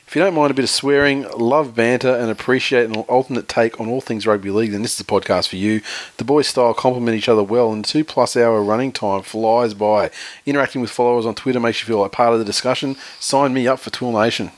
If 0.10 0.16
you 0.16 0.24
don't 0.24 0.34
mind 0.34 0.50
a 0.50 0.56
bit 0.56 0.64
of 0.64 0.72
swearing, 0.72 1.30
love 1.38 1.76
banter, 1.76 2.10
and 2.16 2.32
appreciate 2.32 2.90
an 2.90 2.96
alternate 2.96 3.48
take 3.48 3.80
on 3.80 3.88
all 3.88 4.02
things 4.02 4.26
rugby 4.26 4.50
league, 4.50 4.72
then 4.72 4.82
this 4.82 4.94
is 4.94 4.98
the 4.98 5.04
podcast 5.04 5.50
for 5.50 5.56
you. 5.58 5.82
The 6.18 6.24
boys' 6.24 6.48
style 6.48 6.74
complement 6.74 7.16
each 7.16 7.30
other 7.30 7.44
well, 7.44 7.72
and 7.72 7.86
two 7.86 8.04
plus 8.04 8.36
hour 8.36 8.64
running 8.64 8.92
time 8.92 9.22
flies 9.22 9.76
by. 9.76 10.10
Interacting 10.48 10.82
with 10.82 10.90
followers 10.90 11.28
on 11.28 11.36
Twitter 11.36 11.60
makes 11.60 11.80
you 11.80 11.86
feel 11.86 12.00
like 12.00 12.12
part 12.12 12.34
of 12.34 12.40
the 12.40 12.46
discussion. 12.46 12.96
Sign 13.20 13.54
me 13.54 13.68
up 13.68 13.78
for 13.78 13.92
Twill 13.92 14.12
Nation. 14.12 14.50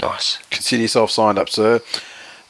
Nice. 0.00 0.38
Consider 0.50 0.82
yourself 0.82 1.12
signed 1.12 1.38
up, 1.38 1.48
sir. 1.48 1.80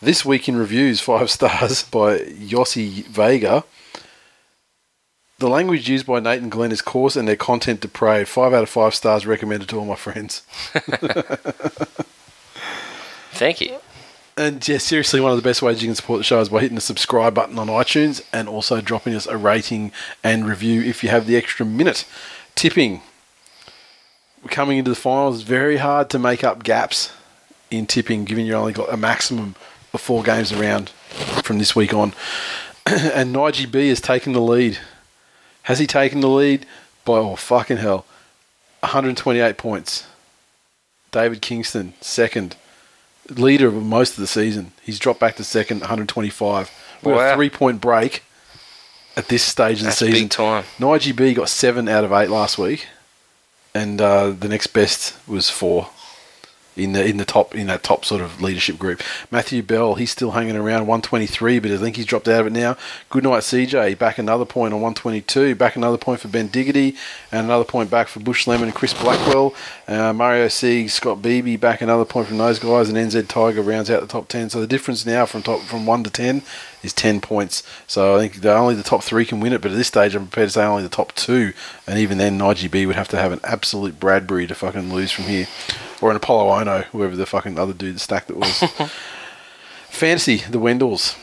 This 0.01 0.25
week 0.25 0.49
in 0.49 0.57
reviews, 0.57 1.03
five 1.03 1.31
stars 1.31 1.83
by 1.83 2.21
Yossi 2.21 3.05
Vega. 3.09 3.63
The 5.39 5.51
language 5.51 5.87
used 5.87 6.07
by 6.07 6.21
Nathan 6.21 6.49
Glenn 6.49 6.73
is 6.73 6.81
coarse 6.81 7.15
and 7.15 7.29
their 7.29 7.37
content 7.37 7.83
depraved. 7.83 8.31
Five 8.31 8.55
out 8.55 8.63
of 8.63 8.71
five 8.71 8.95
stars 8.95 9.27
recommended 9.27 9.69
to 9.69 9.79
all 9.79 9.85
my 9.85 9.97
friends. 9.97 10.41
Thank 13.33 13.61
you. 13.61 13.79
And 14.37 14.67
yeah, 14.67 14.79
seriously, 14.79 15.21
one 15.21 15.31
of 15.31 15.37
the 15.37 15.43
best 15.43 15.63
ways 15.63 15.83
you 15.83 15.89
can 15.89 15.95
support 15.95 16.21
the 16.21 16.25
show 16.25 16.41
is 16.41 16.49
by 16.49 16.61
hitting 16.61 16.75
the 16.75 16.81
subscribe 16.81 17.35
button 17.35 17.59
on 17.59 17.67
iTunes 17.67 18.23
and 18.33 18.49
also 18.49 18.81
dropping 18.81 19.15
us 19.15 19.27
a 19.27 19.37
rating 19.37 19.93
and 20.25 20.47
review 20.47 20.81
if 20.83 21.03
you 21.03 21.11
have 21.11 21.27
the 21.27 21.37
extra 21.37 21.67
minute. 21.67 22.07
Tipping. 22.55 23.03
We're 24.43 24.51
coming 24.51 24.79
into 24.79 24.91
the 24.91 24.97
finals. 24.97 25.43
Very 25.43 25.79
hard 25.79 26.09
to 26.11 26.19
make 26.19 26.45
up 26.45 26.63
gaps 26.63 27.13
in 27.71 27.87
tipping, 27.87 28.25
given 28.25 28.47
you 28.47 28.55
only 28.55 28.73
got 28.73 28.93
a 28.93 28.97
maximum 28.97 29.55
of 29.93 30.01
four 30.01 30.23
games 30.23 30.53
around 30.53 30.91
from 31.43 31.59
this 31.59 31.77
week 31.77 31.93
on. 31.93 32.15
and 32.87 33.35
Nige 33.35 33.71
B 33.71 33.89
has 33.89 34.01
taken 34.01 34.33
the 34.33 34.41
lead. 34.41 34.79
Has 35.65 35.79
he 35.79 35.87
taken 35.87 36.21
the 36.21 36.29
lead? 36.29 36.67
By 37.05 37.19
oh 37.19 37.37
fucking 37.37 37.79
hell. 37.79 38.07
128 38.81 39.59
points. 39.59 40.07
David 41.11 41.43
Kingston, 41.43 41.93
second 42.01 42.57
leader 43.39 43.69
of 43.69 43.75
most 43.75 44.13
of 44.13 44.17
the 44.19 44.27
season. 44.27 44.73
He's 44.83 44.99
dropped 44.99 45.21
back 45.21 45.37
to 45.37 45.45
second, 45.45 45.81
125. 45.81 46.71
We're 47.03 47.15
Wow. 47.15 47.33
a 47.33 47.35
three 47.35 47.51
point 47.51 47.81
break 47.81 48.23
at 49.17 49.29
this 49.29 49.43
stage 49.43 49.79
of 49.81 49.85
That's 49.87 49.99
the 49.99 50.07
season. 50.07 50.23
big 50.25 50.31
time. 50.31 50.65
Nige 50.79 51.15
B 51.15 51.35
got 51.35 51.49
seven 51.49 51.89
out 51.89 52.05
of 52.05 52.13
eight 52.13 52.31
last 52.31 52.59
week, 52.59 52.87
and 53.75 54.01
uh, 54.01 54.31
the 54.31 54.49
next 54.49 54.69
best 54.69 55.15
was 55.27 55.51
four 55.51 55.89
in 56.77 56.93
the 56.93 57.05
in 57.05 57.17
the 57.17 57.25
top 57.25 57.55
in 57.55 57.67
that 57.67 57.83
top 57.83 58.05
sort 58.05 58.21
of 58.21 58.41
leadership 58.41 58.79
group. 58.79 59.03
Matthew 59.31 59.63
Bell, 59.63 59.95
he's 59.95 60.11
still 60.11 60.33
hanging 60.33 60.57
around 60.57 60.87
123, 60.87 61.59
but 61.59 61.71
I 61.71 61.77
think 61.77 61.97
he's 61.97 62.07
dropped 62.07 62.29
out 62.29 62.43
of 62.43 62.47
it 62.47 62.53
now. 62.53 62.77
Good 63.11 63.25
night, 63.25 63.43
CJ. 63.43 63.99
Back 63.99 64.19
another 64.19 64.45
point 64.45 64.73
on 64.73 64.81
122. 64.81 65.55
Back 65.55 65.77
another 65.77 65.99
point 65.99 66.21
for 66.21 66.29
Ben 66.29 66.49
Diggity, 66.49 66.97
and 67.31 67.45
another 67.47 67.65
point 67.65 67.91
back 67.91 68.09
for 68.09 68.21
Bush 68.21 68.47
Lemon 68.47 68.69
and 68.69 68.75
Chris 68.75 68.95
Blackwell. 68.95 69.55
Uh, 69.87 70.13
Mario 70.13 70.49
Sieg, 70.49 70.91
Scott 70.91 71.23
Beebe, 71.23 71.57
back 71.57 71.81
another 71.81 72.05
point 72.05 72.29
from 72.29 72.39
those 72.39 72.59
guys, 72.59 72.89
and 72.89 72.97
NZ 72.97 73.29
Tiger 73.29 73.63
rounds 73.63 73.91
out 73.91 74.01
the 74.01 74.07
top 74.07 74.29
10. 74.29 74.51
So 74.51 74.61
the 74.61 74.67
difference 74.67 75.05
now 75.05 75.27
from 75.27 75.43
top 75.43 75.61
from 75.61 75.87
one 75.87 76.05
to 76.05 76.11
10 76.11 76.43
is 76.83 76.93
10 76.93 77.21
points. 77.21 77.63
So 77.87 78.17
I 78.17 78.19
think 78.19 78.45
only 78.45 78.75
the 78.75 78.83
top 78.83 79.03
three 79.03 79.25
can 79.25 79.41
win 79.41 79.53
it, 79.53 79.61
but 79.61 79.71
at 79.71 79.77
this 79.77 79.89
stage, 79.89 80.15
I'm 80.15 80.27
prepared 80.27 80.49
to 80.49 80.53
say 80.53 80.65
only 80.65 80.83
the 80.83 80.89
top 80.89 81.15
two, 81.15 81.53
and 81.87 81.99
even 81.99 82.19
then, 82.19 82.39
Nige 82.39 82.71
B 82.71 82.87
would 82.87 82.97
have 82.97 83.09
to 83.09 83.19
have 83.19 83.33
an 83.33 83.41
absolute 83.45 84.01
Bradbury 84.01 84.47
to 84.47 84.55
fucking 84.55 84.93
lose 84.93 85.13
from 85.13 85.25
here, 85.25 85.47
or 86.03 86.11
an 86.11 86.19
Apolo 86.19 86.63
Ohno, 86.63 86.85
whoever 86.87 87.17
the 87.17 87.27
fucking 87.27 87.59
other 87.59 87.73
dude 87.73 88.01
stacked 88.01 88.31
it 88.31 88.37
was. 88.37 88.59
Fantasy, 89.89 90.39
the 90.39 90.59
Wendells 90.59 91.17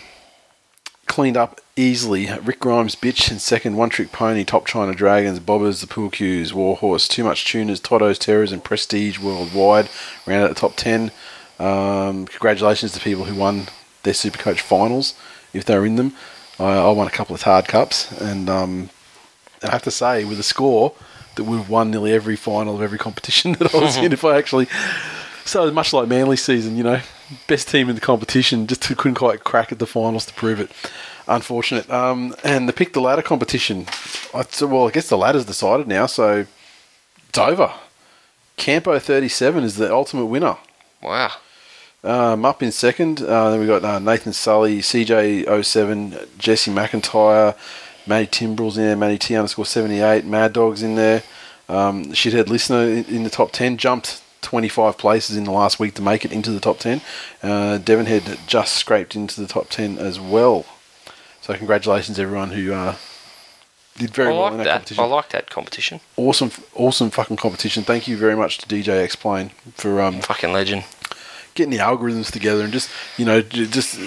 cleaned 1.07 1.35
up 1.35 1.60
easily. 1.76 2.30
Rick 2.43 2.61
Grimes, 2.61 2.95
bitch, 2.95 3.30
in 3.30 3.39
second. 3.39 3.76
One 3.76 3.89
Trick 3.89 4.11
Pony, 4.11 4.45
Top 4.45 4.65
China 4.65 4.93
Dragons, 4.93 5.39
Bobbers, 5.39 5.81
the 5.81 5.88
Pool 5.88 6.10
Cues, 6.10 6.53
Warhorse, 6.53 7.07
Too 7.07 7.23
Much 7.23 7.45
Tuners, 7.45 7.81
Toto's 7.81 8.18
Terrors, 8.18 8.51
and 8.51 8.64
Prestige 8.64 9.19
Worldwide. 9.19 9.89
Round 10.26 10.43
out 10.43 10.49
the 10.49 10.56
top 10.56 10.76
10. 10.77 11.11
Um, 11.60 12.26
congratulations 12.26 12.93
to 12.93 13.01
people 13.01 13.26
who 13.26 13.35
won 13.35 13.68
their 14.03 14.14
Supercoach 14.14 14.61
finals, 14.61 15.14
if 15.51 15.65
they're 15.65 15.85
in 15.85 15.97
them. 15.97 16.15
I, 16.57 16.77
I 16.77 16.91
won 16.91 17.07
a 17.07 17.11
couple 17.11 17.35
of 17.35 17.41
hard 17.41 17.68
cups, 17.68 18.11
and 18.22 18.49
um, 18.49 18.89
I 19.61 19.72
have 19.72 19.84
to 19.84 19.91
say, 19.91 20.23
with 20.23 20.39
a 20.39 20.43
score, 20.43 20.93
that 21.39 21.45
we've 21.45 21.69
won 21.69 21.89
nearly 21.89 22.11
every 22.11 22.35
final 22.35 22.75
of 22.75 22.81
every 22.81 22.99
competition 22.99 23.53
that 23.59 23.73
I 23.73 23.79
was 23.79 23.97
in. 23.97 24.11
If 24.11 24.25
I 24.25 24.37
actually, 24.37 24.67
so 25.45 25.71
much 25.71 25.93
like 25.93 26.07
Manly 26.07 26.37
season, 26.37 26.77
you 26.77 26.83
know, 26.83 27.01
best 27.47 27.69
team 27.69 27.89
in 27.89 27.95
the 27.95 28.01
competition, 28.01 28.67
just 28.67 28.81
couldn't 28.81 29.15
quite 29.15 29.43
crack 29.43 29.71
at 29.71 29.79
the 29.79 29.87
finals 29.87 30.25
to 30.27 30.33
prove 30.33 30.59
it. 30.59 30.69
Unfortunate. 31.27 31.89
Um, 31.89 32.35
and 32.43 32.67
the 32.67 32.73
pick 32.73 32.93
the 32.93 33.01
ladder 33.01 33.21
competition, 33.21 33.85
I, 34.33 34.43
so, 34.49 34.67
well, 34.67 34.87
I 34.87 34.91
guess 34.91 35.09
the 35.09 35.17
ladder's 35.17 35.45
decided 35.45 35.87
now, 35.87 36.05
so 36.07 36.45
it's 37.27 37.37
over. 37.37 37.71
Campo 38.57 38.99
thirty 38.99 39.29
seven 39.29 39.63
is 39.63 39.77
the 39.77 39.93
ultimate 39.93 40.25
winner. 40.25 40.57
Wow. 41.01 41.31
Um, 42.03 42.45
up 42.45 42.63
in 42.63 42.71
second, 42.71 43.21
uh, 43.21 43.51
then 43.51 43.59
we 43.59 43.67
got 43.67 43.83
uh, 43.83 43.99
Nathan 43.99 44.33
Sully, 44.33 44.79
CJ07, 44.79 46.37
Jesse 46.37 46.71
McIntyre, 46.71 47.55
Matty 48.10 48.26
Timbrell's 48.48 48.77
in 48.77 48.84
there, 48.86 48.95
Matty 48.95 49.18
T 49.19 49.36
underscore 49.36 49.65
78, 49.65 50.26
Mad 50.26 50.52
Dog's 50.53 50.81
in 50.84 50.95
there. 50.95 51.22
Um, 51.69 52.06
Shithead 52.06 52.48
Listener 52.48 52.81
in, 52.84 53.23
the 53.23 53.30
top 53.30 53.52
10, 53.52 53.77
jumped 53.77 54.23
25 54.41 54.98
places 54.98 55.38
in 55.38 55.44
the 55.44 55.52
last 55.52 55.80
week 55.80 55.94
to 55.94 56.02
make 56.02 56.26
it 56.26 56.31
into 56.31 56.49
the 56.52 56.60
top 56.60 56.80
10. 56.80 57.02
Uh, 57.44 57.77
Devonhead 57.80 58.45
just 58.48 58.73
scraped 58.73 59.15
into 59.15 59.40
the 59.40 59.45
top 59.48 59.69
10 59.69 59.99
as 59.99 60.19
well. 60.19 60.65
So 61.41 61.53
congratulations 61.53 62.18
everyone 62.19 62.49
who 62.52 62.73
uh, 62.73 62.95
did 63.98 64.10
very 64.10 64.30
I 64.30 64.31
well 64.31 64.41
like 64.41 64.52
in 64.53 64.57
that, 64.57 64.64
that. 64.64 64.72
competition 64.73 65.03
I 65.03 65.07
like 65.07 65.30
that 65.30 65.49
competition. 65.52 65.99
awesome, 66.18 66.52
awesome 66.73 67.11
fucking 67.11 67.38
competition. 67.38 67.84
Thank 67.84 68.07
you 68.07 68.18
very 68.18 68.36
much 68.36 68.57
to 68.60 68.65
DJ 68.68 69.03
Explain 69.03 69.49
for 69.76 70.02
um, 70.02 70.22
Fucking 70.22 70.52
legend. 70.52 70.86
getting 71.53 71.72
the 71.72 71.77
algorithms 71.77 72.31
together 72.31 72.64
and 72.64 72.73
just 72.73 72.90
you 73.18 73.26
know 73.26 73.41
just 73.41 73.99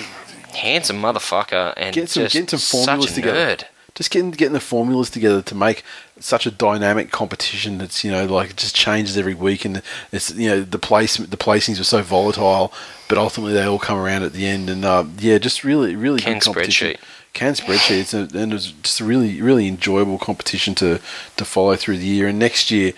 Handsome 0.55 1.01
motherfucker 1.01 1.73
and 1.77 1.95
get 1.95 2.09
some 2.11 2.24
just 2.24 2.33
getting 2.35 2.49
some 2.49 2.59
formulas 2.59 3.11
such 3.11 3.12
a 3.19 3.20
together. 3.23 3.57
nerd. 3.57 3.65
Just 3.94 4.10
getting 4.10 4.31
getting 4.31 4.55
the 4.55 4.60
formulas 4.60 5.10
together 5.10 5.43
to 5.43 5.55
make 5.55 5.85
such 6.19 6.47
a 6.47 6.51
dynamic 6.51 7.10
competition 7.10 7.78
that's 7.78 8.02
you 8.05 8.10
know 8.10 8.24
like 8.24 8.51
it 8.51 8.56
just 8.56 8.74
changes 8.74 9.19
every 9.19 9.35
week 9.35 9.64
and 9.64 9.82
it's 10.12 10.32
you 10.35 10.48
know 10.48 10.62
the 10.62 10.78
place 10.78 11.19
the 11.19 11.36
placings 11.36 11.78
were 11.78 11.85
so 11.85 12.02
volatile, 12.02 12.73
but 13.09 13.19
ultimately 13.19 13.52
they 13.52 13.64
all 13.64 13.78
come 13.78 13.98
around 13.98 14.23
at 14.23 14.32
the 14.32 14.47
end 14.47 14.70
and 14.70 14.85
uh, 14.85 15.05
yeah, 15.19 15.36
just 15.39 15.62
really 15.62 15.94
really 15.94 16.20
Can 16.20 16.35
good 16.35 16.43
competition. 16.43 16.89
spreadsheet. 16.89 16.98
Can 17.35 17.52
spreadsheets 17.55 18.14
and, 18.14 18.35
and 18.35 18.52
it 18.52 18.55
was 18.55 18.73
just 18.73 19.01
a 19.01 19.05
really 19.05 19.43
really 19.43 19.69
enjoyable 19.69 20.19
competition 20.19 20.74
to 20.77 20.98
to 21.36 21.44
follow 21.44 21.77
through 21.77 21.98
the 21.98 22.06
year 22.06 22.28
and 22.28 22.39
next 22.39 22.70
year. 22.70 22.93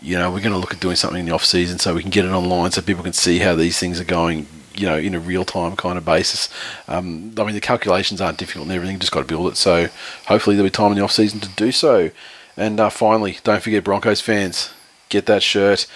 You 0.00 0.18
know, 0.18 0.32
we're 0.32 0.40
going 0.40 0.52
to 0.52 0.58
look 0.58 0.74
at 0.74 0.80
doing 0.80 0.96
something 0.96 1.20
in 1.20 1.26
the 1.26 1.32
off 1.32 1.44
season 1.44 1.78
so 1.78 1.94
we 1.94 2.02
can 2.02 2.10
get 2.10 2.24
it 2.24 2.32
online 2.32 2.72
so 2.72 2.82
people 2.82 3.04
can 3.04 3.12
see 3.12 3.38
how 3.38 3.54
these 3.54 3.78
things 3.78 4.00
are 4.00 4.04
going 4.04 4.48
you 4.74 4.86
know, 4.86 4.96
in 4.96 5.14
a 5.14 5.20
real 5.20 5.44
time 5.44 5.76
kind 5.76 5.98
of 5.98 6.04
basis. 6.04 6.48
Um, 6.88 7.34
I 7.38 7.44
mean, 7.44 7.54
the 7.54 7.60
calculations 7.60 8.20
aren't 8.20 8.38
difficult 8.38 8.66
and 8.66 8.74
everything, 8.74 8.98
just 8.98 9.12
got 9.12 9.20
to 9.20 9.26
build 9.26 9.52
it. 9.52 9.56
So 9.56 9.88
hopefully 10.26 10.56
there'll 10.56 10.66
be 10.66 10.70
time 10.70 10.92
in 10.92 10.98
the 10.98 11.04
off 11.04 11.12
season 11.12 11.40
to 11.40 11.48
do 11.50 11.72
so. 11.72 12.10
And 12.56 12.80
uh, 12.80 12.90
finally, 12.90 13.38
don't 13.44 13.62
forget 13.62 13.84
Broncos 13.84 14.20
fans, 14.20 14.70
get 15.08 15.26
that 15.26 15.42
shirt. 15.42 15.86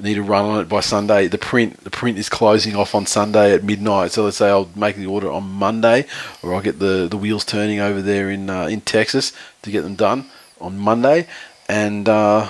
Need 0.00 0.14
to 0.14 0.22
run 0.22 0.44
on 0.44 0.60
it 0.60 0.68
by 0.68 0.78
Sunday. 0.78 1.26
The 1.26 1.38
print, 1.38 1.82
the 1.82 1.90
print 1.90 2.18
is 2.18 2.28
closing 2.28 2.76
off 2.76 2.94
on 2.94 3.04
Sunday 3.04 3.52
at 3.52 3.64
midnight. 3.64 4.12
So 4.12 4.22
let's 4.22 4.36
say 4.36 4.48
I'll 4.48 4.70
make 4.76 4.94
the 4.94 5.06
order 5.06 5.28
on 5.28 5.42
Monday, 5.42 6.06
or 6.40 6.54
I'll 6.54 6.60
get 6.60 6.78
the, 6.78 7.08
the 7.10 7.16
wheels 7.16 7.44
turning 7.44 7.80
over 7.80 8.00
there 8.00 8.30
in 8.30 8.48
uh, 8.48 8.66
in 8.66 8.80
Texas 8.80 9.32
to 9.62 9.72
get 9.72 9.82
them 9.82 9.96
done 9.96 10.26
on 10.60 10.78
Monday. 10.78 11.26
And 11.68 12.08
uh, 12.08 12.48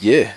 yeah, 0.00 0.32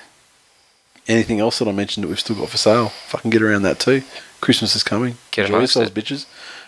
anything 1.08 1.40
else 1.40 1.58
that 1.60 1.68
I 1.68 1.72
mentioned 1.72 2.04
that 2.04 2.10
we've 2.10 2.20
still 2.20 2.36
got 2.36 2.50
for 2.50 2.58
sale, 2.58 2.90
fucking 2.90 3.32
get 3.32 3.42
around 3.42 3.64
that 3.64 3.80
too. 3.80 4.04
Christmas 4.42 4.76
is 4.76 4.84
coming. 4.84 5.18
Get 5.32 5.46
Enjoy 5.46 5.60
yourselves, 5.60 5.90
it. 5.90 5.94
bitches. 5.94 6.26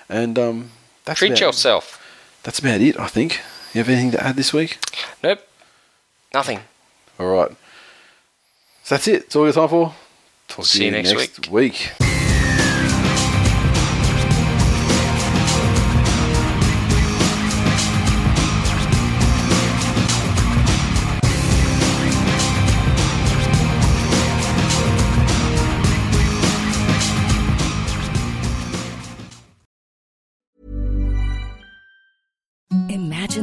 And 0.09 0.37
um, 0.37 0.71
that's 1.05 1.19
Treat 1.19 1.31
about, 1.31 1.39
yourself. 1.41 1.97
That's 2.43 2.59
about 2.59 2.81
it, 2.81 2.99
I 2.99 3.07
think. 3.07 3.39
You 3.73 3.79
have 3.79 3.89
anything 3.89 4.11
to 4.11 4.23
add 4.23 4.35
this 4.35 4.53
week? 4.53 4.79
Nope. 5.23 5.47
Nothing. 6.33 6.59
All 7.19 7.27
right. 7.27 7.51
So 8.83 8.95
that's 8.95 9.07
it. 9.07 9.23
That's 9.23 9.35
all 9.35 9.43
we 9.43 9.51
got 9.51 9.61
time 9.61 9.69
for. 9.69 9.95
Talk 10.47 10.65
See 10.65 10.79
to 10.79 10.85
you 10.85 10.91
next 10.91 11.13
next 11.13 11.49
week. 11.49 11.91
Imagine 11.99 12.10